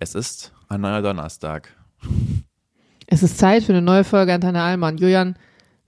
Es 0.00 0.14
ist 0.14 0.52
ein 0.68 0.80
neuer 0.80 1.02
Donnerstag. 1.02 1.74
Es 3.08 3.24
ist 3.24 3.36
Zeit 3.36 3.64
für 3.64 3.72
eine 3.72 3.82
neue 3.82 4.04
Folge 4.04 4.32
Antenne 4.32 4.62
Allmann. 4.62 4.96
Julian, 4.96 5.36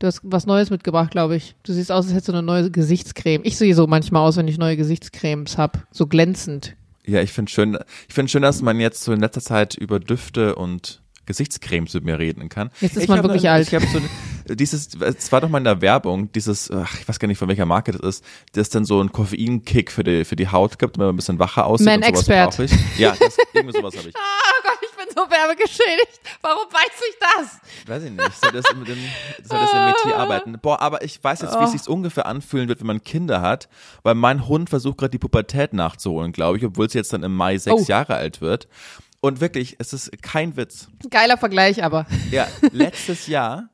du 0.01 0.09
hast 0.09 0.21
was 0.25 0.47
Neues 0.47 0.71
mitgebracht, 0.71 1.13
glaube 1.13 1.37
ich. 1.37 1.55
Du 1.63 1.73
siehst 1.73 1.93
aus, 1.93 2.07
als 2.07 2.15
hättest 2.15 2.29
du 2.29 2.33
eine 2.33 2.43
neue 2.43 2.73
Gesichtscreme. 2.73 3.43
Ich 3.45 3.57
sehe 3.57 3.73
so 3.73 3.87
manchmal 3.87 4.27
aus, 4.27 4.37
wenn 4.37 4.49
ich 4.49 4.59
neue 4.59 4.77
Gesichtscremes 4.77 5.59
habe. 5.59 5.83
So 5.93 6.09
glänzend. 6.09 6.75
Ja, 7.07 7.23
ich 7.23 7.33
finde 7.33 7.53
schön, 7.53 7.79
ich 8.09 8.15
finde 8.15 8.31
schön, 8.31 8.43
dass 8.43 8.63
man 8.63 8.81
jetzt 8.81 9.05
so 9.05 9.13
in 9.13 9.21
letzter 9.21 9.41
Zeit 9.41 9.77
über 9.77 10.01
Düfte 10.01 10.57
und 10.57 11.03
Gesichtscremes 11.27 11.95
mit 11.95 12.05
mir 12.05 12.19
reden 12.19 12.49
kann. 12.49 12.71
Jetzt 12.81 12.97
ist 12.97 13.05
ich 13.05 13.09
man 13.09 13.23
wirklich 13.23 13.45
ne, 13.45 13.53
alt. 13.53 13.69
Ich 13.69 13.75
habe 13.75 13.87
so 13.87 14.01
dieses, 14.55 14.95
es 15.01 15.33
war 15.33 15.41
doch 15.41 15.49
mal 15.49 15.59
in 15.59 15.65
der 15.65 15.81
Werbung, 15.81 16.31
dieses, 16.33 16.71
ach, 16.71 16.99
ich 17.01 17.09
weiß 17.09 17.19
gar 17.19 17.29
nicht 17.29 17.39
von 17.39 17.49
welcher 17.49 17.67
Marke 17.67 17.93
das 17.93 18.01
ist, 18.01 18.25
das 18.53 18.69
dann 18.71 18.85
so 18.85 19.01
einen 19.01 19.13
Koffeinkick 19.13 19.91
für 19.93 20.05
die 20.05 20.25
für 20.25 20.37
die 20.37 20.49
Haut 20.49 20.79
gibt, 20.79 20.99
wenn 20.99 21.07
man 21.07 21.15
ein 21.15 21.17
bisschen 21.17 21.39
wacher 21.39 21.67
aussieht. 21.67 21.87
Man 21.87 22.03
Expert. 22.03 22.59
ich. 22.59 22.73
Ja, 22.99 23.15
das, 23.19 23.37
irgendwie 23.53 23.77
sowas 23.79 23.97
habe 23.97 24.09
ich. 24.09 24.15
Oh 24.63 24.63
Gott, 24.69 24.79
ich 24.83 24.97
bin 24.97 25.07
so 25.15 25.31
werbegeschädigt. 25.31 26.21
Warum 26.43 26.67
weiß 26.71 27.01
ich 27.09 27.17
das? 27.19 27.89
Weiß 27.89 28.03
ich 28.05 28.11
nicht. 28.11 28.41
Soll 28.43 28.53
das 28.53 28.65
mit 28.77 28.89
dem, 28.89 28.99
soll 29.43 29.59
das 29.59 29.73
im 29.73 29.85
Metier 29.87 30.17
arbeiten? 30.19 30.59
Boah, 30.61 30.83
aber 30.83 31.03
ich 31.03 31.23
weiß 31.23 31.41
jetzt, 31.43 31.59
wie 31.59 31.65
es 31.65 31.73
sich 31.73 31.89
ungefähr 31.89 32.27
anfühlen 32.27 32.69
wird, 32.69 32.81
wenn 32.81 32.87
man 32.87 33.03
Kinder 33.03 33.41
hat, 33.41 33.69
weil 34.03 34.15
mein 34.15 34.49
Hund 34.49 34.69
versucht 34.69 34.99
gerade 34.99 35.11
die 35.11 35.19
Pubertät 35.19 35.73
nachzuholen, 35.73 36.33
glaube 36.33 36.59
ich, 36.59 36.65
obwohl 36.67 36.91
sie 36.91 36.99
jetzt 36.99 37.13
dann 37.15 37.23
im 37.23 37.35
Mai 37.35 37.57
sechs 37.57 37.83
Oh. 37.83 37.85
Jahre 37.87 38.17
alt 38.17 38.41
wird. 38.43 38.69
Und 39.21 39.41
wirklich, 39.41 39.77
es 39.79 39.93
ist 39.95 40.11
kein 40.23 40.57
Witz. 40.59 40.89
Geiler 41.09 41.39
Vergleich, 41.39 41.83
aber. 41.83 42.07
Ja, 42.31 42.47
letztes 42.73 43.27
Jahr, 43.27 43.71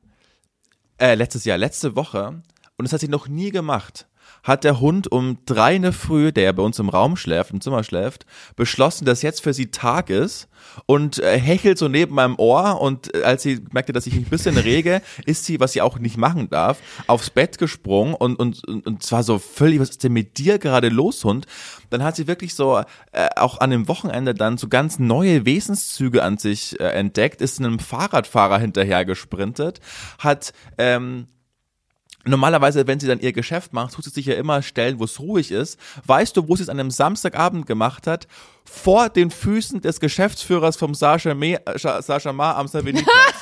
äh, 0.99 1.15
letztes 1.15 1.45
Jahr, 1.45 1.57
letzte 1.57 1.95
Woche, 1.95 2.41
und 2.77 2.83
das 2.83 2.93
hat 2.93 3.01
sie 3.01 3.07
noch 3.07 3.27
nie 3.27 3.51
gemacht, 3.51 4.07
hat 4.47 4.63
der 4.63 4.79
Hund 4.79 5.11
um 5.11 5.39
drei 5.45 5.75
in 5.75 5.81
der 5.81 5.91
Früh, 5.91 6.31
der 6.31 6.45
ja 6.45 6.51
bei 6.53 6.63
uns 6.63 6.79
im 6.79 6.87
Raum 6.87 7.17
schläft, 7.17 7.51
im 7.51 7.59
Zimmer 7.59 7.83
schläft, 7.83 8.25
beschlossen, 8.55 9.03
dass 9.03 9.21
jetzt 9.21 9.41
für 9.41 9.53
sie 9.53 9.71
Tag 9.71 10.09
ist 10.09 10.47
und 10.85 11.19
äh, 11.19 11.37
hechelt 11.37 11.77
so 11.77 11.89
neben 11.89 12.15
meinem 12.15 12.35
Ohr 12.37 12.79
und 12.79 13.13
äh, 13.13 13.23
als 13.23 13.43
sie 13.43 13.59
merkte, 13.71 13.91
dass 13.91 14.07
ich 14.07 14.15
mich 14.15 14.25
ein 14.25 14.29
bisschen 14.29 14.57
rege, 14.57 15.01
ist 15.25 15.43
sie, 15.43 15.59
was 15.59 15.73
sie 15.73 15.81
auch 15.81 15.99
nicht 15.99 16.15
machen 16.17 16.49
darf, 16.49 16.79
aufs 17.07 17.29
Bett 17.29 17.57
gesprungen 17.57 18.13
und, 18.13 18.39
und, 18.39 18.65
und, 18.65 18.87
und 18.87 19.03
zwar 19.03 19.23
so 19.23 19.37
völlig, 19.37 19.81
was 19.81 19.89
ist 19.89 20.03
denn 20.05 20.13
mit 20.13 20.37
dir 20.37 20.59
gerade 20.59 20.87
los, 20.87 21.25
Hund? 21.25 21.45
Dann 21.89 22.03
hat 22.03 22.15
sie 22.15 22.27
wirklich 22.27 22.55
so 22.55 22.81
äh, 23.11 23.27
auch 23.35 23.59
an 23.59 23.69
dem 23.69 23.89
Wochenende 23.89 24.33
dann 24.33 24.57
so 24.57 24.69
ganz 24.69 24.97
neue 24.97 25.45
Wesenszüge 25.45 26.23
an 26.23 26.37
sich 26.37 26.79
äh, 26.79 26.85
entdeckt, 26.85 27.41
ist 27.41 27.59
einem 27.59 27.79
Fahrradfahrer 27.79 28.59
hinterher 28.59 29.03
gesprintet, 29.03 29.81
hat 30.19 30.53
ähm, 30.77 31.27
Normalerweise, 32.27 32.87
wenn 32.87 32.99
sie 32.99 33.07
dann 33.07 33.19
ihr 33.19 33.33
Geschäft 33.33 33.73
macht, 33.73 33.93
tut 33.93 34.03
sie 34.03 34.09
sich 34.11 34.25
ja 34.25 34.35
immer 34.35 34.61
Stellen, 34.61 34.99
wo 34.99 35.03
es 35.05 35.19
ruhig 35.19 35.51
ist. 35.51 35.79
Weißt 36.05 36.35
du, 36.37 36.47
wo 36.47 36.55
sie 36.55 36.63
es 36.63 36.69
an 36.69 36.79
einem 36.79 36.91
Samstagabend 36.91 37.65
gemacht 37.65 38.07
hat? 38.07 38.27
Vor 38.65 39.09
den 39.09 39.31
Füßen 39.31 39.81
des 39.81 39.99
Geschäftsführers 39.99 40.75
vom 40.77 40.93
Sascha, 40.93 41.33
Me, 41.33 41.59
Scha- 41.75 42.01
Sascha 42.01 42.33
Ma 42.33 42.53
am 42.55 42.67
Savigny-Platz. 42.67 43.15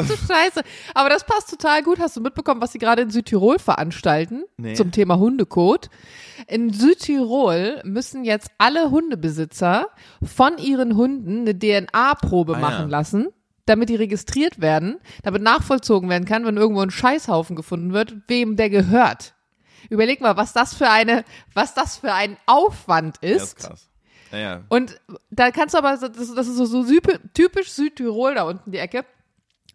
Ach 0.00 0.06
du 0.06 0.14
Scheiße. 0.16 0.62
Aber 0.94 1.08
das 1.08 1.24
passt 1.24 1.50
total 1.50 1.82
gut. 1.82 1.98
Hast 1.98 2.16
du 2.16 2.20
mitbekommen, 2.20 2.60
was 2.60 2.72
sie 2.72 2.78
gerade 2.78 3.02
in 3.02 3.10
Südtirol 3.10 3.58
veranstalten? 3.58 4.44
Nee. 4.56 4.74
Zum 4.74 4.92
Thema 4.92 5.18
Hundekot. 5.18 5.90
In 6.46 6.72
Südtirol 6.72 7.80
müssen 7.84 8.24
jetzt 8.24 8.50
alle 8.58 8.90
Hundebesitzer 8.90 9.88
von 10.22 10.56
ihren 10.58 10.96
Hunden 10.96 11.40
eine 11.40 11.58
DNA-Probe 11.58 12.54
Ah, 12.56 12.60
machen 12.60 12.84
ja. 12.90 12.96
lassen, 12.98 13.28
damit 13.68 13.88
die 13.88 13.96
registriert 13.96 14.60
werden, 14.60 14.98
damit 15.22 15.42
nachvollzogen 15.42 16.08
werden 16.08 16.24
kann, 16.24 16.44
wenn 16.44 16.56
irgendwo 16.56 16.80
ein 16.82 16.90
Scheißhaufen 16.90 17.56
gefunden 17.56 17.92
wird, 17.92 18.14
wem 18.28 18.56
der 18.56 18.70
gehört. 18.70 19.34
Überleg 19.90 20.20
mal, 20.20 20.36
was 20.36 20.52
das 20.52 20.74
für 20.74 20.90
eine, 20.90 21.24
was 21.54 21.74
das 21.74 21.96
für 21.98 22.12
ein 22.12 22.36
Aufwand 22.46 23.18
Ja, 23.22 23.28
ist 23.30 23.42
ist. 23.42 23.56
krass. 23.58 23.88
Naja, 24.30 24.64
Und 24.68 25.00
da 25.30 25.50
kannst 25.50 25.74
du 25.74 25.78
aber, 25.78 25.96
das, 25.96 26.12
das 26.34 26.46
ist 26.48 26.56
so, 26.56 26.66
so 26.66 26.84
typisch 27.32 27.70
Südtirol 27.70 28.34
da 28.34 28.42
unten 28.42 28.72
die 28.72 28.78
Ecke. 28.78 29.04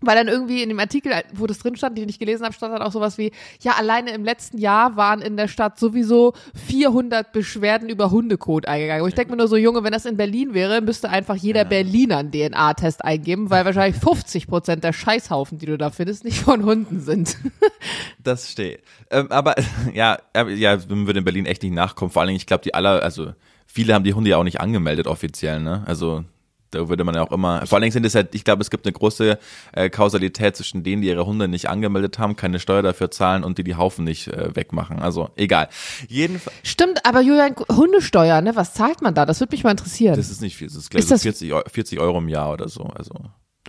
Weil 0.06 0.16
dann 0.16 0.28
irgendwie 0.28 0.62
in 0.62 0.70
dem 0.70 0.80
Artikel, 0.80 1.12
wo 1.34 1.48
das 1.48 1.60
drin 1.60 1.76
stand, 1.76 1.98
den 1.98 2.10
ich 2.10 2.20
gelesen 2.20 2.44
habe, 2.44 2.54
stand 2.54 2.74
dann 2.74 2.82
auch 2.82 2.92
sowas 2.92 3.18
wie, 3.18 3.32
ja, 3.62 3.74
alleine 3.74 4.12
im 4.12 4.24
letzten 4.24 4.58
Jahr 4.58 4.96
waren 4.96 5.22
in 5.22 5.38
der 5.38 5.48
Stadt 5.48 5.80
sowieso 5.80 6.34
400 6.68 7.32
Beschwerden 7.32 7.90
über 7.90 8.12
Hundekot 8.12 8.68
eingegangen. 8.68 9.04
Und 9.04 9.10
ich 9.10 9.16
denke 9.16 9.32
mir 9.32 9.38
nur 9.38 9.48
so, 9.48 9.58
Junge, 9.58 9.84
wenn 9.84 9.94
das 9.94 10.06
in 10.06 10.18
Berlin 10.18 10.54
wäre, 10.54 10.82
müsste 10.82 11.10
einfach 11.10 11.36
jeder 11.36 11.66
Berliner 11.66 12.18
einen 12.18 12.32
DNA-Test 12.32 13.04
eingeben, 13.04 13.50
weil 13.50 13.66
wahrscheinlich 13.66 14.00
50 14.00 14.48
Prozent 14.48 14.84
der 14.84 14.94
Scheißhaufen, 14.94 15.58
die 15.58 15.66
du 15.66 15.78
da 15.78 15.90
findest, 15.90 16.24
nicht 16.24 16.40
von 16.40 16.64
Hunden 16.66 17.00
sind. 17.00 17.38
das 18.24 18.52
steht. 18.52 18.84
Ähm, 19.10 19.32
aber 19.32 19.56
ja, 19.94 20.20
ja, 20.36 20.78
man 20.90 21.08
würde 21.08 21.20
in 21.20 21.26
Berlin 21.26 21.46
echt 21.46 21.64
nicht 21.64 21.74
nachkommen. 21.74 22.12
Vor 22.12 22.22
allen 22.22 22.28
Dingen, 22.28 22.38
ich 22.38 22.48
glaube, 22.48 22.64
die 22.64 22.74
aller, 22.74 23.04
also 23.04 23.34
viele 23.66 23.94
haben 23.94 24.04
die 24.04 24.14
Hunde 24.14 24.32
ja 24.32 24.38
auch 24.38 24.44
nicht 24.44 24.60
angemeldet 24.60 25.08
offiziell, 25.08 25.60
ne? 25.60 25.84
Also 25.86 26.24
da 26.74 26.90
würde 26.90 27.04
man 27.04 27.16
ja 27.16 27.22
auch 27.22 27.32
immer, 27.32 27.66
vor 27.66 27.76
allen 27.78 27.84
Dingen 27.84 27.92
sind 27.92 28.06
es 28.06 28.16
halt, 28.16 28.34
ich 28.36 28.44
glaube, 28.44 28.62
es 28.62 28.70
gibt 28.70 28.86
eine 28.86 28.94
große 28.94 29.38
äh, 29.74 29.90
Kausalität 29.90 30.56
zwischen 30.56 30.84
denen, 30.84 31.02
die 31.02 31.08
ihre 31.10 31.26
Hunde 31.26 31.48
nicht 31.48 31.70
angemeldet 31.70 32.20
haben, 32.20 32.36
keine 32.36 32.60
Steuer 32.60 32.82
dafür 32.82 33.12
zahlen 33.12 33.44
und 33.44 33.58
die 33.58 33.64
die 33.64 33.76
Haufen 33.76 34.06
nicht 34.06 34.28
äh, 34.28 34.56
wegmachen. 34.56 35.00
Also 35.02 35.30
egal. 35.36 35.70
Jedenfalls, 36.08 36.56
Stimmt, 36.64 37.06
aber 37.06 37.22
Julian, 37.22 37.56
Hundesteuer, 37.72 38.42
ne? 38.42 38.56
Was 38.56 38.74
zahlt 38.74 39.02
man 39.02 39.14
da? 39.16 39.26
Das 39.26 39.40
würde 39.40 39.54
mich 39.54 39.64
mal 39.64 39.72
interessieren. 39.72 40.16
das 40.16 40.30
ist 40.30 40.42
nicht 40.42 40.56
viel, 40.58 40.68
das 40.68 40.76
ist, 40.78 40.94
Ist 40.94 41.08
so 41.10 41.16
das- 41.16 41.22
40, 41.24 41.54
Eu- 41.54 41.62
40 41.72 42.00
Euro 42.00 42.18
im 42.20 42.30
Jahr 42.30 42.52
oder 42.52 42.68
so. 42.70 42.84
Also 42.84 43.14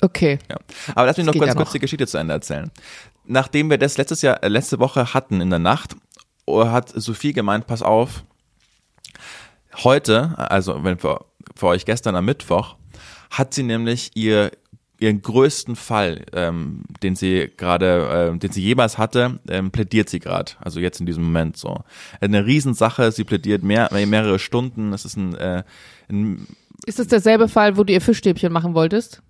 okay. 0.00 0.38
Ja. 0.50 0.56
Aber 0.94 1.06
lass 1.06 1.16
mich 1.16 1.26
noch 1.26 1.32
ganz 1.34 1.46
ja 1.46 1.54
kurz 1.54 1.66
noch. 1.68 1.72
die 1.72 1.78
Geschichte 1.80 2.06
zu 2.06 2.18
Ende 2.18 2.34
erzählen. 2.34 2.70
Nachdem 3.26 3.70
wir 3.70 3.78
das 3.78 3.96
letztes 3.96 4.22
Jahr, 4.22 4.42
äh, 4.42 4.48
letzte 4.48 4.78
Woche 4.78 5.14
hatten 5.14 5.40
in 5.40 5.50
der 5.50 5.58
Nacht, 5.58 5.96
oh, 6.46 6.66
hat 6.66 6.90
Sophie 6.94 7.32
gemeint, 7.32 7.66
pass 7.66 7.82
auf, 7.82 8.24
heute, 9.82 10.34
also 10.38 10.84
wenn 10.84 10.98
für, 10.98 11.24
für 11.56 11.66
euch 11.68 11.84
gestern 11.84 12.16
am 12.16 12.24
Mittwoch, 12.24 12.76
hat 13.38 13.54
sie 13.54 13.62
nämlich 13.62 14.10
ihr 14.14 14.50
ihren 15.00 15.22
größten 15.22 15.76
Fall, 15.76 16.24
ähm, 16.32 16.82
den 17.02 17.16
sie 17.16 17.50
gerade, 17.56 18.30
ähm, 18.30 18.38
den 18.38 18.52
sie 18.52 18.62
jemals 18.62 18.96
hatte, 18.96 19.38
ähm, 19.48 19.70
plädiert 19.70 20.08
sie 20.08 20.20
gerade. 20.20 20.52
Also 20.60 20.80
jetzt 20.80 21.00
in 21.00 21.06
diesem 21.06 21.24
Moment 21.24 21.56
so. 21.56 21.82
Eine 22.20 22.46
Riesensache, 22.46 23.10
sie 23.12 23.24
plädiert 23.24 23.62
mehr, 23.62 23.88
mehrere 24.06 24.38
Stunden. 24.38 24.92
Es 24.92 25.04
ist 25.04 25.16
ein, 25.16 25.34
äh, 25.34 25.64
ein 26.08 26.46
Ist 26.86 26.98
das 26.98 27.08
derselbe 27.08 27.48
Fall, 27.48 27.76
wo 27.76 27.84
du 27.84 27.92
ihr 27.92 28.00
Fischstäbchen 28.00 28.52
machen 28.52 28.74
wolltest? 28.74 29.20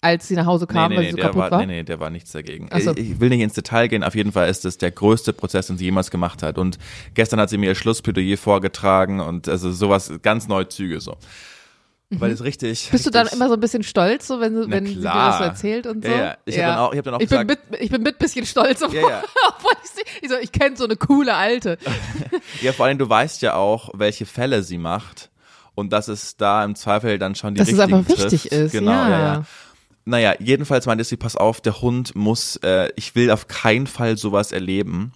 Als 0.00 0.28
sie 0.28 0.36
nach 0.36 0.46
Hause 0.46 0.66
kam, 0.66 0.90
nee, 0.90 0.96
weil 0.96 1.04
nee, 1.04 1.10
sie 1.10 1.12
so 1.12 1.16
der 1.16 1.26
kaputt 1.26 1.40
war, 1.40 1.50
war? 1.50 1.60
Nee, 1.60 1.76
nee, 1.76 1.82
der 1.82 1.98
war 1.98 2.10
nichts 2.10 2.30
dagegen. 2.30 2.68
So. 2.78 2.92
Ich, 2.92 3.10
ich 3.10 3.20
will 3.20 3.30
nicht 3.30 3.40
ins 3.40 3.54
Detail 3.54 3.88
gehen, 3.88 4.04
auf 4.04 4.14
jeden 4.14 4.32
Fall 4.32 4.50
ist 4.50 4.64
es 4.66 4.76
der 4.76 4.90
größte 4.90 5.32
Prozess, 5.32 5.68
den 5.68 5.78
sie 5.78 5.86
jemals 5.86 6.10
gemacht 6.10 6.42
hat. 6.42 6.58
Und 6.58 6.78
gestern 7.14 7.40
hat 7.40 7.48
sie 7.48 7.56
mir 7.56 7.66
ihr 7.66 7.74
Schlussplädoyer 7.74 8.36
vorgetragen 8.36 9.20
und 9.20 9.48
also 9.48 9.72
sowas, 9.72 10.12
ganz 10.22 10.46
neue 10.46 10.68
Züge 10.68 11.00
so. 11.00 11.16
Weil 12.10 12.30
es 12.30 12.44
richtig. 12.44 12.86
Mhm. 12.88 12.92
Bist 12.92 13.06
du 13.06 13.10
dann 13.10 13.26
immer 13.28 13.48
so 13.48 13.54
ein 13.54 13.60
bisschen 13.60 13.82
stolz, 13.82 14.26
so 14.28 14.38
wenn, 14.38 14.70
wenn 14.70 14.86
sie 14.86 14.94
dir 14.96 15.00
das 15.02 15.38
so 15.38 15.44
erzählt 15.44 15.86
und 15.86 16.04
so? 16.04 16.10
Ja, 16.10 16.16
ja. 16.16 16.36
Ich 16.44 16.58
hab 16.58 16.66
dann 16.66 16.78
auch- 16.78 16.92
ich 16.92 16.98
hab 16.98 17.04
dann 17.06 17.14
auch 17.14 17.20
ich 17.20 17.28
bin 17.28 17.46
gesagt- 17.46 17.70
mit, 17.70 17.80
ich 17.80 17.90
bin 17.90 18.02
mit 18.02 18.18
bisschen 18.18 18.46
stolz, 18.46 18.82
obwohl, 18.82 19.00
Ja, 19.00 19.08
ja. 19.08 19.22
obwohl 19.48 19.72
ich, 19.82 19.90
sie, 19.90 20.02
ich, 20.22 20.28
so, 20.28 20.36
ich 20.36 20.52
kenne 20.52 20.76
so 20.76 20.84
eine 20.84 20.96
coole 20.96 21.34
Alte. 21.34 21.78
Ja, 22.60 22.72
vor 22.72 22.86
allem, 22.86 22.98
du 22.98 23.08
weißt 23.08 23.42
ja 23.42 23.54
auch, 23.54 23.90
welche 23.94 24.26
Fälle 24.26 24.62
sie 24.62 24.78
macht. 24.78 25.30
Und 25.74 25.92
dass 25.92 26.06
es 26.08 26.36
da 26.36 26.64
im 26.64 26.76
Zweifel 26.76 27.18
dann 27.18 27.34
schon 27.34 27.54
die 27.54 27.58
Dass 27.58 27.68
es 27.68 27.74
richtigen 27.78 27.98
einfach 27.98 28.16
wichtig 28.16 28.52
ist, 28.52 28.72
Genau, 28.72 28.92
ja. 28.92 29.08
ja, 29.10 29.18
ja. 29.34 29.44
Naja, 30.04 30.34
jedenfalls 30.38 30.86
meinte 30.86 31.02
sie, 31.02 31.16
pass 31.16 31.34
auf, 31.36 31.60
der 31.62 31.80
Hund 31.80 32.14
muss, 32.14 32.56
äh, 32.56 32.90
ich 32.96 33.14
will 33.16 33.30
auf 33.30 33.48
keinen 33.48 33.86
Fall 33.88 34.16
sowas 34.16 34.52
erleben 34.52 35.12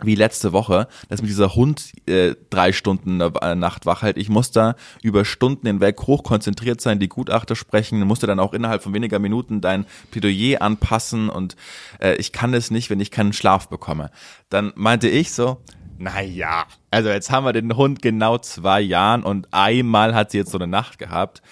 wie 0.00 0.14
letzte 0.14 0.52
Woche, 0.52 0.88
dass 1.08 1.20
mit 1.20 1.30
dieser 1.30 1.54
Hund 1.54 1.92
äh, 2.06 2.34
drei 2.50 2.72
Stunden 2.72 3.20
äh, 3.20 3.54
Nacht 3.54 3.86
wach 3.86 4.02
hält. 4.02 4.16
Ich 4.16 4.28
muss 4.28 4.50
da 4.50 4.74
über 5.02 5.24
Stunden 5.24 5.66
hinweg 5.66 6.00
hochkonzentriert 6.02 6.80
sein, 6.80 6.98
die 6.98 7.08
Gutachter 7.08 7.54
sprechen, 7.56 8.00
musste 8.00 8.26
dann 8.26 8.40
auch 8.40 8.54
innerhalb 8.54 8.82
von 8.82 8.94
weniger 8.94 9.18
Minuten 9.18 9.60
dein 9.60 9.86
Plädoyer 10.10 10.62
anpassen 10.62 11.28
und 11.28 11.56
äh, 12.00 12.16
ich 12.16 12.32
kann 12.32 12.54
es 12.54 12.70
nicht, 12.70 12.90
wenn 12.90 13.00
ich 13.00 13.10
keinen 13.10 13.32
Schlaf 13.32 13.68
bekomme. 13.68 14.10
Dann 14.48 14.72
meinte 14.76 15.08
ich 15.08 15.32
so, 15.32 15.58
naja, 15.98 16.64
also 16.90 17.10
jetzt 17.10 17.30
haben 17.30 17.44
wir 17.44 17.52
den 17.52 17.76
Hund 17.76 18.02
genau 18.02 18.38
zwei 18.38 18.80
Jahren 18.80 19.22
und 19.22 19.48
einmal 19.52 20.14
hat 20.14 20.30
sie 20.30 20.38
jetzt 20.38 20.50
so 20.50 20.58
eine 20.58 20.66
Nacht 20.66 20.98
gehabt. 20.98 21.42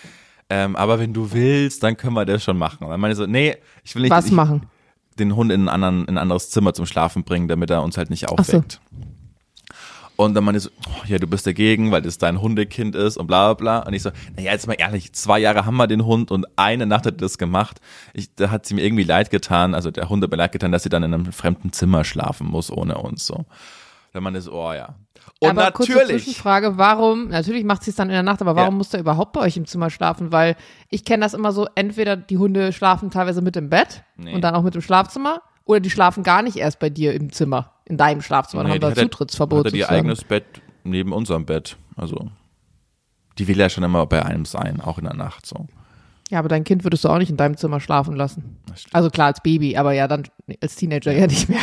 Ähm, 0.48 0.74
aber 0.74 0.98
wenn 0.98 1.14
du 1.14 1.30
willst, 1.32 1.82
dann 1.84 1.96
können 1.96 2.14
wir 2.14 2.24
das 2.24 2.42
schon 2.42 2.58
machen. 2.58 2.82
Und 2.82 2.90
dann 2.90 2.98
meinte 2.98 3.12
ich 3.12 3.18
so, 3.18 3.26
nee, 3.26 3.56
ich 3.84 3.94
will 3.94 4.02
nicht 4.02 4.10
Was 4.10 4.26
ich, 4.26 4.32
machen? 4.32 4.68
Den 5.20 5.36
Hund 5.36 5.52
in, 5.52 5.68
anderen, 5.68 6.02
in 6.02 6.16
ein 6.16 6.18
anderes 6.18 6.50
Zimmer 6.50 6.74
zum 6.74 6.86
Schlafen 6.86 7.24
bringen, 7.24 7.48
damit 7.48 7.70
er 7.70 7.82
uns 7.82 7.96
halt 7.96 8.10
nicht 8.10 8.28
aufweckt. 8.28 8.80
Und 10.16 10.34
dann 10.34 10.44
meinte 10.44 10.60
so, 10.60 10.68
oh, 10.86 11.06
ja, 11.06 11.18
du 11.18 11.26
bist 11.26 11.46
dagegen, 11.46 11.92
weil 11.92 12.02
das 12.02 12.18
dein 12.18 12.42
Hundekind 12.42 12.94
ist 12.94 13.16
und 13.16 13.26
bla 13.26 13.54
bla 13.54 13.78
bla. 13.78 13.86
Und 13.86 13.94
ich 13.94 14.02
so, 14.02 14.10
naja, 14.36 14.52
jetzt 14.52 14.66
mal 14.66 14.74
ehrlich, 14.74 15.14
zwei 15.14 15.38
Jahre 15.38 15.64
haben 15.64 15.76
wir 15.78 15.86
den 15.86 16.04
Hund 16.04 16.30
und 16.30 16.46
eine 16.56 16.84
Nacht 16.84 17.06
hat 17.06 17.14
er 17.14 17.18
das 17.18 17.38
gemacht. 17.38 17.80
Ich, 18.12 18.34
da 18.34 18.50
hat 18.50 18.66
sie 18.66 18.74
mir 18.74 18.82
irgendwie 18.82 19.04
leid 19.04 19.30
getan, 19.30 19.74
also 19.74 19.90
der 19.90 20.10
Hund 20.10 20.22
hat 20.22 20.30
mir 20.30 20.36
leid 20.36 20.52
getan, 20.52 20.72
dass 20.72 20.82
sie 20.82 20.90
dann 20.90 21.04
in 21.04 21.14
einem 21.14 21.32
fremden 21.32 21.72
Zimmer 21.72 22.04
schlafen 22.04 22.48
muss 22.48 22.70
ohne 22.70 22.98
uns 22.98 23.24
so. 23.24 23.46
Meinte 24.12 24.38
ich 24.40 24.44
so, 24.44 24.52
oh 24.52 24.72
ja. 24.72 24.96
Und 25.38 25.50
aber 25.50 25.70
kurze 25.70 25.92
natürlich, 25.92 26.24
Zwischenfrage, 26.24 26.76
warum, 26.78 27.28
natürlich 27.28 27.64
macht 27.64 27.84
sie 27.84 27.90
es 27.90 27.96
dann 27.96 28.08
in 28.08 28.14
der 28.14 28.22
Nacht, 28.22 28.40
aber 28.40 28.56
warum 28.56 28.74
Ja. 28.74 28.78
muss 28.78 28.88
der 28.90 29.00
überhaupt 29.00 29.32
bei 29.32 29.40
euch 29.40 29.56
im 29.56 29.66
Zimmer 29.66 29.88
schlafen? 29.90 30.32
Weil 30.32 30.56
ich 30.88 31.04
kenne 31.04 31.22
das 31.24 31.34
immer 31.34 31.52
so, 31.52 31.68
entweder 31.74 32.16
die 32.16 32.38
Hunde 32.38 32.72
schlafen 32.72 33.10
teilweise 33.10 33.40
mit 33.42 33.56
im 33.56 33.68
Bett 33.70 34.02
Nee. 34.16 34.34
und 34.34 34.40
dann 34.42 34.54
auch 34.54 34.62
mit 34.62 34.74
im 34.74 34.80
Schlafzimmer 34.82 35.42
oder 35.64 35.80
die 35.80 35.90
schlafen 35.90 36.22
gar 36.24 36.42
nicht 36.42 36.56
erst 36.56 36.78
bei 36.80 36.90
dir 36.90 37.14
im 37.14 37.30
Zimmer, 37.32 37.72
in 37.84 37.96
deinem 37.96 38.22
Schlafzimmer. 38.22 38.64
Dann 38.64 38.72
Nee, 38.72 38.84
haben 38.84 38.96
wir 38.96 39.02
Zutrittsverbot. 39.02 39.66
hat 39.66 39.72
er 39.72 39.78
ihr 39.78 39.90
eigenes 39.90 40.24
Bett 40.24 40.44
neben 40.84 41.12
unserem 41.12 41.46
Bett. 41.46 41.76
Also 41.96 42.30
die 43.38 43.46
will 43.46 43.58
ja 43.58 43.68
schon 43.68 43.84
immer 43.84 44.04
bei 44.06 44.24
einem 44.24 44.44
sein, 44.44 44.80
auch 44.80 44.98
in 44.98 45.04
der 45.04 45.14
Nacht 45.14 45.46
so. 45.46 45.66
Ja, 46.30 46.38
aber 46.38 46.48
dein 46.48 46.64
Kind 46.64 46.84
würdest 46.84 47.04
du 47.04 47.08
auch 47.08 47.18
nicht 47.18 47.30
in 47.30 47.36
deinem 47.36 47.56
Zimmer 47.56 47.80
schlafen 47.80 48.14
lassen. 48.16 48.56
Also 48.92 49.10
klar, 49.10 49.28
als 49.28 49.40
Baby, 49.42 49.76
aber 49.76 49.92
ja, 49.92 50.06
dann 50.08 50.24
als 50.62 50.76
Teenager 50.76 51.12
ja 51.12 51.26
nicht 51.26 51.48
mehr. 51.48 51.60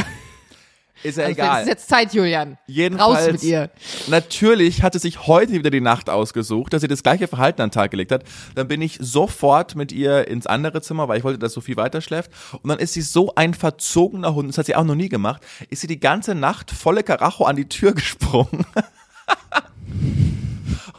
Ist 1.03 1.17
ja 1.17 1.25
Also 1.25 1.33
egal. 1.33 1.55
Es 1.57 1.61
ist 1.63 1.69
jetzt 1.69 1.89
Zeit, 1.89 2.13
Julian. 2.13 2.57
Jedenfalls, 2.67 3.25
Raus 3.27 3.31
mit 3.33 3.43
ihr. 3.43 3.69
Natürlich 4.07 4.81
hat 4.83 4.93
sie 4.93 4.99
sich 4.99 5.27
heute 5.27 5.53
wieder 5.53 5.69
die 5.69 5.81
Nacht 5.81 6.09
ausgesucht, 6.09 6.73
dass 6.73 6.81
sie 6.81 6.87
das 6.87 7.03
gleiche 7.03 7.27
Verhalten 7.27 7.61
an 7.61 7.69
den 7.69 7.73
Tag 7.73 7.91
gelegt 7.91 8.11
hat. 8.11 8.23
Dann 8.55 8.67
bin 8.67 8.81
ich 8.81 8.97
sofort 9.01 9.75
mit 9.75 9.91
ihr 9.91 10.27
ins 10.27 10.47
andere 10.47 10.81
Zimmer, 10.81 11.07
weil 11.07 11.19
ich 11.19 11.23
wollte, 11.23 11.39
dass 11.39 11.53
Sophie 11.53 11.77
weiter 11.77 12.01
schläft. 12.01 12.31
Und 12.61 12.69
dann 12.69 12.79
ist 12.79 12.93
sie 12.93 13.01
so 13.01 13.33
ein 13.35 13.53
verzogener 13.53 14.33
Hund, 14.33 14.49
das 14.49 14.57
hat 14.57 14.65
sie 14.65 14.75
auch 14.75 14.83
noch 14.83 14.95
nie 14.95 15.09
gemacht, 15.09 15.41
ist 15.69 15.81
sie 15.81 15.87
die 15.87 15.99
ganze 15.99 16.33
Nacht 16.35 16.71
volle 16.71 17.03
Karacho 17.03 17.45
an 17.45 17.55
die 17.55 17.69
Tür 17.69 17.93
gesprungen. 17.95 18.65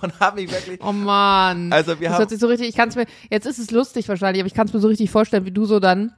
Und 0.00 0.20
habe 0.20 0.40
mich 0.40 0.50
wirklich 0.50 0.80
Oh 0.82 0.92
Mann. 0.92 1.72
Also 1.72 1.98
wir 1.98 2.06
das 2.08 2.12
haben- 2.14 2.18
hört 2.20 2.30
sich 2.30 2.38
so 2.38 2.46
richtig, 2.46 2.68
ich 2.68 2.76
kann 2.76 2.88
es 2.88 2.94
mir, 2.96 3.06
jetzt 3.30 3.46
ist 3.46 3.58
es 3.58 3.70
lustig 3.72 4.08
wahrscheinlich, 4.08 4.40
aber 4.40 4.46
ich 4.46 4.54
kann 4.54 4.66
es 4.68 4.72
mir 4.72 4.78
so 4.80 4.88
richtig 4.88 5.10
vorstellen, 5.10 5.44
wie 5.44 5.50
du 5.50 5.64
so 5.66 5.80
dann 5.80 6.12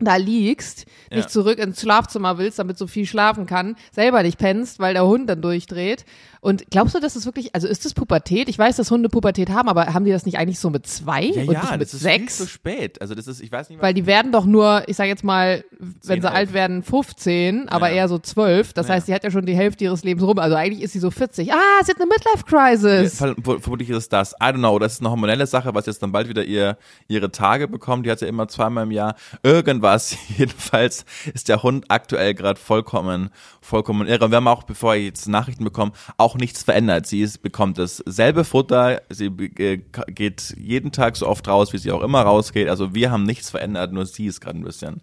da 0.00 0.16
liegst, 0.16 0.86
nicht 1.10 1.24
Ja. 1.24 1.26
zurück 1.28 1.58
ins 1.58 1.80
Schlafzimmer 1.80 2.38
willst, 2.38 2.58
damit 2.58 2.78
Sophie 2.78 3.06
schlafen 3.06 3.46
kann, 3.46 3.76
selber 3.92 4.22
nicht 4.22 4.38
pennst, 4.38 4.78
weil 4.78 4.94
der 4.94 5.06
Hund 5.06 5.28
dann 5.28 5.42
durchdreht. 5.42 6.04
Und 6.40 6.64
glaubst 6.70 6.94
du, 6.94 7.00
dass 7.00 7.16
es 7.16 7.24
wirklich, 7.26 7.54
also 7.54 7.66
ist 7.66 7.84
das 7.84 7.94
Pubertät? 7.94 8.48
Ich 8.48 8.58
weiß, 8.58 8.76
dass 8.76 8.90
Hunde 8.90 9.08
Pubertät 9.08 9.50
haben, 9.50 9.68
aber 9.68 9.92
haben 9.92 10.04
die 10.04 10.10
das 10.12 10.24
nicht 10.24 10.38
eigentlich 10.38 10.58
so 10.60 10.70
mit 10.70 10.86
zwei 10.86 11.22
ja, 11.24 11.42
und 11.42 11.52
ja, 11.52 11.60
nicht 11.62 11.70
mit 11.72 11.80
das 11.82 11.94
ist 11.94 12.00
sechs? 12.00 12.36
viel 12.36 12.46
zu 12.46 12.52
spät. 12.52 13.00
Also 13.00 13.14
das 13.14 13.26
ist, 13.26 13.40
ich 13.40 13.50
weiß 13.50 13.70
nicht, 13.70 13.82
Weil 13.82 13.94
die 13.94 14.06
werden 14.06 14.30
doch 14.32 14.44
nur, 14.44 14.82
ich 14.88 14.96
sag 14.96 15.06
jetzt 15.06 15.24
mal, 15.24 15.64
wenn 15.78 15.94
10, 16.00 16.20
sie 16.22 16.28
alt 16.30 16.36
11. 16.48 16.52
werden, 16.52 16.82
15, 16.82 17.68
aber 17.68 17.88
Ja. 17.90 17.96
eher 17.96 18.08
so 18.08 18.18
12. 18.18 18.72
Das 18.72 18.88
Ja. 18.88 18.94
heißt, 18.94 19.06
sie 19.06 19.14
hat 19.14 19.24
ja 19.24 19.30
schon 19.30 19.46
die 19.46 19.56
Hälfte 19.56 19.84
ihres 19.84 20.04
Lebens 20.04 20.24
rum. 20.24 20.38
Also 20.38 20.54
eigentlich 20.56 20.82
ist 20.82 20.92
sie 20.92 21.00
so 21.00 21.10
40. 21.10 21.52
Ah, 21.52 21.56
sie 21.84 21.90
hat 21.92 22.00
eine 22.00 22.06
Midlife-Crisis. 22.06 23.18
Ver- 23.18 23.34
Vermutlich 23.60 23.90
ist 23.90 23.96
es 23.96 24.08
das. 24.08 24.32
I 24.34 24.44
don't 24.46 24.54
know. 24.58 24.78
Das 24.78 24.94
ist 24.94 25.00
eine 25.00 25.10
hormonelle 25.10 25.46
Sache, 25.46 25.74
was 25.74 25.86
jetzt 25.86 26.02
dann 26.02 26.12
bald 26.12 26.28
wieder 26.28 26.44
ihr, 26.44 26.76
ihre 27.08 27.30
Tage 27.32 27.68
bekommt. 27.68 28.06
Die 28.06 28.10
hat 28.10 28.20
ja 28.20 28.28
immer 28.28 28.48
zweimal 28.48 28.84
im 28.84 28.90
Jahr 28.90 29.14
irgendwas. 29.42 30.16
Jedenfalls 30.36 31.04
ist 31.34 31.48
der 31.48 31.62
Hund 31.62 31.86
aktuell 31.88 32.34
gerade 32.34 32.60
vollkommen, 32.60 33.30
vollkommen 33.60 34.06
irre. 34.06 34.24
Und 34.24 34.30
wir 34.30 34.36
haben 34.36 34.48
auch, 34.48 34.62
bevor 34.64 34.94
ich 34.94 35.04
jetzt 35.04 35.28
Nachrichten 35.28 35.64
bekomme, 35.64 35.92
auch 36.16 36.27
nichts 36.36 36.62
verändert. 36.62 37.06
Sie 37.06 37.20
ist, 37.20 37.42
bekommt 37.42 37.78
dasselbe 37.78 38.44
Futter. 38.44 39.02
Sie 39.08 39.26
äh, 39.26 39.78
geht 40.08 40.54
jeden 40.58 40.92
Tag 40.92 41.16
so 41.16 41.26
oft 41.26 41.46
raus, 41.48 41.72
wie 41.72 41.78
sie 41.78 41.92
auch 41.92 42.02
immer 42.02 42.22
rausgeht. 42.22 42.68
Also 42.68 42.94
wir 42.94 43.10
haben 43.10 43.24
nichts 43.24 43.50
verändert, 43.50 43.92
nur 43.92 44.06
sie 44.06 44.26
ist 44.26 44.40
gerade 44.40 44.58
ein 44.58 44.64
bisschen. 44.64 45.00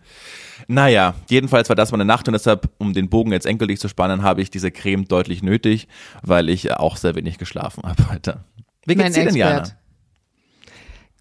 Naja, 0.67 1.15
jedenfalls 1.29 1.69
war 1.69 1.75
das 1.75 1.91
meine 1.91 2.05
Nacht 2.05 2.27
und 2.27 2.33
deshalb, 2.33 2.69
um 2.77 2.93
den 2.93 3.09
Bogen 3.09 3.31
jetzt 3.31 3.45
endgültig 3.45 3.79
zu 3.79 3.87
spannen, 3.87 4.23
habe 4.23 4.41
ich 4.41 4.49
diese 4.49 4.71
Creme 4.71 5.07
deutlich 5.07 5.43
nötig, 5.43 5.87
weil 6.21 6.49
ich 6.49 6.71
auch 6.73 6.97
sehr 6.97 7.15
wenig 7.15 7.37
geschlafen 7.37 7.83
habe 7.83 8.09
heute. 8.09 8.43
Wie 8.85 8.95
Mein 8.95 9.05
geht's 9.05 9.15
dir 9.15 9.25
denn, 9.25 9.35
Jana? 9.35 9.63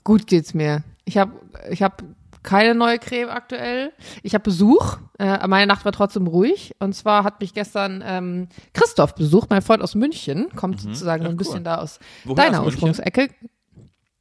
Gut 0.05 0.27
geht's 0.27 0.55
mir. 0.55 0.85
Ich 1.06 1.19
habe 1.19 1.33
ich 1.71 1.83
hab 1.83 2.03
keine 2.44 2.75
neue 2.76 2.99
Creme 3.00 3.31
aktuell. 3.31 3.93
Ich 4.23 4.35
habe 4.35 4.44
Besuch. 4.44 4.99
Äh, 5.19 5.46
meine 5.49 5.67
Nacht 5.67 5.85
war 5.85 5.93
trotzdem 5.93 6.26
ruhig. 6.29 6.75
Und 6.79 6.94
zwar 6.94 7.25
hat 7.25 7.41
mich 7.41 7.55
gestern 7.55 8.05
ähm, 8.06 8.49
Christoph 8.73 9.14
besucht, 9.17 9.50
mein 9.50 9.62
Freund 9.62 9.82
aus 9.82 9.94
München. 9.96 10.49
Kommt 10.55 10.81
sozusagen 10.81 11.23
Mhm. 11.23 11.26
Ja, 11.26 11.31
so 11.31 11.35
ein 11.35 11.37
bisschen 11.37 11.55
cool. 11.56 11.62
da 11.64 11.76
aus 11.79 11.99
Woher 12.25 12.44
deiner 12.44 12.61
aus? 12.61 12.67
Ursprungsecke. 12.67 13.31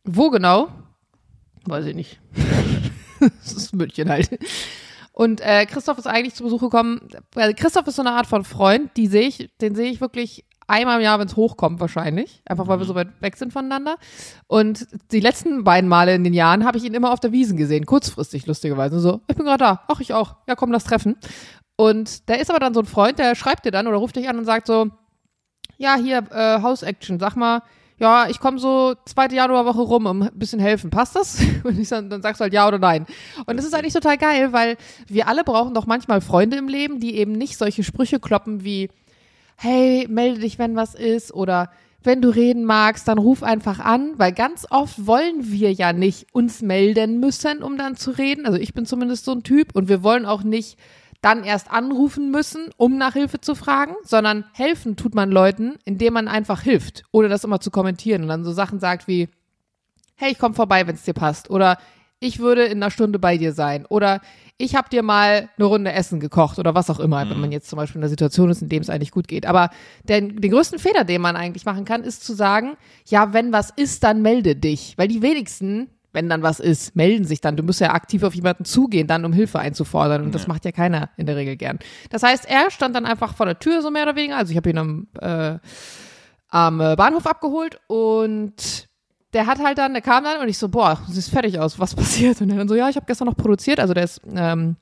Wo 0.03 0.29
genau? 0.29 0.69
Weiß 1.65 1.85
ich 1.85 1.95
nicht. 1.95 2.19
das 3.19 3.53
ist 3.53 3.73
München 3.73 4.09
halt. 4.09 4.29
Und 5.11 5.41
äh, 5.41 5.65
Christoph 5.67 5.97
ist 5.99 6.07
eigentlich 6.07 6.33
zu 6.33 6.43
Besuch 6.43 6.59
gekommen. 6.61 7.07
Weil 7.33 7.53
Christoph 7.53 7.87
ist 7.87 7.97
so 7.97 8.01
eine 8.01 8.11
Art 8.13 8.25
von 8.25 8.43
Freund, 8.43 8.89
die 8.97 9.07
sehe 9.07 9.27
ich, 9.27 9.51
den 9.61 9.75
sehe 9.75 9.91
ich 9.91 10.01
wirklich 10.01 10.45
einmal 10.68 10.98
im 10.98 11.04
Jahr, 11.04 11.19
wenn 11.19 11.27
es 11.27 11.36
hochkommt, 11.36 11.80
wahrscheinlich. 11.80 12.42
Einfach 12.45 12.68
weil 12.68 12.80
wir 12.80 12.86
so 12.86 12.95
weit 12.95 13.10
weg 13.21 13.38
sind 13.38 13.54
voneinander. 13.54 13.95
Und 14.48 14.88
die 15.12 15.19
letzten 15.19 15.63
beiden 15.63 15.89
Male 15.89 16.15
in 16.15 16.24
den 16.24 16.33
Jahren 16.33 16.65
habe 16.65 16.77
ich 16.77 16.83
ihn 16.83 16.94
immer 16.94 17.12
auf 17.12 17.19
der 17.19 17.31
Wiesen 17.31 17.57
gesehen, 17.57 17.86
kurzfristig, 17.86 18.45
lustigerweise. 18.45 19.00
So, 19.00 19.21
ich 19.27 19.36
bin 19.36 19.45
gerade 19.45 19.63
da. 19.63 19.81
Ach, 19.88 20.00
ich 20.00 20.13
auch. 20.13 20.36
Ja, 20.48 20.56
komm, 20.56 20.71
lass 20.71 20.83
treffen. 20.83 21.15
Und 21.75 22.30
der 22.30 22.39
ist 22.39 22.50
aber 22.50 22.60
dann 22.60 22.74
so 22.74 22.81
ein 22.81 22.86
Freund, 22.86 23.19
der 23.19 23.36
schreibt 23.36 23.65
dir 23.65 23.71
dann 23.71 23.88
oder 23.88 23.98
ruft 23.98 24.15
dich 24.15 24.30
an 24.30 24.38
und 24.38 24.45
sagt 24.45 24.68
so, 24.68 24.88
ja, 25.77 25.95
hier, 25.95 26.24
äh, 26.31 26.62
House-Action, 26.62 27.19
sag 27.19 27.36
mal, 27.36 27.62
ja, 28.00 28.27
ich 28.30 28.39
komme 28.39 28.59
so 28.59 28.95
zweite 29.06 29.36
Januarwoche 29.36 29.81
rum, 29.81 30.06
um 30.06 30.24
ein 30.24 30.31
bisschen 30.33 30.59
helfen. 30.59 30.89
Passt 30.89 31.16
das? 31.16 31.39
Und 31.63 31.80
ich 31.80 31.88
sag, 31.88 32.09
dann 32.09 32.21
sagst 32.21 32.42
du 32.42 32.44
halt 32.44 32.54
ja 32.54 32.68
oder 32.68 32.80
nein. 32.80 33.06
Und 33.45 33.57
das 33.57 33.66
ist 33.66 33.74
eigentlich 33.74 33.94
total 33.94 34.18
geil, 34.18 34.51
weil 34.51 34.77
wir 35.07 35.27
alle 35.27 35.44
brauchen 35.44 35.74
doch 35.74 35.86
manchmal 35.86 36.19
Freunde 36.21 36.57
im 36.57 36.68
Leben, 36.68 37.00
die 37.00 37.16
eben 37.16 37.33
nicht 37.33 37.57
solche 37.57 37.83
Sprüche 37.83 38.19
kloppen 38.19 38.63
wie, 38.63 38.89
hey, 39.63 40.07
melde 40.10 40.42
dich, 40.42 40.60
wenn 40.60 40.75
was 40.75 40.94
ist 40.94 41.33
oder 41.33 41.71
wenn 42.04 42.21
du 42.21 42.27
reden 42.30 42.65
magst, 42.65 43.07
dann 43.07 43.18
ruf 43.18 43.44
einfach 43.44 43.80
an, 43.80 44.12
weil 44.18 44.33
ganz 44.33 44.68
oft 44.69 45.07
wollen 45.07 45.51
wir 45.51 45.71
ja 45.71 45.94
nicht 45.94 46.27
uns 46.33 46.62
melden 46.62 47.21
müssen, 47.21 47.63
um 47.63 47.77
dann 47.77 47.95
zu 47.95 48.12
reden. 48.12 48.45
Also 48.45 48.60
ich 48.60 48.74
bin 48.74 48.86
zumindest 48.86 49.24
so 49.24 49.31
ein 49.31 49.44
Typ 49.44 49.74
und 49.74 49.88
wir 49.88 50.04
wollen 50.04 50.25
auch 50.25 50.44
nicht 50.44 50.77
dann 51.21 51.45
erst 51.45 51.71
anrufen 51.71 52.30
müssen, 52.30 52.71
um 52.75 52.98
nach 52.98 53.13
Hilfe 53.13 53.39
zu 53.39 53.56
fragen, 53.56 53.95
sondern 54.04 54.44
helfen 54.51 54.98
tut 54.98 55.15
man 55.15 55.31
Leuten, 55.31 55.75
indem 55.86 56.13
man 56.16 56.27
einfach 56.27 56.62
hilft, 56.62 57.04
ohne 57.12 57.30
das 57.30 57.45
immer 57.45 57.62
zu 57.62 57.71
kommentieren 57.71 58.24
und 58.24 58.27
dann 58.27 58.44
so 58.44 58.51
Sachen 58.51 58.81
sagt 58.81 59.07
wie, 59.07 59.30
hey, 60.16 60.33
ich 60.33 60.39
komme 60.39 60.56
vorbei, 60.56 60.86
wenn 60.86 60.95
es 60.95 61.04
dir 61.04 61.13
passt 61.13 61.50
oder 61.50 61.77
ich 62.23 62.39
würde 62.39 62.63
in 62.63 62.81
einer 62.81 62.91
Stunde 62.91 63.19
bei 63.19 63.37
dir 63.37 63.51
sein 63.51 63.85
oder 63.85 64.21
ich 64.57 64.75
habe 64.75 64.89
dir 64.89 65.03
mal 65.03 65.49
eine 65.57 65.65
Runde 65.65 65.91
Essen 65.91 66.19
gekocht 66.19 66.57
oder 66.57 66.73
was 66.73 66.89
auch 66.89 66.99
immer, 66.99 67.29
wenn 67.29 67.39
man 67.39 67.51
jetzt 67.51 67.69
zum 67.69 67.77
Beispiel 67.77 67.99
in 67.99 68.03
einer 68.03 68.09
Situation 68.09 68.49
ist, 68.49 68.61
in 68.61 68.69
dem 68.69 68.81
es 68.81 68.89
eigentlich 68.89 69.11
gut 69.11 69.27
geht. 69.27 69.45
Aber 69.45 69.71
den, 70.07 70.37
den 70.37 70.51
größten 70.51 70.79
Fehler, 70.79 71.03
den 71.03 71.21
man 71.21 71.35
eigentlich 71.35 71.65
machen 71.65 71.85
kann, 71.85 72.03
ist 72.03 72.23
zu 72.23 72.33
sagen, 72.33 72.77
ja, 73.05 73.33
wenn 73.33 73.51
was 73.51 73.71
ist, 73.71 74.03
dann 74.03 74.21
melde 74.21 74.55
dich. 74.55 74.93
Weil 74.97 75.07
die 75.07 75.21
wenigsten, 75.21 75.89
wenn 76.13 76.29
dann 76.29 76.43
was 76.43 76.59
ist, 76.59 76.95
melden 76.95 77.25
sich 77.25 77.41
dann. 77.41 77.57
Du 77.57 77.63
musst 77.63 77.81
ja 77.81 77.93
aktiv 77.93 78.23
auf 78.23 78.35
jemanden 78.35 78.63
zugehen, 78.63 79.07
dann 79.07 79.25
um 79.25 79.33
Hilfe 79.33 79.59
einzufordern. 79.59 80.23
Und 80.23 80.33
das 80.33 80.47
macht 80.47 80.63
ja 80.63 80.71
keiner 80.71 81.09
in 81.17 81.25
der 81.25 81.35
Regel 81.35 81.57
gern. 81.57 81.79
Das 82.09 82.23
heißt, 82.23 82.47
er 82.47 82.71
stand 82.71 82.95
dann 82.95 83.05
einfach 83.05 83.35
vor 83.35 83.47
der 83.47 83.59
Tür, 83.59 83.81
so 83.81 83.91
mehr 83.91 84.03
oder 84.03 84.15
weniger. 84.15 84.37
Also 84.37 84.51
ich 84.51 84.57
habe 84.57 84.69
ihn 84.69 84.77
am, 84.77 85.07
äh, 85.19 85.57
am 86.49 86.79
äh, 86.79 86.95
Bahnhof 86.95 87.25
abgeholt 87.25 87.79
und 87.87 88.87
der 89.33 89.47
hat 89.47 89.59
halt 89.59 89.77
dann, 89.77 89.94
der 89.94 90.01
kam 90.01 90.24
dann 90.24 90.41
und 90.41 90.47
ich 90.47 90.57
so, 90.57 90.69
boah, 90.69 91.00
siehst 91.07 91.30
fertig 91.30 91.59
aus, 91.59 91.80
was 91.80 91.95
passiert? 91.95 92.41
Und 92.41 92.50
er 92.50 92.57
dann 92.57 92.68
so, 92.68 92.75
ja, 92.75 92.89
ich 92.89 92.95
habe 92.95 93.06
gestern 93.06 93.27
noch 93.27 93.35
produziert, 93.35 93.80
also 93.80 93.94
der 93.94 94.03
ist 94.03 94.21
ähm, 94.33 94.75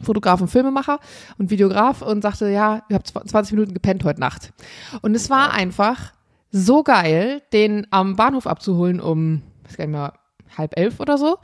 Fotograf 0.00 0.40
und 0.40 0.48
Filmemacher 0.48 0.98
und 1.38 1.50
Videograf 1.50 2.02
und 2.02 2.22
sagte, 2.22 2.48
ja, 2.48 2.82
ich 2.88 2.94
habe 2.94 3.04
20 3.04 3.52
Minuten 3.52 3.74
gepennt 3.74 4.04
heute 4.04 4.20
Nacht. 4.20 4.52
Und 5.00 5.14
es 5.14 5.30
war 5.30 5.52
einfach 5.52 6.12
so 6.50 6.82
geil, 6.82 7.42
den 7.52 7.86
am 7.90 8.16
Bahnhof 8.16 8.46
abzuholen 8.46 9.00
um, 9.00 9.42
weiß 9.64 9.76
gar 9.76 9.86
nicht 9.86 9.92
mehr, 9.92 10.12
halb 10.58 10.76
elf 10.76 11.00
oder 11.00 11.16
so, 11.16 11.38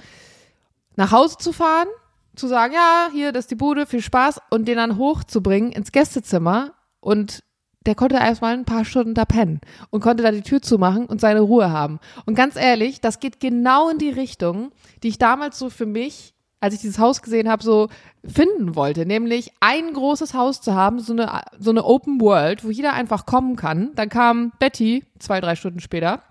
nach 0.96 1.12
Hause 1.12 1.38
zu 1.38 1.52
fahren, 1.52 1.88
zu 2.34 2.46
sagen, 2.46 2.74
ja, 2.74 3.08
hier, 3.12 3.32
das 3.32 3.44
ist 3.44 3.50
die 3.50 3.56
Bude, 3.56 3.86
viel 3.86 4.02
Spaß 4.02 4.40
und 4.50 4.66
den 4.66 4.76
dann 4.76 4.98
hochzubringen 4.98 5.72
ins 5.72 5.92
Gästezimmer 5.92 6.72
und 7.00 7.42
der 7.88 7.94
konnte 7.94 8.16
erstmal 8.16 8.52
ein 8.52 8.66
paar 8.66 8.84
Stunden 8.84 9.14
da 9.14 9.24
pennen 9.24 9.60
und 9.88 10.02
konnte 10.02 10.22
da 10.22 10.30
die 10.30 10.42
Tür 10.42 10.60
zumachen 10.60 11.06
und 11.06 11.22
seine 11.22 11.40
Ruhe 11.40 11.70
haben. 11.70 12.00
Und 12.26 12.34
ganz 12.34 12.54
ehrlich, 12.54 13.00
das 13.00 13.18
geht 13.18 13.40
genau 13.40 13.88
in 13.88 13.96
die 13.96 14.10
Richtung, 14.10 14.72
die 15.02 15.08
ich 15.08 15.16
damals 15.16 15.58
so 15.58 15.70
für 15.70 15.86
mich, 15.86 16.34
als 16.60 16.74
ich 16.74 16.80
dieses 16.82 16.98
Haus 16.98 17.22
gesehen 17.22 17.48
habe, 17.48 17.62
so 17.62 17.88
finden 18.26 18.76
wollte. 18.76 19.06
Nämlich 19.06 19.52
ein 19.60 19.94
großes 19.94 20.34
Haus 20.34 20.60
zu 20.60 20.74
haben, 20.74 21.00
so 21.00 21.14
eine, 21.14 21.40
so 21.58 21.70
eine 21.70 21.82
Open 21.82 22.20
World, 22.20 22.62
wo 22.62 22.68
jeder 22.68 22.92
einfach 22.92 23.24
kommen 23.24 23.56
kann. 23.56 23.92
Dann 23.94 24.10
kam 24.10 24.52
Betty 24.58 25.04
zwei, 25.18 25.40
drei 25.40 25.56
Stunden 25.56 25.80
später. 25.80 26.22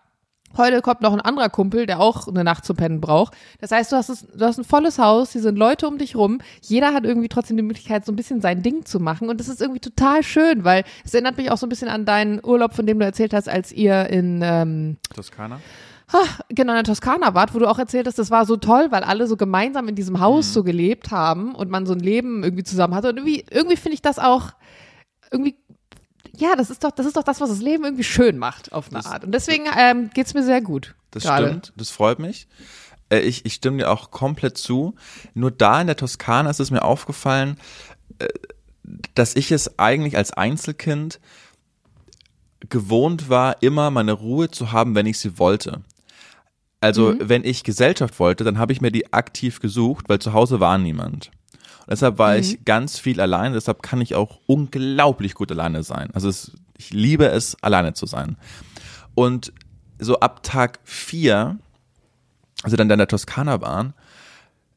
Heute 0.56 0.82
kommt 0.82 1.02
noch 1.02 1.14
ein 1.14 1.22
anderer 1.22 1.50
Kumpel, 1.50 1.86
der 1.86 2.00
auch 2.00 2.28
eine 2.28 2.44
Nacht 2.44 2.66
zu 2.66 2.74
pennen 2.74 3.02
braucht. 3.02 3.36
Das 3.60 3.72
heißt, 3.72 3.92
du 3.92 3.96
hast, 3.96 4.10
es, 4.10 4.26
du 4.28 4.46
hast 4.46 4.58
ein 4.58 4.64
volles 4.64 4.98
Haus, 4.98 5.34
hier 5.34 5.42
sind 5.42 5.58
Leute 5.58 5.88
um 5.88 5.98
dich 5.98 6.16
rum. 6.16 6.40
Jeder 6.62 6.94
hat 6.94 7.04
irgendwie 7.04 7.28
trotzdem 7.28 7.58
die 7.58 7.64
Möglichkeit, 7.64 8.06
so 8.06 8.12
ein 8.12 8.16
bisschen 8.16 8.42
sein 8.42 8.64
Ding 8.64 8.86
zu 8.86 9.00
machen. 9.00 9.30
Und 9.30 9.40
das 9.40 9.50
ist 9.50 9.62
irgendwie 9.62 9.80
total 9.80 10.24
schön, 10.24 10.64
weil 10.64 10.84
es 11.06 11.14
erinnert 11.14 11.38
mich 11.38 11.52
auch 11.52 11.58
so 11.58 11.66
ein 11.66 11.70
bisschen 11.70 11.90
an 11.90 12.06
deinen 12.06 12.44
Urlaub, 12.44 12.74
von 12.74 12.86
dem 12.86 13.00
du 13.00 13.06
erzählt 13.06 13.34
hast, 13.34 13.50
als 13.50 13.72
ihr 13.72 14.10
in 14.10 14.42
ähm, 14.44 14.98
Toskana? 15.14 15.60
genau 16.50 16.72
in 16.72 16.78
der 16.78 16.84
Toskana 16.86 17.34
wart, 17.34 17.54
wo 17.54 17.60
du 17.60 17.70
auch 17.70 17.80
erzählt 17.80 18.08
hast, 18.08 18.18
das 18.18 18.32
war 18.32 18.46
so 18.46 18.56
toll, 18.56 18.88
weil 18.92 19.04
alle 19.04 19.28
so 19.28 19.36
gemeinsam 19.36 19.88
in 19.90 19.96
diesem 19.96 20.20
Haus 20.20 20.54
so 20.54 20.64
gelebt 20.64 21.12
haben 21.12 21.54
und 21.54 21.70
man 21.70 21.86
so 21.86 21.94
ein 21.94 22.00
Leben 22.00 22.44
irgendwie 22.44 22.64
zusammen 22.64 22.96
hatte. 22.96 23.10
Und 23.10 23.18
irgendwie, 23.18 23.46
irgendwie 23.52 23.76
finde 23.76 23.96
ich 23.96 24.02
das 24.02 24.18
auch 24.18 24.54
irgendwie 25.32 25.58
ja, 26.38 26.56
das 26.56 26.70
ist 26.70 26.84
doch, 26.84 26.92
das 26.92 27.06
ist 27.06 27.16
doch 27.18 27.24
das, 27.24 27.42
was 27.42 27.50
das 27.50 27.60
Leben 27.60 27.84
irgendwie 27.84 28.04
schön 28.04 28.38
macht, 28.38 28.72
auf 28.72 28.88
eine 28.88 28.98
Das- 29.00 29.06
Art. 29.08 29.24
Und 29.26 29.32
deswegen 29.34 29.66
ähm, 29.78 30.10
geht's 30.14 30.34
mir 30.34 30.44
sehr 30.44 30.62
gut. 30.62 30.96
Das 31.12 31.24
gerade. 31.24 31.48
stimmt, 31.48 31.74
das 31.76 31.90
freut 31.90 32.20
mich. 32.20 32.48
Äh, 33.10 33.20
Ich, 33.20 33.46
ich 33.46 33.54
stimme 33.56 33.78
dir 33.78 33.90
auch 33.92 34.12
komplett 34.12 34.58
zu. 34.58 34.96
Nur 35.34 35.52
da 35.52 35.80
in 35.82 35.88
der 35.88 35.96
Toskana 35.96 36.50
ist 36.50 36.60
es 36.60 36.72
mir 36.72 36.84
aufgefallen, 36.84 37.58
äh, 38.20 38.28
dass 39.16 39.36
ich 39.36 39.52
es 39.52 39.78
eigentlich 39.80 40.16
als 40.18 40.32
Einzelkind 40.32 41.20
gewohnt 42.70 43.30
war, 43.30 43.62
immer 43.62 43.92
meine 43.92 44.14
Ruhe 44.14 44.50
zu 44.50 44.72
haben, 44.72 44.96
wenn 44.96 45.06
ich 45.06 45.20
sie 45.20 45.38
wollte. 45.40 45.82
Also 46.80 47.16
wenn 47.20 47.44
ich 47.44 47.64
Gesellschaft 47.64 48.20
wollte, 48.20 48.44
dann 48.44 48.58
habe 48.60 48.72
ich 48.72 48.82
mir 48.82 48.92
die 48.92 49.12
aktiv 49.14 49.60
gesucht, 49.60 50.10
weil 50.10 50.20
zu 50.20 50.34
Hause 50.34 50.60
war 50.60 50.78
niemand. 50.78 51.32
Deshalb 51.90 52.18
war 52.18 52.38
ich 52.38 52.66
ganz 52.66 53.00
viel 53.00 53.22
alleine, 53.22 53.56
deshalb 53.56 53.82
kann 53.82 54.02
ich 54.02 54.16
auch 54.16 54.40
unglaublich 54.46 55.34
gut 55.34 55.52
alleine 55.52 55.84
sein. 55.84 56.10
Also 56.14 56.28
es, 56.28 56.52
ich 56.78 56.92
liebe 56.92 57.28
es, 57.28 57.56
alleine 57.64 57.94
zu 57.94 58.06
sein. 58.06 58.38
Und 59.16 59.54
so 60.00 60.20
ab 60.20 60.44
Tag 60.44 60.80
vier, 60.84 61.58
also 62.64 62.76
dann 62.76 62.90
in 62.90 62.98
der 62.98 63.08
Toskana 63.08 63.62
waren, 63.62 63.94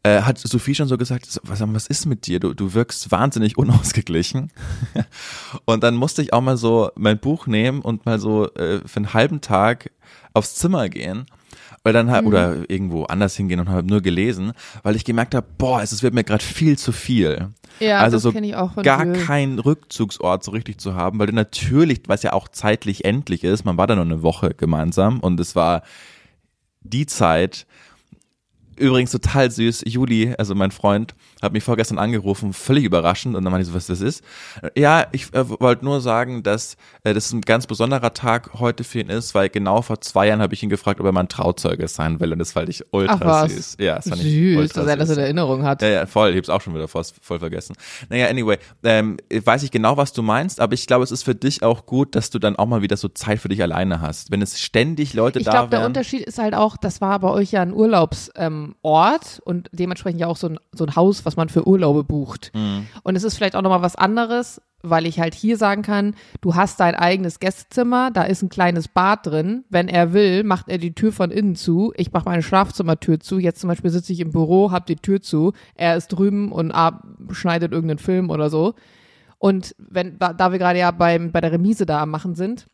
äh, 0.02 0.23
hat 0.23 0.38
Sophie 0.38 0.75
schon 0.75 0.88
so 0.88 0.97
gesagt, 0.97 1.40
was, 1.43 1.61
was 1.61 1.87
ist 1.87 2.07
mit 2.07 2.26
dir? 2.26 2.40
Du, 2.40 2.55
du 2.55 2.73
wirkst 2.73 3.11
wahnsinnig 3.11 3.59
unausgeglichen. 3.59 4.50
und 5.67 5.83
dann 5.83 5.97
musste 5.97 6.23
ich 6.23 6.33
auch 6.33 6.40
mal 6.40 6.57
so 6.57 6.90
mein 6.95 7.19
Buch 7.19 7.47
nehmen 7.47 7.83
und 7.83 8.07
mal 8.07 8.19
so 8.19 8.47
äh, 8.55 8.81
für 8.87 8.97
einen 8.97 9.12
halben 9.12 9.40
Tag 9.40 9.90
aufs 10.33 10.55
Zimmer 10.55 10.88
gehen. 10.88 11.26
Weil 11.82 11.94
dann 11.94 12.10
halt, 12.10 12.22
Mhm. 12.22 12.28
oder 12.28 12.56
irgendwo 12.70 13.04
anders 13.04 13.37
hingehen 13.37 13.58
und 13.60 13.70
habe 13.70 13.87
nur 13.87 14.02
gelesen, 14.02 14.52
weil 14.82 14.96
ich 14.96 15.04
gemerkt 15.06 15.34
habe, 15.34 15.46
boah, 15.56 15.80
es 15.82 16.02
wird 16.02 16.12
mir 16.12 16.25
gerade 16.25 16.44
viel 16.44 16.76
zu 16.76 16.92
viel. 16.92 17.49
Ja, 17.78 18.00
also 18.00 18.16
das 18.16 18.22
so 18.22 18.32
kenne 18.32 18.46
ich 18.49 18.54
auch 18.54 18.75
von 18.75 18.82
gar 18.82 19.06
Öl. 19.06 19.14
keinen 19.25 19.58
Rückzugsort 19.58 20.44
so 20.44 20.50
richtig 20.50 20.78
zu 20.78 20.94
haben, 20.94 21.18
weil 21.18 21.28
du 21.28 21.32
natürlich, 21.32 22.02
was 22.06 22.22
ja 22.22 22.34
auch 22.34 22.49
zeitlich 22.49 23.06
endlich 23.06 23.44
ist, 23.44 23.64
man 23.64 23.78
war 23.78 23.87
da 23.87 23.94
nur 23.94 24.04
eine 24.04 24.22
Woche 24.22 24.50
gemeinsam 24.54 25.20
und 25.20 25.40
es 25.40 25.56
war 25.56 25.82
die 26.82 27.06
Zeit, 27.06 27.66
Übrigens 28.80 29.10
total 29.10 29.50
süß. 29.50 29.82
Juli, 29.87 30.34
also 30.38 30.54
mein 30.54 30.70
Freund, 30.70 31.14
hat 31.42 31.52
mich 31.52 31.62
vorgestern 31.62 31.99
angerufen, 31.99 32.54
völlig 32.54 32.84
überraschend. 32.84 33.37
Und 33.37 33.44
dann 33.44 33.50
meinte 33.50 33.62
ich 33.62 33.68
so, 33.68 33.75
was 33.75 33.87
das 33.87 34.00
ist. 34.00 34.25
Ja, 34.76 35.06
ich 35.12 35.32
äh, 35.34 35.49
wollte 35.60 35.84
nur 35.84 36.00
sagen, 36.00 36.42
dass 36.42 36.76
äh, 37.04 37.12
das 37.12 37.30
ein 37.32 37.42
ganz 37.42 37.66
besonderer 37.66 38.14
Tag 38.14 38.54
heute 38.54 38.82
für 38.82 39.00
ihn 39.00 39.10
ist, 39.10 39.34
weil 39.34 39.50
genau 39.50 39.82
vor 39.82 40.00
zwei 40.00 40.28
Jahren 40.28 40.40
habe 40.40 40.54
ich 40.54 40.62
ihn 40.62 40.70
gefragt, 40.70 40.99
ob 40.99 41.04
er 41.06 41.12
mein 41.12 41.28
Trauzeuge 41.28 41.87
sein 41.88 42.20
will. 42.20 42.32
Und 42.32 42.38
das 42.38 42.52
fand 42.52 42.70
ich 42.70 42.82
ultra 42.90 43.18
Ach 43.20 43.20
was. 43.20 43.52
süß. 43.52 43.76
Ja, 43.80 43.96
das 43.96 44.08
fand 44.08 44.22
ich 44.22 44.32
Süß, 44.32 44.56
ultra 44.56 44.80
dass 44.80 44.88
er 44.88 44.96
das 44.96 45.10
in 45.10 45.18
Erinnerung 45.18 45.62
hat. 45.62 45.82
Ja, 45.82 45.88
ja, 45.88 46.06
voll. 46.06 46.30
Ich 46.30 46.38
hab's 46.38 46.49
auch 46.49 46.62
schon 46.62 46.75
wieder 46.75 46.88
voll, 46.88 47.04
voll 47.20 47.38
vergessen. 47.38 47.76
Naja, 48.08 48.28
anyway, 48.28 48.56
ähm, 48.82 49.18
weiß 49.30 49.62
ich 49.62 49.70
genau, 49.70 49.99
was 49.99 50.14
du 50.14 50.22
meinst, 50.22 50.58
aber 50.58 50.72
ich 50.72 50.87
glaube, 50.87 51.04
es 51.04 51.10
ist 51.10 51.22
für 51.22 51.34
dich 51.34 51.62
auch 51.62 51.84
gut, 51.84 52.14
dass 52.14 52.30
du 52.30 52.38
dann 52.38 52.56
auch 52.56 52.66
mal 52.66 52.80
wieder 52.80 52.96
so 52.96 53.08
Zeit 53.08 53.40
für 53.40 53.49
dich 53.49 53.62
alleine 53.62 54.00
hast. 54.00 54.30
Wenn 54.30 54.40
es 54.40 54.58
ständig 54.58 55.12
Leute 55.12 55.38
Ich 55.38 55.44
da 55.44 55.50
glaube, 55.50 55.68
der 55.70 55.80
wären. 55.80 55.88
Unterschied 55.88 56.22
ist 56.22 56.38
halt 56.38 56.54
auch, 56.54 56.78
das 56.78 57.02
war 57.02 57.18
bei 57.20 57.28
euch 57.28 57.52
ja 57.52 57.60
ein 57.60 57.75
Urlaubsort 57.75 58.30
ähm, 58.37 58.70
Ort 58.83 59.41
und 59.45 59.69
dementsprechend 59.73 60.21
ja 60.21 60.27
auch 60.27 60.37
so 60.37 60.49
ein, 60.49 60.59
so 60.73 60.85
ein 60.85 60.97
Haus, 60.97 61.25
was 61.25 61.37
man 61.37 61.49
für 61.49 61.67
Urlaube 61.67 62.05
bucht. 62.05 62.53
Mhm. 62.55 62.87
Und 63.03 63.17
es 63.17 63.25
ist 63.25 63.37
vielleicht 63.37 63.57
auch 63.57 63.62
nochmal 63.62 63.83
was 63.83 63.97
anderes, 63.97 64.61
weil 64.83 65.07
ich 65.07 65.21
halt 65.21 65.35
hier 65.35 65.57
sagen 65.57 65.83
kann, 65.83 66.15
du 66.41 66.55
hast 66.55 66.81
dein 66.81 66.95
eigenes 66.95 67.39
Gästezimmer, 67.39 68.11
da 68.11 68.23
ist 68.23 68.43
ein 68.43 68.49
kleines 68.49 68.89
Bad 68.89 69.27
drin. 69.27 69.65
Wenn 69.69 69.89
er 69.89 70.12
will, 70.12 70.45
macht 70.45 70.69
er 70.69 70.79
die 70.79 70.95
Tür 70.95 71.12
von 71.12 71.31
innen 71.31 71.57
zu. 71.57 71.93
Ich 71.97 72.12
mache 72.12 72.29
meine 72.29 72.43
Schlafzimmertür 72.43 73.21
zu. 73.21 73.39
Jetzt 73.39 73.61
zum 73.61 73.69
Beispiel 73.69 73.91
sitze 73.91 74.12
ich 74.12 74.21
im 74.21 74.33
Büro, 74.33 74.71
habe 74.71 74.87
die 74.87 74.97
Tür 74.97 75.21
zu. 75.21 75.53
Er 75.75 75.97
ist 75.97 76.09
drüben 76.09 76.50
und 76.53 76.73
ah, 76.73 77.03
schneidet 77.31 77.73
irgendeinen 77.73 77.99
Film 77.99 78.31
oder 78.31 78.50
so. 78.50 78.75
Und 79.39 79.75
wenn, 79.79 80.19
da, 80.19 80.33
da 80.33 80.53
wir 80.53 80.59
gerade 80.59 80.79
ja 80.79 80.91
beim, 80.91 81.33
bei 81.33 81.41
der 81.41 81.53
Remise 81.53 81.87
da 81.87 82.03
am 82.03 82.11
Machen 82.11 82.35
sind, 82.35 82.67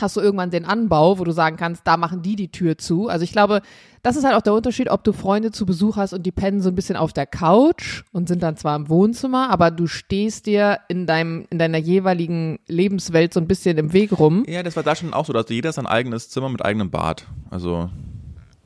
hast 0.00 0.16
du 0.16 0.20
irgendwann 0.20 0.50
den 0.50 0.64
Anbau, 0.64 1.18
wo 1.18 1.24
du 1.24 1.32
sagen 1.32 1.56
kannst, 1.56 1.86
da 1.86 1.96
machen 1.96 2.22
die 2.22 2.34
die 2.34 2.50
Tür 2.50 2.78
zu. 2.78 3.08
Also 3.08 3.24
ich 3.24 3.32
glaube, 3.32 3.60
das 4.02 4.16
ist 4.16 4.24
halt 4.24 4.34
auch 4.34 4.42
der 4.42 4.54
Unterschied, 4.54 4.90
ob 4.90 5.04
du 5.04 5.12
Freunde 5.12 5.52
zu 5.52 5.66
Besuch 5.66 5.96
hast 5.96 6.12
und 6.14 6.24
die 6.24 6.32
pennen 6.32 6.60
so 6.60 6.70
ein 6.70 6.74
bisschen 6.74 6.96
auf 6.96 7.12
der 7.12 7.26
Couch 7.26 8.02
und 8.12 8.26
sind 8.26 8.42
dann 8.42 8.56
zwar 8.56 8.74
im 8.74 8.88
Wohnzimmer, 8.88 9.50
aber 9.50 9.70
du 9.70 9.86
stehst 9.86 10.46
dir 10.46 10.78
in 10.88 11.06
deinem 11.06 11.46
in 11.50 11.58
deiner 11.58 11.78
jeweiligen 11.78 12.58
Lebenswelt 12.66 13.32
so 13.34 13.40
ein 13.40 13.46
bisschen 13.46 13.76
im 13.78 13.92
Weg 13.92 14.18
rum. 14.18 14.44
Ja, 14.48 14.62
das 14.62 14.76
war 14.76 14.82
da 14.82 14.96
schon 14.96 15.12
auch 15.12 15.26
so, 15.26 15.32
dass 15.32 15.48
jeder 15.50 15.72
sein 15.72 15.86
eigenes 15.86 16.30
Zimmer 16.30 16.48
mit 16.48 16.64
eigenem 16.64 16.90
Bad. 16.90 17.26
Also 17.50 17.90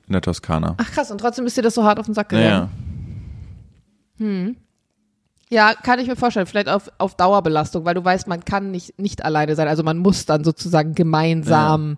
in 0.07 0.13
der 0.13 0.23
Toskana. 0.23 0.75
Ach 0.79 0.91
krass, 0.93 1.11
und 1.11 1.19
trotzdem 1.21 1.45
ist 1.47 1.57
dir 1.57 1.63
das 1.63 1.75
so 1.75 1.83
hart 1.83 1.99
auf 1.99 2.07
den 2.07 2.15
Sack 2.15 2.33
Ja, 2.33 2.71
gegangen. 4.19 4.55
ja. 4.55 4.55
Ja, 5.51 5.75
kann 5.75 5.99
ich 6.01 6.09
mir 6.09 6.17
vorstellen. 6.17 6.47
Vielleicht 6.47 6.69
auf, 6.69 6.91
auf 6.99 7.15
Dauerbelastung, 7.15 7.85
weil 7.85 7.95
du 7.95 8.05
weißt, 8.05 8.27
man 8.27 8.45
kann 8.45 8.71
nicht, 8.71 8.99
nicht 8.99 9.25
alleine 9.25 9.55
sein. 9.55 9.69
Also 9.69 9.83
man 9.83 9.99
muss 9.99 10.27
dann 10.27 10.43
sozusagen 10.43 10.95
gemeinsam 10.95 11.97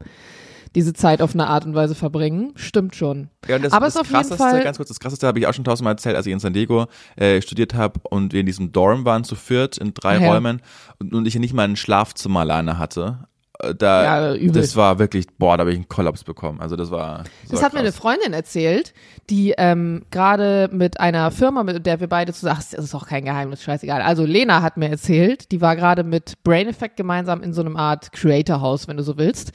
diese 0.75 0.93
Zeit 0.93 1.23
auf 1.23 1.33
eine 1.35 1.47
Art 1.47 1.65
und 1.65 1.75
Weise 1.75 1.95
verbringen. 1.95 2.53
Stimmt 2.57 2.95
schon. 2.95 3.29
Ja, 3.49 3.59
das, 3.59 3.73
Aber 3.73 3.87
das 3.87 3.95
es 3.95 4.01
ist 4.03 4.13
auf 4.13 4.23
jeden 4.23 4.37
Fall- 4.37 4.63
ganz 4.63 4.77
kurz, 4.77 4.89
das 4.89 5.01
krasseste 5.01 5.27
habe 5.27 5.39
ich 5.39 5.47
auch 5.47 5.55
schon 5.55 5.65
tausendmal 5.65 5.95
erzählt, 5.95 6.15
als 6.15 6.27
ich 6.27 6.33
in 6.33 6.41
San 6.41 6.53
Diego 6.53 6.87
äh, 7.17 7.41
studiert 7.41 7.75
habe 7.75 8.01
und 8.11 8.33
wir 8.33 8.41
in 8.41 8.47
diesem 8.47 8.71
Dorm 8.71 9.05
waren 9.07 9.25
zu 9.25 9.35
viert 9.35 9.79
in 9.79 9.95
drei 9.95 10.19
ja. 10.19 10.31
Räumen 10.31 10.61
und, 10.99 11.15
und 11.15 11.27
ich 11.27 11.35
nicht 11.39 11.55
mal 11.55 11.65
ein 11.65 11.77
Schlafzimmer 11.77 12.41
alleine 12.41 12.79
hatte. 12.79 13.27
Äh, 13.61 13.75
Da, 13.75 14.35
Ja, 14.35 14.49
das 14.51 14.77
war 14.77 14.99
wirklich, 14.99 15.27
boah, 15.39 15.57
da 15.57 15.63
habe 15.63 15.71
ich 15.73 15.77
einen 15.77 15.89
Kollaps 15.89 16.25
bekommen. 16.25 16.61
Also 16.61 16.77
das 16.77 16.91
war. 16.91 17.19
Das, 17.19 17.31
Das 17.51 17.61
war 17.61 17.67
hat 17.67 17.73
mir 17.75 17.81
eine 17.81 17.89
krass. 17.91 17.99
Freundin 17.99 18.33
erzählt, 18.33 18.93
die 19.31 19.55
ähm, 19.59 20.05
gerade 20.11 20.69
mit 20.73 21.01
einer 21.01 21.31
Firma, 21.31 21.65
mit 21.65 21.85
der 21.87 22.01
wir 22.01 22.09
beide 22.09 22.33
zusammen, 22.33 22.59
ach, 22.61 22.65
das 22.71 22.85
ist 22.85 22.95
auch 22.95 23.07
kein 23.07 23.25
Geheimnis, 23.25 23.63
scheißegal. 23.63 24.03
Also 24.03 24.25
Lena 24.25 24.63
hat 24.63 24.77
mir 24.77 24.89
erzählt, 24.91 25.51
die 25.53 25.61
war 25.61 25.77
gerade 25.77 26.05
mit 26.05 26.43
Brain 26.45 26.69
Effect 26.69 26.97
gemeinsam 26.97 27.43
in 27.43 27.53
so 27.53 27.61
einem 27.61 27.77
Art 27.77 28.13
Creator 28.13 28.61
House, 28.61 28.89
wenn 28.89 28.97
du 28.97 29.03
so 29.03 29.17
willst. 29.19 29.53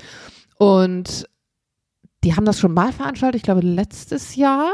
Und 0.58 1.28
die 2.24 2.36
haben 2.36 2.46
das 2.46 2.60
schon 2.60 2.74
mal 2.74 2.92
veranstaltet, 2.94 3.38
ich 3.38 3.44
glaube 3.44 3.62
letztes 3.62 4.36
Jahr. 4.36 4.72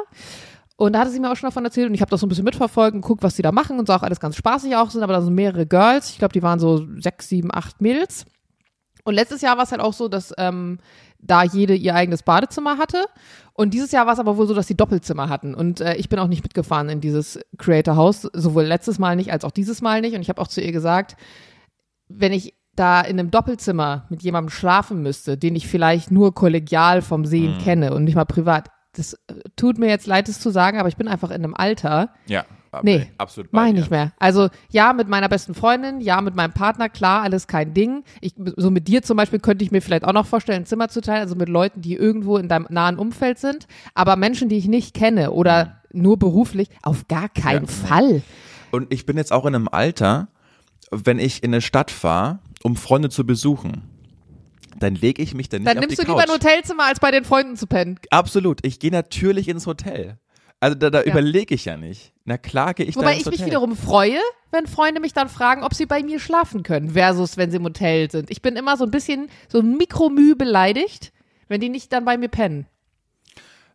Und 0.76 0.94
da 0.94 1.00
hatte 1.00 1.12
sie 1.12 1.20
mir 1.20 1.30
auch 1.32 1.36
schon 1.36 1.50
davon 1.50 1.66
erzählt 1.66 1.90
und 1.90 1.94
ich 1.94 2.02
habe 2.02 2.10
das 2.12 2.22
so 2.22 2.26
ein 2.26 2.30
bisschen 2.30 2.46
mitverfolgt 2.46 2.96
und 2.96 3.02
guckt, 3.02 3.22
was 3.22 3.36
die 3.36 3.42
da 3.42 3.52
machen 3.52 3.80
und 3.80 3.88
so 3.88 3.94
auch 3.94 4.04
alles 4.04 4.20
ganz 4.20 4.38
spaßig 4.38 4.76
auch 4.78 4.90
sind, 4.92 5.04
aber 5.04 5.12
da 5.14 5.22
sind 5.22 5.34
mehrere 5.36 5.66
Girls. 5.66 6.12
Ich 6.12 6.20
glaube, 6.20 6.32
die 6.32 6.42
waren 6.42 6.60
so 6.60 6.86
sechs, 7.00 7.28
sieben, 7.28 7.50
acht 7.54 7.82
Mädels. 7.82 8.26
Und 9.04 9.14
letztes 9.14 9.42
Jahr 9.42 9.58
war 9.58 9.64
es 9.64 9.72
halt 9.72 9.82
auch 9.82 9.94
so, 9.94 10.08
dass 10.08 10.34
ähm, 10.38 10.80
da 11.20 11.44
jede 11.44 11.76
ihr 11.76 11.96
eigenes 11.96 12.24
Badezimmer 12.24 12.78
hatte. 12.78 13.06
Und 13.54 13.74
dieses 13.74 13.92
Jahr 13.92 14.06
war 14.06 14.14
es 14.14 14.20
aber 14.20 14.38
wohl 14.38 14.48
so, 14.48 14.54
dass 14.54 14.68
sie 14.68 14.78
Doppelzimmer 14.78 15.30
hatten. 15.30 15.54
Und 15.54 15.82
äh, 15.82 15.96
ich 15.96 16.10
bin 16.10 16.20
auch 16.20 16.28
nicht 16.28 16.44
mitgefahren 16.44 16.90
in 16.90 17.02
dieses 17.02 17.40
Creator 17.58 17.96
House, 17.96 18.22
sowohl 18.34 18.64
letztes 18.64 19.00
Mal 19.00 19.16
nicht 19.16 19.32
als 19.32 19.44
auch 19.44 19.52
dieses 19.52 19.82
Mal 19.82 20.02
nicht. 20.02 20.16
Und 20.16 20.22
ich 20.22 20.30
habe 20.30 20.42
auch 20.42 20.48
zu 20.48 20.62
ihr 20.62 20.72
gesagt, 20.72 21.18
wenn 22.08 22.32
ich 22.32 22.54
da 22.76 23.02
in 23.02 23.20
einem 23.20 23.32
Doppelzimmer 23.32 24.06
mit 24.10 24.24
jemandem 24.24 24.50
schlafen 24.50 25.02
müsste, 25.02 25.38
den 25.38 25.56
ich 25.56 25.68
vielleicht 25.68 26.12
nur 26.12 26.34
kollegial 26.34 27.02
vom 27.02 27.26
Sehen 27.26 27.58
kenne 27.62 27.94
und 27.94 28.06
nicht 28.06 28.16
mal 28.16 28.26
privat, 28.26 28.70
das 28.94 29.14
äh, 29.14 29.36
tut 29.58 29.78
mir 29.78 29.90
jetzt 29.90 30.08
leid, 30.08 30.30
es 30.30 30.40
zu 30.40 30.50
sagen, 30.50 30.80
aber 30.80 30.88
ich 30.88 30.98
bin 30.98 31.08
einfach 31.10 31.30
in 31.30 31.44
einem 31.44 31.54
Alter, 31.54 32.14
Ja, 32.28 32.46
ab- 32.72 32.84
Nee, 32.84 33.12
absolut. 33.18 33.52
Mach 33.54 33.66
ich 33.68 33.74
nicht 33.74 33.92
mehr. 33.92 34.12
Also 34.20 34.50
ja, 34.70 34.94
mit 34.94 35.08
meiner 35.08 35.30
besten 35.30 35.54
Freundin, 35.54 36.02
ja, 36.02 36.22
mit 36.22 36.36
meinem 36.36 36.54
Partner, 36.54 36.90
klar, 36.90 37.22
alles 37.24 37.48
kein 37.48 37.74
Ding. 37.74 38.04
Ich, 38.22 38.34
so 38.58 38.70
mit 38.72 38.88
dir 38.88 39.02
zum 39.04 39.18
Beispiel 39.18 39.40
könnte 39.40 39.64
ich 39.66 39.72
mir 39.72 39.82
vielleicht 39.82 40.06
auch 40.06 40.14
noch 40.14 40.26
vorstellen, 40.26 40.64
ein 40.64 40.66
Zimmer 40.66 40.90
zu 40.90 41.02
teilen, 41.02 41.22
also 41.22 41.36
mit 41.36 41.50
Leuten, 41.50 41.82
die 41.82 41.96
irgendwo 41.96 42.38
in 42.38 42.48
deinem 42.50 42.68
nahen 42.70 42.98
Umfeld 42.98 43.40
sind. 43.40 43.68
Aber 43.94 44.16
Menschen, 44.16 44.50
die 44.50 44.58
ich 44.58 44.68
nicht 44.68 44.94
kenne 44.94 45.32
oder 45.32 45.82
nur 45.92 46.18
beruflich, 46.18 46.70
auf 46.84 47.08
gar 47.08 47.30
keinen 47.30 47.66
Ja. 47.66 47.72
Fall. 47.72 48.22
Und 48.72 48.94
ich 48.94 49.06
bin 49.06 49.18
jetzt 49.18 49.32
auch 49.34 49.46
in 49.46 49.56
einem 49.56 49.68
Alter, 49.68 50.28
wenn 50.92 51.20
ich 51.20 51.44
in 51.44 51.52
eine 51.54 51.62
Stadt 51.62 51.92
fahre, 51.92 52.40
um 52.64 52.76
Freunde 52.76 53.10
zu 53.10 53.26
besuchen, 53.26 53.84
dann 54.80 54.96
lege 54.96 55.22
ich 55.22 55.34
mich 55.34 55.50
dann 55.50 55.62
nicht 55.64 55.68
Dann 55.70 55.78
auf 55.78 55.82
nimmst 55.82 56.00
die 56.00 56.06
du 56.06 56.12
lieber 56.12 56.24
Couch. 56.24 56.30
ein 56.30 56.36
Hotelzimmer, 56.36 56.84
als 56.86 57.00
bei 57.00 57.12
den 57.12 57.26
Freunden 57.26 57.56
zu 57.58 57.68
pennen. 57.68 58.00
Absolut. 58.12 58.66
Ich 58.66 58.80
gehe 58.80 58.92
natürlich 58.92 59.48
ins 59.50 59.66
Hotel. 59.68 60.18
Also 60.60 60.76
da, 60.76 60.90
da 60.90 61.04
überlege 61.04 61.56
ich 61.56 61.66
ja 61.66 61.78
nicht. 61.78 62.12
Na 62.26 62.38
klar 62.38 62.74
gehe 62.74 62.86
ich 62.86 62.96
Wobei 62.96 63.18
ich 63.18 63.26
mich 63.26 63.46
wiederum 63.46 63.76
freue, 63.78 64.20
wenn 64.52 64.68
Freunde 64.68 65.00
mich 65.00 65.14
dann 65.14 65.30
fragen, 65.30 65.64
ob 65.64 65.74
sie 65.74 65.86
bei 65.86 66.04
mir 66.04 66.20
schlafen 66.20 66.64
können, 66.64 66.92
versus 66.92 67.38
wenn 67.38 67.50
sie 67.50 67.58
im 67.58 67.64
Hotel 67.64 68.12
sind. 68.12 68.30
Ich 68.30 68.42
bin 68.42 68.56
immer 68.56 68.76
so 68.76 68.84
ein 68.84 68.92
bisschen, 68.92 69.30
so 69.48 69.62
Mikromüh 69.62 70.36
beleidigt, 70.36 71.14
wenn 71.48 71.62
die 71.62 71.70
nicht 71.70 71.94
dann 71.94 72.04
bei 72.04 72.18
mir 72.18 72.28
pennen. 72.28 72.68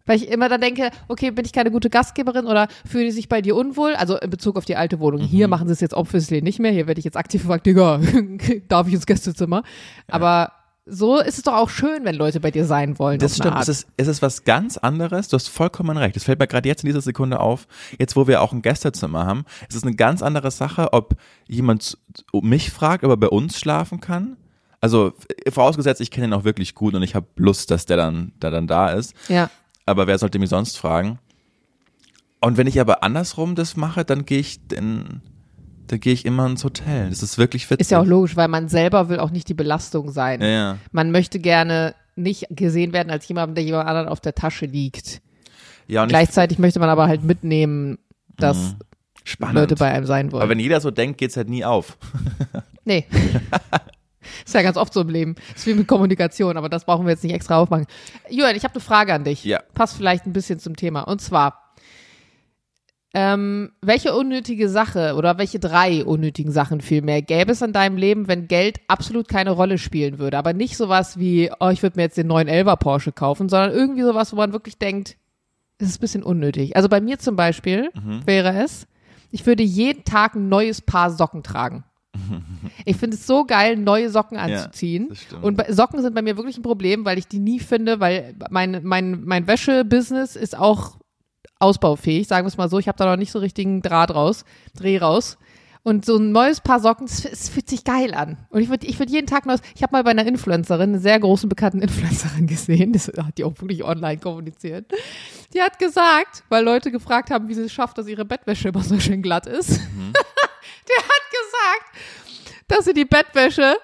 Weil 0.07 0.19
ich 0.19 0.29
immer 0.29 0.51
dann 0.51 0.61
denke, 0.61 0.91
okay, 1.09 1.31
bin 1.31 1.47
ich 1.47 1.53
keine 1.53 1.71
gute 1.71 1.89
Gastgeberin 1.89 2.47
oder 2.47 2.69
fühlen 2.87 3.07
die 3.07 3.13
sich 3.13 3.31
bei 3.31 3.41
dir 3.41 3.57
unwohl? 3.57 3.95
Also 3.95 4.19
in 4.19 4.29
Bezug 4.29 4.57
auf 4.57 4.67
die 4.67 4.77
alte 4.77 5.01
Wohnung. 5.01 5.23
Mhm. 5.23 5.27
Hier 5.27 5.49
machen 5.49 5.67
sie 5.67 5.73
es 5.73 5.81
jetzt 5.81 5.95
obviously 5.95 6.43
nicht 6.43 6.59
mehr. 6.59 6.73
Hier 6.73 6.87
werde 6.87 6.99
ich 6.99 7.07
jetzt 7.07 7.17
aktiv 7.17 7.43
gefragt, 7.43 7.65
Digga, 7.65 8.01
darf 8.69 8.87
ich 8.87 8.95
ins 8.95 9.07
Gästezimmer? 9.07 9.63
Aber 10.09 10.53
so 10.87 11.19
ist 11.19 11.39
es 11.39 11.45
doch 11.45 11.55
auch 11.55 11.71
schön, 11.71 12.05
wenn 12.05 12.15
Leute 12.15 12.41
bei 12.41 12.51
dir 12.51 12.67
sein 12.67 12.99
wollen. 12.99 13.19
Das 13.19 13.37
stimmt. 13.37 13.57
Es 13.59 13.69
ist, 13.69 13.87
es 13.97 14.07
ist 14.07 14.21
was 14.21 14.45
ganz 14.45 14.77
anderes. 14.77 15.29
Du 15.29 15.37
hast 15.37 15.49
vollkommen 15.49 15.97
recht. 15.97 16.15
Das 16.15 16.25
fällt 16.25 16.39
mir 16.39 16.47
gerade 16.47 16.69
jetzt 16.69 16.85
in 16.85 16.89
dieser 16.89 17.01
Sekunde 17.01 17.41
auf. 17.41 17.67
Jetzt, 17.99 18.17
wo 18.17 18.27
wir 18.27 18.43
auch 18.43 18.53
ein 18.53 18.61
Gästezimmer 18.61 19.25
haben, 19.25 19.45
es 19.69 19.77
ist 19.77 19.85
eine 19.85 19.95
ganz 19.95 20.23
andere 20.23 20.51
Sache, 20.51 20.93
ob 20.93 21.17
jemand 21.47 21.97
mich 22.35 22.71
fragt, 22.71 23.05
ob 23.05 23.11
er 23.11 23.17
bei 23.17 23.29
uns 23.29 23.59
schlafen 23.59 24.01
kann. 24.01 24.37
Also 24.81 25.15
vorausgesetzt, 25.51 26.03
ich 26.03 26.11
kenne 26.11 26.27
ihn 26.27 26.33
auch 26.35 26.45
wirklich 26.45 26.75
gut 26.75 26.95
und 26.95 27.03
ich 27.03 27.15
habe 27.15 27.27
Lust, 27.37 27.71
dass 27.71 27.87
der 27.87 27.97
dann, 27.97 28.33
der 28.43 28.51
dann 28.51 28.67
da 28.67 28.91
ist. 28.91 29.15
ja. 29.29 29.51
Aber 29.87 30.07
wer 30.07 30.17
sollte 30.19 30.39
mich 30.39 30.49
sonst 30.49 30.79
fragen? 30.79 31.19
Und 32.41 32.57
wenn 32.57 32.67
ich 32.67 32.81
aber 32.81 33.03
andersrum 33.03 33.55
das 33.55 33.77
mache, 33.77 34.05
dann 34.05 34.25
gehe 34.25 34.39
ich 34.39 34.61
in, 34.73 35.21
dann 35.89 36.01
gehe 36.01 36.13
ich 36.13 36.25
immer 36.25 36.47
ins 36.47 36.65
Hotel. 36.65 37.09
Das 37.11 37.23
ist 37.23 37.37
wirklich 37.39 37.69
witzig. 37.71 37.81
Ist 37.81 37.91
ja 37.91 38.01
auch 38.01 38.07
logisch, 38.07 38.37
weil 38.37 38.49
man 38.49 38.69
selber 38.69 39.09
will 39.09 39.19
auch 39.19 39.31
nicht 39.31 39.49
die 39.49 39.55
Belastung 39.55 40.11
sein. 40.11 40.41
Ja, 40.41 40.47
ja. 40.49 40.79
Man 40.93 41.11
möchte 41.11 41.39
gerne 41.39 41.95
nicht 42.17 42.47
gesehen 42.51 42.93
werden 42.93 43.11
als 43.11 43.27
jemand, 43.29 43.57
der 43.57 43.65
jemand 43.65 43.89
anderen 43.89 44.09
auf 44.09 44.21
der 44.21 44.35
Tasche 44.35 44.67
liegt. 44.67 45.21
ja 45.87 46.03
und 46.03 46.09
ich, 46.09 46.13
Gleichzeitig 46.13 46.59
möchte 46.59 46.79
man 46.81 46.89
aber 46.89 47.07
halt 47.09 47.25
mitnehmen, 47.25 47.99
dass 48.37 48.57
Mhm. 48.57 48.75
spannend. 49.25 49.55
Leute 49.57 49.75
bei 49.77 49.91
einem 49.91 50.07
sein 50.07 50.33
wollen. 50.33 50.43
aber 50.43 50.51
wenn 50.51 50.61
jeder 50.61 50.81
so 50.81 50.91
denkt, 50.91 51.19
geht's 51.19 51.37
halt 51.37 51.49
nie 51.49 51.65
auf. 51.65 51.99
nee. 52.85 53.07
ist 54.45 54.55
ja 54.55 54.63
ganz 54.63 54.77
oft 54.77 54.93
so 54.93 55.01
im 55.03 55.09
Leben. 55.09 55.35
Ist 55.55 55.67
wie 55.67 55.75
mit 55.75 55.87
Kommunikation, 55.89 56.57
aber 56.57 56.69
das 56.69 56.85
brauchen 56.85 57.05
wir 57.07 57.11
jetzt 57.13 57.25
nicht 57.25 57.35
extra 57.35 57.59
aufmachen. 57.59 57.87
Julian, 58.31 58.57
ich 58.57 58.65
habe 58.65 58.75
eine 58.75 58.81
Frage 58.81 59.13
an 59.15 59.25
dich. 59.25 59.45
Ja. 59.45 59.61
Passt 59.75 59.97
vielleicht 59.97 60.27
ein 60.27 60.33
bisschen 60.33 60.59
zum 60.59 60.77
Thema. 60.77 61.03
Und 61.03 61.21
zwar, 61.21 61.64
Ähm, 63.17 63.71
welche 63.81 64.13
unnötige 64.15 64.69
Sache 64.69 65.15
oder 65.15 65.39
welche 65.39 65.61
drei 65.61 66.05
unnötigen 66.05 66.51
Sachen 66.51 66.81
vielmehr 66.81 67.23
gäbe 67.23 67.53
es 67.53 67.63
in 67.63 67.73
deinem 67.73 67.97
Leben, 67.97 68.27
wenn 68.27 68.49
Geld 68.49 68.81
absolut 68.89 69.29
keine 69.29 69.53
Rolle 69.53 69.79
spielen 69.79 70.19
würde? 70.19 70.37
Aber 70.37 70.53
nicht 70.53 70.77
sowas 70.77 71.17
wie, 71.17 71.51
oh, 71.61 71.69
ich 71.69 71.83
würde 71.85 71.97
mir 71.97 72.03
jetzt 72.03 72.17
den 72.19 72.27
neuen 72.27 72.49
Elva 72.49 72.75
Porsche 72.75 73.13
kaufen, 73.13 73.49
sondern 73.49 73.71
irgendwie 73.71 74.03
sowas, 74.03 74.33
wo 74.33 74.37
man 74.37 74.53
wirklich 74.53 74.79
denkt, 74.79 75.17
es 75.79 75.89
ist 75.91 75.99
ein 75.99 76.01
bisschen 76.01 76.23
unnötig. 76.25 76.75
Also 76.77 76.89
bei 76.89 77.01
mir 77.01 77.19
zum 77.21 77.37
Beispiel 77.37 77.91
Mhm. 77.95 78.23
wäre 78.27 78.63
es, 78.65 78.87
ich 79.31 79.47
würde 79.47 79.63
jeden 79.63 80.05
Tag 80.05 80.35
ein 80.35 80.49
neues 80.49 80.81
Paar 80.83 81.11
Socken 81.11 81.43
tragen. 81.45 81.85
Ich 82.85 82.97
finde 82.97 83.17
es 83.17 83.27
so 83.27 83.45
geil, 83.45 83.77
neue 83.77 84.11
Socken 84.11 84.39
anzuziehen. 84.39 85.11
stimmt. 85.15 85.43
und 85.45 85.63
Socken 85.69 86.03
sind 86.03 86.15
bei 86.15 86.23
mir 86.23 86.37
wirklich 86.37 86.59
ein 86.59 86.63
Problem, 86.63 87.05
weil 87.05 87.19
ich 87.19 87.29
die 87.29 87.39
nie 87.39 87.61
finde, 87.61 88.01
weil 88.01 88.35
mein, 88.51 88.81
mein, 88.83 89.23
mein 89.25 89.47
Wäschebusiness 89.47 90.35
ist 90.37 90.59
auch 90.59 90.99
ausbaufähig, 91.65 92.29
sagen 92.29 92.45
wir 92.45 92.49
es 92.49 92.57
mal 92.57 92.69
so. 92.69 92.79
Ich 92.79 92.87
habe 92.89 92.99
da 92.99 93.07
noch 93.07 93.17
nicht 93.17 93.33
so 93.33 93.39
richtigen 93.41 93.83
Draht 93.83 94.15
raus, 94.15 94.45
Dreh 94.77 94.99
raus. 94.99 95.39
Und 95.87 96.07
so 96.07 96.17
ein 96.17 96.33
neues 96.33 96.63
Paar 96.63 96.81
Socken, 96.81 97.05
es, 97.05 97.51
fühlt 97.51 97.69
sich 97.69 97.85
geil 97.85 98.15
an. 98.15 98.39
Und 98.49 98.63
ich 98.63 98.71
würde 98.71 98.87
ich 98.87 98.99
würd 98.99 99.11
jeden 99.11 99.27
Tag 99.27 99.45
neues. 99.45 99.61
Ich 99.75 99.83
habe 99.83 99.93
mal 99.93 100.03
bei 100.03 100.13
einer 100.13 100.27
Influencerin, 100.27 100.91
einer 100.91 100.99
sehr 100.99 101.21
großen 101.21 101.47
bekannten 101.47 101.83
Influencerin 101.83 102.47
gesehen, 102.47 102.95
das 102.95 103.09
hat 103.09 103.37
die 103.37 103.45
auch 103.45 103.53
wirklich 103.61 103.85
online 103.85 104.17
kommuniziert. 104.19 104.91
Die 105.53 105.61
hat 105.61 105.79
gesagt, 105.79 106.43
weil 106.49 106.65
Leute 106.65 106.91
gefragt 106.91 107.31
haben, 107.31 107.49
wie 107.49 107.55
sie 107.55 107.65
es 107.65 107.73
schafft, 107.73 107.99
dass 107.99 108.07
ihre 108.09 108.25
Bettwäsche 108.25 108.69
immer 108.69 108.83
so 108.83 108.99
schön 108.99 109.21
glatt 109.21 109.47
ist. 109.47 109.69
Der 110.89 110.97
hat 110.97 111.23
gesagt, 111.31 112.69
dass 112.69 112.85
sie 112.87 112.95
die 112.95 113.05
Bettwäsche, 113.05 113.77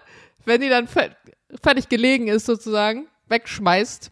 wenn 0.47 0.63
die 0.63 0.69
dann 0.71 0.87
fe 0.89 1.15
fertig 1.63 1.89
gelegen 1.91 2.29
ist, 2.29 2.47
sozusagen, 2.47 3.09
wegschmeißt 3.29 4.11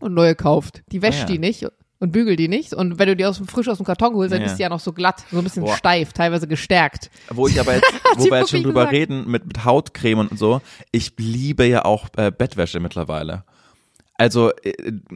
und 0.00 0.14
neue 0.14 0.34
kauft. 0.34 0.82
Die 0.90 1.02
wäscht 1.02 1.18
Ah, 1.18 1.20
ja. 1.20 1.26
die 1.26 1.38
nicht 1.38 1.66
und 2.02 2.10
bügelt 2.10 2.40
die 2.40 2.48
nicht. 2.48 2.74
Und 2.74 2.98
wenn 2.98 3.06
du 3.06 3.14
die 3.14 3.24
aus 3.24 3.40
frisch 3.46 3.68
aus 3.68 3.76
dem 3.76 3.86
Karton 3.86 4.14
holst, 4.16 4.34
dann 4.34 4.40
Ja. 4.40 4.46
ist 4.48 4.56
die 4.56 4.62
ja 4.62 4.68
noch 4.68 4.80
so 4.80 4.92
glatt, 4.92 5.24
so 5.30 5.38
ein 5.38 5.44
bisschen 5.44 5.62
Boah. 5.62 5.76
steif, 5.76 6.12
teilweise 6.12 6.48
gestärkt. 6.48 7.10
Wo 7.30 7.46
ich 7.46 7.60
aber 7.60 7.74
jetzt, 7.76 7.92
wo 8.16 8.24
wir 8.24 8.38
jetzt 8.40 8.50
schon 8.50 8.64
drüber 8.64 8.80
gesagt. 8.86 8.92
reden, 8.92 9.30
mit, 9.30 9.46
mit 9.46 9.64
Hautcreme 9.64 10.18
und 10.18 10.36
so, 10.36 10.60
ich 10.90 11.12
liebe 11.16 11.64
ja 11.64 11.84
auch 11.84 12.08
äh, 12.16 12.32
Bettwäsche 12.32 12.80
mittlerweile. 12.80 13.44
Also, 14.14 14.50
äh, 14.64 14.72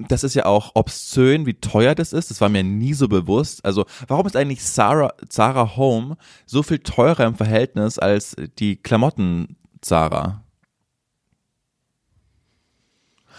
das 0.09 0.23
ist 0.23 0.35
ja 0.35 0.47
auch 0.47 0.71
obszön, 0.75 1.45
wie 1.45 1.55
teuer 1.55 1.97
das 1.97 2.12
ist. 2.12 2.31
Das 2.31 2.40
war 2.40 2.49
mir 2.49 2.62
nie 2.62 2.95
so 2.95 3.09
bewusst. 3.09 3.64
Also, 3.64 3.85
warum 4.07 4.25
ist 4.28 4.37
eigentlich 4.37 4.62
Sarah, 4.64 5.12
Zara 5.28 5.76
Home 5.76 6.16
so 6.47 6.62
viel 6.62 6.78
teurer 6.78 7.26
im 7.26 7.35
Verhältnis 7.35 7.99
als 7.99 8.37
die 8.61 8.76
Klamotten 8.76 9.57
Zara? 9.81 10.45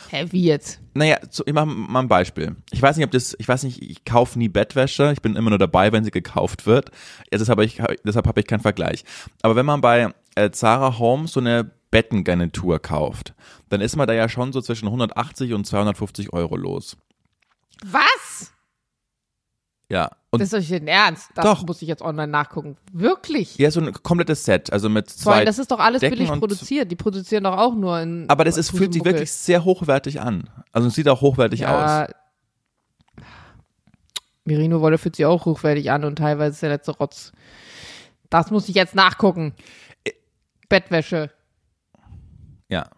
Hä, 0.10 0.26
wie 0.32 0.44
jetzt? 0.44 0.80
Naja, 0.98 1.20
so, 1.30 1.44
ich 1.46 1.54
mache 1.54 1.68
mal 1.68 2.00
ein 2.00 2.08
Beispiel. 2.08 2.56
Ich 2.72 2.82
weiß 2.82 2.98
nicht, 2.98 3.06
ob 3.06 3.12
das, 3.12 3.36
ich 3.38 3.48
weiß 3.48 3.62
nicht, 3.64 3.84
ich 3.84 4.04
kaufe 4.04 4.40
nie 4.40 4.50
Bettwäsche. 4.50 5.12
Ich 5.14 5.22
bin 5.22 5.36
immer 5.36 5.52
nur 5.52 5.60
dabei, 5.60 5.92
wenn 5.92 6.04
sie 6.04 6.10
gekauft 6.10 6.66
wird. 6.66 6.90
Ja, 7.32 7.38
deshalb 7.38 7.50
habe 7.50 7.66
ich, 7.66 7.80
deshalb 8.04 8.28
habe 8.28 8.40
ich 8.40 8.48
keinen 8.48 8.62
Vergleich. 8.62 9.06
Aber 9.44 9.56
wenn 9.56 9.66
man 9.68 9.80
bei 9.80 10.12
äh, 10.34 10.50
Zara 10.50 10.98
Home 10.98 11.28
so 11.28 11.40
eine 11.40 11.70
Bettengarnitur 11.92 12.80
kauft, 12.80 13.36
dann 13.70 13.80
ist 13.80 13.96
man 13.96 14.08
da 14.08 14.14
ja 14.16 14.28
schon 14.28 14.52
so 14.52 14.60
zwischen 14.60 14.88
180 14.88 15.54
und 15.54 15.68
250 15.68 16.34
Euro 16.34 16.56
los. 16.56 16.98
Was? 17.86 18.52
Ja. 19.90 20.12
Und 20.32 20.42
Das 20.42 20.52
ist 20.52 20.54
doch 20.54 20.78
nicht 20.78 20.88
Ernst. 20.88 21.30
Das 21.36 21.46
Doch. 21.46 21.66
muss 21.66 21.82
ich 21.82 21.88
jetzt 21.88 22.02
online 22.02 22.28
nachgucken. 22.28 22.78
Wirklich? 22.92 23.58
ja, 23.58 23.72
so 23.72 23.80
ein 23.80 23.94
komplettes 23.94 24.44
Set, 24.44 24.72
also 24.74 24.90
mit 24.90 25.10
Vor 25.10 25.32
allem, 25.34 25.42
zwei. 25.42 25.46
das 25.46 25.60
ist 25.60 25.72
doch 25.72 25.80
alles 25.80 26.02
Decken 26.02 26.18
billig 26.18 26.32
produziert. 26.40 26.92
Die 26.92 26.96
produzieren 26.98 27.46
doch 27.46 27.58
auch 27.58 27.74
nur 27.74 28.00
in. 28.02 28.30
aber 28.30 28.44
das 28.44 28.58
ist, 28.58 28.72
fühlt 28.72 28.94
sich 28.94 29.06
wirklich 29.06 29.32
sehr 29.32 29.64
hochwertig 29.64 30.20
an. 30.20 30.50
Also 30.74 30.90
es 30.90 30.96
sieht 30.96 31.08
auch 31.08 31.22
hochwertig 31.22 31.66
aus. 31.66 31.90
Ja. 31.90 32.08
Merino 34.44 34.82
Wolle 34.82 34.98
fühlt 34.98 35.16
sich 35.16 35.26
auch 35.26 35.46
hochwertig 35.46 35.92
an 35.92 36.04
und 36.04 36.18
teilweise 36.18 36.54
ist 36.54 36.62
der 36.62 36.70
letzte 36.70 36.92
Rotz. 36.92 37.32
Das 38.30 38.52
muss 38.52 38.68
ich 38.70 38.76
jetzt 38.76 38.96
nachgucken. 38.96 39.54
Bettwäsche. 40.70 41.32
Ja. 42.70 42.90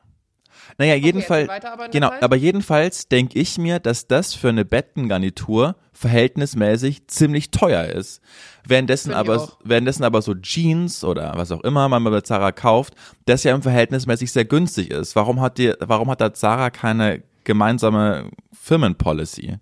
Naja, 0.78 0.96
jedenfalls. 0.96 1.48
der 1.48 1.90
genau, 1.92 2.12
aber 2.22 2.36
jedenfalls 2.36 3.08
denke 3.08 3.40
ich 3.40 3.58
mir, 3.58 3.80
dass 3.80 4.08
das 4.08 4.34
für 4.34 4.50
eine 4.50 4.66
Bettengarnitur 4.66 5.76
verhältnismäßig 5.94 7.08
ziemlich 7.08 7.52
teuer 7.52 7.86
ist. 7.86 8.22
Währenddessen 8.66 9.14
aber, 9.14 9.50
währenddessen 9.64 10.04
aber 10.04 10.22
so 10.22 10.34
Jeans 10.36 11.04
oder 11.04 11.34
was 11.36 11.52
auch 11.52 11.62
immer 11.62 11.90
man 11.90 12.04
bei 12.04 12.22
Zara 12.22 12.52
kauft, 12.52 12.94
das 13.26 13.44
ja 13.44 13.54
im 13.54 13.62
verhältnismäßig 13.62 14.32
sehr 14.32 14.46
günstig 14.46 14.92
ist. 14.92 15.16
Warum 15.16 15.42
hat 15.42 15.58
die, 15.58 15.74
warum 15.80 16.10
hat 16.10 16.22
da 16.22 16.34
Zara 16.34 16.70
keine 16.70 17.24
gemeinsame 17.44 18.30
Firmenpolicy? 18.54 19.58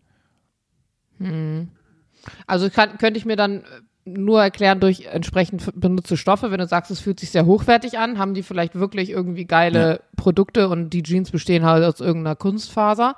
Also 2.45 2.69
kann, 2.69 2.97
könnte 2.97 3.17
ich 3.17 3.25
mir 3.25 3.36
dann 3.36 3.63
nur 4.08 4.41
erklären 4.41 4.80
durch 4.80 5.06
entsprechend 5.06 5.70
benutzte 5.80 6.17
Stoffe. 6.17 6.52
Wenn 6.52 6.60
du 6.60 6.67
sagst, 6.67 6.91
es 6.91 7.00
fühlt 7.00 7.20
sich 7.20 7.32
sehr 7.32 7.46
hochwertig 7.46 7.98
an, 8.00 8.17
haben 8.17 8.34
die 8.34 8.43
vielleicht 8.43 8.76
wirklich 8.76 9.10
irgendwie 9.10 9.46
geile 9.46 10.02
Produkte 10.15 10.70
und 10.70 10.91
die 10.91 11.04
Jeans 11.04 11.32
bestehen 11.32 11.65
halt 11.65 11.84
aus 11.84 12.00
irgendeiner 12.00 12.36
Kunstfaser. 12.36 13.15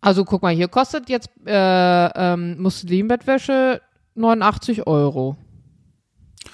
Also 0.00 0.24
guck 0.24 0.42
mal, 0.42 0.54
hier 0.54 0.68
kostet 0.68 1.08
jetzt 1.08 1.30
äh, 1.46 1.52
ähm, 1.54 2.60
Muslimbettwäsche 2.60 3.80
89 4.14 4.86
Euro. 4.86 5.36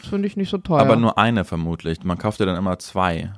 Das 0.00 0.08
finde 0.08 0.28
ich 0.28 0.36
nicht 0.36 0.50
so 0.50 0.58
teuer. 0.58 0.80
Aber 0.80 0.96
nur 0.96 1.18
eine 1.18 1.44
vermutlich. 1.44 2.04
Man 2.04 2.16
kauft 2.16 2.40
ja 2.40 2.46
dann 2.46 2.56
immer 2.56 2.78
zwei. 2.78 3.32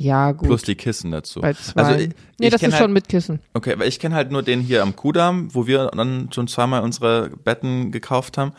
Ja, 0.00 0.30
gut. 0.30 0.46
Plus 0.46 0.62
die 0.62 0.76
Kissen 0.76 1.10
dazu. 1.10 1.40
bei 1.40 1.54
zwei. 1.54 1.82
Also 1.82 1.98
ich, 1.98 2.10
nee, 2.38 2.46
ich 2.46 2.50
das 2.52 2.62
ist 2.62 2.72
halt, 2.72 2.82
schon 2.82 2.92
mit 2.92 3.08
Kissen. 3.08 3.40
Okay, 3.52 3.74
weil 3.78 3.88
ich 3.88 3.98
kenne 3.98 4.14
halt 4.14 4.30
nur 4.30 4.44
den 4.44 4.60
hier 4.60 4.82
am 4.82 4.94
Kudamm, 4.94 5.52
wo 5.52 5.66
wir 5.66 5.88
dann 5.88 6.30
schon 6.32 6.46
zweimal 6.46 6.82
unsere 6.82 7.30
Betten 7.30 7.90
gekauft 7.90 8.38
haben. 8.38 8.52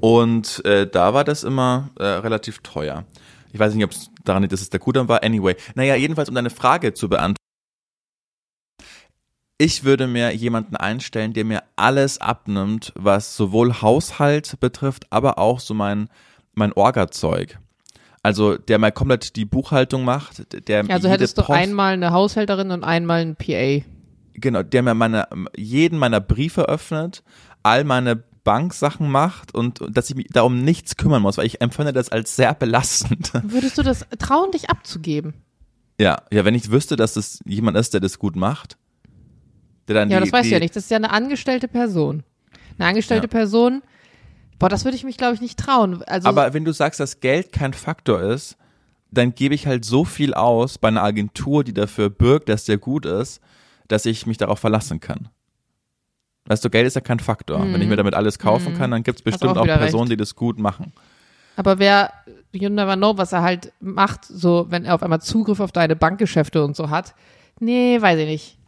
Und 0.00 0.64
äh, 0.64 0.86
da 0.86 1.12
war 1.12 1.24
das 1.24 1.44
immer 1.44 1.90
äh, 1.98 2.04
relativ 2.04 2.60
teuer. 2.60 3.04
Ich 3.52 3.60
weiß 3.60 3.74
nicht, 3.74 3.84
ob 3.84 3.90
es 3.90 4.10
daran 4.24 4.42
liegt, 4.42 4.54
dass 4.54 4.62
es 4.62 4.70
der 4.70 4.80
Kudamm 4.80 5.06
war. 5.06 5.22
Anyway. 5.22 5.54
Naja, 5.74 5.96
jedenfalls, 5.96 6.30
um 6.30 6.34
deine 6.34 6.48
Frage 6.48 6.94
zu 6.94 7.10
beantworten. 7.10 7.36
Ich 9.58 9.84
würde 9.84 10.06
mir 10.06 10.34
jemanden 10.34 10.76
einstellen, 10.76 11.34
der 11.34 11.44
mir 11.44 11.62
alles 11.76 12.18
abnimmt, 12.22 12.94
was 12.96 13.36
sowohl 13.36 13.82
Haushalt 13.82 14.58
betrifft, 14.60 15.06
aber 15.10 15.36
auch 15.36 15.60
so 15.60 15.74
mein, 15.74 16.08
mein 16.54 16.72
Orga-Zeug. 16.72 17.58
Also, 18.22 18.56
der 18.58 18.78
mal 18.78 18.92
komplett 18.92 19.36
die 19.36 19.44
Buchhaltung 19.46 20.04
macht, 20.04 20.68
der 20.68 20.84
Also 20.90 21.08
hättest 21.08 21.38
du 21.38 21.42
Post- 21.42 21.58
einmal 21.58 21.94
eine 21.94 22.10
Haushälterin 22.12 22.70
und 22.70 22.84
einmal 22.84 23.20
ein 23.22 23.36
PA. 23.36 23.82
Genau, 24.34 24.62
der 24.62 24.82
mir 24.82 24.94
meine, 24.94 25.26
jeden 25.56 25.98
meiner 25.98 26.20
Briefe 26.20 26.68
öffnet, 26.68 27.22
all 27.62 27.84
meine 27.84 28.22
Banksachen 28.44 29.10
macht 29.10 29.54
und, 29.54 29.80
und 29.80 29.96
dass 29.96 30.08
ich 30.10 30.16
mich 30.16 30.26
darum 30.30 30.62
nichts 30.64 30.96
kümmern 30.96 31.22
muss, 31.22 31.36
weil 31.38 31.46
ich 31.46 31.60
empfinde 31.60 31.92
das 31.92 32.10
als 32.10 32.36
sehr 32.36 32.54
belastend. 32.54 33.32
Würdest 33.42 33.76
du 33.78 33.82
das 33.82 34.06
trauen, 34.18 34.50
dich 34.52 34.70
abzugeben? 34.70 35.34
ja, 35.98 36.16
ja, 36.32 36.46
wenn 36.46 36.54
ich 36.54 36.70
wüsste, 36.70 36.96
dass 36.96 37.16
es 37.16 37.40
jemand 37.44 37.76
ist, 37.76 37.92
der 37.92 38.00
das 38.00 38.18
gut 38.18 38.34
macht, 38.36 38.78
der 39.88 39.94
dann 39.96 40.10
Ja, 40.10 40.18
die, 40.18 40.24
das 40.24 40.32
weißt 40.32 40.48
du 40.50 40.54
ja 40.54 40.58
nicht. 40.60 40.74
Das 40.74 40.84
ist 40.84 40.90
ja 40.90 40.96
eine 40.96 41.10
angestellte 41.10 41.68
Person. 41.68 42.22
Eine 42.78 42.88
angestellte 42.88 43.26
Ja. 43.26 43.30
Person, 43.30 43.82
boah, 44.60 44.68
das 44.68 44.84
würde 44.84 44.96
ich 44.96 45.02
mich, 45.02 45.16
glaube 45.16 45.34
ich, 45.34 45.40
nicht 45.40 45.58
trauen. 45.58 46.02
Also, 46.04 46.28
Aber 46.28 46.54
wenn 46.54 46.64
du 46.64 46.72
sagst, 46.72 47.00
dass 47.00 47.18
Geld 47.18 47.52
kein 47.52 47.72
Faktor 47.74 48.20
ist, 48.20 48.56
dann 49.10 49.34
gebe 49.34 49.56
ich 49.56 49.66
halt 49.66 49.84
so 49.84 50.04
viel 50.04 50.34
aus 50.34 50.78
bei 50.78 50.86
einer 50.86 51.02
Agentur, 51.02 51.64
die 51.64 51.74
dafür 51.74 52.10
bürgt, 52.10 52.48
dass 52.48 52.64
der 52.66 52.78
gut 52.78 53.04
ist, 53.06 53.40
dass 53.88 54.06
ich 54.06 54.24
mich 54.26 54.36
darauf 54.36 54.60
verlassen 54.60 55.00
kann. 55.00 55.28
Weißt 56.46 56.64
du, 56.64 56.70
Geld 56.70 56.86
ist 56.86 56.94
ja 56.94 57.00
kein 57.00 57.18
Faktor. 57.20 57.60
Wenn 57.60 57.80
ich 57.82 57.88
mir 57.88 57.96
damit 57.96 58.14
alles 58.14 58.38
kaufen 58.38 58.74
kann, 58.76 58.90
dann 58.92 59.02
gibt 59.02 59.18
es 59.18 59.22
bestimmt 59.22 59.52
Mhm. 59.54 59.58
auch 59.58 59.62
auch 59.62 59.66
Personen, 59.78 60.02
recht. 60.04 60.12
die 60.12 60.16
das 60.16 60.36
gut 60.36 60.58
machen. 60.58 60.92
aber 61.56 61.78
wer, 61.78 62.12
you 62.52 62.68
never 62.70 62.96
know, 62.96 63.18
was 63.18 63.32
er 63.32 63.42
halt 63.42 63.72
macht, 63.80 64.24
so, 64.24 64.66
wenn 64.70 64.84
er 64.84 64.94
auf 64.94 65.02
einmal 65.02 65.20
Zugriff 65.20 65.60
auf 65.60 65.72
deine 65.72 65.94
Bankgeschäfte 65.96 66.64
und 66.64 66.74
so 66.76 66.88
hat. 66.88 67.14
Nee, 67.58 68.00
weiß 68.00 68.18
ich 68.20 68.26
nicht. 68.26 68.58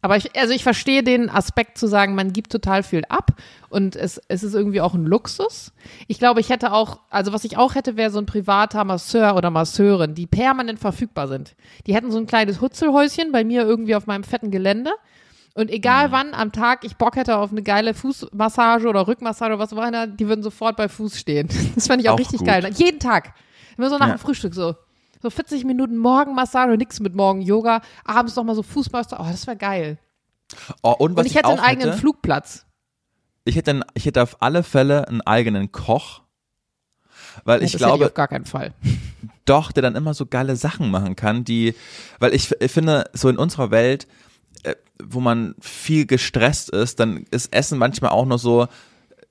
Aber 0.00 0.16
ich, 0.16 0.36
also 0.38 0.54
ich 0.54 0.62
verstehe 0.62 1.02
den 1.02 1.28
Aspekt 1.28 1.76
zu 1.76 1.88
sagen, 1.88 2.14
man 2.14 2.32
gibt 2.32 2.52
total 2.52 2.84
viel 2.84 3.02
ab 3.08 3.32
und 3.68 3.96
es, 3.96 4.20
es 4.28 4.44
ist 4.44 4.54
irgendwie 4.54 4.80
auch 4.80 4.94
ein 4.94 5.04
Luxus. 5.04 5.72
Ich 6.06 6.20
glaube, 6.20 6.38
ich 6.40 6.50
hätte 6.50 6.72
auch, 6.72 7.00
also 7.10 7.32
was 7.32 7.42
ich 7.44 7.56
auch 7.56 7.74
hätte, 7.74 7.96
wäre 7.96 8.10
so 8.10 8.20
ein 8.20 8.26
privater 8.26 8.84
Masseur 8.84 9.34
oder 9.34 9.50
Masseurin, 9.50 10.14
die 10.14 10.26
permanent 10.28 10.78
verfügbar 10.78 11.26
sind. 11.26 11.56
Die 11.88 11.94
hätten 11.94 12.12
so 12.12 12.18
ein 12.18 12.26
kleines 12.26 12.60
Hutzelhäuschen 12.60 13.32
bei 13.32 13.42
mir 13.42 13.62
irgendwie 13.62 13.96
auf 13.96 14.06
meinem 14.06 14.22
fetten 14.22 14.52
Gelände. 14.52 14.92
Und 15.54 15.68
egal 15.72 16.12
wann 16.12 16.32
am 16.34 16.52
Tag 16.52 16.84
ich 16.84 16.94
Bock 16.96 17.16
hätte 17.16 17.36
auf 17.36 17.50
eine 17.50 17.64
geile 17.64 17.92
Fußmassage 17.92 18.86
oder 18.86 19.08
Rückmassage 19.08 19.54
oder 19.54 19.62
was 19.64 19.72
auch 19.72 19.84
immer, 19.84 20.06
die 20.06 20.28
würden 20.28 20.44
sofort 20.44 20.76
bei 20.76 20.88
Fuß 20.88 21.18
stehen. 21.18 21.48
Das 21.74 21.88
fände 21.88 22.02
ich 22.04 22.08
auch, 22.08 22.14
Auch 22.14 22.18
richtig 22.20 22.38
gut. 22.38 22.46
geil. 22.46 22.70
Jeden 22.76 23.00
Tag. 23.00 23.34
Immer 23.76 23.90
so 23.90 23.98
nach 23.98 24.06
Ja. 24.06 24.14
dem 24.14 24.20
Frühstück 24.20 24.54
so. 24.54 24.76
So 25.20 25.30
40 25.30 25.64
Minuten 25.64 25.96
Morgenmassage, 25.96 26.76
nix 26.76 27.00
mit 27.00 27.14
Morgen-Yoga, 27.14 27.80
abends 28.04 28.36
noch 28.36 28.44
mal 28.44 28.54
so 28.54 28.62
Fußmassage. 28.62 29.22
Oh, 29.22 29.26
das 29.30 29.46
wäre 29.46 29.56
geil. 29.56 29.98
Oh, 30.82 30.94
und 30.98 31.16
was 31.16 31.22
Und 31.22 31.26
ich 31.26 31.34
hätte 31.36 31.48
einen 31.48 31.58
eigenen 31.60 31.88
hätte, 31.90 31.98
Flugplatz. 32.00 32.66
ich 33.44 33.56
hätte, 33.56 33.80
ich 33.94 34.06
hätte 34.06 34.22
auf 34.22 34.40
alle 34.40 34.62
Fälle 34.62 35.08
einen 35.08 35.20
eigenen 35.20 35.72
Koch, 35.72 36.22
weil 37.44 37.60
Ja, 37.60 37.66
ich 37.66 37.72
das 37.72 37.80
hätte 37.80 37.88
glaube, 37.90 38.06
auf 38.06 38.14
gar 38.14 38.28
keinen 38.28 38.44
Fall. 38.46 38.74
doch, 39.44 39.72
der 39.72 39.82
dann 39.82 39.96
immer 39.96 40.14
so 40.14 40.26
geile 40.26 40.56
Sachen 40.56 40.90
machen 40.90 41.16
kann, 41.16 41.44
die, 41.44 41.74
weil 42.18 42.34
ich, 42.34 42.54
ich 42.60 42.72
finde, 42.72 43.10
so 43.12 43.28
in 43.28 43.36
unserer 43.38 43.70
Welt 43.70 44.06
äh, 44.64 44.74
wo 45.02 45.20
man 45.20 45.54
viel 45.60 46.06
gestresst 46.06 46.70
ist, 46.70 46.98
dann 46.98 47.24
ist 47.30 47.52
Essen 47.52 47.78
manchmal 47.78 48.10
auch 48.10 48.26
noch 48.26 48.38
so, 48.38 48.66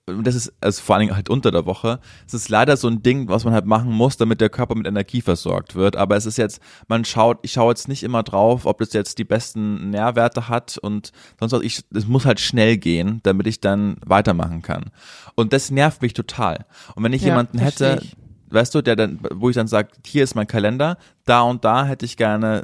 das 0.07 0.35
ist 0.35 0.53
also 0.61 0.81
vor 0.81 0.95
allen 0.95 1.07
Dingen 1.07 1.15
halt 1.15 1.29
unter 1.29 1.51
der 1.51 1.65
Woche, 1.65 1.99
es 2.25 2.33
ist 2.33 2.47
leider 2.47 2.77
so 2.77 2.87
ein 2.87 3.03
Ding, 3.03 3.27
was 3.27 3.43
man 3.43 3.53
halt 3.53 3.65
machen 3.65 3.91
muss, 3.91 4.15
damit 4.15 4.39
der 4.39 4.49
Körper 4.49 4.73
mit 4.75 4.87
Energie 4.87 5.21
versorgt 5.21 5.75
wird. 5.75 5.97
Aber 5.97 6.15
es 6.15 6.25
ist 6.25 6.37
jetzt, 6.37 6.61
man 6.87 7.03
schaut, 7.03 7.39
ich 7.41 7.51
schaue 7.51 7.71
jetzt 7.71 7.89
nicht 7.89 8.03
immer 8.03 8.23
drauf, 8.23 8.65
ob 8.65 8.79
das 8.79 8.93
jetzt 8.93 9.17
die 9.17 9.25
besten 9.25 9.89
Nährwerte 9.89 10.47
hat 10.47 10.77
und 10.77 11.11
sonst 11.39 11.51
was. 11.51 11.61
Ich, 11.61 11.83
es 11.93 12.07
muss 12.07 12.25
halt 12.25 12.39
schnell 12.39 12.77
gehen, 12.77 13.19
damit 13.23 13.47
ich 13.47 13.59
dann 13.59 13.97
weitermachen 14.05 14.61
kann. 14.61 14.91
Und 15.35 15.51
das 15.51 15.71
nervt 15.71 16.01
mich 16.01 16.13
total. 16.13 16.65
Und 16.95 17.03
wenn 17.03 17.13
ich 17.13 17.21
Ja, 17.21 17.29
jemanden 17.29 17.59
hätte, 17.59 18.01
weißt 18.49 18.73
du, 18.75 18.81
der 18.81 18.95
dann, 18.95 19.19
wo 19.33 19.49
ich 19.49 19.55
dann 19.55 19.67
sage, 19.67 19.89
hier 20.05 20.23
ist 20.23 20.35
mein 20.35 20.47
Kalender, 20.47 20.97
da 21.25 21.41
und 21.41 21.65
da 21.65 21.85
hätte 21.85 22.05
ich 22.05 22.15
gerne 22.15 22.63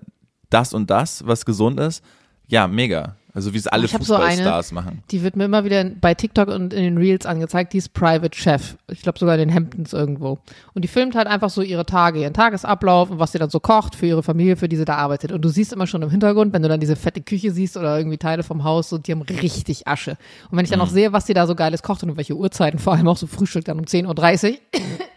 das 0.50 0.74
und 0.74 0.90
das, 0.90 1.28
was 1.28 1.46
gesund 1.46 1.80
ist. 1.80 2.04
Ja, 2.48 2.68
mega. 2.68 3.18
Also 3.36 3.52
wie 3.54 3.58
es 3.58 3.66
alle 3.66 3.86
ich 3.86 3.94
hab 3.96 4.04
so 4.04 4.14
eine- 4.14 4.26
Fußballstars 4.28 4.72
machen. 4.74 5.02
Die 5.10 5.24
wird 5.24 5.36
mir 5.36 5.46
immer 5.46 5.64
wieder 5.66 5.84
bei 5.86 6.14
TikTok 6.14 6.50
und 6.50 6.72
in 6.72 6.84
den 6.84 6.98
Reels 6.98 7.26
angezeigt. 7.26 7.74
Die 7.74 7.80
ist 7.80 7.92
Private 7.94 8.38
Chef. 8.38 8.76
Ich 8.92 9.02
glaube 9.02 9.18
sogar 9.18 9.34
in 9.36 9.40
den 9.48 9.54
Hamptons 9.56 9.92
irgendwo. 9.92 10.38
Und 10.76 10.84
die 10.84 10.88
filmt 10.88 11.16
halt 11.16 11.26
einfach 11.28 11.50
so 11.50 11.64
ihre 11.64 11.84
Tage, 11.86 12.22
ihren 12.22 12.34
Tagesablauf 12.36 13.10
und 13.10 13.18
was 13.18 13.32
sie 13.32 13.40
dann 13.40 13.50
so 13.50 13.60
kocht 13.60 13.96
für 13.96 14.06
ihre 14.06 14.22
Familie, 14.22 14.56
für 14.56 14.70
die 14.70 14.76
sie 14.76 14.86
da 14.86 14.98
arbeitet. 14.98 15.32
Und 15.32 15.42
du 15.44 15.50
siehst 15.50 15.74
immer 15.74 15.88
schon 15.88 16.04
im 16.04 16.12
Hintergrund, 16.12 16.54
wenn 16.54 16.62
du 16.62 16.70
dann 16.70 16.80
diese 16.80 16.96
fette 16.96 17.22
Küche 17.22 17.50
siehst 17.52 17.76
oder 17.76 17.98
irgendwie 17.98 18.18
Teile 18.20 18.44
vom 18.44 18.64
Haus, 18.64 18.90
so, 18.90 19.00
die 19.00 19.12
haben 19.12 19.24
richtig 19.24 19.88
Asche. 19.88 20.12
Und 20.52 20.58
wenn 20.58 20.66
ich 20.66 20.70
dann 20.70 20.78
Mhm. 20.80 20.86
auch 20.86 20.90
sehe, 20.90 21.12
was 21.12 21.26
sie 21.26 21.34
da 21.34 21.48
so 21.48 21.56
geiles 21.56 21.82
kocht 21.82 22.04
und 22.04 22.12
um 22.12 22.18
welche 22.18 22.36
Uhrzeiten, 22.38 22.78
vor 22.78 22.94
allem 22.94 23.08
auch 23.08 23.18
so 23.18 23.26
Frühstück 23.26 23.66
dann 23.66 23.80
um 23.80 23.86
10.30 23.86 24.52
Uhr, 24.52 24.58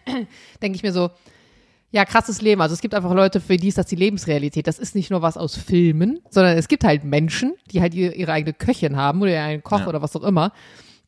denke 0.62 0.76
ich 0.76 0.82
mir 0.82 0.92
so, 0.92 1.10
ja, 1.90 2.04
krasses 2.04 2.42
Leben. 2.42 2.60
Also 2.60 2.74
es 2.74 2.80
gibt 2.80 2.94
einfach 2.94 3.14
Leute, 3.14 3.40
für 3.40 3.56
die 3.56 3.68
ist 3.68 3.78
das 3.78 3.86
die 3.86 3.96
Lebensrealität. 3.96 4.66
Das 4.66 4.78
ist 4.78 4.94
nicht 4.94 5.10
nur 5.10 5.22
was 5.22 5.36
aus 5.36 5.56
Filmen, 5.56 6.20
sondern 6.30 6.56
es 6.58 6.68
gibt 6.68 6.84
halt 6.84 7.04
Menschen, 7.04 7.54
die 7.70 7.80
halt 7.80 7.94
ihre, 7.94 8.32
eigene 8.32 8.52
Köchin 8.52 8.96
haben 8.96 9.22
oder 9.22 9.42
einen 9.42 9.62
Koch 9.62 9.80
Ja. 9.80 9.86
oder 9.86 10.02
was 10.02 10.16
auch 10.16 10.24
immer, 10.24 10.52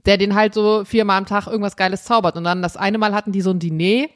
der 0.07 0.17
den 0.17 0.35
halt 0.35 0.55
so 0.55 0.85
viermal 0.85 1.19
am 1.19 1.27
Tag 1.27 1.47
irgendwas 1.47 1.77
Geiles 1.77 2.05
zaubert. 2.05 2.37
Und 2.37 2.45
dann 2.45 2.63
das 2.63 2.77
eine 2.77 2.99
Mal 2.99 3.15
hatten 3.15 3.33
die 3.33 3.43
so 3.43 3.51
ein 3.51 3.59
Diner 3.59 4.07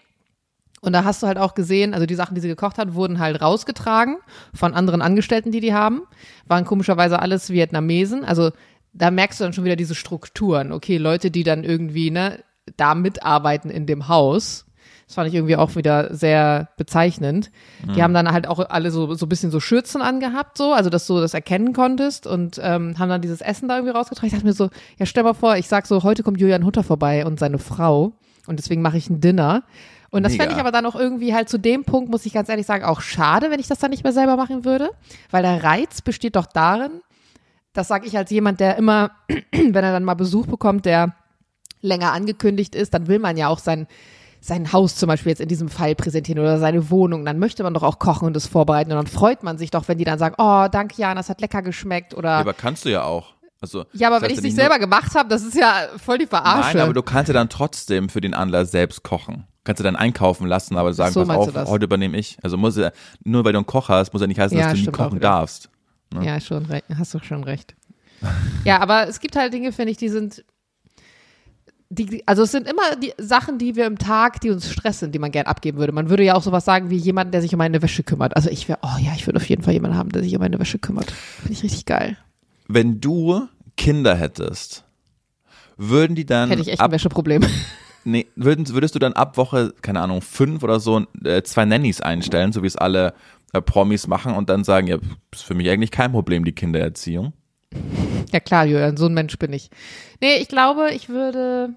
und 0.83 0.93
da 0.93 1.05
hast 1.05 1.23
du 1.23 1.29
halt 1.29 1.39
auch 1.39 1.55
gesehen, 1.55 1.95
also 1.95 2.07
die 2.07 2.17
Sachen, 2.17 2.35
die 2.35 2.41
sie 2.41 2.49
gekocht 2.49 2.77
hat, 2.77 2.95
wurden 2.95 3.21
halt 3.21 3.41
rausgetragen 3.41 4.17
von 4.53 4.75
anderen 4.75 5.01
Angestellten, 5.01 5.53
die 5.53 5.61
die 5.61 5.73
haben. 5.73 6.03
Waren 6.49 6.65
komischerweise 6.65 7.21
alles 7.21 7.51
Vietnamesen. 7.51 8.25
Also 8.25 8.51
da 8.93 9.13
merkst 9.13 9.39
du 9.39 9.45
dann 9.45 9.53
schon 9.53 9.65
wieder 9.65 9.77
diese 9.77 9.95
Strukturen. 9.95 10.73
Okay, 10.73 10.97
Leute, 10.97 11.31
die 11.31 11.45
dann 11.45 11.63
irgendwie, 11.63 12.11
ne, 12.11 12.43
da 12.77 12.97
mitarbeiten 12.97 13.71
in 13.71 13.87
dem 13.87 14.09
Haus. 14.09 14.67
Das 15.13 15.17
fand 15.17 15.29
ich 15.29 15.35
irgendwie 15.35 15.57
auch 15.57 15.77
wieder 15.77 16.15
sehr 16.15 16.71
bezeichnend. 16.79 17.51
Die 17.95 18.03
haben 18.03 18.15
dann 18.15 18.33
halt 18.33 18.49
auch 18.49 18.67
alle 18.71 18.91
so, 18.91 19.13
so 19.13 19.27
ein 19.27 19.29
bisschen 19.29 19.51
so 19.51 19.61
Schürzen 19.61 20.01
angehabt, 20.01 20.57
so, 20.57 20.73
also 20.73 20.89
dass 20.89 21.07
du 21.07 21.21
das 21.21 21.35
erkennen 21.35 21.75
konntest 21.75 22.27
und 22.27 22.59
ähm, 22.63 22.99
haben 22.99 23.11
dann 23.11 23.21
dieses 23.21 23.43
Essen 23.43 23.69
da 23.69 23.77
irgendwie 23.77 23.93
rausgetragen. 23.93 24.29
Ich 24.29 24.33
dachte 24.33 24.47
mir 24.47 24.55
so, 24.55 24.71
ja, 24.99 25.05
stell 25.05 25.23
mal 25.23 25.35
vor, 25.35 25.59
ich 25.59 25.69
sag 25.69 25.87
so, 25.87 26.03
heute 26.03 26.23
kommt 26.23 26.41
Julian 26.41 26.65
Hutter 26.65 26.83
vorbei 26.83 27.27
und 27.27 27.39
seine 27.39 27.59
Frau 27.59 28.15
und 28.47 28.59
deswegen 28.59 28.81
mache 28.81 28.97
ich 28.97 29.11
ein 29.11 29.21
Dinner. 29.21 29.65
Und 30.09 30.23
das 30.23 30.35
fände 30.37 30.55
ich 30.55 30.61
aber 30.61 30.73
dann 30.73 30.87
auch 30.87 30.97
irgendwie 30.97 31.35
halt 31.35 31.51
zu 31.51 31.59
dem 31.59 31.85
Punkt, 31.85 32.11
muss 32.11 32.25
ich 32.25 32.33
ganz 32.33 32.49
ehrlich 32.49 32.65
sagen, 32.65 32.83
auch 32.83 33.03
schade, 33.03 33.51
wenn 33.51 33.61
ich 33.61 33.69
das 33.69 33.81
dann 33.81 33.91
nicht 33.91 34.05
mehr 34.05 34.15
selber 34.15 34.37
machen 34.37 34.65
würde. 34.65 34.93
Weil 35.31 35.43
der 35.43 35.63
Reiz 35.63 36.01
besteht 36.01 36.37
doch 36.37 36.47
darin, 36.47 37.03
das 37.75 37.87
sage 37.87 38.07
ich 38.07 38.17
als 38.17 38.31
jemand, 38.31 38.61
der 38.61 38.79
immer, 38.79 39.11
wenn 39.53 39.75
er 39.75 39.93
dann 39.93 40.05
mal 40.05 40.15
Besuch 40.15 40.47
bekommt, 40.47 40.87
der 40.87 41.15
länger 41.83 42.13
angekündigt 42.13 42.75
ist, 42.75 42.95
dann 42.95 43.09
will 43.09 43.19
man 43.19 43.37
ja 43.37 43.49
auch 43.49 43.59
sein, 43.59 43.87
sein 44.45 44.73
Haus 44.73 44.97
zum 44.97 45.07
Beispiel 45.07 45.31
jetzt 45.31 45.41
in 45.41 45.49
diesem 45.49 45.69
Fall 45.69 45.95
präsentieren 45.95 46.41
oder 46.41 46.59
seine 46.59 46.91
Wohnung. 46.91 47.25
Dann 47.25 47.39
möchte 47.39 47.63
man 47.63 47.75
doch 47.75 47.85
auch 47.85 48.01
kochen 48.01 48.27
und 48.27 48.35
das 48.35 48.47
vorbereiten. 48.47 48.91
Und 48.91 48.97
dann 48.97 49.07
freut 49.07 49.45
man 49.45 49.57
sich 49.57 49.71
doch, 49.71 49.87
wenn 49.87 49.99
die 49.99 50.05
dann 50.05 50.19
sagen, 50.19 50.35
oh, 50.37 50.67
danke 50.71 51.01
Jan, 51.01 51.17
das 51.17 51.29
hat 51.29 51.41
lecker 51.41 51.63
geschmeckt. 51.63 52.13
Oder 52.13 52.31
Ja, 52.31 52.41
aber 52.41 52.53
kannst 52.53 52.85
du 52.85 52.91
ja 52.91 53.05
auch. 53.05 53.35
Also, 53.61 53.85
ja, 53.93 54.09
aber 54.09 54.21
wenn 54.21 54.31
ich 54.33 54.39
es 54.39 54.43
nicht 54.43 54.57
selber 54.57 54.81
gemacht 54.81 55.15
habe, 55.15 55.29
das 55.29 55.45
ist 55.45 55.55
ja 55.55 55.87
voll 55.97 56.19
die 56.19 56.27
Verarsche. 56.27 56.77
Nein, 56.77 56.85
aber 56.85 56.93
du 56.93 57.03
kannst 57.03 57.29
ja 57.29 57.35
dann 57.35 57.49
trotzdem 57.49 58.09
für 58.09 58.21
den 58.21 58.35
Anlass 58.35 58.73
selbst 58.73 59.05
kochen. 59.05 59.47
Kannst 59.63 59.79
du 59.79 59.85
dann 59.85 59.95
einkaufen 59.95 60.49
lassen, 60.49 60.77
aber 60.77 60.93
sagen, 60.93 61.13
so 61.13 61.25
pass 61.25 61.55
auf, 61.55 61.69
heute 61.69 61.85
übernehme 61.85 62.19
ich. 62.19 62.37
Also 62.43 62.57
muss 62.57 62.77
ja, 62.77 62.91
nur 63.23 63.45
weil 63.45 63.53
du 63.53 63.59
einen 63.59 63.67
Koch 63.67 63.89
hast, 63.89 64.13
muss 64.13 64.21
ja 64.21 64.27
nicht 64.27 64.41
heißen, 64.41 64.59
Ja, 64.59 64.71
dass 64.71 64.81
du 64.81 64.87
nie 64.87 64.91
kochen 64.91 65.21
darfst. 65.21 65.71
Ja, 66.21 66.41
schon 66.41 66.67
recht. 66.67 66.87
Hast 66.99 67.15
du 67.15 67.21
schon 67.21 67.45
recht. 67.45 67.77
Ja, 68.65 68.81
aber 68.81 69.07
es 69.09 69.21
gibt 69.21 69.37
halt 69.37 69.53
Dinge, 69.53 69.71
finde 69.71 69.93
ich, 69.93 69.97
die 69.97 70.09
sind. 70.09 70.45
Die, 71.95 72.27
also 72.27 72.45
es 72.45 72.53
sind 72.53 72.67
immer 72.67 72.97
die 72.97 73.13
Sachen, 73.19 73.59
die 73.59 73.77
wir 73.77 73.85
im 73.85 73.99
Tag, 73.99 74.41
die 74.41 74.49
uns 74.49 74.71
stressen, 74.71 75.13
die 75.13 75.19
man 75.19 75.31
gern 75.31 75.45
abgeben 75.45 75.77
würde. 75.77 75.93
Man 75.93 76.09
würde 76.09 76.25
ja 76.25 76.35
auch 76.35 76.43
sowas 76.43 76.65
sagen 76.65 76.89
wie 76.89 76.97
jemand, 76.97 77.35
der 77.35 77.43
sich 77.43 77.53
um 77.53 77.59
meine 77.59 77.83
Wäsche 77.83 78.03
kümmert. 78.03 78.35
Also 78.35 78.49
ich 78.49 78.67
wäre, 78.67 78.79
oh 78.83 78.99
ja, 78.99 79.13
ich 79.15 79.27
würde 79.27 79.37
auf 79.37 79.47
jeden 79.47 79.63
Fall 79.63 79.75
jemanden 79.75 79.99
haben, 79.99 80.09
der 80.09 80.23
sich 80.23 80.35
um 80.35 80.41
meine 80.41 80.59
Wäsche 80.59 80.79
kümmert. 80.79 81.11
Finde 81.11 81.53
ich 81.53 81.63
richtig 81.63 81.85
geil. 81.85 82.17
Wenn 82.67 82.99
du 83.03 83.47
Kinder 83.77 84.15
hättest, 84.15 84.85
würden 85.77 86.17
die 86.17 86.25
dann 86.25 86.49
Hätte 86.49 86.63
ich 86.63 86.69
echt 86.69 86.81
ab, 86.81 86.87
ein 86.87 86.93
Wäscheproblem. 86.93 87.45
nee, 88.05 88.27
würden, 88.37 88.67
würdest 88.71 88.95
du 88.95 88.99
dann 88.99 89.13
ab 89.13 89.37
Woche, 89.37 89.75
keine 89.83 90.01
Ahnung, 90.01 90.23
fünf 90.23 90.63
oder 90.63 90.81
so 90.81 91.05
äh, 91.25 91.43
zwei 91.43 91.67
Nannies 91.67 92.01
einstellen, 92.01 92.53
so 92.53 92.63
wie 92.63 92.69
es 92.69 92.77
alle 92.77 93.13
äh, 93.53 93.61
Promis 93.61 94.07
machen 94.07 94.35
und 94.35 94.49
dann 94.49 94.65
sagen, 94.65 94.87
ja, 94.87 94.97
ist 95.31 95.43
für 95.43 95.55
mich 95.55 95.69
eigentlich 95.69 95.91
kein 95.91 96.13
Problem, 96.13 96.47
die 96.47 96.53
Kindererziehung. 96.53 97.35
Ja 98.33 98.41
klar, 98.41 98.65
Julian, 98.65 98.97
so 98.97 99.07
ein 99.07 99.15
Mensch 99.15 99.39
bin 99.39 99.53
ich. 99.53 99.71
Nee, 100.21 100.37
ich 100.37 100.49
glaube, 100.49 100.91
ich 100.93 101.09
würde, 101.09 101.75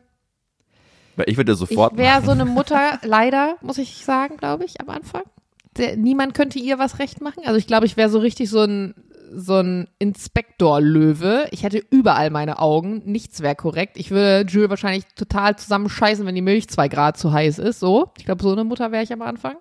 ich 1.26 1.38
würde 1.38 1.54
ich 1.54 1.58
sofort 1.58 1.98
wäre 1.98 2.16
machen. 2.16 2.26
so 2.26 2.32
eine 2.32 2.46
Mutter, 2.46 3.00
leider, 3.04 3.56
muss 3.62 3.78
ich 3.78 4.06
sagen, 4.06 4.38
glaube 4.38 4.66
ich, 4.66 4.80
am 4.82 4.90
Anfang. 4.90 5.24
Der, 5.78 5.98
niemand 5.98 6.34
könnte 6.34 6.60
ihr 6.60 6.80
was 6.80 7.00
recht 7.00 7.22
machen. 7.22 7.44
Also 7.46 7.58
ich 7.58 7.68
glaube, 7.68 7.86
ich 7.86 7.98
wäre 7.98 8.10
so 8.10 8.20
richtig 8.20 8.50
so 8.50 8.62
ein, 8.62 8.96
so 9.34 9.56
ein 9.56 9.90
Inspektor-Löwe. 10.00 11.48
Ich 11.52 11.64
hätte 11.64 11.84
überall 11.90 12.30
meine 12.30 12.60
Augen. 12.60 13.02
Nichts 13.06 13.42
wäre 13.42 13.56
korrekt. 13.56 13.98
Ich 13.98 14.12
würde 14.12 14.50
Jules 14.50 14.70
wahrscheinlich 14.70 15.04
total 15.16 15.58
zusammenscheißen, 15.58 16.26
wenn 16.26 16.36
die 16.36 16.42
Milch 16.42 16.70
zwei 16.70 16.88
Grad 16.88 17.18
zu 17.18 17.34
heiß 17.34 17.60
ist. 17.60 17.82
So. 17.82 18.12
Ich 18.18 18.26
glaube, 18.26 18.44
so 18.44 18.54
eine 18.54 18.64
Mutter 18.64 18.92
wäre 18.94 19.04
ich 19.04 19.12
am 19.12 19.22
Anfang. 19.22 19.58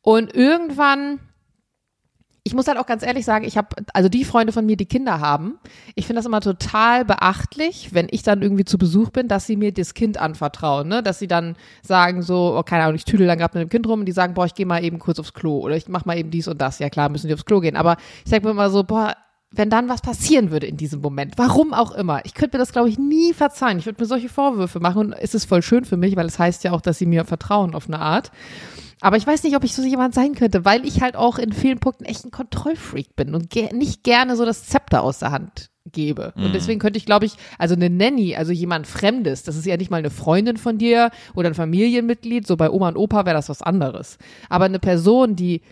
Und 0.00 0.34
irgendwann, 0.34 1.20
ich 2.44 2.54
muss 2.54 2.66
halt 2.66 2.78
auch 2.78 2.86
ganz 2.86 3.04
ehrlich 3.04 3.24
sagen, 3.24 3.44
ich 3.44 3.56
habe, 3.56 3.68
also 3.94 4.08
die 4.08 4.24
Freunde 4.24 4.52
von 4.52 4.66
mir, 4.66 4.76
die 4.76 4.86
Kinder 4.86 5.20
haben, 5.20 5.58
ich 5.94 6.06
finde 6.06 6.18
das 6.18 6.26
immer 6.26 6.40
total 6.40 7.04
beachtlich, 7.04 7.90
wenn 7.92 8.08
ich 8.10 8.24
dann 8.24 8.42
irgendwie 8.42 8.64
zu 8.64 8.78
Besuch 8.78 9.10
bin, 9.10 9.28
dass 9.28 9.46
sie 9.46 9.56
mir 9.56 9.72
das 9.72 9.94
Kind 9.94 10.18
anvertrauen, 10.18 10.88
ne? 10.88 11.02
Dass 11.04 11.20
sie 11.20 11.28
dann 11.28 11.54
sagen 11.82 12.22
so, 12.22 12.56
oh, 12.58 12.62
keine 12.64 12.82
Ahnung, 12.82 12.96
ich 12.96 13.04
tüdel 13.04 13.28
dann 13.28 13.38
gerade 13.38 13.56
mit 13.56 13.68
dem 13.68 13.70
Kind 13.70 13.86
rum 13.86 14.00
und 14.00 14.06
die 14.06 14.12
sagen, 14.12 14.34
boah, 14.34 14.44
ich 14.44 14.54
gehe 14.54 14.66
mal 14.66 14.82
eben 14.82 14.98
kurz 14.98 15.20
aufs 15.20 15.34
Klo 15.34 15.58
oder 15.58 15.76
ich 15.76 15.88
mach 15.88 16.04
mal 16.04 16.18
eben 16.18 16.30
dies 16.30 16.48
und 16.48 16.60
das. 16.60 16.80
Ja 16.80 16.90
klar, 16.90 17.08
müssen 17.08 17.28
die 17.28 17.34
aufs 17.34 17.44
Klo 17.44 17.60
gehen. 17.60 17.76
Aber 17.76 17.96
ich 18.24 18.30
sag 18.30 18.42
mir 18.42 18.50
immer 18.50 18.70
so, 18.70 18.82
boah, 18.82 19.14
wenn 19.52 19.70
dann 19.70 19.88
was 19.88 20.00
passieren 20.00 20.50
würde 20.50 20.66
in 20.66 20.76
diesem 20.76 21.00
Moment, 21.00 21.34
warum 21.36 21.74
auch 21.74 21.92
immer, 21.92 22.24
ich 22.24 22.34
könnte 22.34 22.56
mir 22.56 22.62
das, 22.62 22.72
glaube 22.72 22.88
ich, 22.88 22.98
nie 22.98 23.34
verzeihen. 23.34 23.78
Ich 23.78 23.86
würde 23.86 24.02
mir 24.02 24.06
solche 24.06 24.28
Vorwürfe 24.28 24.80
machen 24.80 24.98
und 24.98 25.12
es 25.12 25.34
ist 25.34 25.44
voll 25.44 25.62
schön 25.62 25.84
für 25.84 25.96
mich, 25.96 26.16
weil 26.16 26.26
es 26.26 26.38
heißt 26.38 26.64
ja 26.64 26.72
auch, 26.72 26.80
dass 26.80 26.98
sie 26.98 27.06
mir 27.06 27.24
vertrauen 27.24 27.74
auf 27.74 27.86
eine 27.86 28.00
Art. 28.00 28.32
Aber 29.02 29.16
ich 29.16 29.26
weiß 29.26 29.42
nicht, 29.42 29.56
ob 29.56 29.64
ich 29.64 29.74
so 29.74 29.82
jemand 29.82 30.14
sein 30.14 30.36
könnte, 30.36 30.64
weil 30.64 30.86
ich 30.86 31.02
halt 31.02 31.16
auch 31.16 31.38
in 31.38 31.52
vielen 31.52 31.80
Punkten 31.80 32.04
echt 32.04 32.24
ein 32.24 32.30
Kontrollfreak 32.30 33.16
bin 33.16 33.34
und 33.34 33.50
ge 33.50 33.74
nicht 33.74 34.04
gerne 34.04 34.36
so 34.36 34.44
das 34.44 34.64
Zepter 34.64 35.02
aus 35.02 35.18
der 35.18 35.32
Hand 35.32 35.70
gebe. 35.86 36.32
Und 36.36 36.54
deswegen 36.54 36.78
könnte 36.78 36.98
ich, 36.98 37.04
glaube 37.04 37.26
ich, 37.26 37.32
also 37.58 37.74
eine 37.74 37.90
Nanny, 37.90 38.36
also 38.36 38.52
jemand 38.52 38.86
Fremdes, 38.86 39.42
das 39.42 39.56
ist 39.56 39.66
ja 39.66 39.76
nicht 39.76 39.90
mal 39.90 39.96
eine 39.96 40.10
Freundin 40.10 40.56
von 40.56 40.78
dir 40.78 41.10
oder 41.34 41.48
ein 41.48 41.54
Familienmitglied, 41.54 42.46
so 42.46 42.56
bei 42.56 42.70
Oma 42.70 42.90
und 42.90 42.96
Opa 42.96 43.26
wäre 43.26 43.34
das 43.34 43.48
was 43.48 43.60
anderes. 43.60 44.18
Aber 44.48 44.66
eine 44.66 44.78
Person, 44.78 45.34
die 45.34 45.62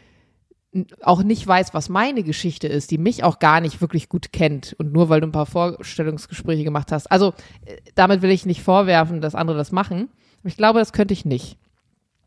auch 1.01 1.23
nicht 1.23 1.47
weiß, 1.47 1.73
was 1.73 1.89
meine 1.89 2.25
Geschichte 2.25 2.67
ist, 2.67 2.91
die 2.91 2.99
mich 2.99 3.23
auch 3.23 3.39
gar 3.39 3.61
nicht 3.61 3.81
wirklich 3.81 4.09
gut 4.09 4.33
kennt 4.33 4.75
und 4.79 4.93
nur 4.93 5.09
weil 5.09 5.21
du 5.21 5.29
ein 5.29 5.33
paar 5.33 5.47
Vorstellungsgespräche 5.47 6.65
gemacht 6.65 6.91
hast. 6.91 7.11
Also 7.13 7.35
äh, 7.65 7.77
damit 7.95 8.23
will 8.23 8.31
ich 8.31 8.45
nicht 8.45 8.63
vorwerfen, 8.63 9.21
dass 9.21 9.37
andere 9.37 9.57
das 9.57 9.71
machen. 9.71 10.09
Aber 10.41 10.49
Ich 10.49 10.57
glaube, 10.57 10.81
das 10.81 10.93
könnte 10.93 11.15
ich 11.15 11.25
nicht. 11.25 11.59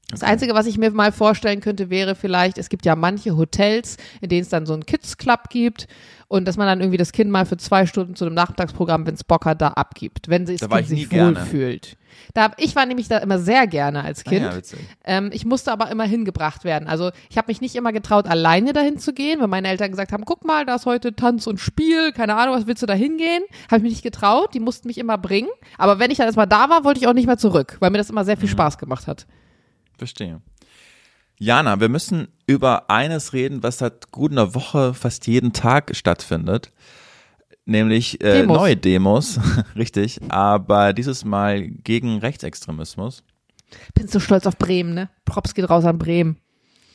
Das 0.10 0.22
Einzige, 0.22 0.54
was 0.54 0.68
ich 0.68 0.78
mir 0.78 0.92
mal 0.92 1.12
vorstellen 1.12 1.60
könnte, 1.60 1.90
wäre 1.90 2.14
vielleicht, 2.14 2.58
es 2.58 2.70
gibt 2.70 2.86
ja 2.86 2.96
manche 2.96 3.36
Hotels, 3.36 3.98
in 4.22 4.30
denen 4.30 4.44
es 4.44 4.50
dann 4.50 4.66
so 4.66 4.74
einen 4.74 4.86
Kids 4.86 5.18
Club 5.18 5.50
gibt 5.50 5.88
und 6.28 6.48
dass 6.48 6.58
man 6.58 6.68
dann 6.68 6.82
irgendwie 6.82 6.98
das 6.98 7.12
Kind 7.12 7.32
mal 7.32 7.46
für 7.46 7.58
zwei 7.58 7.86
Stunden 7.86 8.16
zu 8.16 8.26
einem 8.26 8.36
Nachmittagsprogramm, 8.36 9.08
wenn 9.08 9.16
es 9.16 9.24
Bock 9.24 9.46
hat, 9.46 9.62
da 9.62 9.70
abgibt, 9.70 10.30
wenn 10.30 10.46
sie 10.46 10.56
es 10.56 10.62
kind 10.62 10.88
sich 10.88 11.12
wohlfühlt. 11.12 11.98
Da, 12.34 12.52
ich 12.58 12.76
war 12.76 12.86
nämlich 12.86 13.08
da 13.08 13.18
immer 13.20 13.40
sehr 13.40 13.66
gerne 13.66 14.04
als 14.04 14.24
Kind. 14.24 14.46
Ah 14.46 14.52
ja, 14.52 14.56
witzig. 14.56 14.80
Ähm, 15.04 15.30
ich 15.34 15.46
musste 15.46 15.72
aber 15.72 15.90
immer 15.90 16.04
hingebracht 16.04 16.64
werden. 16.64 16.88
Also 16.88 17.12
ich 17.30 17.38
habe 17.38 17.48
mich 17.48 17.62
nicht 17.62 17.76
immer 17.76 17.92
getraut, 17.92 18.28
alleine 18.28 18.74
dahin 18.74 18.98
zu 19.00 19.14
gehen, 19.14 19.40
weil 19.40 19.48
meine 19.48 19.68
Eltern 19.68 19.92
gesagt 19.92 20.12
haben, 20.12 20.26
guck 20.26 20.46
mal, 20.46 20.66
da 20.66 20.76
ist 20.76 20.86
heute 20.86 21.16
Tanz 21.16 21.48
und 21.48 21.60
Spiel, 21.60 22.12
keine 22.12 22.36
Ahnung, 22.36 22.56
was 22.56 22.68
willst 22.68 22.84
du 22.84 22.88
da 22.88 22.94
hingehen? 22.94 23.44
Habe 23.68 23.78
ich 23.78 23.84
mich 23.84 23.94
nicht 23.94 24.04
getraut, 24.04 24.54
die 24.54 24.60
mussten 24.60 24.88
mich 24.88 25.00
immer 25.00 25.18
bringen. 25.18 25.50
Aber 25.78 26.00
wenn 26.00 26.12
ich 26.12 26.18
dann 26.18 26.28
erstmal 26.28 26.48
da 26.48 26.70
war, 26.70 26.84
wollte 26.84 27.00
ich 27.00 27.08
auch 27.08 27.14
nicht 27.14 27.28
mehr 27.28 27.38
zurück, 27.38 27.78
weil 27.80 27.90
mir 27.90 27.98
das 27.98 28.10
immer 28.10 28.26
sehr 28.26 28.38
viel 28.38 28.50
Spaß 28.50 28.78
gemacht 28.78 29.08
hat. 29.08 29.26
Verstehe. 29.98 30.42
Jana, 31.40 31.80
wir 31.80 31.90
müssen 31.90 32.28
über 32.48 32.90
eines 32.90 33.34
reden, 33.34 33.64
was 33.64 33.80
seit 33.80 34.12
gut 34.12 34.32
einer 34.32 34.56
Woche 34.56 34.94
fast 34.94 35.28
jeden 35.28 35.54
Tag 35.54 35.96
stattfindet. 35.96 36.72
Nämlich 37.66 38.22
äh, 38.22 38.42
Demos. 38.42 38.58
neue 38.58 38.78
Demos, 38.78 39.40
richtig, 39.76 40.20
aber 40.30 40.94
dieses 40.94 41.24
Mal 41.24 41.68
gegen 41.70 42.20
Rechtsextremismus. 42.20 43.24
Bin 43.94 44.08
so 44.08 44.20
stolz 44.20 44.46
auf 44.46 44.58
Bremen, 44.58 44.94
ne? 44.94 45.10
Props 45.26 45.54
geht 45.54 45.70
raus 45.70 45.86
an 45.86 45.98
Bremen. 45.98 46.38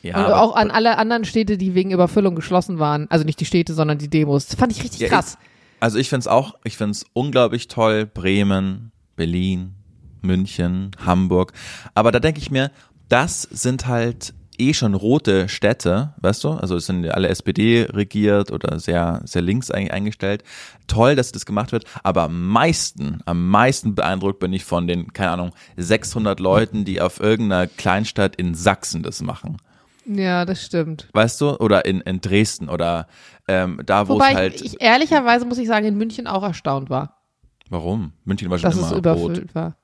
Ja, 0.01 0.25
und 0.25 0.31
auch 0.31 0.55
an 0.55 0.71
alle 0.71 0.97
anderen 0.97 1.25
Städte, 1.25 1.57
die 1.57 1.75
wegen 1.75 1.91
Überfüllung 1.91 2.35
geschlossen 2.35 2.79
waren. 2.79 3.09
Also 3.09 3.25
nicht 3.25 3.39
die 3.39 3.45
Städte, 3.45 3.73
sondern 3.73 3.97
die 3.97 4.09
Demos. 4.09 4.47
Das 4.47 4.57
fand 4.57 4.71
ich 4.71 4.83
richtig 4.83 5.01
Ja, 5.01 5.09
krass. 5.09 5.37
Also 5.79 5.97
ich 5.97 6.09
find's 6.09 6.27
auch, 6.27 6.55
ich 6.63 6.77
find's 6.77 7.05
unglaublich 7.13 7.67
toll, 7.67 8.05
Bremen, 8.05 8.91
Berlin, 9.15 9.75
München, 10.21 10.91
Hamburg. 11.05 11.53
Aber 11.95 12.11
da 12.11 12.19
denke 12.19 12.39
ich 12.39 12.51
mir, 12.51 12.71
das 13.09 13.41
sind 13.43 13.87
halt 13.87 14.33
eh 14.59 14.73
schon 14.73 14.93
rote 14.93 15.47
Städte, 15.49 16.13
weißt 16.17 16.43
du? 16.43 16.49
Also 16.51 16.75
es 16.75 16.85
sind 16.85 17.09
alle 17.09 17.29
SPD 17.29 17.87
regiert 17.89 18.51
oder 18.51 18.79
sehr, 18.79 19.21
sehr 19.23 19.41
links 19.41 19.71
eigentlich 19.71 19.93
eingestellt. 19.93 20.43
Toll, 20.87 21.15
dass 21.15 21.31
das 21.31 21.45
gemacht 21.45 21.71
wird. 21.71 21.85
Aber 22.03 22.23
am 22.23 22.47
meisten, 22.47 23.21
am 23.25 23.47
meisten 23.49 23.95
beeindruckt 23.95 24.39
bin 24.39 24.53
ich 24.53 24.65
von 24.65 24.87
den, 24.87 25.13
keine 25.13 25.31
Ahnung, 25.31 25.51
600 25.77 26.39
Leuten, 26.39 26.85
die 26.85 27.01
auf 27.01 27.19
irgendeiner 27.19 27.67
Kleinstadt 27.67 28.35
in 28.35 28.53
Sachsen 28.53 29.01
das 29.01 29.21
machen. 29.21 29.57
Ja, 30.05 30.45
das 30.45 30.63
stimmt. 30.63 31.07
Weißt 31.13 31.39
du? 31.39 31.55
Oder 31.57 31.85
in, 31.85 32.01
in 32.01 32.19
Dresden 32.19 32.67
oder 32.67 33.07
ähm, 33.47 33.81
da, 33.85 34.07
wo 34.07 34.15
Wobei 34.15 34.31
es 34.31 34.35
halt. 34.35 34.55
ich, 34.55 34.65
ich 34.73 34.81
ehrlicherweise 34.81 35.45
muss 35.45 35.57
ich 35.57 35.67
sagen, 35.67 35.85
in 35.85 35.97
München 35.97 36.27
auch 36.27 36.43
erstaunt 36.43 36.89
war, 36.89 37.21
warum? 37.69 38.13
München 38.25 38.49
war 38.49 38.57
schon 38.57 38.69
dass 38.69 38.77
es 38.79 38.89
immer 38.89 38.97
überfüllt 38.97 39.39
rot. 39.39 39.55
war. 39.55 39.78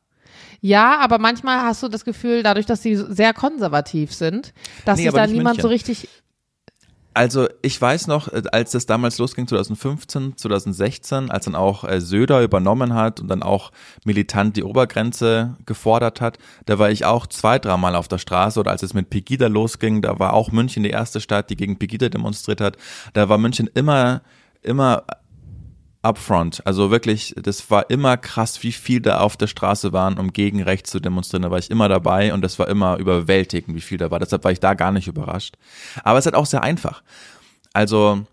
Ja, 0.66 0.98
aber 0.98 1.20
manchmal 1.20 1.62
hast 1.62 1.84
du 1.84 1.90
das 1.90 2.06
Gefühl, 2.06 2.42
dadurch, 2.42 2.66
dass 2.66 2.82
sie 2.82 2.96
sehr 2.96 3.36
konservativ 3.36 4.12
sind, 4.12 4.52
dass 4.84 4.98
Nee, 4.98 5.04
sich 5.04 5.14
da 5.14 5.28
niemand 5.28 5.62
so 5.62 5.68
München. 5.68 5.94
richtig. 5.94 6.10
Also 7.14 7.48
ich 7.62 7.80
weiß 7.80 8.08
noch, 8.08 8.30
äh, 8.34 8.42
als 8.52 8.72
das 8.72 8.88
damals 8.88 9.20
losging, 9.20 9.48
2015, 9.48 10.38
2016, 10.38 11.30
als 11.30 11.46
dann 11.46 11.54
auch 11.54 11.84
äh, 11.84 12.02
Söder 12.02 12.42
übernommen 12.42 12.96
hat 12.96 13.20
und 13.20 13.28
dann 13.28 13.44
auch 13.44 13.72
militant 14.06 14.58
die 14.58 14.64
Obergrenze 14.64 15.56
gefordert 15.68 16.20
hat, 16.20 16.40
da 16.66 16.80
war 16.80 16.90
ich 16.90 17.06
auch 17.06 17.28
zwei, 17.28 17.60
dreimal 17.60 17.96
auf 17.96 18.08
der 18.08 18.18
Straße 18.18 18.60
oder 18.60 18.72
als 18.72 18.82
es 18.82 18.96
mit 18.96 19.12
Pegida 19.12 19.46
losging, 19.46 20.02
da 20.02 20.18
war 20.18 20.34
auch 20.34 20.52
München 20.52 20.82
die 20.82 20.90
erste 20.90 21.22
Stadt, 21.22 21.52
die 21.52 21.58
gegen 21.58 21.78
Pegida 21.78 22.10
demonstriert 22.10 22.60
hat. 22.60 22.76
Da 23.14 23.30
war 23.30 23.38
München 23.38 23.70
immer, 23.76 24.24
immer 24.64 25.04
upfront. 26.06 26.66
Also 26.66 26.92
wirklich, 26.92 27.34
das 27.38 27.70
war 27.72 27.90
immer 27.90 28.18
krass, 28.18 28.64
wie 28.64 28.72
viel 28.72 29.02
da 29.02 29.20
auf 29.20 29.38
der 29.38 29.48
Straße 29.48 29.92
waren, 29.92 30.18
um 30.18 30.32
gegen 30.32 30.62
rechts 30.62 30.92
zu 30.92 31.00
demonstrieren. 31.00 31.44
Da 31.44 31.52
war 31.52 31.60
ich 31.60 31.72
immer 31.72 31.90
dabei 31.90 32.34
und 32.34 32.42
das 32.42 32.60
war 32.60 32.68
immer 32.68 32.98
überwältigend, 32.98 33.76
wie 33.76 33.82
viel 33.82 33.98
da 33.98 34.12
war. 34.12 34.20
Deshalb 34.20 34.44
war 34.44 34.52
ich 34.52 34.60
da 34.60 34.74
gar 34.74 34.92
nicht 34.92 35.08
überrascht. 35.08 35.56
Aber 36.04 36.20
es 36.20 36.26
ist 36.26 36.32
halt 36.32 36.36
auch 36.42 36.46
sehr 36.46 36.64
einfach. 36.64 37.02
Also 37.74 38.26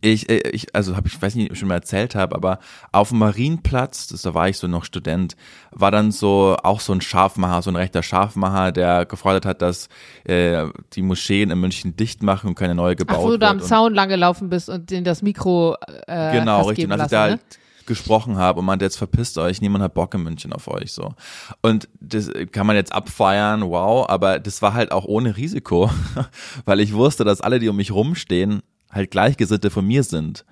ich, 0.00 0.28
äh, 0.28 0.48
ich 0.50 0.74
also 0.74 0.96
habe 0.96 1.08
ich 1.08 1.20
weiß 1.20 1.34
nicht, 1.34 1.46
ob 1.46 1.52
ich 1.52 1.58
schon 1.58 1.68
mal 1.68 1.74
erzählt 1.74 2.14
habe, 2.14 2.34
aber 2.34 2.58
auf 2.92 3.10
dem 3.10 3.18
Marienplatz, 3.18 4.08
das, 4.08 4.22
da 4.22 4.34
war 4.34 4.48
ich 4.48 4.58
so 4.58 4.66
noch 4.66 4.84
Student, 4.84 5.36
war 5.70 5.90
dann 5.90 6.12
so 6.12 6.56
auch 6.62 6.80
so 6.80 6.92
ein 6.92 7.00
Scharfmacher, 7.00 7.62
so 7.62 7.70
ein 7.70 7.76
rechter 7.76 8.02
Scharfmacher, 8.02 8.72
der 8.72 9.06
gefordert 9.06 9.46
hat, 9.46 9.62
dass 9.62 9.88
äh, 10.24 10.66
die 10.92 11.02
Moscheen 11.02 11.50
in 11.50 11.58
München 11.58 11.96
dicht 11.96 12.22
machen 12.22 12.48
und 12.48 12.54
keine 12.54 12.74
neue 12.74 12.94
Ach, 12.94 12.98
gebaut 12.98 13.22
wo 13.22 13.30
du 13.30 13.38
da 13.38 13.50
am 13.50 13.58
wird. 13.58 13.68
Zaun 13.68 13.94
lang 13.94 14.08
gelaufen 14.08 14.48
bist 14.48 14.68
und 14.68 14.90
den 14.90 15.04
das 15.04 15.22
Mikro 15.22 15.76
äh, 16.06 16.38
Genau, 16.38 16.62
richtig. 16.62 16.86
Und 16.86 16.92
als 16.92 17.04
ich 17.04 17.10
da 17.10 17.28
ne? 17.30 17.40
gesprochen 17.86 18.36
habe 18.36 18.60
und 18.60 18.66
meinte, 18.66 18.84
jetzt 18.84 18.96
verpisst 18.96 19.38
euch, 19.38 19.60
niemand 19.60 19.82
hat 19.82 19.94
Bock 19.94 20.12
in 20.14 20.22
München 20.22 20.52
auf 20.52 20.68
euch 20.68 20.92
so. 20.92 21.14
Und 21.62 21.88
das 22.00 22.30
kann 22.52 22.66
man 22.66 22.76
jetzt 22.76 22.92
abfeiern, 22.92 23.62
wow, 23.62 24.08
aber 24.08 24.38
das 24.38 24.60
war 24.60 24.74
halt 24.74 24.92
auch 24.92 25.04
ohne 25.04 25.36
Risiko, 25.36 25.90
weil 26.64 26.80
ich 26.80 26.92
wusste, 26.92 27.24
dass 27.24 27.40
alle, 27.40 27.58
die 27.58 27.68
um 27.68 27.76
mich 27.76 27.92
rumstehen, 27.92 28.62
halt 28.96 29.10
Gleichgesinnte 29.10 29.70
von 29.70 29.86
mir 29.86 30.02
sind. 30.02 30.44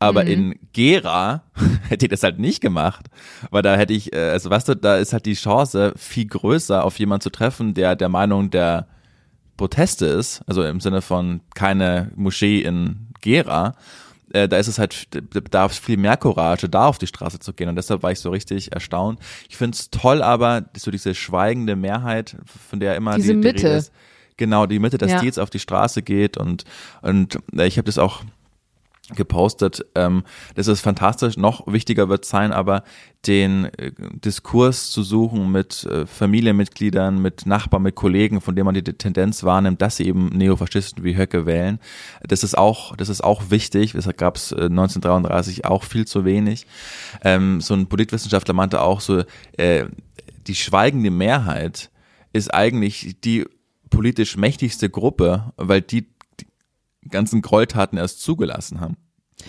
Aber 0.00 0.22
Mhm. 0.24 0.30
in 0.30 0.58
Gera 0.72 1.42
hätte 1.88 2.06
ich 2.06 2.10
das 2.10 2.22
halt 2.22 2.38
nicht 2.38 2.60
gemacht, 2.60 3.06
weil 3.50 3.62
da 3.62 3.74
hätte 3.76 3.92
ich, 3.92 4.12
äh, 4.12 4.30
also 4.30 4.48
weißt 4.48 4.68
du, 4.68 4.76
da 4.76 4.96
ist 4.96 5.12
halt 5.12 5.26
die 5.26 5.34
Chance 5.34 5.92
viel 5.96 6.26
größer, 6.26 6.84
auf 6.84 6.98
jemanden 7.00 7.22
zu 7.22 7.30
treffen, 7.30 7.74
der 7.74 7.96
der 7.96 8.08
Meinung 8.08 8.50
der 8.50 8.86
Proteste 9.56 10.06
ist, 10.06 10.42
also 10.46 10.62
im 10.62 10.78
Sinne 10.80 11.02
von 11.02 11.40
keine 11.54 12.12
Moschee 12.14 12.60
in 12.60 13.08
Gera, 13.20 13.74
äh, 14.32 14.46
da 14.46 14.58
ist 14.58 14.68
es 14.68 14.78
halt, 14.78 15.08
da 15.14 15.20
bedarf 15.20 15.72
es 15.72 15.78
viel 15.78 15.96
mehr 15.96 16.16
Courage, 16.16 16.68
da 16.68 16.86
auf 16.86 16.98
die 16.98 17.06
Straße 17.08 17.40
zu 17.40 17.52
gehen. 17.52 17.68
Und 17.68 17.74
deshalb 17.76 18.02
war 18.04 18.12
ich 18.12 18.20
so 18.20 18.30
richtig 18.30 18.70
erstaunt. 18.72 19.18
Ich 19.48 19.56
finde 19.56 19.74
es 19.74 19.90
toll, 19.90 20.22
aber 20.22 20.66
so 20.76 20.90
diese 20.92 21.14
schweigende 21.14 21.74
Mehrheit, 21.74 22.36
von 22.70 22.78
der 22.78 22.94
immer 22.94 23.16
Diese 23.16 23.34
die, 23.34 23.40
die 23.40 23.46
Mitte. 23.48 23.66
Rede 23.66 23.76
ist, 23.78 23.92
genau 24.38 24.64
die 24.66 24.78
Mitte, 24.78 24.96
dass 24.96 25.10
Ja. 25.10 25.20
die 25.20 25.26
jetzt 25.26 25.38
auf 25.38 25.50
die 25.50 25.58
Straße 25.58 26.02
geht 26.02 26.38
und 26.38 26.64
und 27.02 27.38
äh, 27.54 27.66
ich 27.66 27.76
habe 27.76 27.86
das 27.86 27.98
auch 27.98 28.22
gepostet, 29.14 29.86
ähm, 29.94 30.22
das 30.54 30.66
ist 30.66 30.82
fantastisch. 30.82 31.38
Noch 31.38 31.66
wichtiger 31.66 32.10
wird 32.10 32.24
sein, 32.26 32.52
aber 32.52 32.82
den 33.26 33.64
äh, 33.78 33.92
Diskurs 33.96 34.90
zu 34.90 35.02
suchen 35.02 35.50
mit 35.50 35.84
äh, 35.84 36.04
Familienmitgliedern, 36.04 37.20
mit 37.20 37.46
Nachbarn, 37.46 37.84
mit 37.84 37.94
Kollegen, 37.94 38.42
von 38.42 38.54
denen 38.54 38.66
man 38.66 38.74
die 38.74 38.82
Tendenz 38.82 39.44
wahrnimmt, 39.44 39.80
dass 39.80 39.96
sie 39.96 40.06
eben 40.06 40.28
Neofaschisten 40.28 41.04
wie 41.04 41.16
Höcke 41.16 41.46
wählen. 41.46 41.78
Das 42.22 42.44
ist 42.44 42.56
auch, 42.58 42.94
das 42.96 43.08
ist 43.08 43.24
auch 43.24 43.50
wichtig. 43.50 43.92
Deshalb 43.92 44.18
gab 44.18 44.36
es 44.36 44.52
äh, 44.52 44.64
1933 44.66 45.64
auch 45.64 45.84
viel 45.84 46.06
zu 46.06 46.26
wenig. 46.26 46.66
Ähm, 47.24 47.62
so 47.62 47.72
ein 47.72 47.86
Politwissenschaftler 47.86 48.52
meinte 48.52 48.82
auch 48.82 49.00
so, 49.00 49.22
äh, 49.56 49.86
die 50.46 50.54
schweigende 50.54 51.10
Mehrheit 51.10 51.90
ist 52.34 52.52
eigentlich 52.52 53.16
die 53.24 53.46
politisch 53.90 54.36
mächtigste 54.36 54.90
Gruppe, 54.90 55.52
weil 55.56 55.82
die 55.82 56.06
die 57.04 57.08
ganzen 57.08 57.42
Gräueltaten 57.42 57.98
erst 57.98 58.20
zugelassen 58.20 58.80
haben. 58.80 58.96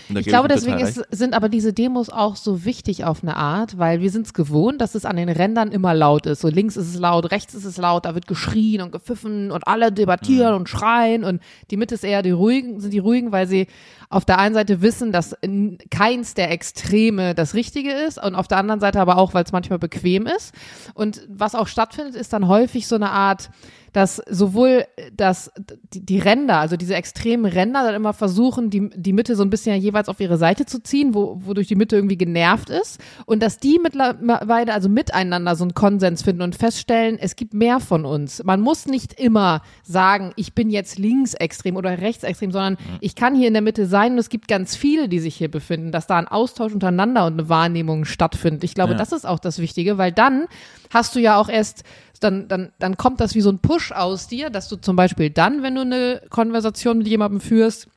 Ich 0.09 0.27
glaube, 0.27 0.47
deswegen 0.47 0.77
ist, 0.79 1.03
sind 1.09 1.33
aber 1.33 1.49
diese 1.49 1.73
Demos 1.73 2.09
auch 2.09 2.35
so 2.35 2.63
wichtig 2.63 3.05
auf 3.05 3.23
eine 3.23 3.35
Art, 3.35 3.79
weil 3.79 4.01
wir 4.01 4.11
sind 4.11 4.27
es 4.27 4.33
gewohnt, 4.33 4.81
dass 4.81 4.93
es 4.93 5.03
an 5.03 5.15
den 5.15 5.29
Rändern 5.29 5.71
immer 5.71 5.95
laut 5.95 6.27
ist. 6.27 6.41
So 6.41 6.47
links 6.47 6.77
ist 6.77 6.89
es 6.89 6.99
laut, 6.99 7.31
rechts 7.31 7.55
ist 7.55 7.65
es 7.65 7.77
laut, 7.77 8.05
da 8.05 8.13
wird 8.13 8.27
geschrien 8.27 8.81
und 8.81 8.91
gepfiffen 8.91 9.51
und 9.51 9.67
alle 9.67 9.91
debattieren 9.91 10.53
und 10.53 10.69
schreien 10.69 11.23
und 11.23 11.41
die 11.71 11.77
Mitte 11.77 11.95
ist 11.95 12.03
eher 12.03 12.21
die 12.21 12.31
ruhigen, 12.31 12.79
sind 12.79 12.93
die 12.93 12.99
ruhigen, 12.99 13.31
weil 13.31 13.47
sie 13.47 13.65
auf 14.09 14.25
der 14.25 14.37
einen 14.37 14.53
Seite 14.53 14.81
wissen, 14.81 15.11
dass 15.11 15.33
in 15.41 15.79
keins 15.89 16.35
der 16.35 16.51
Extreme 16.51 17.33
das 17.33 17.55
Richtige 17.55 17.91
ist 17.91 18.23
und 18.23 18.35
auf 18.35 18.47
der 18.47 18.59
anderen 18.59 18.79
Seite 18.79 19.01
aber 19.01 19.17
auch, 19.17 19.33
weil 19.33 19.43
es 19.43 19.51
manchmal 19.51 19.79
bequem 19.79 20.27
ist. 20.27 20.53
Und 20.93 21.27
was 21.29 21.55
auch 21.55 21.67
stattfindet, 21.67 22.15
ist 22.15 22.31
dann 22.31 22.47
häufig 22.47 22.87
so 22.87 22.95
eine 22.95 23.09
Art, 23.09 23.49
dass 23.93 24.21
sowohl 24.29 24.85
das, 25.15 25.51
die, 25.93 26.05
die 26.05 26.19
Ränder, 26.19 26.59
also 26.59 26.77
diese 26.77 26.95
extremen 26.95 27.45
Ränder 27.45 27.83
dann 27.83 27.95
immer 27.95 28.13
versuchen, 28.13 28.69
die, 28.69 28.89
die 28.95 29.13
Mitte 29.13 29.35
so 29.35 29.43
ein 29.43 29.49
bisschen 29.49 29.79
jeweils 29.81 30.09
auf 30.09 30.19
ihre 30.19 30.37
Seite 30.37 30.65
zu 30.65 30.81
ziehen, 30.81 31.13
wo, 31.13 31.41
wodurch 31.45 31.67
die 31.67 31.75
Mitte 31.75 31.95
irgendwie 31.95 32.17
genervt 32.17 32.69
ist 32.69 32.99
und 33.25 33.41
dass 33.41 33.57
die 33.57 33.79
mittlerweile 33.81 34.73
also 34.73 34.89
miteinander 34.89 35.55
so 35.55 35.63
einen 35.63 35.73
Konsens 35.73 36.21
finden 36.21 36.41
und 36.41 36.55
feststellen, 36.55 37.17
es 37.19 37.35
gibt 37.35 37.53
mehr 37.53 37.79
von 37.79 38.05
uns. 38.05 38.43
Man 38.43 38.61
muss 38.61 38.85
nicht 38.85 39.19
immer 39.19 39.61
sagen, 39.83 40.31
ich 40.35 40.53
bin 40.53 40.69
jetzt 40.69 40.97
linksextrem 40.99 41.75
oder 41.75 41.99
rechtsextrem, 41.99 42.51
sondern 42.51 42.77
ich 43.01 43.15
kann 43.15 43.35
hier 43.35 43.47
in 43.47 43.53
der 43.53 43.61
Mitte 43.61 43.85
sein 43.85 44.13
und 44.13 44.19
es 44.19 44.29
gibt 44.29 44.47
ganz 44.47 44.75
viele, 44.75 45.09
die 45.09 45.19
sich 45.19 45.35
hier 45.35 45.49
befinden, 45.49 45.91
dass 45.91 46.07
da 46.07 46.17
ein 46.17 46.27
Austausch 46.27 46.73
untereinander 46.73 47.25
und 47.25 47.33
eine 47.33 47.49
Wahrnehmung 47.49 48.05
stattfindet. 48.05 48.63
Ich 48.63 48.73
glaube, 48.75 48.93
Ja. 48.93 48.97
das 48.97 49.11
ist 49.11 49.25
auch 49.25 49.39
das 49.39 49.59
Wichtige, 49.59 49.97
weil 49.97 50.11
dann 50.11 50.45
hast 50.91 51.15
du 51.15 51.19
ja 51.19 51.37
auch 51.39 51.49
erst 51.49 51.83
dann, 52.19 52.47
dann, 52.47 52.71
dann 52.79 52.97
kommt 52.97 53.19
das 53.21 53.35
wie 53.35 53.41
so 53.41 53.49
ein 53.49 53.59
Push 53.59 53.91
aus 53.91 54.27
dir, 54.27 54.49
dass 54.49 54.67
du 54.67 54.75
zum 54.75 54.95
Beispiel 54.95 55.29
dann, 55.29 55.63
wenn 55.63 55.75
du 55.75 55.81
eine 55.81 56.21
Konversation 56.29 56.99
mit 56.99 57.07
jemandem 57.07 57.39
führst, 57.39 57.87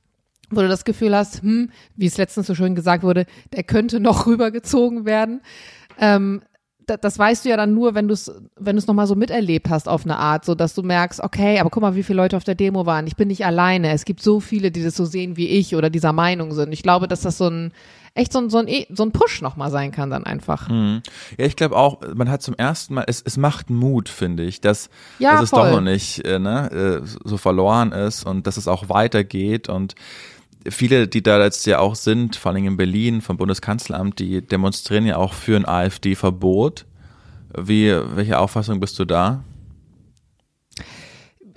wo 0.50 0.60
du 0.60 0.68
das 0.68 0.84
Gefühl 0.84 1.16
hast, 1.16 1.42
hm, 1.42 1.70
wie 1.96 2.06
es 2.06 2.18
letztens 2.18 2.46
so 2.46 2.54
schön 2.54 2.74
gesagt 2.74 3.02
wurde, 3.02 3.26
der 3.52 3.62
könnte 3.62 4.00
noch 4.00 4.26
rübergezogen 4.26 5.04
werden. 5.04 5.40
Ähm, 5.98 6.42
das 6.86 7.18
weißt 7.18 7.44
du 7.44 7.48
ja 7.48 7.56
dann 7.56 7.74
nur, 7.74 7.94
wenn 7.94 8.08
du 8.08 8.14
es 8.14 8.32
wenn 8.56 8.76
du 8.76 8.80
es 8.80 8.86
nochmal 8.86 9.06
so 9.06 9.14
miterlebt 9.14 9.68
hast 9.70 9.88
auf 9.88 10.04
eine 10.04 10.16
Art, 10.16 10.44
so 10.44 10.54
dass 10.54 10.74
du 10.74 10.82
merkst, 10.82 11.20
okay, 11.20 11.58
aber 11.58 11.70
guck 11.70 11.82
mal, 11.82 11.94
wie 11.94 12.02
viele 12.02 12.16
Leute 12.16 12.36
auf 12.36 12.44
der 12.44 12.54
Demo 12.54 12.86
waren. 12.86 13.06
Ich 13.06 13.16
bin 13.16 13.28
nicht 13.28 13.44
alleine. 13.44 13.92
Es 13.92 14.04
gibt 14.04 14.22
so 14.22 14.40
viele, 14.40 14.70
die 14.70 14.82
das 14.82 14.96
so 14.96 15.04
sehen 15.04 15.36
wie 15.36 15.48
ich 15.48 15.74
oder 15.74 15.90
dieser 15.90 16.12
Meinung 16.12 16.52
sind. 16.52 16.72
Ich 16.72 16.82
glaube, 16.82 17.08
dass 17.08 17.20
das 17.22 17.38
so 17.38 17.48
ein 17.48 17.72
echt 18.14 18.32
so 18.32 18.40
ein, 18.40 18.50
so 18.50 18.58
ein, 18.58 18.68
so 18.90 19.02
ein 19.04 19.12
Push 19.12 19.40
nochmal 19.40 19.70
sein 19.70 19.90
kann 19.90 20.10
dann 20.10 20.24
einfach. 20.24 20.68
Mhm. 20.68 21.02
Ja, 21.38 21.46
ich 21.46 21.56
glaube 21.56 21.76
auch, 21.76 22.00
man 22.14 22.30
hat 22.30 22.42
zum 22.42 22.54
ersten 22.54 22.94
Mal, 22.94 23.04
es, 23.06 23.22
es 23.22 23.36
macht 23.36 23.70
Mut, 23.70 24.08
finde 24.08 24.42
ich, 24.42 24.60
dass, 24.60 24.90
Ja, 25.18 25.32
dass 25.32 25.44
es 25.44 25.50
doch 25.50 25.70
noch 25.70 25.80
nicht 25.80 26.24
äh, 26.24 26.38
ne, 26.38 27.02
äh, 27.02 27.06
so 27.24 27.36
verloren 27.36 27.92
ist 27.92 28.26
und 28.26 28.46
dass 28.46 28.56
es 28.56 28.68
auch 28.68 28.88
weitergeht 28.88 29.68
und 29.68 29.94
viele, 30.68 31.08
die 31.08 31.22
da 31.22 31.42
jetzt 31.42 31.66
ja 31.66 31.78
auch 31.78 31.94
sind, 31.94 32.36
vor 32.36 32.52
allem 32.52 32.66
in 32.66 32.76
Berlin 32.76 33.20
vom 33.20 33.36
Bundeskanzleramt, 33.36 34.18
die 34.18 34.42
demonstrieren 34.42 35.06
ja 35.06 35.16
auch 35.16 35.34
für 35.34 35.56
ein 35.56 35.66
AfD-Verbot. 35.66 36.84
Wie, 37.56 37.94
welche 38.14 38.38
Auffassung 38.38 38.80
bist 38.80 38.98
du 38.98 39.04
da? 39.04 39.44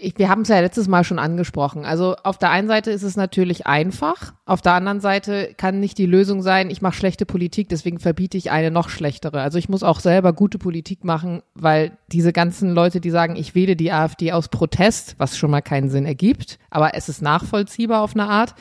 Ich, 0.05 0.17
wir 0.19 0.29
haben 0.29 0.41
es 0.41 0.49
ja 0.49 0.59
letztes 0.59 0.87
Mal 0.87 1.03
schon 1.03 1.17
angesprochen. 1.17 1.83
Also 1.83 2.15
auf 2.23 2.37
der 2.37 2.51
einen 2.51 2.67
Seite 2.67 2.91
ist 2.91 3.01
es 3.01 3.17
natürlich 3.17 3.65
einfach, 3.65 4.33
auf 4.45 4.61
der 4.61 4.73
anderen 4.73 4.99
Seite 4.99 5.53
kann 5.57 5.79
nicht 5.79 5.97
die 5.97 6.05
Lösung 6.05 6.43
sein, 6.43 6.69
ich 6.69 6.81
mache 6.81 6.95
schlechte 6.95 7.25
Politik, 7.25 7.69
deswegen 7.69 7.99
verbiete 7.99 8.37
ich 8.37 8.51
eine 8.51 8.69
noch 8.69 8.89
schlechtere. 8.89 9.41
Also 9.41 9.57
ich 9.57 9.67
muss 9.67 9.81
auch 9.81 9.99
selber 9.99 10.31
gute 10.33 10.59
Politik 10.59 11.03
machen, 11.03 11.41
weil 11.55 11.97
diese 12.11 12.33
ganzen 12.33 12.71
Leute, 12.71 13.01
die 13.01 13.09
sagen, 13.09 13.35
ich 13.35 13.55
wähle 13.55 13.75
die 13.75 13.91
AfD 13.91 14.31
aus 14.31 14.49
Protest, 14.49 15.15
was 15.17 15.37
schon 15.37 15.49
mal 15.49 15.61
keinen 15.61 15.89
Sinn 15.89 16.05
ergibt, 16.05 16.59
aber 16.69 16.93
es 16.93 17.09
ist 17.09 17.23
nachvollziehbar 17.23 18.01
auf 18.01 18.13
eine 18.13 18.27
Art. 18.27 18.53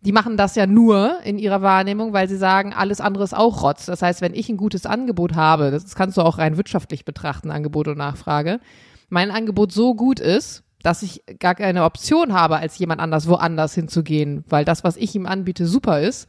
Die 0.00 0.12
machen 0.12 0.36
das 0.36 0.56
ja 0.56 0.66
nur 0.66 1.20
in 1.24 1.38
ihrer 1.38 1.62
Wahrnehmung, 1.62 2.12
weil 2.12 2.28
sie 2.28 2.36
sagen, 2.36 2.74
alles 2.74 3.00
andere 3.00 3.24
ist 3.24 3.34
auch 3.34 3.62
Rotz. 3.62 3.86
Das 3.86 4.02
heißt, 4.02 4.20
wenn 4.20 4.34
ich 4.34 4.48
ein 4.48 4.58
gutes 4.58 4.84
Angebot 4.84 5.34
habe, 5.34 5.70
das 5.70 5.94
kannst 5.94 6.18
du 6.18 6.22
auch 6.22 6.38
rein 6.38 6.56
wirtschaftlich 6.56 7.04
betrachten, 7.04 7.50
Angebot 7.50 7.88
und 7.88 7.96
Nachfrage, 7.96 8.60
mein 9.08 9.30
Angebot 9.30 9.72
so 9.72 9.94
gut 9.94 10.18
ist, 10.20 10.63
dass 10.84 11.02
ich 11.02 11.24
gar 11.40 11.54
keine 11.54 11.84
Option 11.84 12.34
habe, 12.34 12.58
als 12.58 12.78
jemand 12.78 13.00
anders 13.00 13.26
woanders 13.26 13.74
hinzugehen, 13.74 14.44
weil 14.48 14.64
das, 14.64 14.84
was 14.84 14.96
ich 14.96 15.14
ihm 15.14 15.26
anbiete, 15.26 15.66
super 15.66 16.00
ist, 16.00 16.28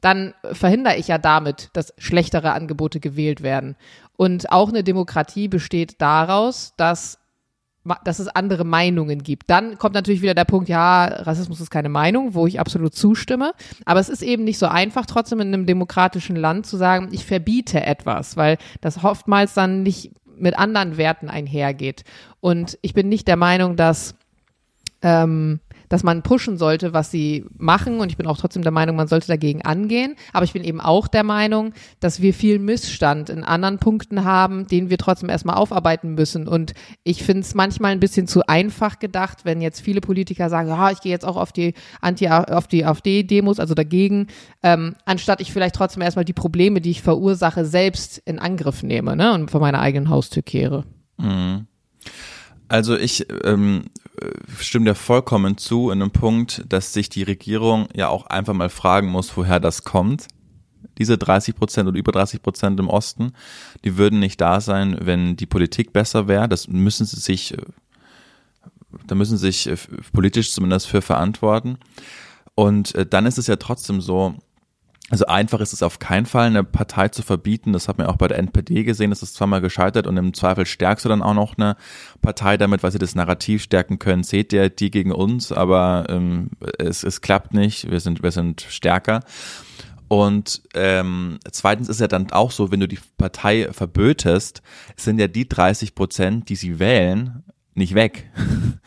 dann 0.00 0.34
verhindere 0.52 0.96
ich 0.96 1.08
ja 1.08 1.16
damit, 1.16 1.70
dass 1.72 1.94
schlechtere 1.96 2.52
Angebote 2.52 2.98
gewählt 2.98 3.42
werden. 3.42 3.76
Und 4.16 4.50
auch 4.50 4.68
eine 4.68 4.82
Demokratie 4.82 5.46
besteht 5.46 6.00
daraus, 6.00 6.74
dass 6.76 7.18
dass 8.04 8.20
es 8.20 8.28
andere 8.28 8.64
Meinungen 8.64 9.24
gibt. 9.24 9.50
Dann 9.50 9.76
kommt 9.76 9.94
natürlich 9.94 10.22
wieder 10.22 10.34
der 10.34 10.44
Punkt, 10.44 10.68
ja, 10.68 11.04
Rassismus 11.04 11.60
ist 11.60 11.70
keine 11.70 11.88
Meinung, 11.88 12.34
wo 12.34 12.46
ich 12.46 12.60
absolut 12.60 12.94
zustimme. 12.94 13.54
Aber 13.84 13.98
es 13.98 14.08
ist 14.08 14.22
eben 14.22 14.44
nicht 14.44 14.58
so 14.58 14.66
einfach, 14.66 15.04
trotzdem 15.04 15.40
in 15.40 15.48
einem 15.48 15.66
demokratischen 15.66 16.36
Land 16.36 16.66
zu 16.66 16.76
sagen, 16.76 17.08
ich 17.10 17.26
verbiete 17.26 17.84
etwas, 17.84 18.36
weil 18.36 18.58
das 18.80 19.02
oftmals 19.02 19.54
dann 19.54 19.82
nicht 19.82 20.12
mit 20.42 20.58
anderen 20.58 20.96
Werten 20.96 21.30
einhergeht. 21.30 22.04
Und 22.40 22.78
ich 22.82 22.92
bin 22.92 23.08
nicht 23.08 23.28
der 23.28 23.36
Meinung, 23.36 23.76
dass 23.76 24.14
ähm, 25.00 25.60
dass 25.92 26.02
man 26.02 26.22
pushen 26.22 26.56
sollte, 26.56 26.94
was 26.94 27.10
sie 27.10 27.44
machen. 27.58 28.00
Und 28.00 28.10
ich 28.10 28.16
bin 28.16 28.26
auch 28.26 28.38
trotzdem 28.38 28.62
der 28.62 28.72
Meinung, 28.72 28.96
man 28.96 29.08
sollte 29.08 29.26
dagegen 29.26 29.62
angehen. 29.62 30.16
Aber 30.32 30.44
ich 30.44 30.54
bin 30.54 30.64
eben 30.64 30.80
auch 30.80 31.06
der 31.06 31.22
Meinung, 31.22 31.74
dass 32.00 32.22
wir 32.22 32.32
viel 32.32 32.58
Missstand 32.58 33.28
in 33.28 33.44
anderen 33.44 33.78
Punkten 33.78 34.24
haben, 34.24 34.66
den 34.66 34.88
wir 34.88 34.96
trotzdem 34.96 35.28
erstmal 35.28 35.56
aufarbeiten 35.56 36.14
müssen. 36.14 36.48
Und 36.48 36.72
ich 37.04 37.22
finde 37.22 37.42
es 37.42 37.54
manchmal 37.54 37.92
ein 37.92 38.00
bisschen 38.00 38.26
zu 38.26 38.46
einfach 38.46 39.00
gedacht, 39.00 39.44
wenn 39.44 39.60
jetzt 39.60 39.80
viele 39.80 40.00
Politiker 40.00 40.48
sagen, 40.48 40.68
ja, 40.68 40.90
ich 40.90 41.00
gehe 41.00 41.12
jetzt 41.12 41.26
auch 41.26 41.36
auf 41.36 41.52
die 41.52 41.74
Anti, 42.00 42.26
auf 42.28 42.66
die 42.68 42.86
AfD-Demos, 42.86 43.60
also 43.60 43.74
dagegen, 43.74 44.28
ähm, 44.62 44.94
anstatt 45.04 45.42
ich 45.42 45.52
vielleicht 45.52 45.74
trotzdem 45.74 46.02
erstmal 46.02 46.24
die 46.24 46.32
Probleme, 46.32 46.80
die 46.80 46.90
ich 46.90 47.02
verursache, 47.02 47.66
selbst 47.66 48.16
in 48.24 48.38
Angriff 48.38 48.82
nehme, 48.82 49.14
ne, 49.14 49.34
und 49.34 49.50
vor 49.50 49.60
meiner 49.60 49.80
eigenen 49.80 50.08
Haustür 50.08 50.42
kehre. 50.42 50.84
Mhm. 51.18 51.66
Also 52.68 52.96
ich 52.96 53.26
ähm, 53.44 53.90
stimme 54.58 54.86
dir 54.86 54.94
vollkommen 54.94 55.56
zu 55.56 55.90
in 55.90 56.02
einem 56.02 56.10
Punkt, 56.10 56.64
dass 56.68 56.92
sich 56.92 57.08
die 57.08 57.22
Regierung 57.22 57.88
ja 57.94 58.08
auch 58.08 58.26
einfach 58.26 58.54
mal 58.54 58.68
fragen 58.68 59.08
muss, 59.08 59.36
woher 59.36 59.60
das 59.60 59.84
kommt. 59.84 60.28
Diese 60.98 61.16
30 61.16 61.56
Prozent 61.56 61.88
oder 61.88 61.98
über 61.98 62.12
30 62.12 62.42
Prozent 62.42 62.78
im 62.78 62.88
Osten, 62.88 63.32
die 63.84 63.96
würden 63.96 64.18
nicht 64.18 64.40
da 64.40 64.60
sein, 64.60 64.98
wenn 65.00 65.36
die 65.36 65.46
Politik 65.46 65.92
besser 65.92 66.28
wäre. 66.28 66.48
Das 66.48 66.68
müssen 66.68 67.06
sie 67.06 67.18
sich, 67.18 67.54
äh, 67.54 67.62
da 69.06 69.14
müssen 69.14 69.38
sie 69.38 69.50
sich 69.50 69.68
äh, 69.68 69.76
politisch 70.12 70.52
zumindest 70.52 70.88
für 70.88 71.00
verantworten. 71.00 71.78
Und 72.54 72.94
äh, 72.94 73.06
dann 73.06 73.24
ist 73.24 73.38
es 73.38 73.46
ja 73.46 73.56
trotzdem 73.56 74.02
so, 74.02 74.34
also 75.12 75.26
einfach 75.26 75.60
ist 75.60 75.74
es 75.74 75.82
auf 75.82 75.98
keinen 75.98 76.24
Fall, 76.24 76.46
eine 76.46 76.64
Partei 76.64 77.08
zu 77.08 77.20
verbieten. 77.20 77.74
Das 77.74 77.86
hat 77.86 77.98
man 77.98 78.06
auch 78.06 78.16
bei 78.16 78.28
der 78.28 78.38
NPD 78.38 78.82
gesehen. 78.82 79.10
Das 79.10 79.22
ist 79.22 79.34
zweimal 79.34 79.60
gescheitert 79.60 80.06
und 80.06 80.16
im 80.16 80.32
Zweifel 80.32 80.64
stärkst 80.64 81.04
du 81.04 81.10
dann 81.10 81.20
auch 81.20 81.34
noch 81.34 81.58
eine 81.58 81.76
Partei 82.22 82.56
damit, 82.56 82.82
weil 82.82 82.92
sie 82.92 82.98
das 82.98 83.14
Narrativ 83.14 83.62
stärken 83.62 83.98
können. 83.98 84.22
Seht 84.22 84.54
ihr 84.54 84.70
die 84.70 84.90
gegen 84.90 85.12
uns, 85.12 85.52
aber 85.52 86.06
ähm, 86.08 86.48
es, 86.78 87.04
es 87.04 87.20
klappt 87.20 87.52
nicht. 87.52 87.90
Wir 87.90 88.00
sind, 88.00 88.22
wir 88.22 88.30
sind 88.30 88.62
stärker. 88.62 89.20
Und 90.08 90.62
ähm, 90.72 91.38
zweitens 91.50 91.90
ist 91.90 92.00
ja 92.00 92.08
dann 92.08 92.32
auch 92.32 92.50
so, 92.50 92.72
wenn 92.72 92.80
du 92.80 92.88
die 92.88 93.00
Partei 93.18 93.68
verbötest, 93.70 94.62
sind 94.96 95.20
ja 95.20 95.28
die 95.28 95.46
30 95.46 95.94
Prozent, 95.94 96.48
die 96.48 96.56
sie 96.56 96.78
wählen, 96.78 97.44
nicht 97.74 97.94
weg. 97.94 98.30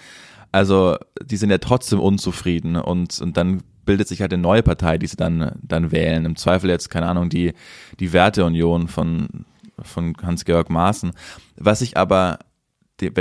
Also 0.52 0.96
die 1.22 1.36
sind 1.36 1.50
ja 1.50 1.58
trotzdem 1.58 2.00
unzufrieden 2.00 2.78
und, 2.78 3.20
und 3.20 3.36
dann 3.36 3.62
bildet 3.86 4.08
sich 4.08 4.21
halt 4.21 4.34
eine 4.34 4.41
neue 4.41 4.63
Partei, 4.63 4.98
die 4.98 5.08
sie 5.08 5.17
dann, 5.17 5.52
dann 5.62 5.91
wählen. 5.91 6.26
Im 6.26 6.36
Zweifel 6.36 6.69
jetzt, 6.69 6.89
keine 6.89 7.08
Ahnung, 7.08 7.30
die, 7.30 7.54
die 8.00 8.13
Werteunion 8.13 8.88
von, 8.88 9.45
von 9.82 10.15
Hans-Georg 10.21 10.69
Maaßen. 10.69 11.12
Was 11.58 11.82
ich 11.82 11.98
aber, 11.98 12.39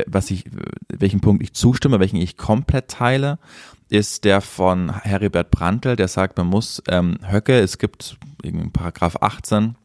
was 0.07 0.31
ich, 0.31 0.45
welchen 0.89 1.21
Punkt 1.21 1.43
ich 1.43 1.55
zustimme, 1.55 2.01
welchen 2.01 2.17
ich 2.17 2.37
komplett 2.37 2.89
teile, 2.89 3.39
ist 3.89 4.25
der 4.25 4.41
von 4.41 4.93
Heribert 5.03 5.51
Brandl, 5.51 5.97
der 5.97 6.09
sagt, 6.09 6.37
man 6.39 6.47
muss 6.47 6.83
ähm, 6.89 7.19
Höcke, 7.31 7.59
es 7.59 7.79
gibt 7.79 8.17
irgendwie 8.43 8.71
Paragraph 8.71 9.17
18, 9.21 9.77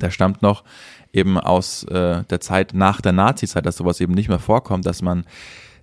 der 0.00 0.10
stammt 0.10 0.42
noch 0.42 0.64
eben 1.12 1.38
aus 1.38 1.84
äh, 1.84 2.24
der 2.24 2.40
Zeit 2.40 2.74
nach 2.74 3.00
der 3.00 3.12
Nazizeit, 3.12 3.66
dass 3.66 3.76
sowas 3.76 4.00
eben 4.00 4.14
nicht 4.14 4.28
mehr 4.28 4.38
vorkommt, 4.38 4.86
dass 4.86 5.02
man 5.02 5.24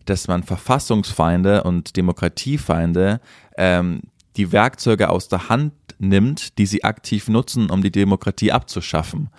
dass 0.05 0.27
man 0.27 0.43
Verfassungsfeinde 0.43 1.63
und 1.63 1.95
Demokratiefeinde 1.95 3.21
ähm, 3.57 4.01
die 4.37 4.51
Werkzeuge 4.51 5.09
aus 5.09 5.27
der 5.27 5.49
Hand 5.49 5.73
nimmt, 5.99 6.57
die 6.57 6.65
sie 6.65 6.83
aktiv 6.83 7.27
nutzen, 7.27 7.69
um 7.69 7.81
die 7.81 7.91
Demokratie 7.91 8.51
abzuschaffen. 8.51 9.29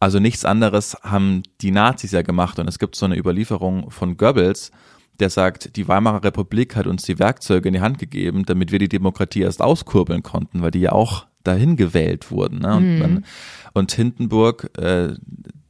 Also 0.00 0.20
nichts 0.20 0.44
anderes 0.44 0.96
haben 1.02 1.42
die 1.60 1.72
Nazis 1.72 2.12
ja 2.12 2.22
gemacht 2.22 2.58
und 2.58 2.68
es 2.68 2.78
gibt 2.78 2.94
so 2.94 3.06
eine 3.06 3.18
Überlieferung 3.18 3.90
von 3.90 4.16
Goebbels, 4.16 4.70
der 5.18 5.30
sagt, 5.30 5.76
die 5.76 5.88
Weimarer 5.88 6.22
Republik 6.22 6.76
hat 6.76 6.86
uns 6.86 7.02
die 7.02 7.18
Werkzeuge 7.18 7.68
in 7.68 7.74
die 7.74 7.80
Hand 7.80 7.98
gegeben, 7.98 8.44
damit 8.46 8.70
wir 8.70 8.78
die 8.78 8.88
Demokratie 8.88 9.40
erst 9.40 9.60
auskurbeln 9.60 10.22
konnten, 10.22 10.62
weil 10.62 10.70
die 10.70 10.80
ja 10.80 10.92
auch 10.92 11.26
dahin 11.42 11.76
gewählt 11.76 12.30
wurden. 12.30 12.60
Ne? 12.60 12.76
Und, 12.76 12.94
mhm. 12.94 12.98
man, 13.00 13.24
und 13.72 13.90
Hindenburg, 13.90 14.70
äh, 14.78 15.14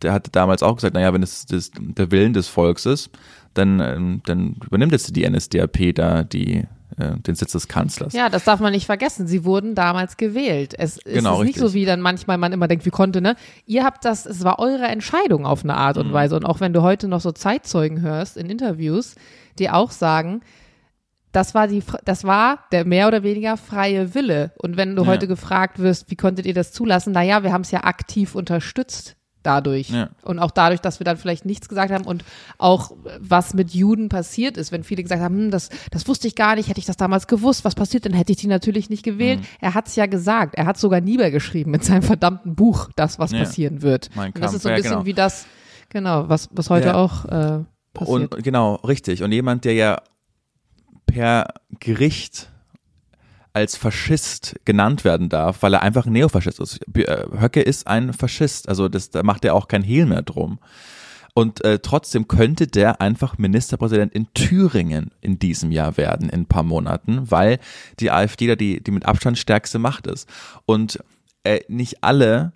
der 0.03 0.13
hatte 0.13 0.31
damals 0.31 0.63
auch 0.63 0.75
gesagt, 0.75 0.95
naja, 0.95 1.15
wenn 1.15 1.23
es 1.23 1.47
das, 1.47 1.71
der 1.79 2.11
Willen 2.11 2.35
des 2.35 2.49
Volkes 2.49 2.85
ist, 2.85 3.11
dann, 3.55 3.81
ähm, 3.81 4.21
dann 4.27 4.57
übernimmt 4.67 4.93
jetzt 4.93 5.15
die 5.17 5.29
NSDAP 5.29 5.95
da 5.95 6.25
die 6.25 6.65
äh, 6.99 7.19
den 7.19 7.35
Sitz 7.35 7.53
des 7.53 7.69
Kanzlers. 7.69 8.13
Ja, 8.13 8.29
das 8.29 8.45
darf 8.45 8.61
man 8.61 8.73
nicht 8.73 8.87
vergessen. 8.87 9.27
Sie 9.27 9.45
wurden 9.45 9.75
damals 9.75 10.17
gewählt. 10.17 10.75
Es, 10.77 10.99
genau, 11.05 11.41
ist 11.41 11.47
nicht 11.47 11.59
so, 11.59 11.75
wie 11.75 11.85
dann 11.85 12.01
manchmal 12.01 12.39
man 12.39 12.53
immer 12.53 12.69
denkt, 12.69 12.87
wie 12.87 12.91
konnte, 12.91 13.21
ne? 13.21 13.37
Ihr 13.67 13.85
habt 13.85 14.05
das, 14.05 14.27
es 14.27 14.45
war 14.45 14.59
eure 14.59 14.87
Entscheidung 14.87 15.47
auf 15.47 15.65
eine 15.65 15.77
Art 15.77 15.99
und 15.99 16.09
mhm. 16.09 16.13
Weise. 16.13 16.37
Und 16.37 16.45
auch 16.45 16.61
wenn 16.61 16.73
du 16.73 16.83
heute 16.83 17.09
noch 17.09 17.21
so 17.21 17.33
Zeitzeugen 17.33 18.01
hörst 18.01 18.37
in 18.37 18.51
Interviews, 18.51 19.15
die 19.59 19.71
auch 19.71 19.91
sagen, 19.91 20.41
das 21.33 21.55
war 21.55 21.69
die, 21.69 21.83
das 22.05 22.25
war 22.25 22.61
der 22.73 22.85
mehr 22.85 23.07
oder 23.07 23.23
weniger 23.23 23.57
freie 23.57 24.15
Wille. 24.15 24.53
Und 24.57 24.77
wenn 24.77 24.97
du 24.97 25.03
ja. 25.03 25.09
heute 25.09 25.29
gefragt 25.29 25.79
wirst, 25.79 26.11
wie 26.11 26.17
konntet 26.17 26.47
ihr 26.47 26.55
das 26.55 26.73
zulassen? 26.73 27.13
Naja, 27.13 27.43
wir 27.43 27.53
haben 27.53 27.63
es 27.63 27.71
ja 27.71 27.85
aktiv 27.85 28.35
unterstützt 28.35 29.18
dadurch. 29.43 29.91
Ja. 29.91 30.11
Und 30.23 30.39
auch 30.39 30.51
dadurch, 30.51 30.81
dass 30.81 31.01
wir 31.01 31.05
dann 31.05 31.17
vielleicht 31.17 31.45
nichts 31.45 31.69
gesagt 31.69 31.93
haben 31.93 32.05
und 32.05 32.25
auch 32.59 32.93
was 33.21 33.55
mit 33.55 33.73
Juden 33.73 34.09
passiert 34.09 34.57
ist, 34.57 34.73
wenn 34.73 34.85
viele 34.85 35.03
gesagt 35.03 35.23
haben, 35.23 35.37
hm, 35.37 35.51
das, 35.51 35.71
das 35.91 36.07
wusste 36.09 36.29
ich 36.29 36.35
gar 36.35 36.57
nicht, 36.57 36.69
hätte 36.69 36.81
ich 36.81 36.87
das 36.87 36.97
damals 36.97 37.27
gewusst, 37.27 37.65
was 37.65 37.75
passiert, 37.75 38.05
dann 38.05 38.13
hätte 38.13 38.33
ich 38.33 38.39
die 38.39 38.47
natürlich 38.47 38.91
nicht 38.91 39.03
gewählt. 39.03 39.41
Mhm. 39.41 39.47
Er 39.61 39.75
hat 39.75 39.89
es 39.89 39.97
ja 39.97 40.07
gesagt, 40.07 40.55
er 40.55 40.67
hat 40.67 40.79
sogar 40.79 41.01
niedergeschrieben 41.01 41.71
mit 41.71 41.85
seinem 41.85 42.03
verdammten 42.03 42.55
Buch, 42.55 42.91
das, 42.97 43.19
was 43.19 43.33
ja. 43.33 43.41
passieren 43.41 43.83
wird. 43.83 44.11
Mein 44.15 44.33
und 44.33 44.43
das 44.43 44.55
ist 44.55 44.63
so 44.63 44.69
ein 44.69 44.77
bisschen 44.77 44.93
genau. 44.93 45.07
wie 45.07 45.15
das, 45.15 45.47
genau, 45.89 46.29
was, 46.29 46.49
was 46.53 46.71
heute 46.71 46.97
auch 46.97 47.25
äh, 47.25 47.65
passiert. 47.95 48.35
Und 48.35 48.45
genau, 48.45 48.75
richtig. 48.77 49.23
Und 49.23 49.33
jemand, 49.33 49.65
der 49.65 49.75
ja 49.75 50.03
per 51.07 51.49
Gericht 51.81 52.51
als 53.59 53.77
Faschist 53.77 54.57
genannt 54.65 55.05
werden 55.05 55.29
darf, 55.29 55.63
weil 55.63 55.75
er 55.75 55.83
einfach 55.83 56.07
ein 56.07 56.13
Neofaschist 56.13 56.61
ist. 56.61 56.81
Äh, 56.97 57.25
Höcke 57.41 57.61
ist 57.61 57.87
ein 57.87 58.13
Faschist, 58.13 58.69
also 58.69 58.89
das, 58.89 59.11
da 59.11 59.23
macht 59.23 59.45
er 59.45 59.55
auch 59.55 59.69
kein 59.69 59.83
Hehl 59.83 60.07
mehr 60.07 60.23
drum. 60.23 60.59
Und 61.35 61.65
äh, 61.65 61.79
trotzdem 61.79 62.27
könnte 62.27 62.67
der 62.67 63.01
einfach 63.01 63.39
Ministerpräsident 63.39 64.13
in 64.13 64.33
Thüringen 64.35 65.13
in 65.21 65.39
diesem 65.39 65.71
Jahr 65.71 65.97
werden, 65.97 66.29
in 66.31 66.43
ein 66.43 66.47
paar 66.47 66.63
Monaten, 66.63 67.31
weil 67.31 67.59
die 68.01 68.11
AfD 68.11 68.47
da 68.47 68.57
die, 68.57 68.83
die 68.83 68.91
mit 68.91 69.07
Abstand 69.07 69.39
stärkste 69.39 69.79
Macht 69.79 70.07
ist. 70.07 70.29
Und 70.67 70.99
äh, 71.45 71.61
nicht 71.69 72.03
alle, 72.03 72.53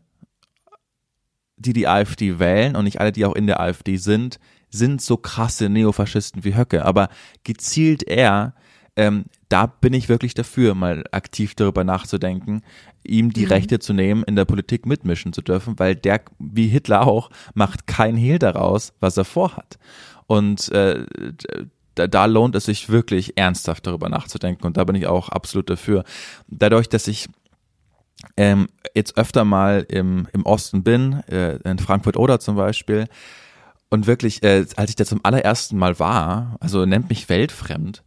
die 1.56 1.72
die 1.72 1.86
AfD 1.86 2.38
wählen 2.38 2.74
und 2.74 2.84
nicht 2.84 3.00
alle, 3.00 3.12
die 3.12 3.24
auch 3.24 3.36
in 3.36 3.46
der 3.46 3.60
AfD 3.60 3.96
sind, 3.96 4.40
sind 4.70 5.00
so 5.00 5.16
krasse 5.16 5.68
Neofaschisten 5.68 6.44
wie 6.44 6.56
Höcke. 6.56 6.84
Aber 6.84 7.08
gezielt 7.44 8.02
er 8.02 8.54
ähm, 8.96 9.26
da 9.52 9.66
bin 9.66 9.92
ich 9.92 10.08
wirklich 10.08 10.32
dafür, 10.32 10.74
mal 10.74 11.04
aktiv 11.12 11.54
darüber 11.54 11.84
nachzudenken, 11.84 12.62
ihm 13.04 13.32
die 13.32 13.44
mhm. 13.44 13.52
Rechte 13.52 13.78
zu 13.78 13.92
nehmen, 13.92 14.24
in 14.24 14.34
der 14.34 14.46
Politik 14.46 14.86
mitmischen 14.86 15.34
zu 15.34 15.42
dürfen, 15.42 15.78
weil 15.78 15.94
der, 15.94 16.22
wie 16.38 16.68
Hitler 16.68 17.06
auch, 17.06 17.28
macht 17.52 17.86
kein 17.86 18.16
Hehl 18.16 18.38
daraus, 18.38 18.94
was 19.00 19.16
er 19.18 19.26
vorhat. 19.26 19.78
Und 20.26 20.70
äh, 20.72 21.04
da, 21.94 22.06
da 22.06 22.24
lohnt 22.24 22.56
es 22.56 22.64
sich 22.64 22.88
wirklich 22.88 23.36
ernsthaft 23.36 23.86
darüber 23.86 24.08
nachzudenken 24.08 24.64
und 24.66 24.78
da 24.78 24.84
bin 24.84 24.96
ich 24.96 25.06
auch 25.06 25.28
absolut 25.28 25.68
dafür. 25.68 26.04
Dadurch, 26.48 26.88
dass 26.88 27.06
ich 27.06 27.28
ähm, 28.38 28.68
jetzt 28.94 29.18
öfter 29.18 29.44
mal 29.44 29.84
im, 29.88 30.28
im 30.32 30.46
Osten 30.46 30.82
bin, 30.82 31.22
äh, 31.28 31.56
in 31.68 31.78
Frankfurt 31.78 32.16
oder 32.16 32.40
zum 32.40 32.56
Beispiel, 32.56 33.06
und 33.90 34.06
wirklich, 34.06 34.42
äh, 34.42 34.64
als 34.76 34.88
ich 34.88 34.96
da 34.96 35.04
zum 35.04 35.20
allerersten 35.22 35.76
Mal 35.76 35.98
war, 35.98 36.56
also 36.60 36.86
nennt 36.86 37.10
mich 37.10 37.28
weltfremd, 37.28 38.02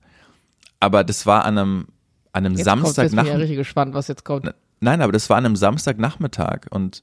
aber 0.79 1.03
das 1.03 1.25
war 1.25 1.45
an 1.45 1.57
einem, 1.57 1.87
an 2.31 2.45
einem 2.45 2.55
Samstag 2.55 3.07
Ich 3.07 3.15
bin 3.15 3.25
ja 3.25 3.35
richtig 3.35 3.57
gespannt, 3.57 3.93
was 3.93 4.07
jetzt 4.07 4.25
kommt. 4.25 4.53
Nein, 4.79 5.01
aber 5.01 5.11
das 5.11 5.29
war 5.29 5.37
an 5.37 5.45
einem 5.45 5.55
Samstagnachmittag 5.55 6.67
und, 6.69 7.01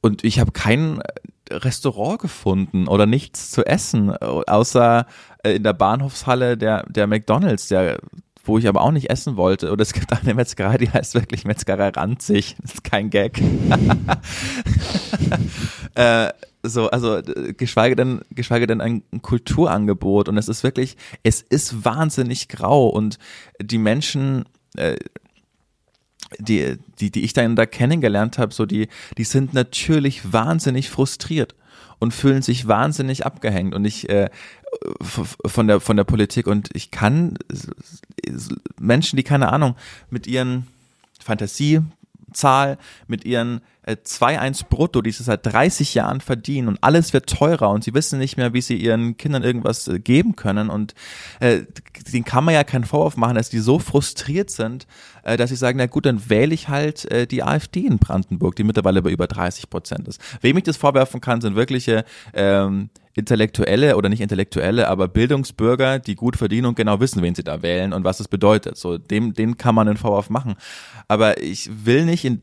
und 0.00 0.24
ich 0.24 0.38
habe 0.38 0.52
kein 0.52 1.02
Restaurant 1.50 2.20
gefunden 2.20 2.86
oder 2.86 3.06
nichts 3.06 3.50
zu 3.50 3.66
essen, 3.66 4.16
außer 4.16 5.06
äh, 5.42 5.56
in 5.56 5.64
der 5.64 5.72
Bahnhofshalle 5.72 6.56
der, 6.56 6.84
der 6.88 7.06
McDonalds, 7.06 7.68
der 7.68 7.98
wo 8.44 8.58
ich 8.58 8.66
aber 8.66 8.80
auch 8.80 8.90
nicht 8.90 9.10
essen 9.10 9.36
wollte. 9.36 9.70
Und 9.70 9.80
es 9.80 9.92
gibt 9.92 10.12
eine 10.12 10.34
Metzgerei, 10.34 10.78
die 10.78 10.90
heißt 10.90 11.14
wirklich 11.14 11.44
Metzgerei 11.44 11.88
Ranzig. 11.88 12.56
Das 12.60 12.74
ist 12.74 12.84
kein 12.84 13.10
Gag. 13.10 13.40
äh, 15.94 16.30
So, 16.62 16.90
also 16.90 17.22
geschweige 17.56 17.96
denn, 17.96 18.20
geschweige 18.30 18.66
denn 18.66 18.80
ein 18.80 19.02
Kulturangebot. 19.22 20.28
Und 20.28 20.36
es 20.36 20.48
ist 20.48 20.62
wirklich, 20.62 20.96
es 21.22 21.40
ist 21.40 21.84
wahnsinnig 21.84 22.48
grau. 22.48 22.88
Und 22.88 23.18
die 23.60 23.78
Menschen, 23.78 24.44
äh, 24.76 24.96
die, 26.38 26.76
die, 26.98 27.10
die 27.10 27.24
ich 27.24 27.32
dann 27.32 27.56
da 27.56 27.66
kennengelernt 27.66 28.38
habe, 28.38 28.52
so 28.52 28.66
die, 28.66 28.88
die 29.16 29.24
sind 29.24 29.54
natürlich 29.54 30.32
wahnsinnig 30.32 30.90
frustriert 30.90 31.54
und 31.98 32.12
fühlen 32.12 32.42
sich 32.42 32.66
wahnsinnig 32.66 33.24
abgehängt. 33.24 33.74
Und 33.74 33.84
ich 33.84 34.08
äh, 34.08 34.28
von 35.46 35.66
der 35.66 35.80
von 35.80 35.96
der 35.96 36.04
Politik 36.04 36.46
und 36.46 36.70
ich 36.74 36.90
kann 36.90 37.36
Menschen, 38.78 39.16
die 39.16 39.22
keine 39.22 39.52
Ahnung 39.52 39.76
mit 40.10 40.26
ihren 40.26 40.66
Fantasiezahl, 41.20 42.78
mit 43.06 43.24
ihren 43.24 43.60
äh, 43.82 43.92
2,1 43.92 44.66
brutto, 44.68 45.02
die 45.02 45.10
sie 45.10 45.22
seit 45.22 45.46
30 45.46 45.94
Jahren 45.94 46.20
verdienen 46.20 46.68
und 46.68 46.78
alles 46.82 47.12
wird 47.12 47.28
teurer 47.28 47.70
und 47.70 47.84
sie 47.84 47.94
wissen 47.94 48.18
nicht 48.18 48.36
mehr, 48.36 48.52
wie 48.52 48.60
sie 48.60 48.76
ihren 48.76 49.16
Kindern 49.16 49.42
irgendwas 49.42 49.88
äh, 49.88 49.98
geben 49.98 50.36
können 50.36 50.70
und 50.70 50.94
äh, 51.40 51.62
denen 52.12 52.24
kann 52.24 52.44
man 52.44 52.54
ja 52.54 52.64
keinen 52.64 52.84
Vorwurf 52.84 53.16
machen, 53.16 53.34
dass 53.34 53.50
die 53.50 53.58
so 53.58 53.78
frustriert 53.78 54.50
sind, 54.50 54.86
äh, 55.22 55.36
dass 55.36 55.50
sie 55.50 55.56
sagen, 55.56 55.78
na 55.78 55.86
gut, 55.86 56.06
dann 56.06 56.28
wähle 56.28 56.54
ich 56.54 56.68
halt 56.68 57.10
äh, 57.10 57.26
die 57.26 57.42
AfD 57.42 57.80
in 57.80 57.98
Brandenburg, 57.98 58.56
die 58.56 58.64
mittlerweile 58.64 59.02
bei 59.02 59.10
über 59.10 59.26
30 59.26 59.70
Prozent 59.70 60.08
ist. 60.08 60.20
Wem 60.40 60.56
ich 60.56 60.64
das 60.64 60.76
vorwerfen 60.76 61.20
kann, 61.20 61.40
sind 61.40 61.56
wirkliche 61.56 62.04
ähm, 62.34 62.90
Intellektuelle 63.14 63.96
oder 63.96 64.08
nicht 64.08 64.20
Intellektuelle, 64.20 64.88
aber 64.88 65.08
Bildungsbürger, 65.08 65.98
die 65.98 66.14
gut 66.14 66.36
verdienen 66.36 66.66
und 66.66 66.76
genau 66.76 67.00
wissen, 67.00 67.22
wen 67.22 67.34
sie 67.34 67.42
da 67.42 67.60
wählen 67.60 67.92
und 67.92 68.04
was 68.04 68.20
es 68.20 68.28
bedeutet. 68.28 68.76
So, 68.76 68.98
dem, 68.98 69.34
den 69.34 69.56
kann 69.56 69.74
man 69.74 69.88
einen 69.88 69.96
Vorwurf 69.96 70.30
machen. 70.30 70.54
Aber 71.08 71.42
ich 71.42 71.68
will 71.84 72.04
nicht 72.04 72.24
in, 72.24 72.40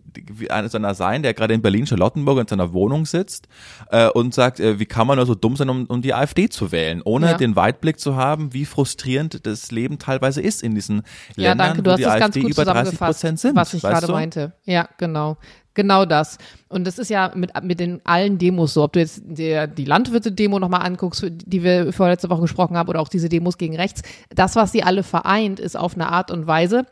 einer 0.50 0.94
sein, 0.94 1.24
der 1.28 1.34
gerade 1.34 1.54
in 1.54 1.62
Berlin-Charlottenburg 1.62 2.40
in 2.40 2.48
seiner 2.48 2.72
Wohnung 2.72 3.06
sitzt 3.06 3.50
äh, 3.92 4.10
und 4.10 4.34
sagt, 4.34 4.62
äh, 4.62 4.80
wie 4.80 4.86
kann 4.86 5.06
man 5.08 5.18
nur 5.18 5.26
so 5.26 5.36
dumm 5.36 5.58
sein, 5.58 5.70
um, 5.70 5.86
um 5.86 6.02
die 6.02 6.14
AfD 6.14 6.48
zu 6.48 6.72
wählen, 6.72 7.02
ohne 7.04 7.32
ja. 7.32 7.38
den 7.38 7.58
Weitblick 7.58 8.00
zu 8.00 8.16
haben, 8.16 8.54
wie 8.54 8.64
frustrierend 8.66 9.46
das 9.46 9.72
Leben 9.72 10.00
teilweise 10.00 10.42
ist 10.42 10.64
in 10.64 10.74
diesen 10.74 11.04
ja, 11.36 11.50
Ländern, 11.50 11.68
danke. 11.68 11.84
Du 11.84 11.90
wo 11.90 11.94
hast 11.94 12.00
die 12.00 12.06
AfD 12.06 12.40
über 12.42 12.64
30 12.64 12.98
Prozent 12.98 13.40
sind. 13.40 13.56
Was 13.58 13.74
ich 13.74 13.82
gerade 13.82 14.10
meinte. 14.10 14.54
Ja, 14.64 14.88
genau. 14.98 15.38
Genau 15.74 16.06
das. 16.06 16.40
Und 16.70 16.88
das 16.88 16.98
ist 16.98 17.10
ja 17.12 17.32
mit, 17.36 17.52
mit 17.62 17.80
den 17.80 18.02
allen 18.04 18.40
Demos 18.40 18.74
so. 18.74 18.84
Ob 18.84 18.94
du 18.94 19.00
jetzt 19.00 19.22
der, 19.24 19.68
die 19.68 19.86
Landwirte-Demo 19.86 20.58
nochmal 20.58 20.82
anguckst, 20.82 21.24
die 21.30 21.62
wir 21.62 21.94
vorletzte 21.94 22.32
Woche 22.32 22.42
gesprochen 22.42 22.76
haben, 22.76 22.90
oder 22.90 23.00
auch 23.00 23.10
diese 23.10 23.30
Demos 23.30 23.60
gegen 23.60 23.76
rechts. 23.76 24.02
Das, 24.34 24.56
was 24.56 24.72
sie 24.72 24.82
alle 24.82 25.04
vereint, 25.04 25.60
ist 25.60 25.78
auf 25.78 25.94
eine 25.94 26.10
Art 26.10 26.32
und 26.32 26.48
Weise, 26.48 26.88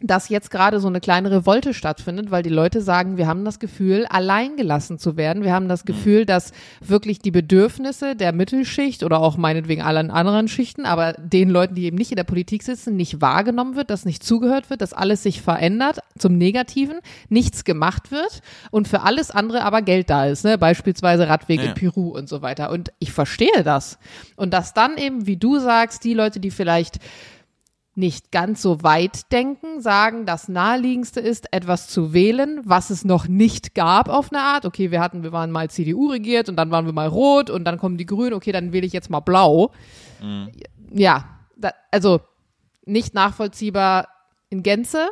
dass 0.00 0.28
jetzt 0.28 0.50
gerade 0.50 0.80
so 0.80 0.88
eine 0.88 1.00
kleine 1.00 1.30
Revolte 1.30 1.72
stattfindet, 1.72 2.30
weil 2.30 2.42
die 2.42 2.50
Leute 2.50 2.80
sagen, 2.80 3.16
wir 3.16 3.26
haben 3.26 3.44
das 3.44 3.58
Gefühl, 3.58 4.06
alleingelassen 4.06 4.98
zu 4.98 5.16
werden. 5.16 5.44
Wir 5.44 5.52
haben 5.52 5.68
das 5.68 5.84
Gefühl, 5.84 6.26
dass 6.26 6.52
wirklich 6.80 7.20
die 7.20 7.30
Bedürfnisse 7.30 8.16
der 8.16 8.32
Mittelschicht 8.32 9.04
oder 9.04 9.20
auch 9.20 9.36
meinetwegen 9.36 9.82
allen 9.82 10.10
anderen 10.10 10.48
Schichten, 10.48 10.84
aber 10.84 11.12
den 11.14 11.48
Leuten, 11.48 11.74
die 11.74 11.84
eben 11.84 11.96
nicht 11.96 12.10
in 12.10 12.16
der 12.16 12.24
Politik 12.24 12.62
sitzen, 12.62 12.96
nicht 12.96 13.20
wahrgenommen 13.20 13.76
wird, 13.76 13.90
dass 13.90 14.04
nicht 14.04 14.24
zugehört 14.24 14.68
wird, 14.68 14.80
dass 14.80 14.92
alles 14.92 15.22
sich 15.22 15.40
verändert 15.40 16.00
zum 16.18 16.36
Negativen, 16.36 16.98
nichts 17.28 17.64
gemacht 17.64 18.10
wird 18.10 18.40
und 18.70 18.88
für 18.88 19.02
alles 19.02 19.30
andere 19.30 19.62
aber 19.62 19.82
Geld 19.82 20.10
da 20.10 20.26
ist, 20.26 20.44
ne? 20.44 20.58
beispielsweise 20.58 21.28
Radwege 21.28 21.62
ja. 21.62 21.68
in 21.70 21.74
Peru 21.74 22.08
und 22.08 22.28
so 22.28 22.42
weiter. 22.42 22.70
Und 22.70 22.92
ich 22.98 23.12
verstehe 23.12 23.62
das. 23.64 23.98
Und 24.36 24.52
dass 24.52 24.74
dann 24.74 24.98
eben, 24.98 25.26
wie 25.26 25.36
du 25.36 25.58
sagst, 25.58 26.04
die 26.04 26.14
Leute, 26.14 26.40
die 26.40 26.50
vielleicht 26.50 26.98
nicht 27.96 28.32
ganz 28.32 28.60
so 28.60 28.82
weit 28.82 29.30
denken, 29.32 29.80
sagen, 29.80 30.26
das 30.26 30.48
naheliegendste 30.48 31.20
ist, 31.20 31.52
etwas 31.52 31.88
zu 31.88 32.12
wählen, 32.12 32.60
was 32.64 32.90
es 32.90 33.04
noch 33.04 33.28
nicht 33.28 33.74
gab 33.74 34.08
auf 34.08 34.32
eine 34.32 34.42
Art. 34.42 34.64
Okay, 34.66 34.90
wir 34.90 35.00
hatten, 35.00 35.22
wir 35.22 35.32
waren 35.32 35.50
mal 35.50 35.70
CDU 35.70 36.08
regiert 36.08 36.48
und 36.48 36.56
dann 36.56 36.70
waren 36.70 36.86
wir 36.86 36.92
mal 36.92 37.08
rot 37.08 37.50
und 37.50 37.64
dann 37.64 37.78
kommen 37.78 37.96
die 37.96 38.06
Grünen, 38.06 38.34
okay, 38.34 38.52
dann 38.52 38.72
wähle 38.72 38.86
ich 38.86 38.92
jetzt 38.92 39.10
mal 39.10 39.20
blau. 39.20 39.70
Mhm. 40.20 40.50
Ja, 40.90 41.24
da, 41.56 41.70
also 41.90 42.20
nicht 42.84 43.14
nachvollziehbar 43.14 44.08
in 44.50 44.62
Gänze, 44.62 45.08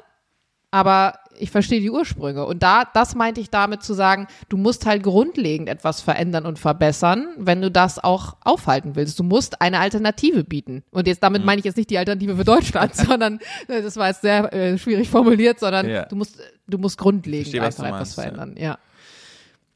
aber 0.70 1.14
ich 1.38 1.50
verstehe 1.50 1.80
die 1.80 1.90
Ursprünge. 1.90 2.44
Und 2.44 2.62
da, 2.62 2.84
das 2.84 3.14
meinte 3.14 3.40
ich 3.40 3.50
damit 3.50 3.82
zu 3.82 3.94
sagen, 3.94 4.26
du 4.48 4.56
musst 4.56 4.86
halt 4.86 5.02
grundlegend 5.02 5.68
etwas 5.68 6.00
verändern 6.00 6.46
und 6.46 6.58
verbessern, 6.58 7.28
wenn 7.36 7.60
du 7.60 7.70
das 7.70 7.98
auch 7.98 8.36
aufhalten 8.42 8.96
willst. 8.96 9.18
Du 9.18 9.24
musst 9.24 9.60
eine 9.60 9.80
Alternative 9.80 10.44
bieten. 10.44 10.82
Und 10.90 11.06
jetzt 11.06 11.22
damit 11.22 11.42
mhm. 11.42 11.46
meine 11.46 11.58
ich 11.58 11.64
jetzt 11.64 11.76
nicht 11.76 11.90
die 11.90 11.98
Alternative 11.98 12.36
für 12.36 12.44
Deutschland, 12.44 12.94
sondern 12.96 13.40
äh, 13.68 13.82
das 13.82 13.96
war 13.96 14.08
jetzt 14.08 14.22
sehr 14.22 14.52
äh, 14.52 14.78
schwierig 14.78 15.08
formuliert, 15.10 15.60
sondern 15.60 15.88
ja. 15.88 16.04
du 16.04 16.16
musst, 16.16 16.38
du 16.66 16.78
musst 16.78 16.98
grundlegend 16.98 17.48
verstehe, 17.48 17.62
einfach 17.62 17.86
etwas 17.86 18.14
verändern. 18.14 18.54
ja. 18.56 18.62
ja. 18.62 18.78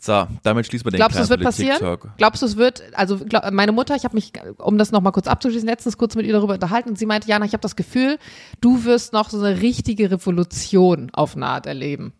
So, 0.06 0.28
damit 0.44 0.66
schließen 0.66 0.86
wir 0.86 0.92
den 0.92 0.98
Glaubst 0.98 1.18
du, 1.18 1.22
es 1.22 1.30
wird 1.30 1.42
passieren? 1.42 1.98
Glaubst 2.16 2.40
du, 2.40 2.46
es 2.46 2.56
wird, 2.56 2.84
also 2.92 3.18
glaub, 3.18 3.50
meine 3.50 3.72
Mutter, 3.72 3.96
ich 3.96 4.04
habe 4.04 4.14
mich, 4.14 4.32
um 4.58 4.78
das 4.78 4.92
nochmal 4.92 5.10
kurz 5.10 5.26
abzuschließen, 5.26 5.68
letztens 5.68 5.98
kurz 5.98 6.14
mit 6.14 6.26
ihr 6.26 6.32
darüber 6.32 6.54
unterhalten 6.54 6.90
und 6.90 6.96
sie 6.96 7.06
meinte, 7.06 7.26
Jana, 7.26 7.44
ich 7.44 7.54
habe 7.54 7.60
das 7.60 7.74
Gefühl, 7.74 8.18
du 8.60 8.84
wirst 8.84 9.12
noch 9.12 9.30
so 9.30 9.42
eine 9.42 9.60
richtige 9.60 10.12
Revolution 10.12 11.10
auf 11.12 11.34
eine 11.34 11.46
Art 11.46 11.66
erleben. 11.66 12.12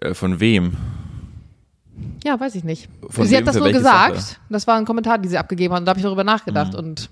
Äh, 0.00 0.14
von 0.14 0.40
wem? 0.40 0.78
Ja, 2.24 2.40
weiß 2.40 2.54
ich 2.54 2.64
nicht. 2.64 2.88
Von 3.10 3.26
sie 3.26 3.36
hat 3.36 3.46
das 3.46 3.56
nur 3.56 3.70
gesagt. 3.70 4.18
Sache? 4.18 4.36
Das 4.48 4.66
war 4.66 4.78
ein 4.78 4.86
Kommentar, 4.86 5.18
die 5.18 5.28
sie 5.28 5.36
abgegeben 5.36 5.74
hat 5.74 5.80
und 5.80 5.84
da 5.84 5.90
habe 5.90 5.98
ich 5.98 6.04
darüber 6.04 6.24
nachgedacht 6.24 6.72
mhm. 6.72 6.78
und 6.78 7.10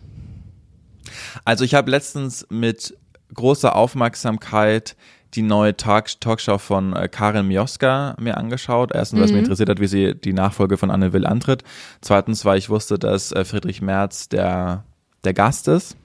also 1.45 1.65
ich 1.65 1.75
habe 1.75 1.91
letztens 1.91 2.47
mit 2.49 2.97
großer 3.35 3.77
Aufmerksamkeit 3.77 4.97
die 5.35 5.43
neue 5.43 5.77
Talk 5.77 6.09
Talkshow 6.21 6.59
von 6.59 6.95
äh, 6.95 7.09
Karin 7.09 7.47
Mioska 7.47 8.17
mir 8.19 8.37
angeschaut. 8.37 8.91
Erstens, 8.93 9.19
weil 9.19 9.25
es 9.25 9.31
mhm. 9.31 9.37
mich 9.37 9.45
interessiert 9.45 9.69
hat, 9.69 9.81
wie 9.81 9.87
sie 9.87 10.15
die 10.15 10.33
Nachfolge 10.33 10.77
von 10.77 10.91
Anne 10.91 11.13
Will 11.13 11.27
antritt. 11.27 11.63
Zweitens, 12.01 12.45
weil 12.45 12.59
ich 12.59 12.69
wusste, 12.69 12.99
dass 12.99 13.33
äh, 13.33 13.45
Friedrich 13.45 13.81
Merz 13.81 14.29
der, 14.29 14.85
der 15.25 15.35
Gast 15.35 15.69
ist. 15.69 15.97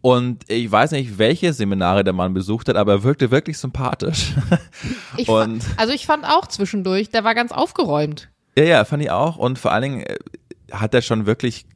Und 0.00 0.44
ich 0.50 0.70
weiß 0.70 0.90
nicht, 0.90 1.18
welche 1.18 1.54
Seminare 1.54 2.04
der 2.04 2.12
Mann 2.12 2.34
besucht 2.34 2.68
hat, 2.68 2.76
aber 2.76 2.92
er 2.92 3.02
wirkte 3.04 3.30
wirklich 3.30 3.58
sympathisch. 3.58 4.34
Ich 5.16 5.28
und 5.28 5.64
also 5.76 5.92
ich 5.92 6.06
fand 6.06 6.24
auch 6.24 6.46
zwischendurch, 6.48 7.08
der 7.08 7.22
war 7.22 7.36
ganz 7.36 7.52
aufgeräumt. 7.52 8.28
Ja, 8.58 8.64
ja, 8.64 8.84
fand 8.84 9.02
ich 9.02 9.10
auch. 9.10 9.36
Und 9.36 9.58
vor 9.58 9.72
allen 9.72 9.82
Dingen 9.82 10.00
äh, 10.02 10.16
hat 10.72 10.92
er 10.92 11.02
schon 11.02 11.24
wirklich, 11.24 11.66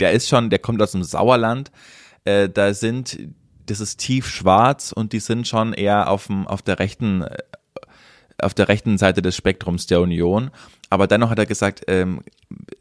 der 0.00 0.12
ist 0.12 0.28
schon, 0.28 0.50
der 0.50 0.58
kommt 0.58 0.80
aus 0.82 0.92
dem 0.92 1.04
Sauerland. 1.04 1.70
Äh, 2.24 2.48
da 2.48 2.74
sind 2.74 3.18
das 3.70 3.80
ist 3.80 3.98
tief 3.98 4.28
schwarz 4.28 4.92
und 4.92 5.12
die 5.12 5.20
sind 5.20 5.46
schon 5.46 5.72
eher 5.72 6.10
auf, 6.10 6.26
dem, 6.26 6.46
auf 6.46 6.62
der 6.62 6.78
rechten 6.78 7.22
äh, 7.22 7.36
auf 8.40 8.54
der 8.54 8.68
rechten 8.68 8.98
Seite 8.98 9.20
des 9.22 9.36
Spektrums 9.36 9.86
der 9.86 10.00
Union. 10.00 10.50
Aber 10.90 11.06
dennoch 11.06 11.30
hat 11.30 11.38
er 11.38 11.46
gesagt, 11.46 11.82
ähm, 11.88 12.20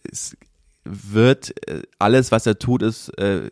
es 0.10 0.38
wird 0.84 1.68
äh, 1.68 1.82
alles, 2.00 2.32
was 2.32 2.46
er 2.46 2.60
tut, 2.60 2.84
ist 2.84 3.10
äh, 3.18 3.50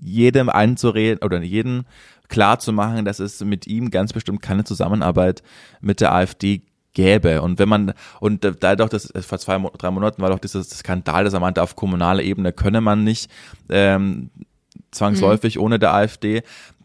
jedem 0.00 0.48
einzureden 0.48 1.22
oder 1.22 1.42
jedem 1.42 1.84
klar 2.28 2.58
zu 2.58 2.72
machen, 2.72 3.04
dass 3.04 3.20
es 3.20 3.42
mit 3.44 3.66
ihm 3.66 3.90
ganz 3.90 4.12
bestimmt 4.12 4.42
keine 4.42 4.64
Zusammenarbeit 4.64 5.42
mit 5.80 6.00
der 6.00 6.14
AfD 6.14 6.62
gäbe. 6.94 7.42
Und 7.42 7.58
wenn 7.58 7.68
man, 7.68 7.92
und 8.20 8.44
da 8.60 8.76
doch 8.76 8.88
das, 8.88 9.12
vor 9.20 9.38
zwei, 9.38 9.58
drei 9.78 9.90
Monaten 9.90 10.20
war 10.22 10.30
doch 10.30 10.38
dieses 10.38 10.70
Skandal, 10.70 11.24
dass 11.24 11.34
er 11.34 11.40
meinte, 11.40 11.62
auf 11.62 11.76
kommunaler 11.76 12.22
Ebene 12.22 12.52
könne 12.52 12.80
man 12.80 13.04
nicht 13.04 13.30
ähm, 13.68 14.30
zwangsläufig 14.90 15.56
mhm. 15.56 15.62
ohne 15.62 15.78
der 15.78 15.94
AfD. 15.94 16.42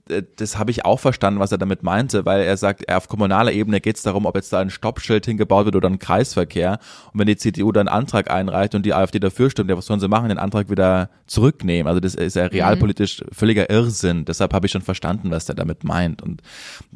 Äh, 0.10 0.24
das 0.36 0.58
habe 0.58 0.72
ich 0.72 0.86
auch 0.86 0.99
verstanden, 0.99 1.39
was 1.39 1.51
er 1.51 1.58
damit 1.58 1.84
meinte, 1.84 2.26
weil 2.26 2.41
er 2.41 2.58
sagt, 2.58 2.91
auf 2.91 3.08
kommunaler 3.08 3.51
Ebene 3.51 3.82
geht 3.82 3.97
es 3.97 4.04
darum, 4.04 4.26
ob 4.26 4.36
jetzt 4.36 4.51
da 4.51 4.60
ein 4.60 4.70
Stoppschild 4.70 5.26
hingebaut 5.26 5.66
wird 5.66 5.76
oder 5.76 5.89
ein 5.89 5.99
Kreisverkehr. 5.99 6.80
Und 7.14 7.20
wenn 7.20 7.28
die 7.28 7.38
CDU 7.38 7.72
dann 7.72 7.88
einen 7.88 7.97
Antrag 7.97 8.30
einreicht 8.30 8.76
und 8.76 8.86
die 8.86 8.93
AfD 8.93 9.20
dafür 9.20 9.49
stimmt, 9.49 9.70
ja, 9.70 9.78
was 9.78 9.86
sollen 9.86 9.99
sie 9.99 10.08
machen? 10.08 10.30
Den 10.30 10.38
Antrag 10.38 10.70
wieder 10.70 11.10
zurücknehmen. 11.28 11.88
Also 11.88 11.99
das 11.99 12.16
ist 12.16 12.36
ja 12.36 12.45
realpolitisch 12.45 13.22
mhm. 13.22 13.28
völliger 13.32 13.70
Irrsinn. 13.70 14.26
Deshalb 14.26 14.54
habe 14.54 14.66
ich 14.66 14.72
schon 14.72 14.82
verstanden, 14.82 15.32
was 15.32 15.47
er 15.47 15.56
damit 15.56 15.84
meint. 15.84 16.22
Und 16.22 16.41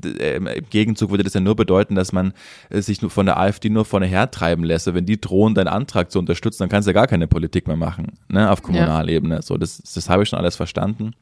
äh, 0.04 0.36
im 0.36 0.48
Gegenzug 0.70 1.12
würde 1.12 1.24
das 1.24 1.34
ja 1.34 1.40
nur 1.40 1.56
bedeuten, 1.56 1.96
dass 1.96 2.12
man 2.12 2.34
äh, 2.70 2.82
sich 2.82 3.00
von 3.00 3.26
der 3.26 3.38
AfD 3.38 3.70
nur 3.70 3.86
vorne 3.86 4.06
hertreiben 4.06 4.64
lässt. 4.64 4.94
Wenn 4.94 5.06
die 5.06 5.20
drohen, 5.20 5.54
deinen 5.54 5.68
Antrag 5.68 6.12
zu 6.12 6.20
unterstützen, 6.20 6.64
dann 6.64 6.70
kannst 6.70 6.88
du 6.88 6.92
ja 6.92 6.94
gar 6.94 7.08
keine 7.08 7.28
Politik 7.28 7.68
mehr 7.68 7.76
machen, 7.76 8.14
ne, 8.30 8.50
auf 8.50 8.62
Kommunalebene. 8.62 9.36
Ja. 9.36 9.42
So, 9.42 9.58
das, 9.58 9.78
das 9.78 10.10
habe 10.10 10.24
ich 10.24 10.30
schon 10.30 10.40
alles 10.40 10.56
verstanden. 10.56 11.14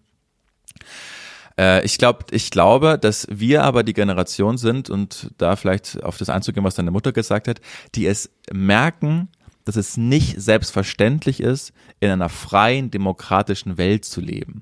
Äh, 1.59 1.85
ich 1.85 1.97
glaube, 1.97 2.25
ich 2.31 2.51
glaube, 2.51 2.97
dass 2.99 3.27
wir 3.29 3.63
aber 3.63 3.83
die 3.83 3.93
Generation 3.93 4.57
sind 4.57 4.89
und 4.89 5.31
da 5.37 5.55
vielleicht 5.55 6.03
auf 6.03 6.17
das 6.17 6.29
einzugehen, 6.29 6.63
was 6.63 6.75
deine 6.75 6.91
Mutter 6.91 7.11
gesagt 7.11 7.47
hat, 7.47 7.61
die 7.95 8.05
es 8.05 8.29
merken, 8.51 9.29
dass 9.63 9.75
es 9.75 9.97
nicht 9.97 10.39
selbstverständlich 10.39 11.39
ist, 11.39 11.73
in 11.99 12.11
einer 12.11 12.29
freien, 12.29 12.91
demokratischen 12.91 13.77
Welt 13.77 14.05
zu 14.05 14.21
leben. 14.21 14.61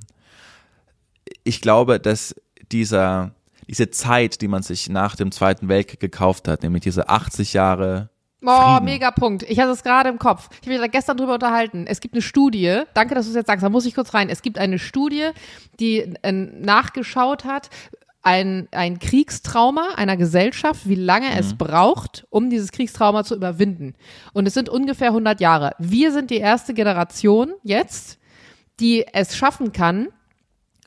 Ich 1.43 1.61
glaube, 1.61 1.99
dass 1.99 2.35
dieser, 2.71 3.35
diese 3.67 3.89
Zeit, 3.89 4.41
die 4.41 4.47
man 4.47 4.63
sich 4.63 4.89
nach 4.89 5.15
dem 5.15 5.31
Zweiten 5.31 5.67
Weltkrieg 5.67 5.99
gekauft 5.99 6.47
hat, 6.47 6.63
nämlich 6.63 6.83
diese 6.83 7.09
80 7.09 7.53
Jahre 7.53 8.09
Oh, 8.45 8.79
mega 8.81 9.11
Punkt. 9.11 9.43
Ich 9.43 9.59
hatte 9.59 9.71
es 9.71 9.83
gerade 9.83 10.09
im 10.09 10.19
Kopf. 10.19 10.49
Ich 10.53 10.67
habe 10.67 10.71
mich 10.71 10.79
da 10.79 10.87
gestern 10.87 11.17
drüber 11.17 11.35
unterhalten. 11.35 11.85
Es 11.87 11.99
gibt 12.01 12.13
eine 12.13 12.21
Studie, 12.21 12.81
danke, 12.93 13.15
dass 13.15 13.25
du 13.25 13.29
es 13.31 13.35
jetzt 13.35 13.47
sagst, 13.47 13.63
da 13.63 13.69
muss 13.69 13.85
ich 13.85 13.95
kurz 13.95 14.13
rein. 14.13 14.29
Es 14.29 14.41
gibt 14.41 14.57
eine 14.57 14.79
Studie, 14.79 15.29
die 15.79 15.99
äh, 16.21 16.31
nachgeschaut 16.31 17.45
hat, 17.45 17.69
ein, 18.21 18.67
ein 18.71 18.99
Kriegstrauma 18.99 19.95
einer 19.95 20.15
Gesellschaft, 20.17 20.87
wie 20.87 20.95
lange 20.95 21.27
Mhm. 21.29 21.37
es 21.37 21.53
braucht, 21.57 22.25
um 22.29 22.49
dieses 22.49 22.71
Kriegstrauma 22.71 23.23
zu 23.23 23.35
überwinden. 23.35 23.95
Und 24.33 24.45
es 24.47 24.53
sind 24.53 24.69
ungefähr 24.69 25.09
100 25.09 25.41
Jahre. 25.41 25.71
Wir 25.77 26.11
sind 26.11 26.29
die 26.29 26.37
erste 26.37 26.73
Generation 26.73 27.53
jetzt, 27.63 28.17
die 28.79 29.05
es 29.11 29.35
schaffen 29.35 29.71
kann, 29.73 30.07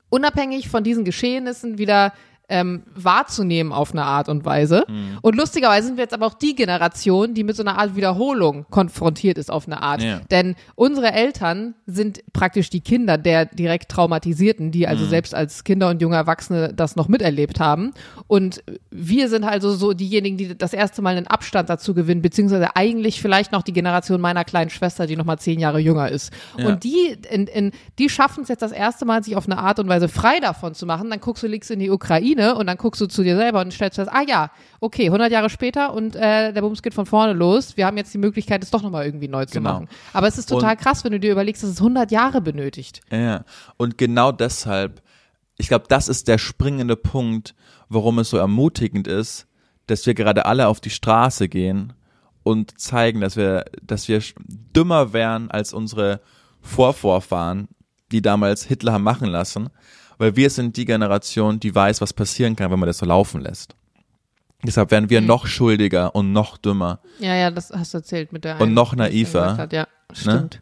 unabhängig 0.09 0.69
von 0.69 0.83
diesen 0.83 1.05
Geschehnissen 1.05 1.79
wieder 1.79 2.13
ähm, 2.49 2.85
wahrzunehmen 2.95 3.73
auf 3.73 3.93
eine 3.93 4.05
Art 4.05 4.29
und 4.29 4.45
Weise. 4.45 4.85
Mhm. 4.89 5.19
Und 5.21 5.37
lustigerweise 5.37 5.89
sind 5.89 5.97
wir 5.97 6.05
jetzt 6.05 6.15
aber 6.15 6.27
auch 6.27 6.35
die 6.35 6.55
Generation, 6.55 7.35
die 7.35 7.45
mit 7.45 7.57
so 7.57 7.63
einer 7.63 7.79
Art 7.79 7.97
Wiederholung 7.97 8.67
konfrontiert 8.71 9.37
ist 9.37 9.51
auf 9.51 9.67
eine 9.67 9.83
Art. 9.83 10.03
Ja. 10.03 10.21
Denn 10.31 10.55
unsere 10.75 11.13
Eltern 11.13 11.75
sind 11.87 12.21
praktisch 12.33 12.71
die 12.71 12.81
Kinder 12.81 13.19
der 13.19 13.47
direkt 13.47 13.91
Traumatisierten, 13.91 14.71
die 14.71 14.81
Mhm. 14.81 14.87
also 14.87 15.07
selbst 15.07 15.35
als 15.35 15.65
Kinder 15.65 15.91
und 15.91 16.01
junge 16.01 16.17
Erwachsene 16.17 16.73
das 16.73 16.97
noch 16.97 17.09
miterlebt 17.09 17.61
haben. 17.61 17.93
Und 18.29 18.63
wir 18.91 19.29
sind 19.29 19.45
also 19.45 19.75
so 19.75 19.93
diejenigen, 19.93 20.37
die 20.37 20.57
das 20.57 20.73
erste 20.73 21.03
Mal 21.03 21.17
einen 21.17 21.27
Abstand 21.27 21.69
dazu 21.69 21.95
gewinnen, 21.95 22.23
beziehungsweise 22.23 22.77
eigentlich 22.77 23.21
vielleicht 23.21 23.53
noch 23.53 23.63
die 23.63 23.73
Generation 23.73 24.21
meiner 24.21 24.45
kleinen 24.45 24.71
Schwester, 24.71 25.07
die 25.07 25.17
noch 25.17 25.25
mal 25.25 25.39
zehn 25.39 25.59
Jahre 25.59 25.79
jünger 25.79 26.11
ist. 26.11 26.33
Ja. 26.59 26.69
Und 26.69 26.85
die, 26.85 27.17
in, 27.31 27.47
in, 27.47 27.73
die 27.99 28.09
schaffen 28.09 28.43
es 28.43 28.49
jetzt 28.49 28.63
das 28.63 28.73
erste 28.73 29.05
Mal, 29.05 29.23
sich 29.25 29.37
auf 29.37 29.47
eine 29.47 29.59
Art 29.59 29.79
und 29.79 29.89
Weise 29.89 30.09
frei 30.09 30.39
davon 30.41 30.75
zu 30.75 30.87
machen. 30.87 31.11
Dann 31.11 31.21
guckst 31.21 31.43
du, 31.43 31.47
liegst 31.47 31.71
in 31.71 31.81
die 31.81 31.91
Ukraine 31.91 32.36
und 32.57 32.67
dann 32.67 32.77
guckst 32.77 33.01
du 33.01 33.07
zu 33.07 33.23
dir 33.23 33.37
selber 33.37 33.61
und 33.61 33.73
stellst 33.73 33.97
fest, 33.97 34.11
ah 34.13 34.23
ja, 34.27 34.51
okay, 34.81 35.07
100 35.07 35.31
Jahre 35.33 35.51
später 35.51 35.93
und 35.93 36.15
äh, 36.17 36.53
der 36.53 36.61
Bums 36.61 36.83
geht 36.83 36.95
von 36.95 37.07
vorne 37.07 37.33
los. 37.33 37.77
Wir 37.77 37.87
haben 37.87 37.97
jetzt 37.97 38.13
die 38.15 38.19
Möglichkeit, 38.19 38.63
es 38.63 38.71
doch 38.71 38.83
nochmal 38.83 39.07
irgendwie 39.07 39.29
neu 39.29 39.45
zu 39.47 39.55
Genau. 39.55 39.73
machen. 39.73 39.89
Aber 40.13 40.29
es 40.29 40.39
ist 40.39 40.49
total 40.49 40.77
krass, 40.77 41.05
wenn 41.05 41.13
du 41.13 41.21
dir 41.21 41.33
überlegst, 41.33 41.63
dass 41.63 41.71
es 41.71 41.79
100 41.81 42.11
Jahre 42.11 42.41
benötigt. 42.41 43.01
Ja, 43.11 43.45
und 43.77 43.99
genau 43.99 44.33
deshalb, 44.33 45.03
ich 45.57 45.69
glaube, 45.69 45.87
das 45.89 46.09
ist 46.09 46.29
der 46.29 46.39
springende 46.39 46.97
Punkt, 46.97 47.55
warum 47.89 48.19
es 48.19 48.31
so 48.31 48.37
ermutigend 48.37 49.09
ist, 49.09 49.47
dass 49.87 50.05
wir 50.07 50.15
gerade 50.15 50.47
alle 50.47 50.69
auf 50.69 50.81
die 50.81 50.91
Straße 50.91 51.49
gehen 51.49 51.93
und 52.43 52.79
zeigen, 52.81 53.21
dass 53.21 53.37
wir, 53.37 53.65
dass 53.83 54.09
wir 54.09 54.21
dümmer 54.47 55.13
wären 55.13 55.51
als 55.51 55.73
unsere 55.73 56.21
Vorvorfahren, 56.61 57.69
die 58.13 58.21
damals 58.23 58.65
Hitler 58.65 58.93
haben 58.93 59.05
machen 59.05 59.29
lassen, 59.29 59.69
weil 60.19 60.37
wir 60.37 60.51
sind 60.51 60.77
die 60.77 60.85
Generation, 60.85 61.61
die 61.61 61.75
weiß, 61.75 62.01
was 62.01 62.13
passieren 62.13 62.57
kann, 62.57 62.71
wenn 62.71 62.79
man 62.79 62.87
das 62.87 62.99
so 62.99 63.07
laufen 63.07 63.41
lässt. 63.41 63.75
Deshalb 64.65 64.91
werden 64.91 65.05
Mhm. 65.05 65.11
wir 65.11 65.21
noch 65.21 65.47
schuldiger 65.47 66.15
und 66.15 66.33
noch 66.33 66.57
dümmer. 66.57 67.01
Ja, 67.19 67.35
ja, 67.35 67.51
das 67.51 67.71
hast 67.71 67.93
du 67.95 67.99
erzählt 67.99 68.33
mit 68.33 68.45
der 68.45 68.57
Und 68.57 68.63
einen, 68.63 68.75
noch 68.75 68.95
naiver, 68.97 69.57
Hat. 69.57 69.73
Ja, 69.73 69.87
stimmt. 70.13 70.61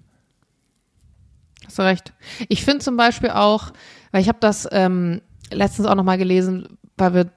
Hast 1.66 1.78
du 1.78 1.82
recht. 1.82 2.12
Ich 2.48 2.64
finde 2.64 2.80
zum 2.84 2.96
Beispiel 2.96 3.30
auch, 3.30 3.72
weil 4.12 4.20
ich 4.20 4.28
habe 4.28 4.38
das 4.40 4.68
ähm, 4.70 5.22
letztens 5.50 5.86
auch 5.88 5.94
nochmal 5.94 6.18
gelesen, 6.18 6.78
weil 6.96 7.14
wir 7.14 7.30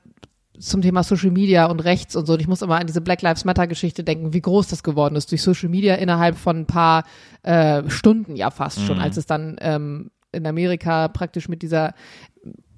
zum 0.59 0.81
Thema 0.81 1.03
Social 1.03 1.29
Media 1.31 1.65
und 1.67 1.79
rechts 1.81 2.15
und 2.15 2.25
so. 2.25 2.33
Und 2.33 2.41
ich 2.41 2.47
muss 2.47 2.63
immer 2.63 2.79
an 2.79 2.87
diese 2.87 2.99
Black 3.01 3.21
Lives 3.21 3.45
Matter 3.45 3.67
Geschichte 3.67 4.03
denken, 4.03 4.33
wie 4.33 4.41
groß 4.41 4.67
das 4.67 4.81
geworden 4.83 5.15
ist 5.15 5.31
durch 5.31 5.43
Social 5.43 5.69
Media 5.69 5.95
innerhalb 5.95 6.35
von 6.35 6.57
ein 6.61 6.65
paar 6.65 7.03
äh, 7.43 7.87
Stunden 7.89 8.35
ja 8.35 8.49
fast 8.49 8.81
schon, 8.81 8.99
als 8.99 9.17
es 9.17 9.27
dann 9.27 9.57
ähm, 9.61 10.09
in 10.31 10.45
Amerika 10.45 11.07
praktisch 11.07 11.49
mit 11.49 11.61
dieser, 11.61 11.93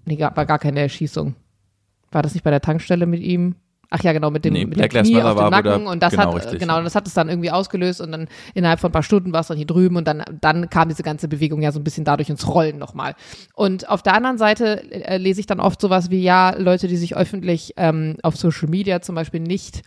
nee, 0.05 0.19
war 0.19 0.45
gar 0.45 0.59
keine 0.59 0.81
Erschießung. 0.81 1.35
War 2.11 2.21
das 2.21 2.33
nicht 2.33 2.43
bei 2.43 2.51
der 2.51 2.61
Tankstelle 2.61 3.05
mit 3.05 3.21
ihm? 3.21 3.55
Ach 3.91 4.03
ja, 4.03 4.13
genau, 4.13 4.29
mit 4.29 4.45
dem, 4.45 4.53
Nee, 4.53 4.65
mit 4.65 4.75
Black 4.75 4.91
dem 4.91 5.03
Knie 5.03 5.21
auf 5.21 5.35
dem 5.35 5.49
Nacken 5.49 5.87
und 5.87 6.03
das 6.03 6.11
genau, 6.11 6.27
hat, 6.27 6.35
richtig, 6.35 6.59
genau, 6.59 6.79
das 6.81 6.93
hat 6.93 7.07
es 7.07 7.15
dann 7.15 7.27
irgendwie 7.27 7.49
ausgelöst 7.49 8.01
und 8.01 8.11
dann 8.11 8.27
innerhalb 8.53 8.79
von 8.79 8.89
ein 8.89 8.93
paar 8.93 9.01
Stunden 9.01 9.33
war 9.33 9.41
es 9.41 9.47
dann 9.47 9.57
hier 9.57 9.65
drüben 9.65 9.95
und 9.95 10.07
dann, 10.07 10.23
dann 10.41 10.69
kam 10.69 10.89
diese 10.89 11.01
ganze 11.01 11.27
Bewegung 11.27 11.63
ja 11.63 11.71
so 11.71 11.79
ein 11.79 11.83
bisschen 11.83 12.05
dadurch 12.05 12.29
ins 12.29 12.47
Rollen 12.47 12.77
nochmal. 12.77 13.15
Und 13.55 13.89
auf 13.89 14.03
der 14.03 14.13
anderen 14.13 14.37
Seite 14.37 14.91
äh, 14.91 15.17
lese 15.17 15.39
ich 15.39 15.47
dann 15.47 15.59
oft 15.59 15.81
sowas 15.81 16.11
wie, 16.11 16.21
ja, 16.21 16.55
Leute, 16.55 16.87
die 16.87 16.97
sich 16.97 17.17
öffentlich 17.17 17.73
ähm, 17.77 18.17
auf 18.21 18.37
Social 18.37 18.69
Media 18.69 19.01
zum 19.01 19.15
Beispiel 19.15 19.39
nicht 19.39 19.81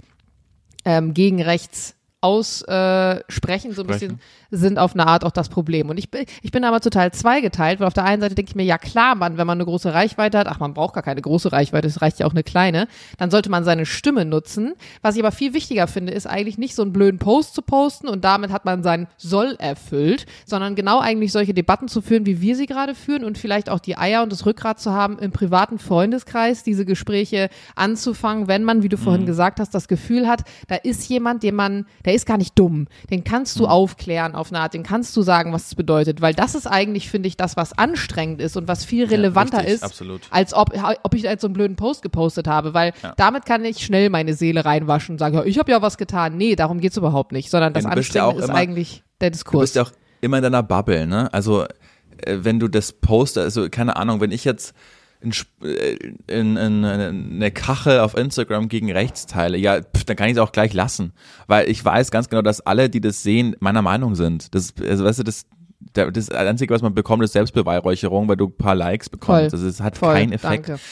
ähm, 0.84 1.14
gegen 1.14 1.40
rechts 1.40 1.94
aussprechen, 2.20 3.20
äh, 3.20 3.24
sprechen, 3.28 3.72
so 3.72 3.82
ein 3.82 3.88
bisschen 3.88 4.20
sind 4.52 4.78
auf 4.78 4.94
eine 4.94 5.06
Art 5.06 5.24
auch 5.24 5.30
das 5.30 5.48
Problem. 5.48 5.88
Und 5.88 5.98
ich 5.98 6.10
bin, 6.10 6.26
ich 6.42 6.52
bin 6.52 6.64
aber 6.64 6.80
total 6.80 7.10
zweigeteilt, 7.10 7.80
weil 7.80 7.86
auf 7.86 7.94
der 7.94 8.04
einen 8.04 8.20
Seite 8.20 8.34
denke 8.34 8.50
ich 8.50 8.54
mir, 8.54 8.64
ja 8.64 8.78
klar, 8.78 9.14
man, 9.14 9.38
wenn 9.38 9.46
man 9.46 9.56
eine 9.56 9.64
große 9.64 9.92
Reichweite 9.92 10.38
hat, 10.38 10.46
ach, 10.46 10.60
man 10.60 10.74
braucht 10.74 10.94
gar 10.94 11.02
keine 11.02 11.22
große 11.22 11.50
Reichweite, 11.50 11.88
es 11.88 12.02
reicht 12.02 12.20
ja 12.20 12.26
auch 12.26 12.32
eine 12.32 12.44
kleine, 12.44 12.86
dann 13.18 13.30
sollte 13.30 13.50
man 13.50 13.64
seine 13.64 13.86
Stimme 13.86 14.24
nutzen. 14.24 14.74
Was 15.00 15.16
ich 15.16 15.22
aber 15.22 15.32
viel 15.32 15.54
wichtiger 15.54 15.86
finde, 15.86 16.12
ist 16.12 16.26
eigentlich 16.26 16.58
nicht 16.58 16.74
so 16.74 16.82
einen 16.82 16.92
blöden 16.92 17.18
Post 17.18 17.54
zu 17.54 17.62
posten 17.62 18.08
und 18.08 18.24
damit 18.24 18.52
hat 18.52 18.64
man 18.66 18.82
sein 18.82 19.08
Soll 19.16 19.56
erfüllt, 19.58 20.26
sondern 20.44 20.74
genau 20.74 21.00
eigentlich 21.00 21.32
solche 21.32 21.54
Debatten 21.54 21.88
zu 21.88 22.02
führen, 22.02 22.26
wie 22.26 22.42
wir 22.42 22.54
sie 22.54 22.66
gerade 22.66 22.94
führen 22.94 23.24
und 23.24 23.38
vielleicht 23.38 23.70
auch 23.70 23.80
die 23.80 23.96
Eier 23.96 24.22
und 24.22 24.30
das 24.30 24.44
Rückgrat 24.44 24.80
zu 24.80 24.92
haben, 24.92 25.18
im 25.18 25.32
privaten 25.32 25.78
Freundeskreis 25.78 26.62
diese 26.62 26.84
Gespräche 26.84 27.48
anzufangen, 27.74 28.48
wenn 28.48 28.64
man, 28.64 28.82
wie 28.82 28.90
du 28.90 28.98
vorhin 28.98 29.24
gesagt 29.24 29.60
hast, 29.60 29.74
das 29.74 29.88
Gefühl 29.88 30.28
hat, 30.28 30.42
da 30.68 30.74
ist 30.74 31.08
jemand, 31.08 31.42
den 31.42 31.54
man, 31.54 31.86
der 32.04 32.14
ist 32.14 32.26
gar 32.26 32.36
nicht 32.36 32.58
dumm, 32.58 32.86
den 33.10 33.24
kannst 33.24 33.58
du 33.58 33.66
aufklären 33.66 34.34
auf 34.42 34.50
eine 34.52 34.60
Art, 34.60 34.74
den 34.74 34.82
kannst 34.82 35.16
du 35.16 35.22
sagen, 35.22 35.52
was 35.54 35.68
es 35.68 35.74
bedeutet, 35.74 36.20
weil 36.20 36.34
das 36.34 36.54
ist 36.54 36.66
eigentlich, 36.66 37.08
finde 37.08 37.28
ich, 37.28 37.38
das, 37.38 37.56
was 37.56 37.72
anstrengend 37.78 38.40
ist 38.42 38.56
und 38.58 38.68
was 38.68 38.84
viel 38.84 39.06
relevanter 39.06 39.58
richtig, 39.60 39.74
ist, 39.76 39.82
absolut. 39.84 40.20
als 40.30 40.52
ob, 40.52 40.70
ob 41.02 41.14
ich 41.14 41.22
da 41.22 41.30
jetzt 41.30 41.40
so 41.40 41.46
einen 41.46 41.54
blöden 41.54 41.76
Post 41.76 42.02
gepostet 42.02 42.46
habe, 42.46 42.74
weil 42.74 42.92
damit 43.16 43.46
kann 43.46 43.64
ich 43.64 43.78
schnell 43.78 44.10
meine 44.10 44.34
Seele 44.34 44.64
reinwaschen 44.66 45.14
und 45.14 45.18
sagen, 45.18 45.36
ja, 45.36 45.44
ich 45.44 45.58
habe 45.58 45.70
ja 45.70 45.80
was 45.80 45.96
getan. 45.96 46.36
Nee, 46.36 46.54
darum 46.54 46.80
geht's 46.80 46.98
überhaupt 46.98 47.32
nicht, 47.32 47.48
sondern 47.50 47.72
das 47.72 47.84
Ja, 47.84 47.90
du 47.90 47.94
ja 47.94 47.98
Anstrengende 47.98 48.34
auch 48.34 48.38
ist 48.42 48.48
immer- 48.50 48.58
eigentlich 48.58 49.02
der 49.22 49.30
Du 49.30 49.34
Diskurs. 49.34 49.60
bist 49.62 49.76
ja 49.76 49.82
auch 49.84 49.92
immer 50.20 50.36
in 50.36 50.42
deiner 50.42 50.62
Bubble, 50.62 51.06
ne? 51.06 51.32
Also 51.32 51.62
äh, 51.64 52.38
wenn 52.42 52.60
du 52.60 52.68
das 52.68 52.92
postest, 52.92 53.44
also 53.44 53.68
keine 53.70 53.96
Ahnung, 53.96 54.20
wenn 54.20 54.32
ich 54.32 54.44
jetzt 54.44 54.74
in, 55.22 55.32
äh, 55.62 55.92
in, 56.26 56.56
in, 56.56 56.84
in 56.84 57.32
eine 57.34 57.50
Kachel 57.50 58.00
auf 58.00 58.16
Instagram 58.16 58.68
gegen 58.68 58.90
rechts 58.92 59.26
teile, 59.26 59.56
ja, 59.58 59.80
pf, 59.80 60.04
dann 60.04 60.16
kann 60.16 60.26
ich 60.28 60.32
es 60.34 60.38
auch 60.38 60.52
gleich 60.52 60.72
lassen, 60.74 61.12
weil 61.46 61.68
ich 61.68 61.84
weiß 61.84 62.10
ganz 62.10 62.28
genau, 62.28 62.42
dass 62.42 62.60
alle, 62.60 62.90
die 62.90 63.00
das 63.00 63.22
sehen, 63.22 63.56
meiner 63.60 63.82
Meinung 63.82 64.14
sind. 64.14 64.54
Das, 64.54 64.74
also 64.80 65.04
weißt 65.04 65.20
du, 65.20 65.22
das, 65.24 65.46
das 65.94 66.30
Einzige, 66.30 66.72
was 66.74 66.82
man 66.82 66.94
bekommt, 66.94 67.22
ist 67.24 67.32
Selbstbeweihräucherung, 67.32 68.28
weil 68.28 68.36
du 68.36 68.46
ein 68.46 68.56
paar 68.56 68.74
Likes 68.74 69.08
bekommst. 69.10 69.50
Voll. 69.50 69.58
Also 69.58 69.66
es 69.66 69.80
hat 69.80 69.98
Voll, 69.98 70.14
keinen 70.14 70.32
Effekt. 70.32 70.68
danke. 70.68 70.82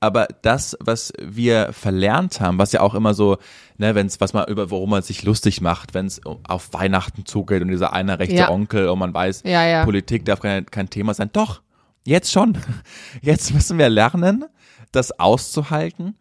Aber 0.00 0.28
das, 0.42 0.76
was 0.80 1.14
wir 1.22 1.72
verlernt 1.72 2.38
haben, 2.40 2.58
was 2.58 2.72
ja 2.72 2.82
auch 2.82 2.94
immer 2.94 3.14
so, 3.14 3.38
ne, 3.78 3.94
wenn's, 3.94 4.20
was 4.20 4.34
man 4.34 4.46
über, 4.48 4.70
worum 4.70 4.90
man 4.90 5.02
sich 5.02 5.22
lustig 5.22 5.62
macht, 5.62 5.94
wenn 5.94 6.04
es 6.04 6.20
auf 6.46 6.74
Weihnachten 6.74 7.24
zugeht 7.24 7.62
und 7.62 7.68
dieser 7.68 7.94
eine 7.94 8.18
rechte 8.18 8.34
Ja. 8.34 8.50
Onkel 8.50 8.88
und 8.88 8.98
man 8.98 9.14
weiß, 9.14 9.44
Ja, 9.46 9.66
ja. 9.66 9.84
Politik 9.84 10.26
darf 10.26 10.40
kein, 10.40 10.66
kein 10.66 10.90
Thema 10.90 11.14
sein. 11.14 11.30
Doch, 11.32 11.62
jetzt 12.04 12.32
schon. 12.32 12.58
Jetzt 13.22 13.52
müssen 13.54 13.78
wir 13.78 13.88
lernen, 13.88 14.44
das 14.92 15.18
auszuhalten. 15.18 16.16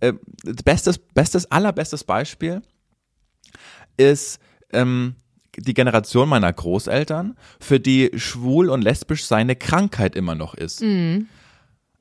Äh, 0.00 0.14
bestes, 0.64 0.98
bestes, 0.98 1.50
allerbestes 1.50 2.04
Beispiel 2.04 2.62
ist 3.96 4.40
ähm, 4.72 5.14
die 5.56 5.74
Generation 5.74 6.28
meiner 6.28 6.52
Großeltern, 6.52 7.36
für 7.60 7.78
die 7.78 8.10
schwul 8.16 8.70
und 8.70 8.82
lesbisch 8.82 9.26
seine 9.26 9.54
Krankheit 9.54 10.16
immer 10.16 10.34
noch 10.34 10.54
ist. 10.54 10.80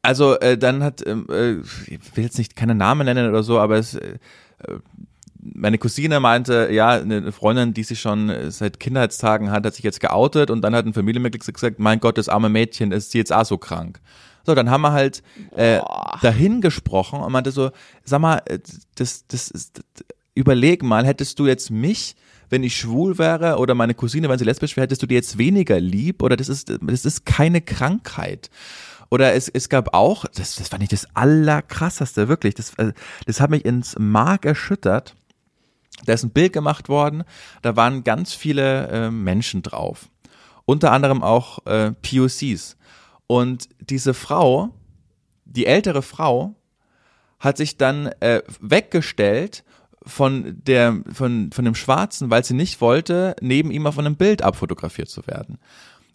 Also 0.02 0.40
äh, 0.40 0.58
dann 0.58 0.84
hat, 0.84 1.06
ähm, 1.06 1.28
äh, 1.30 1.60
ich 1.88 2.16
will 2.16 2.24
jetzt 2.24 2.38
nicht 2.38 2.56
keine 2.56 2.74
Namen 2.74 3.06
nennen 3.06 3.30
oder 3.30 3.44
so, 3.44 3.60
aber 3.60 3.78
es, 3.78 3.94
äh, 3.94 4.18
meine 5.42 5.78
Cousine 5.78 6.20
meinte, 6.20 6.70
ja, 6.72 6.90
eine 6.92 7.32
Freundin, 7.32 7.74
die 7.74 7.84
sich 7.84 8.00
schon 8.00 8.32
seit 8.50 8.80
Kindheitstagen 8.80 9.52
hat, 9.52 9.66
hat 9.66 9.74
sich 9.74 9.84
jetzt 9.84 10.00
geoutet 10.00 10.52
und 10.52 10.62
dann 10.62 10.76
hat 10.76 10.86
ein 10.86 10.94
Familienmitglied 10.94 11.54
gesagt, 11.54 11.80
mein 11.80 12.00
Gott, 12.00 12.18
das 12.18 12.30
arme 12.30 12.50
Mädchen 12.50 12.92
ist 12.92 13.14
jetzt 13.14 13.34
auch 13.34 13.46
so 13.46 13.58
krank. 13.58 14.00
So, 14.44 14.56
dann 14.56 14.70
haben 14.70 14.82
wir 14.82 14.92
halt 14.92 15.22
äh, 15.56 15.80
dahin 16.22 16.62
gesprochen 16.62 17.20
und 17.20 17.32
meinte 17.32 17.52
so, 17.52 17.72
sag 18.04 18.22
mal, 18.22 18.42
äh, 18.46 18.60
das, 18.96 19.28
das 19.28 19.50
ist, 19.50 19.84
überleg 20.34 20.84
mal, 20.84 21.06
hättest 21.06 21.40
du 21.40 21.48
jetzt 21.48 21.70
mich, 21.70 22.16
wenn 22.50 22.64
ich 22.64 22.76
schwul 22.76 23.18
wäre 23.18 23.58
oder 23.58 23.76
meine 23.76 23.94
Cousine, 23.94 24.30
wenn 24.30 24.40
sie 24.40 24.46
lesbisch 24.46 24.76
wäre, 24.76 24.86
hättest 24.86 25.02
du 25.02 25.08
die 25.08 25.16
jetzt 25.16 25.38
weniger 25.38 25.80
lieb 25.80 26.22
oder 26.22 26.36
das 26.36 26.50
ist, 26.50 26.70
das 26.82 27.06
ist 27.06 27.26
keine 27.26 27.62
Krankheit. 27.62 28.50
Oder 29.10 29.34
es, 29.34 29.50
es 29.50 29.68
gab 29.68 29.94
auch, 29.94 30.26
das, 30.26 30.56
das 30.56 30.70
fand 30.70 30.84
ich 30.84 30.90
das 30.90 31.06
Allerkrasseste, 31.14 32.28
wirklich, 32.28 32.56
das, 32.56 32.74
äh, 32.76 32.94
das 33.26 33.42
hat 33.42 33.50
mich 33.50 33.66
ins 33.66 33.96
Mark 34.00 34.46
erschüttert. 34.46 35.16
Da 36.06 36.14
ist 36.14 36.24
ein 36.24 36.32
Bild 36.32 36.54
gemacht 36.54 36.90
worden, 36.90 37.24
da 37.62 37.76
waren 37.76 38.04
ganz 38.04 38.34
viele 38.34 38.88
äh, 38.88 39.12
Menschen 39.12 39.62
drauf. 39.62 40.10
Unter 40.66 40.92
anderem 40.92 41.24
auch 41.24 41.66
äh, 41.66 41.92
POCs. 41.92 42.78
Und 43.28 43.70
diese 43.80 44.14
Frau, 44.14 44.70
die 45.46 45.66
ältere 45.66 46.02
Frau, 46.02 46.56
hat 47.40 47.58
sich 47.58 47.78
dann 47.78 48.08
äh, 48.20 48.42
weggestellt 48.60 49.64
von 50.04 50.58
der 50.64 51.02
von 51.12 51.52
von 51.52 51.66
dem 51.66 51.76
Schwarzen, 51.76 52.30
weil 52.30 52.44
sie 52.44 52.54
nicht 52.54 52.82
wollte, 52.82 53.36
neben 53.42 53.72
ihm 53.72 53.88
auf 53.88 53.98
einem 54.00 54.16
Bild 54.16 54.42
abfotografiert 54.42 55.10
zu 55.10 55.26
werden. 55.28 55.58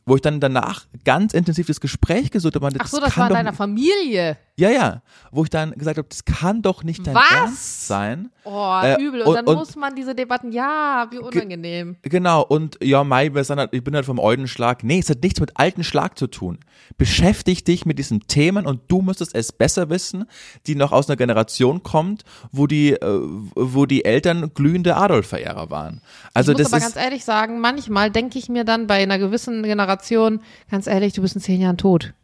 Wo 0.04 0.14
ich 0.14 0.22
dann 0.22 0.40
danach 0.40 0.86
ganz 1.04 1.34
intensiv 1.34 1.66
das 1.66 1.80
Gespräch 1.80 2.30
gesucht 2.30 2.54
habe. 2.54 2.68
Ach 2.78 2.86
so, 2.86 3.00
das 3.00 3.08
das 3.10 3.18
war 3.18 3.28
in 3.28 3.34
deiner 3.34 3.52
Familie. 3.52 4.38
Ja, 4.58 4.70
ja. 4.70 5.02
Wo 5.30 5.44
ich 5.44 5.50
dann 5.50 5.72
gesagt 5.72 5.98
habe, 5.98 6.08
das 6.08 6.24
kann 6.24 6.62
doch 6.62 6.82
nicht 6.82 7.06
dein 7.06 7.14
Was? 7.14 7.30
Ernst 7.30 7.86
sein. 7.88 8.30
Oh, 8.44 8.80
Äh, 8.82 9.02
übel. 9.02 9.20
Und, 9.20 9.28
und- 9.28 9.34
dann 9.36 9.46
und- 9.48 9.56
muss 9.56 9.76
man 9.76 9.94
diese 9.94 10.14
Debatten, 10.14 10.50
ja, 10.50 11.06
wie 11.10 11.18
unangenehm. 11.18 11.96
Genau, 12.00 12.40
und 12.42 12.78
ja, 12.82 13.04
Mai, 13.04 13.28
halt, 13.28 13.68
ich 13.74 13.84
bin 13.84 13.94
halt 13.94 14.06
vom 14.06 14.18
Eulenschlag. 14.18 14.82
Nee, 14.82 15.00
es 15.00 15.10
hat 15.10 15.22
nichts 15.22 15.40
mit 15.40 15.50
alten 15.58 15.84
Schlag 15.84 16.18
zu 16.18 16.26
tun. 16.26 16.58
Beschäftig 16.96 17.64
dich 17.64 17.84
mit 17.84 17.98
diesen 17.98 18.20
Themen 18.28 18.64
und 18.66 18.80
du 18.88 19.02
müsstest 19.02 19.34
es 19.34 19.52
besser 19.52 19.90
wissen, 19.90 20.24
die 20.66 20.74
noch 20.74 20.92
aus 20.92 21.08
einer 21.10 21.16
Generation 21.16 21.82
kommt, 21.82 22.22
wo 22.50 22.66
die, 22.66 22.92
äh, 22.92 23.20
wo 23.56 23.84
die 23.84 24.06
Eltern 24.06 24.52
glühende 24.54 24.96
Adolf-Verehrer 24.96 25.68
waren. 25.70 26.00
Also 26.32 26.52
ich 26.52 26.58
muss 26.58 26.70
das 26.70 26.72
aber 26.72 26.78
ist, 26.78 26.94
ganz 26.94 27.04
ehrlich 27.04 27.24
sagen, 27.26 27.60
manchmal 27.60 28.10
denke 28.10 28.38
ich 28.38 28.48
mir 28.48 28.64
dann 28.64 28.86
bei 28.86 29.02
einer 29.02 29.18
gewissen 29.18 29.62
Generation, 29.64 30.40
ganz 30.70 30.86
ehrlich, 30.86 31.12
du 31.12 31.20
bist 31.20 31.34
in 31.34 31.42
zehn 31.42 31.60
Jahren 31.60 31.76
tot. 31.76 32.14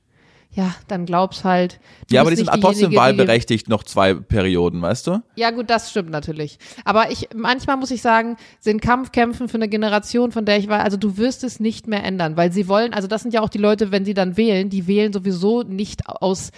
Ja, 0.55 0.75
dann 0.87 1.07
glaub's 1.07 1.45
halt. 1.45 1.81
Ja, 2.11 2.21
aber 2.21 2.31
die 2.31 2.37
sind 2.37 2.51
trotzdem 2.61 2.95
wahlberechtigt 2.95 3.71
noch 3.71 3.85
zwei 3.85 4.13
Perioden, 4.13 4.83
weißt 4.83 5.07
du? 5.07 5.23
Ja, 5.35 5.51
gut, 5.51 5.71
das 5.71 5.91
stimmt 5.91 6.11
natürlich. 6.11 6.59
Aber 6.85 7.11
ich, 7.11 7.31
manchmal 7.35 7.79
muss 7.79 7.91
ich 7.91 8.03
sagen, 8.03 8.37
sind 8.61 8.83
Kampfkämpfen 8.83 9.49
für 9.49 9.55
eine 9.57 9.69
Generation, 9.69 10.31
von 10.31 10.45
der 10.45 10.59
ich 10.59 10.69
war, 10.69 10.81
also 10.81 10.99
du 10.99 11.17
wirst 11.17 11.43
es 11.43 11.59
nicht 11.59 11.87
mehr 11.87 12.05
ändern, 12.05 12.37
weil 12.37 12.53
sie 12.53 12.69
wollen, 12.69 12.93
also 12.93 13.09
das 13.09 13.23
sind 13.23 13.33
ja 13.33 13.41
auch 13.41 13.49
die 13.49 13.59
Leute, 13.59 13.93
wenn 13.93 14.05
sie 14.05 14.13
dann 14.13 14.37
wählen, 14.37 14.69
die 14.69 14.87
wählen 14.87 15.13
sowieso 15.15 15.63
nicht 15.63 16.07
aus 16.07 16.51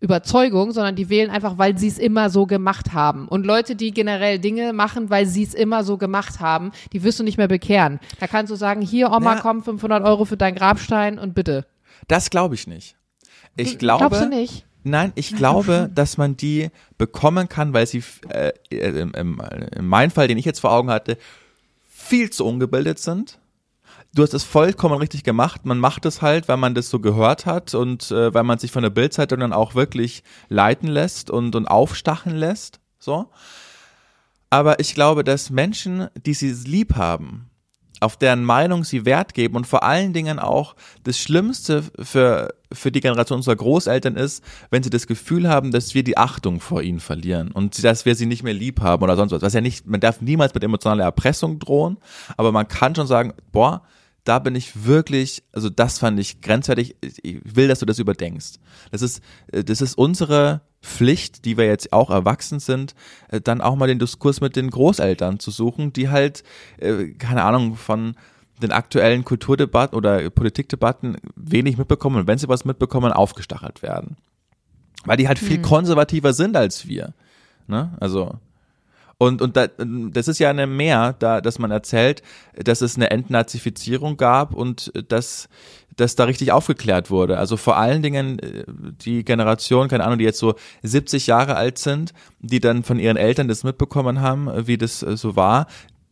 Überzeugung, 0.00 0.72
sondern 0.72 0.96
die 0.96 1.08
wählen 1.08 1.30
einfach, 1.30 1.56
weil 1.56 1.78
sie 1.78 1.88
es 1.88 1.98
immer 1.98 2.30
so 2.30 2.46
gemacht 2.46 2.92
haben. 2.92 3.28
Und 3.28 3.46
Leute, 3.46 3.76
die 3.76 3.92
generell 3.92 4.38
Dinge 4.38 4.72
machen, 4.72 5.08
weil 5.08 5.24
sie 5.26 5.42
es 5.44 5.54
immer 5.54 5.84
so 5.84 5.96
gemacht 5.96 6.40
haben, 6.40 6.72
die 6.92 7.02
wirst 7.02 7.18
du 7.20 7.24
nicht 7.24 7.38
mehr 7.38 7.48
bekehren. 7.48 8.00
Da 8.20 8.26
kannst 8.26 8.50
du 8.50 8.56
sagen, 8.56 8.82
hier 8.82 9.10
Oma, 9.10 9.34
Ja. 9.36 9.40
komm, 9.40 9.62
500 9.62 10.04
Euro 10.04 10.24
für 10.24 10.36
deinen 10.36 10.56
Grabstein 10.56 11.18
und 11.18 11.34
bitte. 11.34 11.64
Das 12.08 12.28
glaube 12.28 12.56
ich 12.56 12.66
nicht. 12.66 12.96
Ich 13.56 13.78
glaube, 13.78 14.08
Glaubst 14.08 14.22
du 14.22 14.28
nicht? 14.28 14.66
Nein, 14.84 15.12
ich 15.16 15.34
glaube, 15.34 15.90
dass 15.94 16.16
man 16.16 16.36
die 16.36 16.70
bekommen 16.96 17.48
kann, 17.48 17.72
weil 17.72 17.86
sie 17.86 18.02
äh, 18.28 18.52
im, 18.70 19.12
im, 19.12 19.42
in 19.74 19.86
meinem 19.86 20.10
Fall, 20.10 20.28
den 20.28 20.38
ich 20.38 20.44
jetzt 20.44 20.60
vor 20.60 20.72
Augen 20.72 20.90
hatte, 20.90 21.18
viel 21.88 22.30
zu 22.30 22.46
ungebildet 22.46 22.98
sind. 22.98 23.40
Du 24.14 24.22
hast 24.22 24.32
es 24.32 24.44
vollkommen 24.44 24.96
richtig 24.96 25.24
gemacht. 25.24 25.66
Man 25.66 25.78
macht 25.78 26.06
es 26.06 26.22
halt, 26.22 26.48
weil 26.48 26.56
man 26.56 26.74
das 26.74 26.88
so 26.88 27.00
gehört 27.00 27.44
hat 27.44 27.74
und 27.74 28.10
äh, 28.10 28.32
weil 28.32 28.44
man 28.44 28.58
sich 28.58 28.70
von 28.70 28.82
der 28.82 28.90
Bildzeitung 28.90 29.40
dann 29.40 29.52
auch 29.52 29.74
wirklich 29.74 30.22
leiten 30.48 30.88
lässt 30.88 31.30
und, 31.30 31.54
und 31.54 31.66
aufstacheln 31.66 32.36
lässt. 32.36 32.80
So. 32.98 33.26
Aber 34.48 34.78
ich 34.80 34.94
glaube, 34.94 35.24
dass 35.24 35.50
Menschen, 35.50 36.08
die 36.14 36.34
sie 36.34 36.52
lieb 36.52 36.94
haben, 36.94 37.50
auf 38.00 38.16
deren 38.16 38.44
Meinung 38.44 38.84
sie 38.84 39.04
Wert 39.04 39.34
geben 39.34 39.56
und 39.56 39.66
vor 39.66 39.82
allen 39.82 40.12
Dingen 40.12 40.38
auch 40.38 40.76
das 41.04 41.18
Schlimmste 41.18 41.82
für, 41.98 42.54
für 42.72 42.92
die 42.92 43.00
Generation 43.00 43.38
unserer 43.38 43.56
Großeltern 43.56 44.16
ist, 44.16 44.44
wenn 44.70 44.82
sie 44.82 44.90
das 44.90 45.06
Gefühl 45.06 45.48
haben, 45.48 45.70
dass 45.70 45.94
wir 45.94 46.04
die 46.04 46.18
Achtung 46.18 46.60
vor 46.60 46.82
ihnen 46.82 47.00
verlieren 47.00 47.50
und 47.52 47.82
dass 47.82 48.04
wir 48.04 48.14
sie 48.14 48.26
nicht 48.26 48.42
mehr 48.42 48.54
lieb 48.54 48.80
haben 48.80 49.02
oder 49.02 49.16
sonst 49.16 49.32
was. 49.32 49.42
Was 49.42 49.54
ja 49.54 49.60
nicht, 49.60 49.86
man 49.86 50.00
darf 50.00 50.20
niemals 50.20 50.54
mit 50.54 50.64
emotionaler 50.64 51.04
Erpressung 51.04 51.58
drohen, 51.58 51.98
aber 52.36 52.52
man 52.52 52.68
kann 52.68 52.94
schon 52.94 53.06
sagen, 53.06 53.32
boah, 53.52 53.82
da 54.24 54.40
bin 54.40 54.56
ich 54.56 54.84
wirklich, 54.84 55.44
also 55.52 55.70
das 55.70 55.98
fand 55.98 56.18
ich 56.18 56.40
grenzwertig. 56.40 56.96
Ich 57.22 57.38
will, 57.44 57.68
dass 57.68 57.78
du 57.78 57.86
das 57.86 58.00
überdenkst. 58.00 58.54
Das 58.90 59.00
ist, 59.00 59.22
äh, 59.52 59.62
das 59.62 59.80
ist 59.80 59.96
unsere 59.96 60.62
Pflicht, 60.86 61.44
die 61.44 61.56
wir 61.58 61.66
jetzt 61.66 61.92
auch 61.92 62.10
erwachsen 62.10 62.60
sind, 62.60 62.94
äh, 63.28 63.40
dann 63.40 63.60
auch 63.60 63.76
mal 63.76 63.88
den 63.88 63.98
Diskurs 63.98 64.40
mit 64.40 64.56
den 64.56 64.70
Großeltern 64.70 65.40
zu 65.40 65.50
suchen, 65.50 65.92
die 65.92 66.08
halt, 66.08 66.44
äh, 66.78 67.08
keine 67.10 67.42
Ahnung, 67.42 67.76
von 67.76 68.14
den 68.62 68.72
aktuellen 68.72 69.24
Kulturdebatten 69.24 69.96
oder 69.96 70.30
Politikdebatten 70.30 71.18
wenig 71.34 71.76
mitbekommen 71.76 72.16
und 72.16 72.26
wenn 72.26 72.38
sie 72.38 72.48
was 72.48 72.64
mitbekommen, 72.64 73.12
aufgestachelt 73.12 73.82
werden. 73.82 74.16
Weil 75.04 75.18
die 75.18 75.28
halt 75.28 75.38
viel 75.38 75.60
konservativer 75.60 76.32
sind 76.32 76.56
als 76.56 76.88
wir. 76.88 77.12
Ne? 77.66 77.94
Also, 78.00 78.38
und, 79.18 79.42
und 79.42 79.56
da, 79.56 79.68
das 79.68 80.28
ist 80.28 80.38
ja 80.38 80.50
eine 80.50 80.66
Mehr, 80.66 81.14
da, 81.18 81.40
dass 81.40 81.58
man 81.58 81.70
erzählt, 81.70 82.22
dass 82.54 82.80
es 82.80 82.96
eine 82.96 83.10
Entnazifizierung 83.10 84.16
gab 84.16 84.54
und 84.54 84.92
dass, 85.08 85.48
dass 85.96 86.14
da 86.14 86.24
richtig 86.24 86.52
aufgeklärt 86.52 87.10
wurde. 87.10 87.38
Also 87.38 87.56
vor 87.56 87.76
allen 87.76 88.02
Dingen 88.02 88.38
äh, 88.38 88.64
die 89.00 89.24
Generation, 89.24 89.88
keine 89.88 90.04
Ahnung, 90.04 90.18
die 90.18 90.24
jetzt 90.24 90.38
so 90.38 90.54
70 90.82 91.26
Jahre 91.26 91.56
alt 91.56 91.78
sind, 91.78 92.12
die 92.38 92.60
dann 92.60 92.82
von 92.82 92.98
ihren 92.98 93.16
Eltern 93.16 93.48
das 93.48 93.64
mitbekommen 93.64 94.20
haben, 94.20 94.66
wie 94.66 94.78
das 94.78 95.02
äh, 95.02 95.16
so 95.16 95.36
war. 95.36 95.66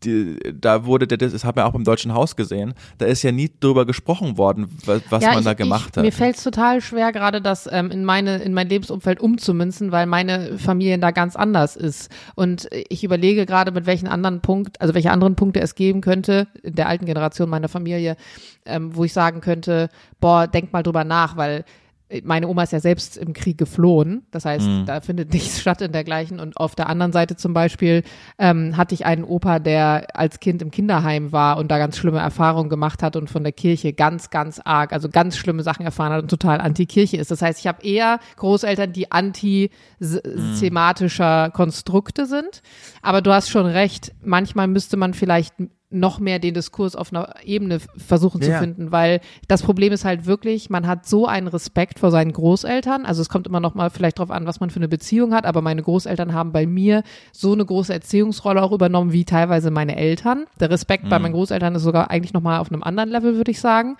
Die, 0.05 0.38
da 0.61 0.84
wurde, 0.84 1.07
der- 1.07 1.18
das, 1.18 1.32
das 1.32 1.44
hat 1.44 1.57
man 1.57 1.64
auch 1.64 1.72
beim 1.72 1.84
Deutschen 1.84 2.12
Haus 2.14 2.36
gesehen, 2.36 2.74
da 2.98 3.07
ist 3.07 3.22
ja 3.22 3.32
nie 3.32 3.50
drüber 3.61 3.86
gesprochen 3.86 4.36
worden, 4.38 4.68
was, 4.84 5.02
was 5.11 5.22
Ja, 5.22 5.30
man 5.30 5.38
ich, 5.40 5.44
da 5.44 5.55
gemacht 5.55 5.90
ich, 5.92 5.96
hat. 5.96 6.05
Mir 6.05 6.12
fällt 6.12 6.36
es 6.36 6.42
total 6.42 6.80
schwer, 6.80 7.12
gerade 7.12 7.40
das 7.40 7.68
ähm, 7.72 7.90
in 7.90 8.05
meine 8.05 8.36
in 8.38 8.52
mein 8.52 8.68
Lebensumfeld 8.68 9.20
umzumünzen, 9.20 9.92
weil 9.92 10.07
meine 10.07 10.59
Familie 10.59 10.98
da 10.98 11.11
ganz 11.11 11.36
anders 11.36 11.76
ist. 11.76 12.11
Und 12.34 12.68
ich 12.88 13.02
überlege 13.05 13.46
gerade, 13.46 13.72
mit 13.72 13.86
welchen 13.86 14.09
anderen 14.09 14.40
Punkt, 14.40 14.80
also 14.80 14.94
welche 14.94 15.11
anderen 15.11 15.34
Punkte 15.36 15.61
es 15.61 15.74
geben 15.74 16.00
könnte 16.00 16.46
in 16.62 16.74
der 16.74 16.88
alten 16.88 17.07
Generation 17.07 17.48
meiner 17.48 17.68
Familie, 17.68 18.16
ähm, 18.66 18.94
wo 18.94 19.05
ich 19.05 19.12
sagen 19.12 19.40
könnte, 19.40 19.88
boah, 20.20 20.46
denk 20.46 20.72
mal 20.72 20.82
drüber 20.82 21.05
nach, 21.05 21.36
weil 21.36 21.64
meine 22.22 22.48
Oma 22.48 22.64
ist 22.64 22.72
ja 22.72 22.80
selbst 22.80 23.16
im 23.16 23.32
Krieg 23.32 23.57
geflohen. 23.59 24.26
Das 24.30 24.44
heißt, 24.44 24.66
Mhm. 24.66 24.84
da 24.86 25.00
findet 25.00 25.32
nichts 25.48 25.61
statt 25.61 25.80
in 25.80 25.92
dergleichen. 25.92 26.38
Und 26.38 26.57
auf 26.59 26.74
der 26.74 26.88
anderen 26.88 27.12
Seite 27.12 27.36
zum 27.36 27.55
Beispiel 27.55 28.02
ähm, 28.38 28.76
hatte 28.76 28.94
ich 28.94 29.07
einen 29.07 29.24
Opa, 29.24 29.59
der 29.59 30.09
als 30.14 30.38
Kind 30.38 30.61
im 30.62 30.70
Kinderheim 30.70 31.32
war 31.32 31.57
und 31.57 31.70
da 31.70 31.78
ganz 31.78 31.96
schlimme 31.96 32.18
Erfahrungen 32.20 32.68
gemacht 32.68 33.02
hat 33.02 33.16
und 33.16 33.30
von 33.30 33.42
der 33.42 33.52
Kirche 33.52 33.92
ganz, 33.94 34.28
ganz 34.30 34.61
arg, 34.64 34.92
also 34.92 35.09
ganz 35.09 35.36
schlimme 35.36 35.62
Sachen 35.62 35.84
erfahren 35.84 36.12
hat 36.12 36.22
und 36.22 36.28
total 36.28 36.61
anti-Kirche 36.61 37.16
ist. 37.16 37.30
Das 37.30 37.42
heißt, 37.42 37.59
ich 37.61 37.66
habe 37.66 37.82
eher 37.82 38.18
Großeltern, 38.36 38.92
die 38.92 39.11
anti-thematischer 39.11 41.50
Konstrukte 41.50 42.26
sind. 42.26 42.62
Aber 43.02 43.22
du 43.22 43.32
hast 43.32 43.48
schon 43.48 43.66
recht, 43.66 44.12
manchmal 44.22 44.68
müsste 44.68 44.96
man 44.96 45.14
vielleicht 45.14 45.55
noch 45.91 46.18
mehr 46.18 46.39
den 46.39 46.55
Diskurs 46.55 46.97
auf 46.97 47.12
einer 47.12 47.35
Ebene 47.45 47.78
versuchen 47.97 48.43
zu 48.43 48.51
Ja. 48.51 48.59
finden, 48.59 48.91
weil 48.91 49.20
das 49.47 49.62
Problem 49.62 49.93
ist 49.93 50.05
halt 50.05 50.26
wirklich, 50.26 50.68
man 50.68 50.87
hat 50.87 51.07
so 51.07 51.26
einen 51.26 51.47
Respekt 51.47 52.01
vor 52.01 52.11
seinen 52.11 52.32
Großeltern. 52.32 53.07
Also 53.07 53.22
es 53.22 53.28
kommt 53.28 53.47
immer 53.47 53.61
noch 53.61 53.74
mal 53.74 53.91
vielleicht 53.91 54.18
drauf 54.18 54.30
an, 54.30 54.47
was 54.47 54.59
man 54.61 54.70
für 54.70 54.80
eine 54.80 54.89
Beziehung 54.89 55.32
hat, 55.32 55.47
aber 55.47 55.62
meine 55.62 55.82
Großeltern 55.82 56.32
haben 56.32 56.51
bei 56.53 56.66
mir 56.66 57.03
so 57.32 57.53
eine 57.53 57.64
große 57.64 57.93
Erziehungsrolle 57.93 58.62
auch 58.62 58.72
übernommen 58.72 59.12
wie 59.12 59.24
teilweise 59.24 59.70
meine 59.70 59.97
Eltern. 59.97 60.47
Der 60.59 60.70
Respekt 60.70 61.09
bei 61.09 61.18
meinen 61.18 61.32
Großeltern 61.32 61.74
ist 61.76 61.82
sogar 61.82 62.11
eigentlich 62.11 62.32
noch 62.32 62.43
mal 62.43 62.59
auf 62.59 62.72
einem 62.72 62.82
anderen 62.82 63.11
Level, 63.11 63.37
würde 63.37 63.53
ich 63.53 63.61
sagen. 63.61 63.97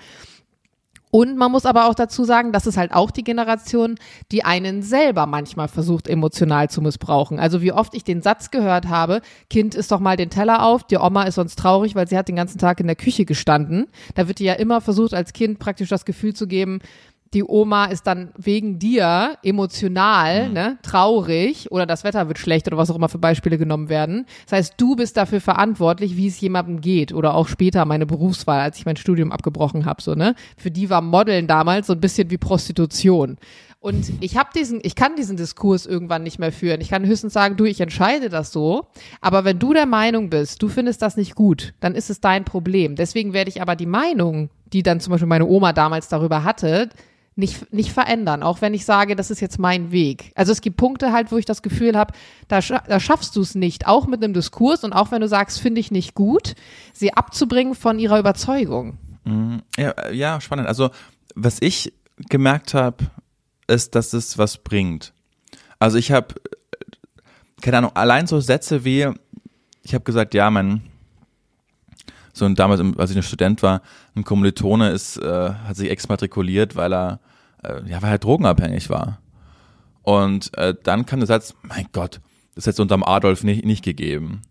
Und 1.15 1.37
man 1.37 1.53
muss 1.53 1.65
aber 1.65 1.89
auch 1.89 1.95
dazu 1.95 2.25
sagen, 2.25 2.51
das 2.51 2.67
ist 2.67 2.77
halt 2.77 2.93
auch 2.93 3.13
die 3.13 3.23
Generation, 3.23 3.95
die 4.33 4.45
einen 4.45 4.83
selber 4.83 5.27
manchmal 5.27 5.69
versucht, 5.69 6.09
emotional 6.09 6.69
zu 6.69 6.83
missbrauchen. 6.83 7.39
Also 7.39 7.63
wie 7.63 7.71
oft 7.71 7.95
ich 7.95 8.03
den 8.03 8.21
Satz 8.21 8.51
gehört 8.51 8.89
habe, 8.89 9.21
Kind 9.49 9.77
isst 9.77 9.93
doch 9.93 10.01
mal 10.01 10.17
den 10.17 10.29
Teller 10.29 10.67
auf, 10.67 10.83
die 10.83 10.97
Oma 10.97 11.23
ist 11.23 11.37
sonst 11.37 11.55
traurig, 11.57 11.95
weil 11.95 12.09
sie 12.09 12.19
hat 12.19 12.27
den 12.27 12.35
ganzen 12.35 12.59
Tag 12.59 12.81
in 12.81 12.89
der 12.89 12.97
Küche 12.97 13.27
gestanden. 13.27 13.87
Da 14.17 14.27
wird 14.27 14.41
dir 14.41 14.47
ja 14.47 14.53
immer 14.55 14.81
versucht, 14.81 15.15
als 15.15 15.33
Kind 15.33 15.61
praktisch 15.61 15.89
das 15.89 16.05
Gefühl 16.05 16.35
zu 16.35 16.49
geben, 16.49 16.81
die 17.35 17.45
Oma 17.45 17.87
ist 17.87 18.07
dann 18.07 18.31
wegen 18.37 18.79
dir 18.79 19.37
emotional, 19.43 20.49
ne, 20.51 20.79
traurig 20.83 21.71
oder 21.71 21.87
das 21.87 22.05
Wetter 22.05 22.29
wird 22.29 22.39
schlecht 22.39 22.67
oder 22.67 22.77
was 22.77 22.91
auch 22.91 22.97
immer 22.97 23.09
für 23.09 23.19
Beispiele 23.19 23.59
genommen 23.59 23.89
werden. 23.89 24.27
Das 24.45 24.53
heißt, 24.53 24.75
du 24.77 24.97
bist 24.97 25.17
dafür 25.17 25.41
verantwortlich, 25.41 26.17
wie 26.17 26.29
es 26.29 26.41
jemandem 26.41 26.81
geht 26.81 27.13
oder 27.13 27.35
auch 27.35 27.49
später 27.49 27.85
meine 27.85 28.07
Berufswahl, 28.07 28.61
als 28.61 28.79
ich 28.79 28.87
mein 28.87 28.97
Studium 28.97 29.33
abgebrochen 29.33 29.85
habe, 29.85 30.01
so, 30.01 30.15
ne? 30.15 30.35
Für 30.57 30.71
die 30.71 30.91
war 30.91 31.03
Modeln 31.03 31.47
damals 31.47 31.89
so 31.89 31.93
ein 31.93 32.01
bisschen 32.01 32.31
wie 32.31 32.39
Prostitution. 32.39 33.37
Und 33.85 34.15
ich 34.23 34.39
habe 34.39 34.49
diesen, 34.55 34.81
ich 34.83 34.95
kann 34.95 35.15
diesen 35.15 35.37
Diskurs 35.37 35.85
irgendwann 35.85 36.23
nicht 36.23 36.39
mehr 36.39 36.53
führen. 36.53 36.81
Ich 36.81 36.89
kann 36.89 37.05
höchstens 37.05 37.35
sagen, 37.35 37.59
du, 37.59 37.67
ich 37.67 37.83
entscheide 37.83 38.31
das 38.31 38.51
so. 38.51 38.87
Aber 39.21 39.45
wenn 39.45 39.59
du 39.59 39.75
der 39.75 39.85
Meinung 39.85 40.31
bist, 40.31 40.63
du 40.63 40.69
findest 40.69 41.03
das 41.03 41.19
nicht 41.19 41.35
gut, 41.35 41.75
dann 41.81 41.95
ist 41.95 42.09
es 42.09 42.19
dein 42.19 42.47
Problem. 42.47 42.97
Deswegen 42.97 43.35
werde 43.35 43.51
ich 43.51 43.61
aber 43.61 43.77
die 43.77 43.85
Meinung, 43.85 44.49
die 44.73 44.83
dann 44.83 45.01
zum 45.01 45.11
Beispiel 45.11 45.29
meine 45.29 45.45
Oma 45.45 45.75
damals 45.75 46.09
darüber 46.09 46.45
hatte, 46.45 46.89
nicht, 47.37 47.73
nicht 47.73 47.93
verändern, 47.93 48.43
auch 48.43 48.61
wenn 48.61 48.75
ich 48.75 48.85
sage, 48.85 49.17
das 49.17 49.31
ist 49.31 49.41
jetzt 49.41 49.59
mein 49.59 49.91
Weg. 49.91 50.33
Also 50.37 50.53
es 50.53 50.61
gibt 50.61 50.77
Punkte 50.77 51.13
halt, 51.13 51.33
wo 51.33 51.37
ich 51.37 51.45
das 51.45 51.63
Gefühl 51.63 51.97
habe, 51.97 52.15
da, 52.47 52.63
scha 52.63 52.83
da 52.87 53.01
schaffst 53.01 53.35
du 53.35 53.41
es 53.41 53.55
nicht, 53.55 53.87
auch 53.87 54.07
mit 54.07 54.23
einem 54.23 54.35
Diskurs 54.35 54.85
und 54.85 54.93
auch 54.93 55.11
wenn 55.11 55.21
du 55.21 55.29
sagst, 55.29 55.61
finde 55.61 55.81
ich 55.81 55.91
nicht 55.91 56.15
gut, 56.15 56.55
sie 56.93 57.13
abzubringen 57.13 57.75
von 57.75 57.99
ihrer 57.99 58.19
Überzeugung. 58.19 58.99
Ja, 59.77 59.91
äh, 59.91 60.15
ja, 60.15 60.41
spannend. 60.41 60.69
Also, 60.69 60.91
was 61.35 61.57
ich 61.61 61.93
gemerkt 62.29 62.75
habe, 62.75 63.05
ist, 63.67 63.95
dass 63.95 64.13
es 64.13 64.39
was 64.39 64.59
bringt. 64.59 65.13
Also, 65.79 65.99
ich 65.99 66.13
habe, 66.13 66.35
keine 67.63 67.79
Ahnung, 67.79 67.93
allein 67.95 68.27
so 68.27 68.41
Sätze 68.41 68.85
wie, 68.85 69.09
ich 69.83 69.95
habe 69.95 70.05
gesagt, 70.05 70.35
ja, 70.35 70.51
mein, 70.51 70.83
so 72.33 72.49
damals, 72.51 72.81
als 72.99 73.11
ich 73.11 73.17
ein 73.17 73.23
Student 73.23 73.63
war, 73.63 73.81
ein 74.17 74.25
Kommilitone 74.25 74.91
ist, 74.91 75.17
äh, 75.17 75.51
hat 75.51 75.77
sich 75.77 75.91
exmatrikuliert, 75.91 76.77
weil 76.77 76.93
er, 76.93 77.21
äh, 77.63 77.83
ja, 77.89 78.03
weil 78.03 78.13
er 78.13 78.19
drogenabhängig 78.19 78.91
war. 78.91 79.19
Und 80.03 80.57
äh, 80.57 80.75
dann 80.83 81.07
kam 81.07 81.21
der 81.21 81.27
Satz, 81.27 81.55
mein 81.63 81.87
Gott, 81.93 82.21
das 82.55 82.67
hätte 82.67 82.75
es 82.75 82.81
unterm 82.81 83.03
Adolf 83.03 83.43
nicht, 83.43 83.65
nicht 83.65 83.85
gegeben. 83.85 84.43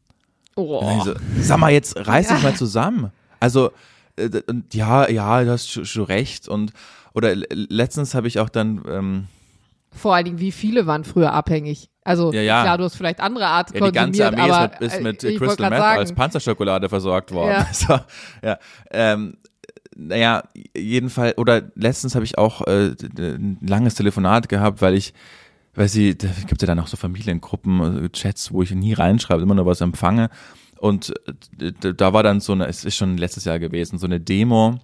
Oh. 0.56 1.04
So, 1.04 1.14
sag 1.40 1.60
mal, 1.60 1.72
jetzt 1.72 1.96
reiß 1.96 2.28
dich 2.28 2.44
mal 2.44 2.56
zusammen. 2.56 3.12
Also, 3.40 3.72
äh, 4.18 4.30
ja, 4.72 5.10
ja, 5.10 5.44
du 5.44 5.52
hast 5.52 5.88
schon, 5.88 6.04
recht. 6.06 6.48
Und 6.48 6.74
oder 7.14 7.36
letztens 7.36 8.16
habe 8.16 8.28
ich 8.28 8.40
auch 8.40 8.50
dann 8.50 8.84
ähm, 8.88 9.28
Vor 9.92 10.16
allen 10.16 10.26
Dingen, 10.26 10.40
wie 10.40 10.52
viele 10.52 10.86
waren 10.86 11.04
früher 11.04 11.34
abhängig? 11.34 11.90
Also 12.04 12.34
Ja, 12.34 12.42
ja. 12.42 12.64
klar, 12.64 12.78
du 12.78 12.84
hast 12.84 12.96
vielleicht 12.96 13.20
andere 13.20 13.48
Art 13.48 13.74
Ja, 13.74 13.86
die 13.86 13.92
ganze 13.92 14.24
konsumiert, 14.24 14.40
Armee 14.40 14.52
aber 14.52 14.82
ist 14.82 15.02
mit, 15.02 15.24
ist 15.24 15.24
äh, 15.24 15.32
mit 15.32 15.40
Crystal 15.40 15.70
Meth 15.70 15.80
sagen, 15.80 16.00
als 16.00 16.14
Panzerschokolade 16.14 16.90
versorgt 16.90 17.32
worden. 17.32 17.52
Ja. 17.52 17.68
So, 17.74 18.00
ja. 18.44 18.58
Ähm, 18.92 19.38
naja, 19.96 20.44
jeden 20.76 21.10
Fall, 21.10 21.34
oder 21.38 21.64
letztens 21.76 22.16
habe 22.16 22.26
ich 22.26 22.38
auch 22.38 22.62
äh, 22.68 22.96
ein 23.18 23.58
langes 23.62 23.96
Telefonat 23.96 24.50
gehabt, 24.50 24.82
weil 24.82 24.96
ich, 24.96 25.14
weil 25.74 25.88
sie, 25.88 26.18
da 26.18 26.28
gibt 26.48 26.62
ja 26.62 26.68
dann 26.68 26.80
auch 26.80 26.88
so 26.88 26.98
Familiengruppen, 26.98 28.06
äh, 28.06 28.10
Chats, 28.10 28.52
wo 28.52 28.62
ich 28.62 28.72
nie 28.72 28.94
reinschreibe, 28.94 29.42
immer 29.42 29.56
nur 29.56 29.66
was 29.66 29.82
empfange. 29.82 30.30
Und 30.80 31.14
äh, 31.60 31.94
da 31.94 32.14
war 32.14 32.24
dann 32.24 32.42
so 32.42 32.54
eine, 32.54 32.68
es 32.68 32.84
ist 32.86 32.96
schon 32.96 33.18
letztes 33.18 33.46
Jahr 33.46 33.60
gewesen, 33.60 33.98
so 33.98 34.06
eine 34.06 34.20
Demo 34.20 34.80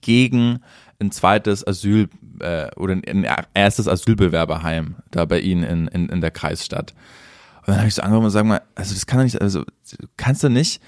gegen 0.00 0.60
ein 1.00 1.10
zweites 1.10 1.66
Asyl 1.66 2.08
äh, 2.40 2.74
oder 2.76 2.94
ein 2.94 3.26
erstes 3.54 3.88
Asylbewerberheim 3.88 4.96
da 5.10 5.24
bei 5.24 5.40
ihnen 5.40 5.62
in, 5.62 5.88
in, 5.88 6.08
in 6.08 6.20
der 6.20 6.30
Kreisstadt. 6.30 6.94
Und 7.60 7.68
dann 7.68 7.78
habe 7.78 7.88
ich 7.88 7.94
so 7.94 8.02
angefangen 8.02 8.24
und 8.24 8.30
sagen 8.30 8.48
mal, 8.48 8.62
also 8.74 8.94
das 8.94 9.06
kann 9.06 9.18
doch 9.18 9.24
nicht, 9.24 9.40
also 9.40 9.64
kannst 10.16 10.42
du 10.42 10.48
nicht 10.48 10.82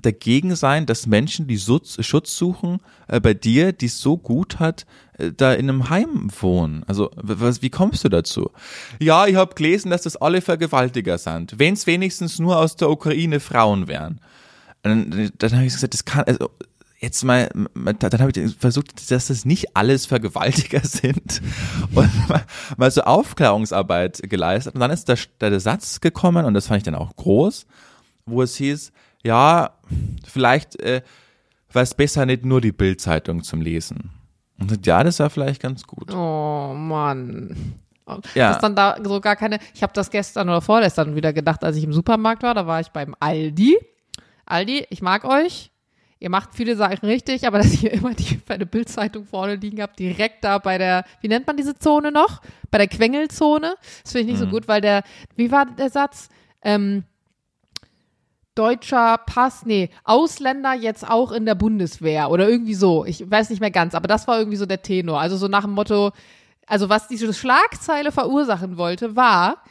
dagegen 0.00 0.54
sein, 0.56 0.86
dass 0.86 1.06
Menschen, 1.06 1.46
die 1.46 1.58
Schutz, 1.58 2.36
suchen, 2.36 2.78
äh, 3.08 3.20
bei 3.20 3.34
dir, 3.34 3.72
die 3.72 3.86
es 3.86 4.00
so 4.00 4.16
gut 4.16 4.58
hat, 4.60 4.86
äh, 5.18 5.32
da 5.36 5.52
in 5.52 5.68
einem 5.68 5.90
Heim 5.90 6.30
wohnen. 6.40 6.84
Also 6.86 7.10
was, 7.16 7.62
wie 7.62 7.70
kommst 7.70 8.04
du 8.04 8.08
dazu? 8.08 8.50
Ja, 9.00 9.26
ich 9.26 9.36
habe 9.36 9.54
gelesen, 9.54 9.90
dass 9.90 10.02
das 10.02 10.16
alle 10.16 10.40
Vergewaltiger 10.42 11.18
sind. 11.18 11.58
Wenn 11.58 11.74
es 11.74 11.86
wenigstens 11.86 12.38
nur 12.38 12.58
aus 12.58 12.76
der 12.76 12.90
Ukraine 12.90 13.40
Frauen 13.40 13.88
wären. 13.88 14.20
Dann, 14.82 15.30
dann 15.36 15.52
habe 15.52 15.66
ich 15.66 15.74
gesagt, 15.74 15.92
das 15.92 16.04
kann, 16.04 16.24
also 16.24 16.50
jetzt 17.00 17.24
mal, 17.24 17.50
mal- 17.74 17.94
dann 17.94 18.20
habe 18.20 18.30
ich 18.34 18.56
versucht, 18.56 19.10
dass 19.10 19.26
das 19.26 19.44
nicht 19.44 19.76
alles 19.76 20.06
Vergewaltiger 20.06 20.80
sind 20.84 21.42
und 21.94 22.28
mal, 22.28 22.44
mal 22.76 22.90
so 22.90 23.02
Aufklärungsarbeit 23.02 24.22
geleistet. 24.30 24.74
Und 24.74 24.80
dann 24.80 24.90
ist 24.90 25.08
der, 25.08 25.18
der 25.40 25.58
Satz 25.60 26.00
gekommen 26.00 26.46
und 26.46 26.54
das 26.54 26.68
fand 26.68 26.78
ich 26.78 26.84
dann 26.84 26.94
auch 26.94 27.14
groß, 27.16 27.66
wo 28.26 28.42
es 28.42 28.56
hieß, 28.56 28.92
ja, 29.22 29.70
vielleicht 30.24 30.80
äh, 30.80 31.02
war 31.72 31.82
es 31.82 31.94
besser, 31.94 32.26
nicht 32.26 32.44
nur 32.44 32.60
die 32.60 32.72
Bildzeitung 32.72 33.42
zum 33.42 33.60
Lesen. 33.60 34.10
Und 34.58 34.86
ja, 34.86 35.02
das 35.02 35.18
war 35.20 35.30
vielleicht 35.30 35.62
ganz 35.62 35.84
gut. 35.84 36.12
Oh 36.12 36.74
Mann. 36.74 37.74
Ja. 38.34 38.50
Dass 38.52 38.58
dann 38.58 38.74
da 38.74 38.96
so 39.02 39.20
gar 39.20 39.36
keine. 39.36 39.58
Ich 39.74 39.82
habe 39.82 39.92
das 39.92 40.10
gestern 40.10 40.48
oder 40.48 40.60
vorgestern 40.60 41.14
wieder 41.14 41.32
gedacht, 41.32 41.64
als 41.64 41.76
ich 41.76 41.84
im 41.84 41.92
Supermarkt 41.92 42.42
war. 42.42 42.54
Da 42.54 42.66
war 42.66 42.80
ich 42.80 42.88
beim 42.88 43.14
Aldi. 43.20 43.78
Aldi, 44.46 44.86
ich 44.90 45.00
mag 45.00 45.24
euch. 45.24 45.70
Ihr 46.18 46.28
macht 46.28 46.54
viele 46.54 46.76
Sachen 46.76 47.06
richtig, 47.06 47.46
aber 47.46 47.58
dass 47.62 47.82
ihr 47.82 47.92
immer 47.92 48.14
die 48.14 48.36
bei 48.46 48.58
der 48.58 48.66
Bildzeitung 48.66 49.24
vorne 49.24 49.54
liegen 49.54 49.80
habt, 49.80 49.98
direkt 49.98 50.44
da 50.44 50.58
bei 50.58 50.76
der, 50.76 51.04
wie 51.22 51.28
nennt 51.28 51.46
man 51.46 51.56
diese 51.56 51.76
Zone 51.78 52.12
noch? 52.12 52.42
Bei 52.70 52.78
der 52.78 52.88
Quengelzone. 52.88 53.74
Das 54.02 54.12
finde 54.12 54.26
ich 54.26 54.32
nicht 54.32 54.38
so 54.38 54.46
gut, 54.46 54.68
weil 54.68 54.80
der, 54.80 55.02
wie 55.36 55.50
war 55.50 55.66
der 55.66 55.88
Satz? 55.88 56.28
Ähm, 56.62 57.04
deutscher 58.54 59.18
Pass, 59.18 59.64
nee, 59.64 59.90
Ausländer 60.04 60.74
jetzt 60.74 61.08
auch 61.08 61.32
in 61.32 61.46
der 61.46 61.54
Bundeswehr 61.54 62.30
oder 62.30 62.48
irgendwie 62.48 62.74
so. 62.74 63.04
Ich 63.04 63.30
weiß 63.30 63.50
nicht 63.50 63.60
mehr 63.60 63.70
ganz, 63.70 63.94
aber 63.94 64.08
das 64.08 64.26
war 64.28 64.38
irgendwie 64.38 64.56
so 64.56 64.66
der 64.66 64.82
Tenor. 64.82 65.20
Also 65.20 65.36
so 65.36 65.48
nach 65.48 65.62
dem 65.62 65.72
Motto, 65.72 66.12
also 66.66 66.88
was 66.88 67.08
diese 67.08 67.32
Schlagzeile 67.32 68.12
verursachen 68.12 68.76
wollte, 68.76 69.16
war, 69.16 69.62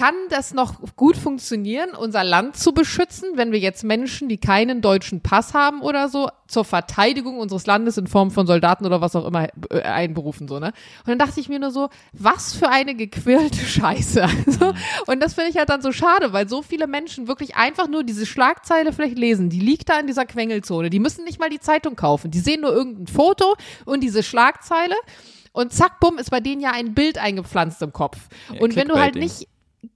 kann 0.00 0.14
das 0.30 0.54
noch 0.54 0.76
gut 0.96 1.14
funktionieren, 1.14 1.90
unser 1.90 2.24
Land 2.24 2.56
zu 2.56 2.72
beschützen, 2.72 3.32
wenn 3.34 3.52
wir 3.52 3.58
jetzt 3.58 3.84
Menschen, 3.84 4.30
die 4.30 4.38
keinen 4.38 4.80
deutschen 4.80 5.20
Pass 5.20 5.52
haben 5.52 5.82
oder 5.82 6.08
so, 6.08 6.30
zur 6.48 6.64
Verteidigung 6.64 7.38
unseres 7.38 7.66
Landes 7.66 7.98
in 7.98 8.06
Form 8.06 8.30
von 8.30 8.46
Soldaten 8.46 8.86
oder 8.86 9.02
was 9.02 9.14
auch 9.14 9.26
immer 9.26 9.48
äh, 9.68 9.82
einberufen, 9.82 10.48
so, 10.48 10.58
ne? 10.58 10.68
Und 11.00 11.08
dann 11.08 11.18
dachte 11.18 11.38
ich 11.38 11.50
mir 11.50 11.58
nur 11.58 11.70
so, 11.70 11.90
was 12.14 12.54
für 12.54 12.70
eine 12.70 12.94
gequirlte 12.94 13.58
Scheiße. 13.66 14.22
Also, 14.22 14.72
und 15.06 15.22
das 15.22 15.34
finde 15.34 15.50
ich 15.50 15.58
halt 15.58 15.68
dann 15.68 15.82
so 15.82 15.92
schade, 15.92 16.32
weil 16.32 16.48
so 16.48 16.62
viele 16.62 16.86
Menschen 16.86 17.28
wirklich 17.28 17.56
einfach 17.56 17.86
nur 17.86 18.02
diese 18.02 18.24
Schlagzeile 18.24 18.94
vielleicht 18.94 19.18
lesen. 19.18 19.50
Die 19.50 19.60
liegt 19.60 19.90
da 19.90 20.00
in 20.00 20.06
dieser 20.06 20.24
Quengelzone. 20.24 20.88
Die 20.88 20.98
müssen 20.98 21.24
nicht 21.24 21.38
mal 21.38 21.50
die 21.50 21.60
Zeitung 21.60 21.94
kaufen. 21.94 22.30
Die 22.30 22.40
sehen 22.40 22.62
nur 22.62 22.72
irgendein 22.72 23.06
Foto 23.06 23.54
und 23.84 24.00
diese 24.00 24.22
Schlagzeile. 24.22 24.94
Und 25.52 25.74
zack, 25.74 26.00
bumm, 26.00 26.16
ist 26.16 26.30
bei 26.30 26.40
denen 26.40 26.62
ja 26.62 26.70
ein 26.70 26.94
Bild 26.94 27.18
eingepflanzt 27.18 27.82
im 27.82 27.92
Kopf. 27.92 28.16
Ja, 28.50 28.62
und 28.62 28.76
wenn 28.76 28.88
du 28.88 28.98
halt 28.98 29.16
nicht 29.16 29.46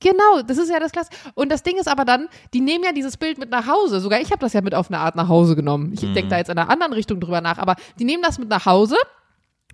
Genau, 0.01 0.43
das 0.47 0.59
ist 0.59 0.71
ja 0.71 0.81
das 0.81 0.93
Klasse. 0.93 1.11
Und 1.35 1.51
das 1.51 1.63
Ding 1.63 1.77
ist 1.77 1.89
aber 1.89 2.05
dann, 2.05 2.29
die 2.55 2.61
nehmen 2.61 2.85
ja 2.85 2.93
dieses 2.93 3.17
Bild 3.17 3.39
mit 3.39 3.51
nach 3.51 3.67
Hause. 3.67 4.01
Sogar 4.01 4.21
ich 4.21 4.31
habe 4.31 4.41
das 4.41 4.53
ja 4.55 4.63
mit 4.63 4.75
auf 4.75 4.91
eine 4.91 4.99
Art 4.99 5.15
nach 5.15 5.29
Hause 5.29 5.57
genommen. 5.57 5.93
Ich 5.93 6.01
denke 6.01 6.29
da 6.29 6.39
jetzt 6.39 6.49
in 6.49 6.59
einer 6.59 6.71
anderen 6.71 6.93
Richtung 6.93 7.21
drüber 7.21 7.41
nach, 7.41 7.59
aber 7.59 7.77
die 7.99 8.05
nehmen 8.05 8.23
das 8.23 8.39
mit 8.39 8.49
nach 8.49 8.65
Hause. 8.65 8.97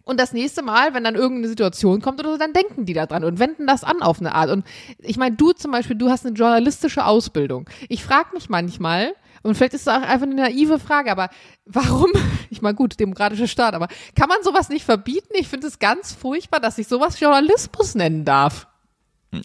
Und 0.04 0.18
das 0.18 0.32
nächste 0.32 0.62
Mal, 0.62 0.94
wenn 0.94 1.04
dann 1.04 1.14
irgendeine 1.14 1.48
Situation 1.48 2.00
kommt 2.00 2.18
oder 2.18 2.32
so, 2.32 2.38
dann 2.38 2.52
denken 2.52 2.84
die 2.84 2.94
da 2.94 3.06
dran 3.06 3.22
und 3.22 3.38
wenden 3.38 3.66
das 3.66 3.84
an 3.84 4.02
auf 4.02 4.18
eine 4.18 4.34
Art. 4.34 4.50
Und 4.50 4.64
ich 4.98 5.16
meine, 5.16 5.36
du 5.36 5.52
zum 5.52 5.70
Beispiel, 5.70 5.96
du 5.96 6.10
hast 6.10 6.26
eine 6.26 6.34
journalistische 6.34 7.04
Ausbildung. 7.04 7.68
Ich 7.88 8.02
frage 8.02 8.30
mich 8.34 8.48
manchmal, 8.48 9.14
und 9.42 9.54
vielleicht 9.54 9.74
ist 9.74 9.82
es 9.82 9.88
auch 9.88 10.02
einfach 10.02 10.26
eine 10.26 10.34
naive 10.34 10.78
Frage, 10.78 11.10
aber 11.12 11.28
warum, 11.64 12.10
ich 12.50 12.62
meine, 12.62 12.74
gut, 12.74 12.98
demokratischer 12.98 13.46
Staat, 13.46 13.74
aber 13.74 13.88
kann 14.16 14.28
man 14.28 14.42
sowas 14.42 14.68
nicht 14.68 14.84
verbieten? 14.84 15.34
Ich 15.34 15.48
finde 15.48 15.66
es 15.66 15.78
ganz 15.78 16.12
furchtbar, 16.12 16.60
dass 16.60 16.78
ich 16.78 16.88
sowas 16.88 17.20
Journalismus 17.20 17.94
nennen 17.94 18.24
darf. 18.24 18.66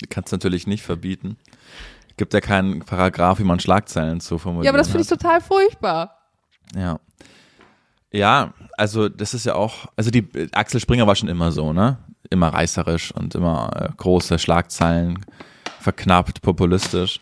Kannst 0.10 0.32
natürlich 0.32 0.68
nicht 0.68 0.84
verbieten. 0.84 1.38
Gibt 2.18 2.34
ja 2.34 2.42
keinen 2.42 2.80
Paragraph, 2.80 3.40
wie 3.40 3.44
man 3.44 3.60
Schlagzeilen 3.60 4.20
zu 4.20 4.38
formulieren 4.38 4.66
Ja, 4.66 4.72
aber 4.72 4.78
das 4.78 4.88
finde 4.88 5.02
ich 5.02 5.10
total 5.10 5.42
furchtbar. 5.42 6.18
Ja. 6.76 7.00
Ja, 8.12 8.54
also 8.78 9.10
das 9.10 9.34
ist 9.34 9.46
ja 9.46 9.56
auch, 9.56 9.88
also 9.98 10.10
die 10.10 10.26
Axel 10.54 10.80
Springer 10.80 11.06
war 11.06 11.16
schon 11.16 11.28
immer 11.28 11.52
so, 11.52 11.74
ne? 11.74 11.98
Immer 12.30 12.48
reißerisch 12.48 13.12
und 13.12 13.36
immer 13.36 13.72
äh, 13.76 13.90
große 13.98 14.40
Schlagzeilen, 14.40 15.26
verknappt, 15.82 16.42
populistisch. 16.42 17.20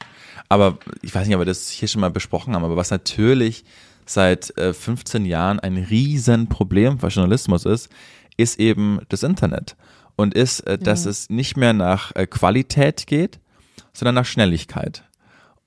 Aber 0.50 0.78
ich 1.02 1.14
weiß 1.14 1.26
nicht, 1.26 1.36
ob 1.36 1.42
wir 1.42 1.46
das 1.46 1.70
hier 1.70 1.88
schon 1.88 2.02
mal 2.02 2.12
besprochen 2.12 2.54
haben, 2.54 2.64
aber 2.64 2.78
was 2.78 2.92
natürlich 2.92 3.66
seit 4.06 4.56
äh, 4.58 4.74
15 4.74 5.26
Jahren 5.26 5.60
ein 5.60 5.78
Riesenproblem 5.78 7.00
für 7.00 7.08
Journalismus 7.08 7.66
ist, 7.66 7.90
ist 8.38 8.60
eben 8.60 9.00
das 9.10 9.24
Internet. 9.24 9.76
Und 10.16 10.34
ist, 10.34 10.62
äh, 10.62 10.78
dass 10.78 11.06
es 11.06 11.30
nicht 11.30 11.58
mehr 11.58 11.74
nach 11.74 12.16
äh, 12.16 12.28
Qualität 12.28 13.08
geht, 13.08 13.40
sondern 13.94 14.16
nach 14.16 14.26
Schnelligkeit 14.26 15.04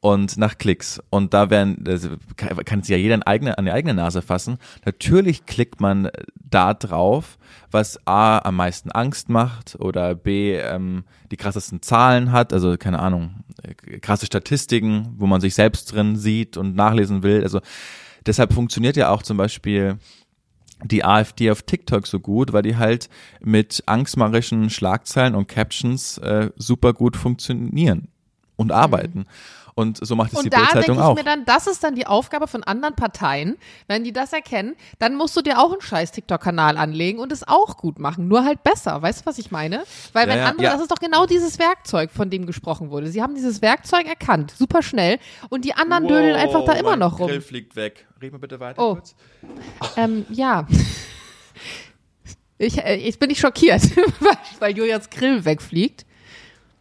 und 0.01 0.37
nach 0.37 0.59
Klicks. 0.59 1.01
Und 1.11 1.35
da 1.35 1.51
werden, 1.51 1.83
das 1.83 2.09
kann, 2.37 2.57
kann 2.65 2.83
sich 2.83 2.91
ja 2.91 2.97
jeder 2.97 3.15
an, 3.15 3.23
eigene, 3.25 3.59
an 3.59 3.65
die 3.65 3.73
eigene 3.73 3.95
Nase 3.95 4.23
fassen. 4.23 4.59
Natürlich 4.85 5.47
klickt 5.47 5.81
man 5.81 6.11
da 6.37 6.75
drauf, 6.75 7.39
was 7.71 7.99
A 8.07 8.39
am 8.39 8.57
meisten 8.57 8.91
Angst 8.93 9.29
macht 9.29 9.77
oder 9.81 10.15
B 10.15 10.55
ähm, 10.55 11.05
die 11.31 11.37
krassesten 11.37 11.83
Zahlen 11.83 12.31
hat, 12.31 12.53
also 12.53 12.77
keine 12.77 13.01
Ahnung, 13.01 13.45
äh, 13.63 13.99
krasse 13.99 14.27
Statistiken, 14.27 15.15
wo 15.17 15.27
man 15.27 15.41
sich 15.41 15.55
selbst 15.55 15.93
drin 15.93 16.17
sieht 16.17 16.57
und 16.57 16.77
nachlesen 16.77 17.23
will. 17.23 17.43
Also 17.43 17.61
deshalb 18.25 18.53
funktioniert 18.53 18.97
ja 18.97 19.11
auch 19.11 19.23
zum 19.23 19.37
Beispiel 19.37 19.99
die 20.89 21.05
AfD 21.05 21.51
auf 21.51 21.63
TikTok 21.63 22.07
so 22.07 22.21
gut, 22.21 22.53
weil 22.53 22.63
die 22.63 22.77
halt 22.77 23.09
mit 23.41 23.83
angstmacherischen 23.87 24.71
Schlagzeilen 24.71 25.35
und 25.35 25.49
Captions 25.49 26.19
äh, 26.19 26.51
super 26.57 26.93
gut 26.93 27.17
funktionieren 27.17 28.09
und 28.57 28.73
arbeiten. 28.73 29.27
Und 29.79 29.99
so 30.05 30.17
macht 30.17 30.33
es 30.33 30.39
die 30.39 30.45
Und 30.47 30.53
da 30.55 30.57
denke 30.59 30.73
Bildzeitung 30.73 30.97
ich 30.97 31.03
auch. 31.03 31.15
mir 31.17 31.23
dann, 31.23 31.45
das 31.45 31.67
ist 31.67 31.85
dann 31.85 31.95
die 31.95 32.07
Aufgabe 32.07 32.47
von 32.47 32.65
anderen 32.65 32.97
Parteien. 32.97 33.59
Wenn 33.89 34.05
die 34.05 34.13
das 34.15 34.33
erkennen, 34.33 34.75
dann 34.99 35.15
musst 35.17 35.37
du 35.37 35.43
dir 35.43 35.59
auch 35.61 35.71
einen 35.71 35.83
scheiß 35.83 36.13
TikTok-Kanal 36.13 36.79
anlegen 36.79 37.19
und 37.19 37.31
es 37.31 37.47
auch 37.47 37.77
gut 37.77 37.99
machen. 37.99 38.27
Nur 38.27 38.43
halt 38.43 38.63
besser. 38.63 39.03
Weißt 39.03 39.21
du, 39.21 39.27
was 39.27 39.37
ich 39.37 39.51
meine? 39.51 39.85
Weil 40.15 40.27
Ja, 40.29 40.33
wenn 40.33 40.39
ja, 40.41 40.47
andere, 40.47 40.65
ja. 40.65 40.73
das 40.73 40.81
ist 40.81 40.91
doch 40.91 40.99
genau 40.99 41.27
dieses 41.27 41.59
Werkzeug, 41.59 42.11
von 42.11 42.31
dem 42.31 42.47
gesprochen 42.47 42.89
wurde. 42.91 43.09
Sie 43.09 43.23
haben 43.23 43.35
dieses 43.35 43.61
Werkzeug 43.61 44.07
erkannt, 44.07 44.55
super 44.57 44.81
schnell. 44.81 45.19
Und 45.51 45.67
die 45.67 45.75
anderen 45.75 46.09
dödeln 46.09 46.37
einfach 46.37 46.65
da 46.65 46.73
immer 46.73 46.97
noch 46.97 47.19
rum. 47.19 47.29
Grill 47.29 47.43
fliegt 47.43 47.77
weg. 47.77 48.07
Red 48.23 48.33
mal 48.33 48.39
bitte 48.39 48.59
weiter 48.59 48.83
Oh. 48.83 48.95
kurz. 48.95 49.15
Ähm, 49.99 50.25
ja. 50.31 50.67
Ich, 52.59 52.79
äh, 52.83 52.95
jetzt 52.97 53.19
bin 53.21 53.29
ich 53.31 53.39
schockiert, 53.39 53.83
weil, 54.61 54.77
Julians 54.77 55.11
Grill 55.11 55.45
wegfliegt. 55.45 56.07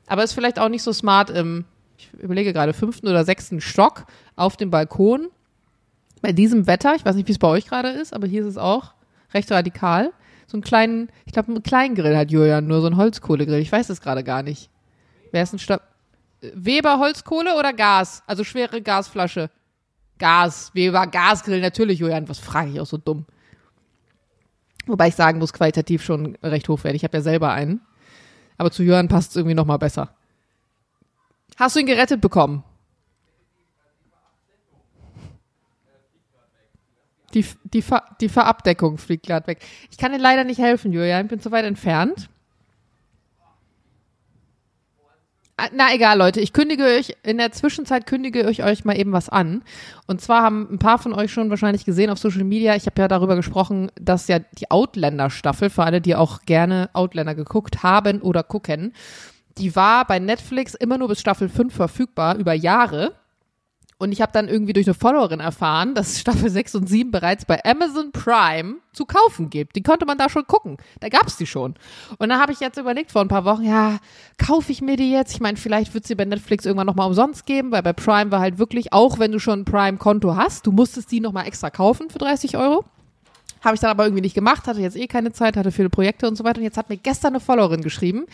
Aber 0.08 0.24
ist 0.24 0.32
vielleicht 0.34 0.58
auch 0.60 0.70
nicht 0.70 0.84
so 0.84 0.94
smart 0.94 1.30
im, 1.30 1.66
überlege 2.20 2.54
gerade, 2.54 2.74
fünften 2.74 3.08
oder 3.08 3.24
sechsten 3.26 3.62
Stock 3.62 4.06
auf 4.36 4.58
dem 4.58 4.72
Balkon. 4.72 5.30
Bei 6.22 6.32
diesem 6.32 6.68
Wetter, 6.68 6.96
ich 6.96 7.06
weiß 7.06 7.16
nicht, 7.16 7.28
wie 7.28 7.34
es 7.34 7.40
bei 7.40 7.48
euch 7.48 7.68
gerade 7.68 7.90
ist, 7.90 8.14
aber 8.14 8.28
hier 8.28 8.42
ist 8.42 8.48
es 8.48 8.58
auch 8.58 8.94
recht 9.34 9.52
radikal. 9.52 10.12
So 10.48 10.58
einen 10.58 10.64
kleinen, 10.64 11.10
ich 11.26 11.34
glaube, 11.34 11.50
einen 11.50 11.64
kleinen 11.64 11.96
Grill 11.96 12.18
hat 12.18 12.32
Julian, 12.32 12.68
nur 12.68 12.82
so 12.82 12.88
einen 12.88 12.98
Holzkohlegrill. 12.98 13.60
Ich 13.60 13.72
weiß 13.72 13.90
es 13.90 14.02
gerade 14.02 14.24
gar 14.24 14.44
nicht. 14.44 14.70
Wer 15.32 15.44
ist 15.44 15.54
ein 15.54 15.60
Stab 15.60 15.82
Weber 16.42 17.00
Holzkohle 17.00 17.58
oder 17.58 17.74
Gas? 17.74 18.24
Also 18.28 18.44
schwere 18.44 18.82
Gasflasche. 18.82 19.50
Gas, 20.18 20.72
Weber 20.74 21.08
Gasgrill, 21.08 21.62
natürlich, 21.62 22.00
Julian. 22.00 22.30
Was 22.30 22.40
frage 22.40 22.72
ich 22.72 22.80
auch 22.80 22.86
so 22.86 22.98
dumm? 22.98 23.26
Wobei 24.88 25.08
ich 25.08 25.16
sagen 25.16 25.40
muss, 25.40 25.52
qualitativ 25.52 26.04
schon 26.04 26.38
recht 26.44 26.70
hochwertig. 26.70 27.02
Ich 27.02 27.04
habe 27.04 27.18
ja 27.18 27.24
selber 27.24 27.52
einen. 27.52 27.82
Aber 28.58 28.72
zu 28.72 28.84
Jörn 28.84 29.08
passt 29.08 29.32
es 29.32 29.36
irgendwie 29.36 29.56
noch 29.56 29.66
mal 29.66 29.78
besser. 29.78 30.14
Hast 31.56 31.76
du 31.76 31.80
ihn 31.80 31.86
gerettet 31.86 32.22
bekommen? 32.22 32.64
Die, 37.34 37.46
die, 37.66 37.82
Ver, 37.82 38.04
die 38.22 38.30
Verabdeckung 38.30 38.98
fliegt 38.98 39.26
gerade 39.26 39.48
weg. 39.48 39.60
Ich 39.92 39.98
kann 39.98 40.14
dir 40.14 40.20
leider 40.20 40.46
nicht 40.46 40.60
helfen, 40.60 40.94
Julian. 40.94 41.26
Ich 41.26 41.30
bin 41.30 41.42
zu 41.42 41.52
weit 41.52 41.66
entfernt. 41.66 42.30
Ah, 45.58 45.70
Na 45.74 45.94
egal, 45.94 46.18
Leute, 46.18 46.42
ich 46.42 46.52
kündige 46.52 46.84
euch, 46.84 47.16
in 47.24 47.38
der 47.38 47.52
Zwischenzeit 47.54 48.06
kündige 48.06 48.50
ich 48.50 48.64
euch 48.64 48.84
mal 48.84 48.98
eben 48.98 49.14
was 49.14 49.30
an. 49.30 49.64
Und 50.06 50.20
zwar 50.20 50.44
haben 50.44 50.68
ein 50.70 50.80
paar 50.80 50.98
von 50.98 51.14
euch 51.14 51.32
schon 51.32 51.50
wahrscheinlich 51.50 51.86
gesehen 51.86 52.10
auf 52.10 52.20
Social 52.20 52.44
Media, 52.44 52.76
ich 52.76 52.88
habe 52.88 53.02
ja 53.02 53.08
darüber 53.08 53.38
gesprochen, 53.38 53.90
dass 53.96 54.28
ja 54.28 54.40
die 54.40 54.70
Outlander-Staffel, 54.70 55.70
für 55.70 55.84
alle, 55.84 56.02
die 56.02 56.16
auch 56.16 56.42
gerne 56.42 56.90
Outlander 56.92 57.36
geguckt 57.36 57.84
haben 57.84 58.22
oder 58.22 58.44
gucken, 58.44 58.94
die 59.58 59.76
war 59.76 60.06
bei 60.06 60.20
Netflix 60.20 60.74
immer 60.74 60.98
nur 60.98 61.08
bis 61.08 61.20
Staffel 61.20 61.50
5 61.50 61.74
verfügbar, 61.74 62.36
über 62.36 62.54
Jahre. 62.54 63.14
Und 63.98 64.12
ich 64.12 64.22
habe 64.22 64.34
dann 64.34 64.50
irgendwie 64.50 64.74
durch 64.74 64.88
eine 64.88 64.94
Followerin 64.94 65.40
erfahren, 65.40 65.96
dass 65.96 66.20
Staffel 66.20 66.50
6 66.50 66.76
und 66.76 66.90
7 66.90 67.12
bereits 67.12 67.46
bei 67.46 67.64
Amazon 67.64 68.12
Prime 68.12 68.76
zu 68.92 69.06
kaufen 69.06 69.50
gibt. 69.50 69.78
Die 69.78 69.84
konnte 69.84 70.06
man 70.06 70.18
da 70.18 70.28
schon 70.28 70.46
gucken. 70.48 70.76
Da 71.00 71.08
gab's 71.08 71.38
die 71.38 71.48
schon. 71.48 71.76
Und 72.18 72.28
dann 72.28 72.40
habe 72.42 72.52
ich 72.52 72.60
jetzt 72.60 72.78
überlegt 72.78 73.14
vor 73.14 73.22
ein 73.22 73.30
paar 73.30 73.46
Wochen, 73.46 73.64
ja, 73.64 74.00
kaufe 74.38 74.74
ich 74.74 74.82
mir 74.82 74.98
die 74.98 75.12
jetzt? 75.12 75.34
Ich 75.34 75.40
meine, 75.40 75.56
vielleicht 75.56 75.94
wird 75.94 76.06
sie 76.06 76.16
bei 76.16 76.26
Netflix 76.26 76.66
irgendwann 76.66 76.88
nochmal 76.88 77.08
umsonst 77.08 77.46
geben, 77.46 77.72
weil 77.72 77.84
bei 77.84 77.94
Prime 77.94 78.32
war 78.32 78.42
halt 78.42 78.58
wirklich, 78.58 78.92
auch 78.92 79.18
wenn 79.18 79.32
du 79.32 79.40
schon 79.40 79.62
ein 79.62 79.66
Prime-Konto 79.66 80.36
hast, 80.36 80.68
du 80.68 80.74
musstest 80.74 81.10
die 81.12 81.22
nochmal 81.22 81.48
extra 81.48 81.70
kaufen 81.70 82.10
für 82.10 82.20
30 82.20 82.58
Euro. 82.58 82.84
Habe 83.66 83.76
ich 83.76 83.82
dann 83.82 83.90
aber 83.90 84.06
irgendwie 84.06 84.22
nicht 84.22 84.36
gemacht, 84.36 84.68
hatte 84.68 84.80
jetzt 84.80 84.96
eh 84.96 85.08
keine 85.08 85.34
Zeit, 85.34 85.58
hatte 85.58 85.72
viele 85.72 85.90
Projekte 85.90 86.28
und 86.28 86.36
so 86.36 86.44
weiter. 86.44 86.60
Und 86.60 86.64
jetzt 86.64 86.78
hat 86.78 86.90
mir 86.90 86.98
gestern 86.98 87.34
eine 87.34 87.40
Followerin 87.40 87.82
geschrieben, 87.82 88.26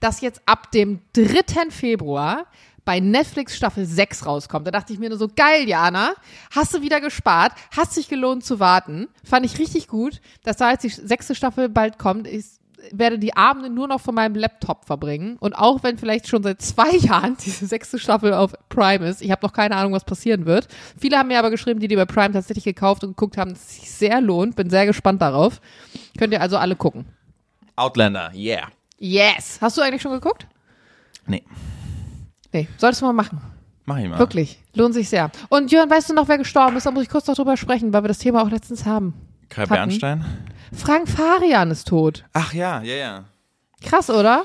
dass 0.00 0.20
jetzt 0.20 0.42
ab 0.46 0.70
dem 0.72 0.98
3. 1.14 1.70
Februar 1.70 2.46
bei 2.84 2.98
Netflix 2.98 3.56
Staffel 3.56 3.86
6 3.86 4.26
rauskommt. 4.26 4.66
Da 4.66 4.70
dachte 4.70 4.92
ich 4.92 4.98
mir 4.98 5.08
nur 5.08 5.18
so, 5.18 5.28
geil, 5.28 5.68
Jana, 5.68 6.14
hast 6.50 6.74
du 6.74 6.82
wieder 6.82 7.00
gespart, 7.00 7.52
hast 7.70 7.94
sich 7.94 8.08
gelohnt 8.08 8.44
zu 8.44 8.58
warten. 8.58 9.08
Fand 9.22 9.46
ich 9.46 9.58
richtig 9.58 9.86
gut, 9.86 10.20
dass 10.42 10.56
da 10.56 10.72
jetzt 10.72 10.82
die 10.82 10.88
sechste 10.88 11.34
Staffel 11.34 11.68
bald 11.68 11.98
kommt. 11.98 12.26
Ich 12.26 12.59
werde 12.92 13.18
die 13.18 13.36
Abende 13.36 13.70
nur 13.70 13.88
noch 13.88 14.00
von 14.00 14.14
meinem 14.14 14.34
Laptop 14.34 14.84
verbringen. 14.84 15.36
Und 15.40 15.54
auch 15.54 15.82
wenn 15.82 15.98
vielleicht 15.98 16.28
schon 16.28 16.42
seit 16.42 16.62
zwei 16.62 16.90
Jahren 16.96 17.36
diese 17.44 17.66
sechste 17.66 17.98
Staffel 17.98 18.32
auf 18.32 18.54
Prime 18.68 19.06
ist, 19.08 19.22
ich 19.22 19.30
habe 19.30 19.44
noch 19.46 19.52
keine 19.52 19.76
Ahnung, 19.76 19.92
was 19.92 20.04
passieren 20.04 20.46
wird. 20.46 20.68
Viele 20.98 21.18
haben 21.18 21.28
mir 21.28 21.38
aber 21.38 21.50
geschrieben, 21.50 21.80
die 21.80 21.88
die 21.88 21.96
bei 21.96 22.04
Prime 22.06 22.32
tatsächlich 22.32 22.64
gekauft 22.64 23.04
und 23.04 23.10
geguckt 23.10 23.36
haben, 23.36 23.50
dass 23.50 23.60
es 23.60 23.76
sich 23.80 23.90
sehr 23.90 24.20
lohnt. 24.20 24.56
Bin 24.56 24.70
sehr 24.70 24.86
gespannt 24.86 25.20
darauf. 25.22 25.60
Könnt 26.18 26.32
ihr 26.32 26.40
also 26.40 26.56
alle 26.56 26.76
gucken. 26.76 27.06
Outlander, 27.76 28.32
yeah. 28.34 28.68
Yes. 28.98 29.58
Hast 29.60 29.78
du 29.78 29.82
eigentlich 29.82 30.02
schon 30.02 30.12
geguckt? 30.12 30.46
Nee, 31.26 31.44
Nee, 32.52 32.68
solltest 32.76 33.02
du 33.02 33.06
mal 33.06 33.12
machen. 33.12 33.40
mach 33.84 33.98
ich 33.98 34.08
mal. 34.08 34.18
Wirklich. 34.18 34.58
Lohnt 34.74 34.94
sich 34.94 35.08
sehr. 35.08 35.30
Und 35.48 35.70
Jörn, 35.70 35.88
weißt 35.88 36.10
du 36.10 36.14
noch, 36.14 36.28
wer 36.28 36.38
gestorben 36.38 36.76
ist? 36.76 36.86
Da 36.86 36.90
muss 36.90 37.02
ich 37.04 37.08
kurz 37.08 37.26
noch 37.26 37.36
drüber 37.36 37.56
sprechen, 37.56 37.92
weil 37.92 38.02
wir 38.02 38.08
das 38.08 38.18
Thema 38.18 38.42
auch 38.42 38.50
letztens 38.50 38.86
haben. 38.86 39.14
Kai 39.48 39.62
hatten. 39.62 39.72
Bernstein? 39.72 40.24
Frank 40.72 41.08
Farian 41.08 41.70
ist 41.70 41.88
tot. 41.88 42.24
Ach 42.32 42.52
ja, 42.52 42.82
ja, 42.82 42.94
ja. 42.94 43.24
Krass, 43.82 44.10
oder? 44.10 44.44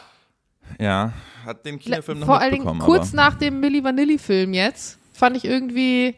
Ja, 0.79 1.13
hat 1.45 1.65
den 1.65 1.79
Kinofilm 1.79 2.19
noch 2.19 2.25
Vor 2.25 2.39
allen 2.39 2.51
Dingen 2.53 2.79
kurz 2.79 3.09
aber 3.09 3.17
nach 3.17 3.35
dem 3.35 3.59
Milli 3.59 3.83
Vanilli-Film 3.83 4.53
jetzt. 4.53 4.97
Fand 5.13 5.37
ich 5.37 5.45
irgendwie, 5.45 6.15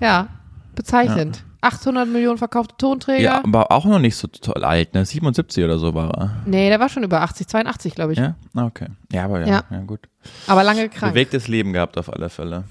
ja, 0.00 0.28
bezeichnend. 0.74 1.44
800 1.60 2.06
Millionen 2.08 2.38
verkaufte 2.38 2.76
Tonträger. 2.78 3.22
Ja, 3.22 3.44
aber 3.44 3.72
auch 3.72 3.84
noch 3.84 3.98
nicht 3.98 4.14
so 4.16 4.28
toll 4.28 4.62
alt, 4.64 4.94
ne? 4.94 5.04
77 5.04 5.64
oder 5.64 5.78
so 5.78 5.92
war 5.92 6.10
er. 6.16 6.36
Nee, 6.46 6.68
der 6.68 6.78
war 6.78 6.88
schon 6.88 7.02
über 7.02 7.20
80, 7.20 7.48
82, 7.48 7.94
glaube 7.94 8.12
ich. 8.12 8.18
Ja? 8.18 8.36
Ah, 8.54 8.66
okay. 8.66 8.86
Ja, 9.12 9.24
aber 9.24 9.40
ja, 9.40 9.46
Ja. 9.46 9.64
ja. 9.70 9.80
gut. 9.80 10.00
Aber 10.46 10.62
lange 10.62 10.88
krank. 10.88 11.14
Bewegtes 11.14 11.48
Leben 11.48 11.72
gehabt 11.72 11.98
auf 11.98 12.12
alle 12.12 12.28
Fälle. 12.28 12.64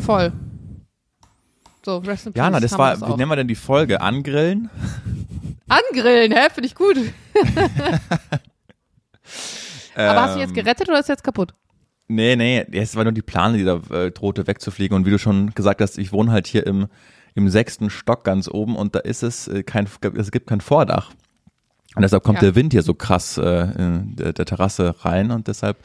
Voll. 0.00 0.32
So, 1.84 1.98
rest 1.98 2.26
in 2.26 2.32
Jana, 2.34 2.58
peace, 2.58 2.70
das 2.70 2.78
haben 2.78 3.00
war, 3.00 3.08
wie 3.08 3.16
nennen 3.16 3.30
wir 3.30 3.36
denn 3.36 3.48
die 3.48 3.54
Folge? 3.54 4.00
Angrillen? 4.00 4.70
Angrillen, 5.72 6.32
hä? 6.32 6.48
Finde 6.52 6.66
ich 6.66 6.74
gut. 6.74 6.96
Aber 9.94 10.22
hast 10.22 10.36
du 10.36 10.40
jetzt 10.40 10.50
Ähm, 10.50 10.54
gerettet 10.54 10.88
oder 10.88 11.00
ist 11.00 11.08
jetzt 11.08 11.24
kaputt? 11.24 11.54
Nee, 12.08 12.36
nee, 12.36 12.64
es 12.72 12.96
war 12.96 13.04
nur 13.04 13.12
die 13.12 13.22
Plane, 13.22 13.56
die 13.58 13.64
da 13.64 13.80
äh, 13.90 14.10
drohte 14.10 14.46
wegzufliegen. 14.46 14.96
Und 14.96 15.06
wie 15.06 15.10
du 15.10 15.18
schon 15.18 15.54
gesagt 15.54 15.80
hast, 15.80 15.98
ich 15.98 16.12
wohne 16.12 16.30
halt 16.32 16.46
hier 16.46 16.66
im, 16.66 16.88
im 17.34 17.48
sechsten 17.48 17.90
Stock 17.90 18.24
ganz 18.24 18.48
oben 18.48 18.76
und 18.76 18.94
da 18.94 18.98
ist 19.00 19.22
es 19.22 19.48
äh, 19.48 19.62
kein, 19.62 19.88
es 20.16 20.30
gibt 20.30 20.46
kein 20.48 20.60
Vordach. 20.60 21.12
Und 21.94 22.02
deshalb 22.02 22.22
kommt 22.24 22.36
Ja. 22.36 22.48
der 22.48 22.54
Wind 22.54 22.72
hier 22.72 22.82
so 22.82 22.94
krass 22.94 23.36
äh, 23.38 23.42
in 23.78 24.16
der, 24.16 24.32
der 24.32 24.46
Terrasse 24.46 24.94
rein 25.04 25.30
und 25.30 25.46
deshalb 25.46 25.76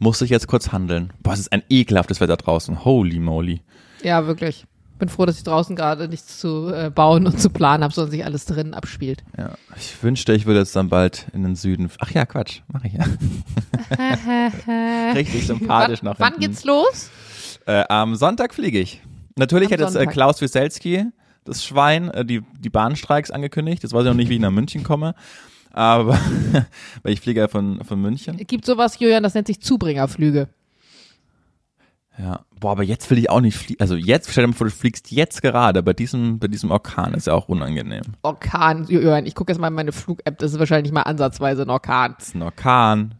musste 0.00 0.24
ich 0.24 0.30
jetzt 0.30 0.48
kurz 0.48 0.72
handeln. 0.72 1.12
Boah, 1.22 1.34
es 1.34 1.40
ist 1.40 1.52
ein 1.52 1.62
ekelhaftes 1.70 2.20
Wetter 2.20 2.36
draußen. 2.36 2.84
Holy 2.84 3.20
moly. 3.20 3.62
Ja, 4.02 4.26
wirklich. 4.26 4.66
Bin 5.02 5.08
froh, 5.08 5.26
dass 5.26 5.36
ich 5.36 5.42
draußen 5.42 5.74
gerade 5.74 6.06
nichts 6.06 6.38
zu 6.38 6.72
äh, 6.72 6.88
bauen 6.88 7.26
und 7.26 7.40
zu 7.40 7.50
planen 7.50 7.82
habe, 7.82 7.92
sondern 7.92 8.12
sich 8.12 8.24
alles 8.24 8.44
drinnen 8.44 8.72
abspielt. 8.72 9.24
Ja, 9.36 9.54
ich 9.76 10.00
wünschte, 10.00 10.32
ich 10.32 10.46
würde 10.46 10.60
jetzt 10.60 10.76
dann 10.76 10.90
bald 10.90 11.26
in 11.32 11.42
den 11.42 11.56
Süden. 11.56 11.90
Ach 11.98 12.12
ja, 12.12 12.24
Quatsch, 12.24 12.60
mache 12.72 12.86
ich 12.86 12.92
ja. 12.92 13.04
Richtig 15.16 15.44
sympathisch 15.44 16.04
wann, 16.04 16.12
nach 16.12 16.20
wann 16.20 16.38
geht's 16.38 16.62
los? 16.62 17.10
Äh, 17.66 17.82
am 17.88 18.14
Sonntag 18.14 18.54
fliege 18.54 18.78
ich. 18.78 19.02
Natürlich 19.34 19.72
Am 19.74 19.80
hat 19.80 19.80
jetzt 19.80 19.96
äh. 19.96 20.06
Klaus 20.06 20.40
Wieselski, 20.40 21.06
das 21.44 21.64
Schwein, 21.64 22.08
äh, 22.10 22.24
die, 22.24 22.42
die 22.60 22.70
Bahnstreiks 22.70 23.32
angekündigt. 23.32 23.82
Jetzt 23.82 23.94
weiß 23.94 24.02
ich 24.02 24.08
noch 24.08 24.14
nicht, 24.14 24.28
wie 24.28 24.34
ich 24.34 24.40
nach 24.40 24.52
München 24.52 24.84
komme. 24.84 25.16
Aber, 25.72 26.16
weil 27.02 27.12
ich 27.12 27.20
fliege 27.20 27.40
ja 27.40 27.48
von, 27.48 27.82
von 27.82 28.00
München. 28.00 28.36
Gibt 28.36 28.64
sowas, 28.64 29.00
Julian, 29.00 29.24
das 29.24 29.34
nennt 29.34 29.48
sich 29.48 29.60
Zubringerflüge. 29.60 30.48
Ja. 32.18 32.40
Boah, 32.60 32.72
aber 32.72 32.82
jetzt 32.82 33.10
will 33.10 33.18
ich 33.18 33.30
auch 33.30 33.40
nicht 33.40 33.56
fliegen. 33.56 33.80
Also 33.80 33.96
jetzt, 33.96 34.30
stell 34.30 34.44
dir 34.44 34.48
mal 34.48 34.54
vor, 34.54 34.66
du 34.66 34.72
fliegst 34.72 35.10
jetzt 35.10 35.42
gerade 35.42 35.82
bei 35.82 35.92
diesem, 35.92 36.38
bei 36.38 36.46
diesem 36.48 36.70
Orkan. 36.70 37.14
Ist 37.14 37.26
ja 37.26 37.34
auch 37.34 37.48
unangenehm. 37.48 38.02
Orkan, 38.22 38.86
Julian, 38.86 39.26
ich 39.26 39.34
gucke 39.34 39.52
jetzt 39.52 39.60
mal 39.60 39.68
in 39.68 39.74
meine 39.74 39.92
Flug-App, 39.92 40.38
das 40.38 40.52
ist 40.52 40.58
wahrscheinlich 40.58 40.92
mal 40.92 41.02
ansatzweise 41.02 41.62
ein 41.62 41.70
Orkan. 41.70 42.14
Das 42.18 42.28
ist 42.28 42.34
ein 42.34 42.42
Orkan. 42.42 43.14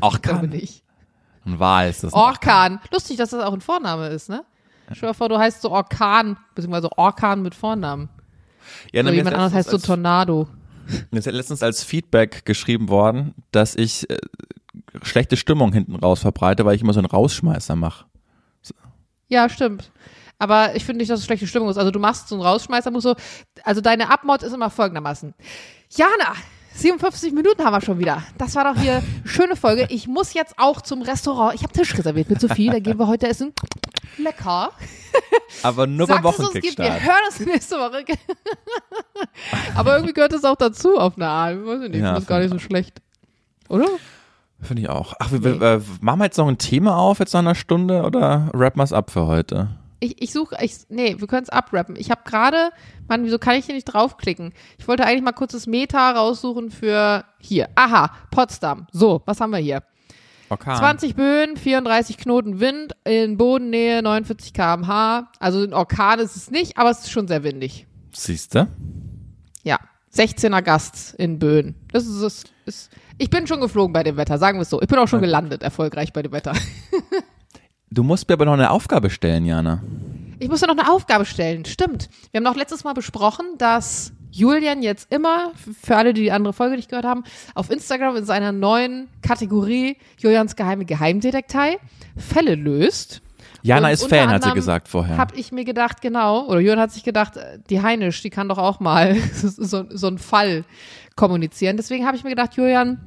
Orkan. 0.00 0.48
nicht. 0.50 0.82
Ein 1.46 1.58
Wal 1.58 1.88
ist 1.88 2.04
das. 2.04 2.12
ein 2.12 2.18
Orkan. 2.18 2.80
Lustig, 2.92 3.16
dass 3.16 3.30
das 3.30 3.42
auch 3.42 3.52
ein 3.54 3.60
Vorname 3.60 4.08
ist, 4.08 4.28
ne? 4.28 4.44
Stell 4.92 5.10
dir 5.10 5.14
vor, 5.14 5.28
du 5.28 5.38
heißt 5.38 5.62
so 5.62 5.70
Orkan, 5.70 6.36
beziehungsweise 6.54 6.90
Orkan 6.96 7.42
mit 7.42 7.54
Vornamen. 7.54 8.08
Ja, 8.92 9.02
Oder 9.02 9.10
ist 9.10 9.16
jemand 9.16 9.36
anderes 9.36 9.54
heißt 9.54 9.70
so 9.70 9.78
Tornado. 9.78 10.48
mir 11.10 11.18
ist 11.18 11.26
letztens 11.26 11.62
als 11.62 11.84
Feedback 11.84 12.44
geschrieben 12.44 12.88
worden, 12.88 13.34
dass 13.50 13.74
ich 13.74 14.08
äh, 14.10 14.18
schlechte 15.02 15.36
Stimmung 15.36 15.72
hinten 15.72 15.94
raus 15.96 16.20
verbreite, 16.20 16.64
weil 16.64 16.74
ich 16.74 16.82
immer 16.82 16.92
so 16.92 17.00
einen 17.00 17.06
Rausschmeißer 17.06 17.76
mache. 17.76 18.06
Ja, 19.28 19.48
stimmt. 19.48 19.92
Aber 20.38 20.76
ich 20.76 20.84
finde 20.84 20.98
nicht, 21.00 21.10
dass 21.10 21.20
es 21.20 21.26
schlechte 21.26 21.46
Stimmung 21.46 21.68
ist. 21.68 21.78
Also 21.78 21.90
du 21.90 21.98
machst 21.98 22.28
so 22.28 22.36
einen 22.36 22.42
Rausschmeißer, 22.42 22.90
musst 22.90 23.04
so, 23.04 23.16
also 23.64 23.80
deine 23.80 24.10
Abmod 24.10 24.42
ist 24.42 24.52
immer 24.52 24.70
folgendermaßen. 24.70 25.34
Jana, 25.90 26.34
57 26.74 27.32
Minuten 27.32 27.64
haben 27.64 27.72
wir 27.72 27.80
schon 27.80 27.98
wieder. 27.98 28.22
Das 28.38 28.54
war 28.54 28.72
doch 28.72 28.80
hier 28.80 28.98
eine 28.98 29.28
schöne 29.28 29.56
Folge. 29.56 29.86
Ich 29.90 30.06
muss 30.06 30.32
jetzt 30.34 30.54
auch 30.58 30.80
zum 30.80 31.02
Restaurant. 31.02 31.54
Ich 31.54 31.62
habe 31.62 31.72
Tisch 31.72 31.96
reserviert 31.98 32.30
mit 32.30 32.40
Sophie, 32.40 32.68
da 32.70 32.78
gehen 32.78 32.98
wir 32.98 33.08
heute 33.08 33.26
essen. 33.26 33.52
Lecker. 34.16 34.70
Aber 35.62 35.86
nur 35.86 36.06
beim 36.06 36.22
gibt, 36.22 36.38
wir 36.38 36.44
Wochenkickstart. 36.44 37.02
hören 37.02 37.16
das 37.26 37.40
nächste 37.40 37.76
Woche. 37.76 38.04
Aber 39.74 39.94
irgendwie 39.94 40.14
gehört 40.14 40.32
es 40.32 40.44
auch 40.44 40.56
dazu 40.56 40.98
auf 40.98 41.16
eine 41.16 41.26
Art. 41.26 41.56
Ich 41.56 41.66
weiß 41.66 41.78
nicht, 41.80 41.94
ich 41.96 42.00
Ja, 42.00 42.14
das 42.14 42.26
gar 42.26 42.38
nicht 42.38 42.50
so 42.50 42.58
schlecht. 42.58 43.00
Oder? 43.68 43.88
Finde 44.60 44.82
ich 44.82 44.88
auch. 44.88 45.14
Ach, 45.18 45.30
wir, 45.30 45.42
wir, 45.42 45.62
äh, 45.62 45.80
machen 46.00 46.18
wir 46.18 46.24
jetzt 46.24 46.38
noch 46.38 46.48
ein 46.48 46.58
Thema 46.58 46.96
auf, 46.96 47.20
jetzt 47.20 47.32
nach 47.32 47.40
einer 47.40 47.54
Stunde, 47.54 48.02
oder 48.02 48.50
rappen 48.52 48.80
wir 48.80 48.84
es 48.84 48.92
ab 48.92 49.10
für 49.10 49.26
heute? 49.26 49.68
Ich, 50.00 50.22
ich 50.22 50.32
suche, 50.32 50.56
ich, 50.60 50.74
nee, 50.88 51.16
wir 51.18 51.26
können 51.26 51.42
es 51.42 51.48
abrappen. 51.48 51.96
Ich 51.96 52.10
habe 52.10 52.22
gerade, 52.24 52.70
Mann, 53.08 53.24
wieso 53.24 53.38
kann 53.38 53.56
ich 53.56 53.66
hier 53.66 53.74
nicht 53.74 53.84
draufklicken? 53.84 54.52
Ich 54.78 54.86
wollte 54.86 55.04
eigentlich 55.04 55.22
mal 55.22 55.32
kurz 55.32 55.52
das 55.52 55.66
Meta 55.66 56.12
raussuchen 56.12 56.70
für 56.70 57.24
hier. 57.38 57.68
Aha, 57.74 58.12
Potsdam. 58.30 58.86
So, 58.92 59.22
was 59.26 59.40
haben 59.40 59.50
wir 59.50 59.58
hier? 59.58 59.82
Orkan. 60.50 60.76
20 60.78 61.14
Böen, 61.14 61.56
34 61.56 62.16
Knoten 62.16 62.60
Wind, 62.60 62.94
in 63.04 63.36
Bodennähe 63.36 64.02
49 64.02 64.54
km/h. 64.54 65.30
Also 65.38 65.62
ein 65.62 65.74
Orkan 65.74 66.20
ist 66.20 66.36
es 66.36 66.50
nicht, 66.50 66.78
aber 66.78 66.90
es 66.90 67.00
ist 67.00 67.10
schon 67.10 67.28
sehr 67.28 67.42
windig. 67.42 67.86
Siehste? 68.12 68.68
Ja, 69.62 69.78
16er 70.14 70.62
Gast 70.62 71.14
in 71.14 71.38
Böen. 71.38 71.74
Das 71.92 72.06
ist, 72.06 72.22
das 72.22 72.44
ist, 72.64 72.90
ich 73.18 73.30
bin 73.30 73.46
schon 73.46 73.60
geflogen 73.60 73.92
bei 73.92 74.02
dem 74.02 74.16
Wetter, 74.16 74.38
sagen 74.38 74.58
wir 74.58 74.62
es 74.62 74.70
so. 74.70 74.80
Ich 74.80 74.88
bin 74.88 74.98
auch 74.98 75.08
schon 75.08 75.20
gelandet, 75.20 75.62
erfolgreich 75.62 76.12
bei 76.12 76.22
dem 76.22 76.32
Wetter. 76.32 76.52
Du 77.90 78.02
musst 78.02 78.28
mir 78.28 78.34
aber 78.34 78.44
noch 78.44 78.52
eine 78.52 78.70
Aufgabe 78.70 79.08
stellen, 79.08 79.46
Jana. 79.46 79.82
Ich 80.38 80.48
muss 80.48 80.60
ja 80.60 80.66
noch 80.66 80.76
eine 80.76 80.90
Aufgabe 80.90 81.24
stellen. 81.24 81.64
Stimmt. 81.64 82.10
Wir 82.30 82.38
haben 82.38 82.44
noch 82.44 82.54
letztes 82.54 82.84
Mal 82.84 82.92
besprochen, 82.92 83.46
dass 83.56 84.12
Julian 84.30 84.82
jetzt 84.82 85.10
immer, 85.12 85.52
für 85.82 85.96
alle, 85.96 86.12
die 86.12 86.22
die 86.22 86.32
andere 86.32 86.52
Folge 86.52 86.76
nicht 86.76 86.90
gehört 86.90 87.06
haben, 87.06 87.24
auf 87.54 87.70
Instagram 87.70 88.16
in 88.16 88.24
seiner 88.24 88.52
neuen 88.52 89.08
Kategorie 89.22 89.96
Julians 90.18 90.54
geheime 90.54 90.84
Geheimdetektei 90.84 91.78
Fälle 92.16 92.54
löst. 92.54 93.22
Jana 93.62 93.88
Und 93.88 93.94
ist 93.94 94.06
Fan, 94.06 94.28
hat 94.28 94.44
sie 94.44 94.52
gesagt 94.52 94.88
vorher. 94.88 95.16
Hab 95.16 95.36
ich 95.36 95.50
mir 95.50 95.64
gedacht, 95.64 96.00
genau, 96.00 96.46
oder 96.46 96.60
Julian 96.60 96.78
hat 96.78 96.92
sich 96.92 97.02
gedacht, 97.02 97.36
äh, 97.36 97.58
die 97.70 97.82
Heinisch, 97.82 98.22
die 98.22 98.30
kann 98.30 98.48
doch 98.48 98.58
auch 98.58 98.80
mal 98.80 99.16
so, 99.32 99.86
so 99.88 100.06
einen 100.06 100.18
Fall 100.18 100.64
kommunizieren. 101.18 101.76
Deswegen 101.76 102.06
habe 102.06 102.16
ich 102.16 102.24
mir 102.24 102.30
gedacht, 102.30 102.54
Julian, 102.54 102.98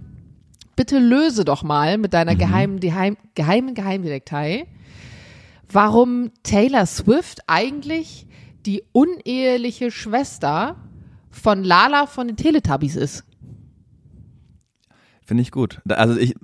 bitte 0.76 1.00
löse 1.00 1.44
doch 1.46 1.64
mal 1.64 1.98
mit 1.98 2.12
Mhm. 2.12 2.16
deiner 2.18 2.36
geheimen, 2.36 2.80
geheim, 2.80 3.18
geheimen 3.34 3.74
Geheimdetektei, 3.74 4.68
warum 5.72 6.32
Taylor 6.44 6.86
Swift 6.86 7.40
eigentlich 7.48 8.28
die 8.68 8.84
uneheliche 8.92 9.90
Schwester 9.90 10.76
von 11.32 11.64
Lala 11.64 12.06
von 12.06 12.28
den 12.28 12.36
Teletubbies 12.38 12.96
ist. 12.96 13.24
Finde 15.26 15.44
ich 15.44 15.52
gut. 15.52 15.80
Also 15.88 16.18
ich, 16.18 16.36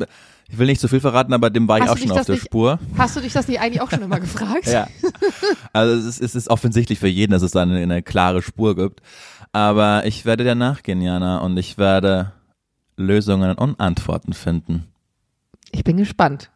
Ich 0.49 0.57
will 0.57 0.67
nicht 0.67 0.79
zu 0.79 0.87
viel 0.87 1.01
verraten, 1.01 1.33
aber 1.33 1.49
dem 1.49 1.67
war 1.67 1.77
ich 1.77 1.83
Hast 1.83 1.89
auch 1.89 1.95
du 1.95 1.99
schon 1.99 2.07
dich 2.07 2.11
auf 2.13 2.17
das 2.19 2.25
der 2.27 2.35
nicht- 2.35 2.45
Spur. 2.45 2.79
Hast 2.97 3.17
du 3.17 3.19
dich 3.19 3.33
das 3.33 3.49
nicht 3.49 3.59
eigentlich 3.59 3.81
auch 3.81 3.89
schon 3.91 4.01
immer 4.01 4.19
gefragt? 4.21 4.65
Ja. 4.67 4.87
Also 5.73 5.93
es 5.95 6.05
ist, 6.05 6.21
es 6.21 6.35
ist 6.35 6.49
offensichtlich 6.49 6.99
für 6.99 7.09
jeden, 7.09 7.33
dass 7.33 7.41
es 7.41 7.51
da 7.51 7.63
eine, 7.63 7.75
eine 7.79 8.01
klare 8.01 8.41
Spur 8.41 8.73
gibt. 8.77 9.01
Aber 9.57 10.05
ich 10.05 10.23
werde 10.23 10.43
dir 10.43 10.53
nachgehen, 10.53 11.01
Jana, 11.01 11.39
und 11.39 11.57
ich 11.57 11.79
werde 11.79 12.31
Lösungen 12.95 13.57
und 13.57 13.79
Antworten 13.79 14.33
finden. 14.33 14.85
Ich 15.71 15.83
bin 15.83 15.97
gespannt. 15.97 16.51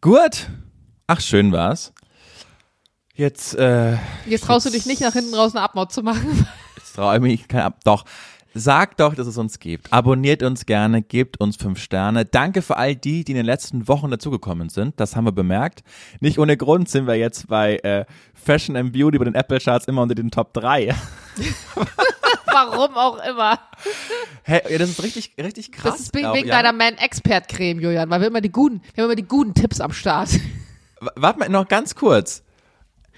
Gut. 0.00 0.48
Ach, 1.06 1.20
schön 1.20 1.52
war's. 1.52 1.92
Jetzt, 3.12 3.54
äh, 3.56 3.98
Jetzt 4.24 4.44
traust 4.44 4.64
du 4.64 4.70
dich 4.70 4.86
nicht 4.86 5.02
nach 5.02 5.12
hinten 5.12 5.34
raus 5.34 5.54
eine 5.54 5.62
Abmord 5.62 5.92
zu 5.92 6.02
machen. 6.02 6.46
jetzt 6.76 6.94
traue 6.94 7.16
ich 7.16 7.20
mich 7.20 7.48
kein 7.48 7.60
ab. 7.60 7.84
Doch. 7.84 8.06
Sagt 8.58 9.00
doch, 9.00 9.14
dass 9.14 9.26
es 9.26 9.38
uns 9.38 9.58
gibt. 9.58 9.92
Abonniert 9.92 10.42
uns 10.42 10.66
gerne, 10.66 11.02
gebt 11.02 11.40
uns 11.40 11.56
fünf 11.56 11.78
Sterne. 11.80 12.24
Danke 12.24 12.60
für 12.62 12.76
all 12.76 12.96
die, 12.96 13.22
die 13.24 13.32
in 13.32 13.36
den 13.36 13.46
letzten 13.46 13.86
Wochen 13.88 14.10
dazugekommen 14.10 14.68
sind. 14.68 14.98
Das 14.98 15.14
haben 15.16 15.24
wir 15.24 15.32
bemerkt. 15.32 15.82
Nicht 16.20 16.38
ohne 16.38 16.56
Grund 16.56 16.88
sind 16.88 17.06
wir 17.06 17.14
jetzt 17.14 17.46
bei 17.48 17.76
äh, 17.78 18.04
Fashion 18.34 18.76
and 18.76 18.92
Beauty 18.92 19.18
bei 19.18 19.24
den 19.26 19.34
Apple 19.34 19.60
Charts 19.60 19.86
immer 19.86 20.02
unter 20.02 20.14
den 20.14 20.30
Top 20.30 20.52
3. 20.54 20.94
Warum 22.46 22.94
auch 22.96 23.18
immer. 23.24 23.58
Hey, 24.42 24.62
ja, 24.70 24.78
das 24.78 24.90
ist 24.90 25.02
richtig, 25.02 25.32
richtig 25.40 25.70
krass. 25.70 25.92
Das 25.92 26.00
ist 26.00 26.14
wegen, 26.14 26.32
wegen 26.32 26.48
deiner 26.48 26.72
Man-Expert-Creme, 26.72 27.80
Julian, 27.80 28.10
weil 28.10 28.20
wir 28.20 28.28
immer 28.28 28.40
die 28.40 28.50
guten, 28.50 28.82
wir 28.94 29.04
haben 29.04 29.10
immer 29.10 29.16
die 29.16 29.28
guten 29.28 29.54
Tipps 29.54 29.80
am 29.80 29.92
Start. 29.92 30.32
W- 30.32 30.40
Warte 31.14 31.38
mal 31.38 31.48
noch 31.48 31.68
ganz 31.68 31.94
kurz. 31.94 32.42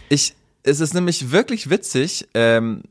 Ich, 0.09 0.35
es 0.65 0.81
ist 0.81 0.93
nämlich 0.93 1.31
wirklich 1.31 1.71
witzig, 1.71 2.29
ähm, 2.35 2.83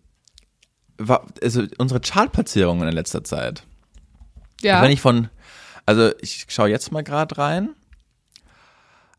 also 1.42 1.64
unsere 1.78 2.00
Chartplatzierungen 2.00 2.88
in 2.88 2.94
letzter 2.94 3.24
Zeit. 3.24 3.64
Ja. 4.62 4.82
Wenn 4.82 4.92
ich 4.92 5.02
von, 5.02 5.30
also 5.86 6.12
ich 6.22 6.46
schaue 6.50 6.70
jetzt 6.70 6.92
mal 6.92 7.04
gerade 7.04 7.38
rein. 7.38 7.70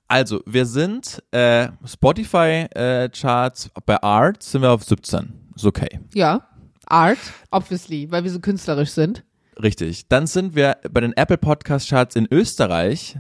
Also, 0.09 0.43
wir 0.45 0.67
sind 0.67 1.23
äh, 1.31 1.69
Spotify 1.85 2.67
äh, 2.75 3.09
Charts 3.11 3.71
bei 3.87 4.03
Art 4.03 4.43
sind 4.43 4.63
wir 4.63 4.73
auf 4.73 4.83
17. 4.83 5.53
Ist 5.55 5.65
okay. 5.65 6.01
ja. 6.15 6.47
Art, 6.87 7.19
obviously, 7.53 8.11
weil 8.11 8.25
wir 8.25 8.33
so 8.33 8.41
künstlerisch 8.41 8.91
sind. 8.91 9.23
Richtig. 9.63 10.09
Dann 10.09 10.27
sind 10.27 10.57
wir 10.57 10.79
bei 10.91 11.01
den 11.01 11.13
Apple 11.17 11.39
Podcast 11.39 11.89
Charts 11.89 12.17
in 12.17 12.27
Österreich 12.29 13.17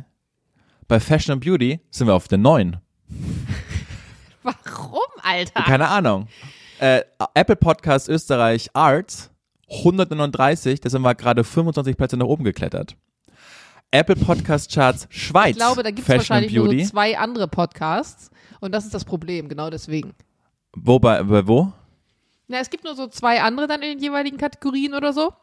bei 0.90 0.98
Fashion 0.98 1.34
and 1.34 1.44
Beauty 1.44 1.78
sind 1.92 2.08
wir 2.08 2.14
auf 2.14 2.26
der 2.26 2.38
9. 2.38 2.78
Warum, 4.42 5.00
Alter? 5.22 5.62
Keine 5.62 5.86
Ahnung. 5.86 6.26
Äh, 6.80 7.02
Apple 7.34 7.56
Podcast 7.56 8.08
Österreich 8.08 8.70
Arts 8.72 9.30
139, 9.68 10.80
da 10.80 10.88
sind 10.88 11.02
wir 11.02 11.14
gerade 11.14 11.44
25 11.44 11.94
Plätze 11.94 12.16
nach 12.16 12.24
oben 12.24 12.42
geklettert. 12.42 12.96
Apple 13.90 14.16
Podcast 14.16 14.72
Charts 14.72 15.06
Schweiz. 15.10 15.50
Ich 15.50 15.56
glaube, 15.56 15.82
da 15.82 15.90
gibt 15.90 16.08
es 16.08 16.16
wahrscheinlich 16.16 16.54
nur 16.54 16.70
so 16.70 16.84
zwei 16.86 17.18
andere 17.18 17.48
Podcasts. 17.48 18.30
Und 18.60 18.72
das 18.72 18.86
ist 18.86 18.94
das 18.94 19.04
Problem, 19.04 19.50
genau 19.50 19.68
deswegen. 19.68 20.14
Wo 20.74 20.98
bei, 20.98 21.22
bei 21.22 21.46
wo? 21.46 21.70
Na, 22.48 22.60
es 22.60 22.70
gibt 22.70 22.84
nur 22.84 22.94
so 22.94 23.08
zwei 23.08 23.42
andere 23.42 23.66
dann 23.66 23.82
in 23.82 23.98
den 23.98 23.98
jeweiligen 23.98 24.38
Kategorien 24.38 24.94
oder 24.94 25.12
so. 25.12 25.34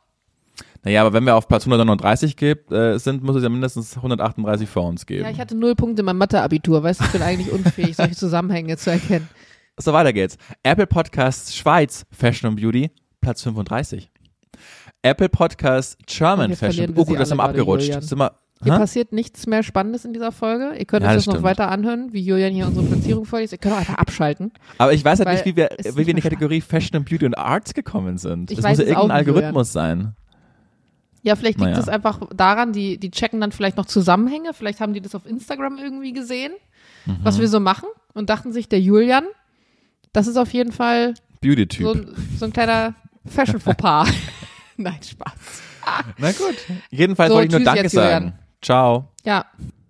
Naja, 0.83 1.01
aber 1.01 1.13
wenn 1.13 1.23
wir 1.23 1.35
auf 1.35 1.47
Platz 1.47 1.65
139 1.67 2.35
gibt, 2.35 2.71
äh, 2.71 2.97
sind, 2.97 3.21
muss 3.21 3.35
es 3.35 3.43
ja 3.43 3.49
mindestens 3.49 3.95
138 3.95 4.67
vor 4.67 4.87
uns 4.87 5.05
geben. 5.05 5.25
Ja, 5.25 5.29
ich 5.29 5.39
hatte 5.39 5.55
null 5.55 5.75
Punkte 5.75 5.99
in 5.99 6.07
meinem 6.07 6.17
Mathe-Abitur. 6.17 6.81
Weißt 6.81 6.99
du, 6.99 7.05
ich 7.05 7.11
bin 7.11 7.21
eigentlich 7.21 7.51
unfähig, 7.51 7.95
solche 7.95 8.15
Zusammenhänge 8.15 8.75
zu 8.77 8.89
erkennen. 8.89 9.29
So, 9.79 9.93
weiter 9.93 10.13
geht's. 10.13 10.37
Apple 10.63 10.87
Podcast 10.87 11.55
Schweiz 11.55 12.05
Fashion 12.11 12.49
and 12.49 12.59
Beauty, 12.59 12.91
Platz 13.21 13.43
35. 13.43 14.09
Apple 15.03 15.29
Podcast 15.29 15.97
German 16.07 16.55
Fashion. 16.55 16.93
Oh 16.95 17.05
gut, 17.05 17.19
das 17.19 17.29
sind 17.29 17.37
wir 17.37 17.43
abgerutscht. 17.43 17.85
Julian. 17.87 18.01
Sind 18.01 18.17
wir, 18.17 18.31
Hier 18.63 18.73
passiert 18.73 19.13
nichts 19.13 19.45
mehr 19.45 19.61
Spannendes 19.61 20.03
in 20.03 20.13
dieser 20.13 20.31
Folge. 20.31 20.75
Ihr 20.77 20.85
könnt 20.85 21.03
Ja, 21.03 21.09
euch 21.11 21.17
das 21.17 21.25
das 21.25 21.35
noch 21.35 21.43
weiter 21.43 21.69
anhören, 21.69 22.11
wie 22.11 22.21
Julian 22.21 22.53
hier 22.53 22.65
unsere 22.65 22.85
Platzierung 22.87 23.25
vorliest. 23.25 23.53
Ihr 23.53 23.59
könnt 23.59 23.75
auch 23.75 23.79
einfach 23.79 23.95
abschalten. 23.95 24.51
Aber 24.79 24.93
ich 24.93 25.05
weiß 25.05 25.19
halt 25.19 25.29
nicht, 25.29 25.45
wie 25.45 25.55
wir, 25.55 25.71
ist 25.79 25.95
wie 25.95 26.01
wir 26.05 26.09
in 26.09 26.15
die 26.15 26.21
Kategorie 26.23 26.61
Fashion 26.61 26.97
and 26.97 27.07
Beauty 27.09 27.25
und 27.27 27.35
Arts 27.37 27.73
gekommen 27.75 28.17
sind. 28.17 28.49
Ich 28.49 28.57
das 28.57 28.65
weiß 28.65 28.77
muss 28.79 28.87
ja 28.87 28.93
irgendein 28.95 29.17
nicht, 29.19 29.27
Julian. 29.27 29.35
Algorithmus 29.45 29.71
sein. 29.71 30.15
Ja, 31.21 31.35
vielleicht 31.35 31.59
liegt 31.59 31.69
Naja. 31.71 31.79
es 31.79 31.89
einfach 31.89 32.21
daran, 32.35 32.73
die, 32.73 32.97
die 32.97 33.11
checken 33.11 33.39
dann 33.41 33.51
vielleicht 33.51 33.77
noch 33.77 33.85
Zusammenhänge. 33.85 34.53
Vielleicht 34.53 34.79
haben 34.79 34.93
die 34.93 35.01
das 35.01 35.13
auf 35.13 35.25
Instagram 35.25 35.77
irgendwie 35.77 36.13
gesehen, 36.13 36.53
Mhm. 37.05 37.17
was 37.23 37.39
wir 37.39 37.47
so 37.47 37.59
machen 37.59 37.87
und 38.13 38.29
dachten 38.29 38.51
sich, 38.53 38.67
der 38.69 38.81
Julian, 38.81 39.25
das 40.13 40.27
ist 40.27 40.37
auf 40.37 40.51
jeden 40.53 40.71
Fall 40.71 41.13
Beauty-Typ. 41.41 41.83
so, 41.85 41.93
ein- 41.93 42.15
so 42.39 42.45
ein 42.45 42.53
kleiner 42.53 42.95
Fashion-Fauxpas. 43.25 44.09
Nein, 44.77 44.99
Spaß. 45.01 45.33
Na 46.17 46.31
gut. 46.33 46.55
Jedenfalls 46.91 47.29
So, 47.29 47.35
wollte 47.35 47.47
ich 47.57 47.63
nur 47.63 47.73
Danke 47.73 47.89
sagen. 47.89 48.33
Ciao. 48.61 49.11
Ja, 49.23 49.45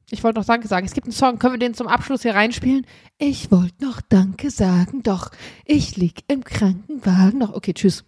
ich 0.10 0.24
wollte 0.24 0.40
noch 0.40 0.46
Danke 0.46 0.68
sagen. 0.68 0.86
Es 0.86 0.94
gibt 0.94 1.06
einen 1.08 1.12
Song, 1.14 1.40
können 1.40 1.54
wir 1.56 1.60
den 1.60 1.74
zum 1.74 1.88
Abschluss 1.88 2.22
hier 2.22 2.36
reinspielen? 2.36 2.86
Ich 3.18 3.52
wollte 3.52 3.84
noch 3.84 4.00
Danke 4.02 4.52
sagen, 4.52 5.02
doch 5.04 5.32
ich 5.66 5.98
lieg 5.98 6.24
im 6.28 6.44
Krankenwagen. 6.44 7.40
Noch, 7.40 7.54
okay, 7.54 7.74
tschüss. 7.74 8.04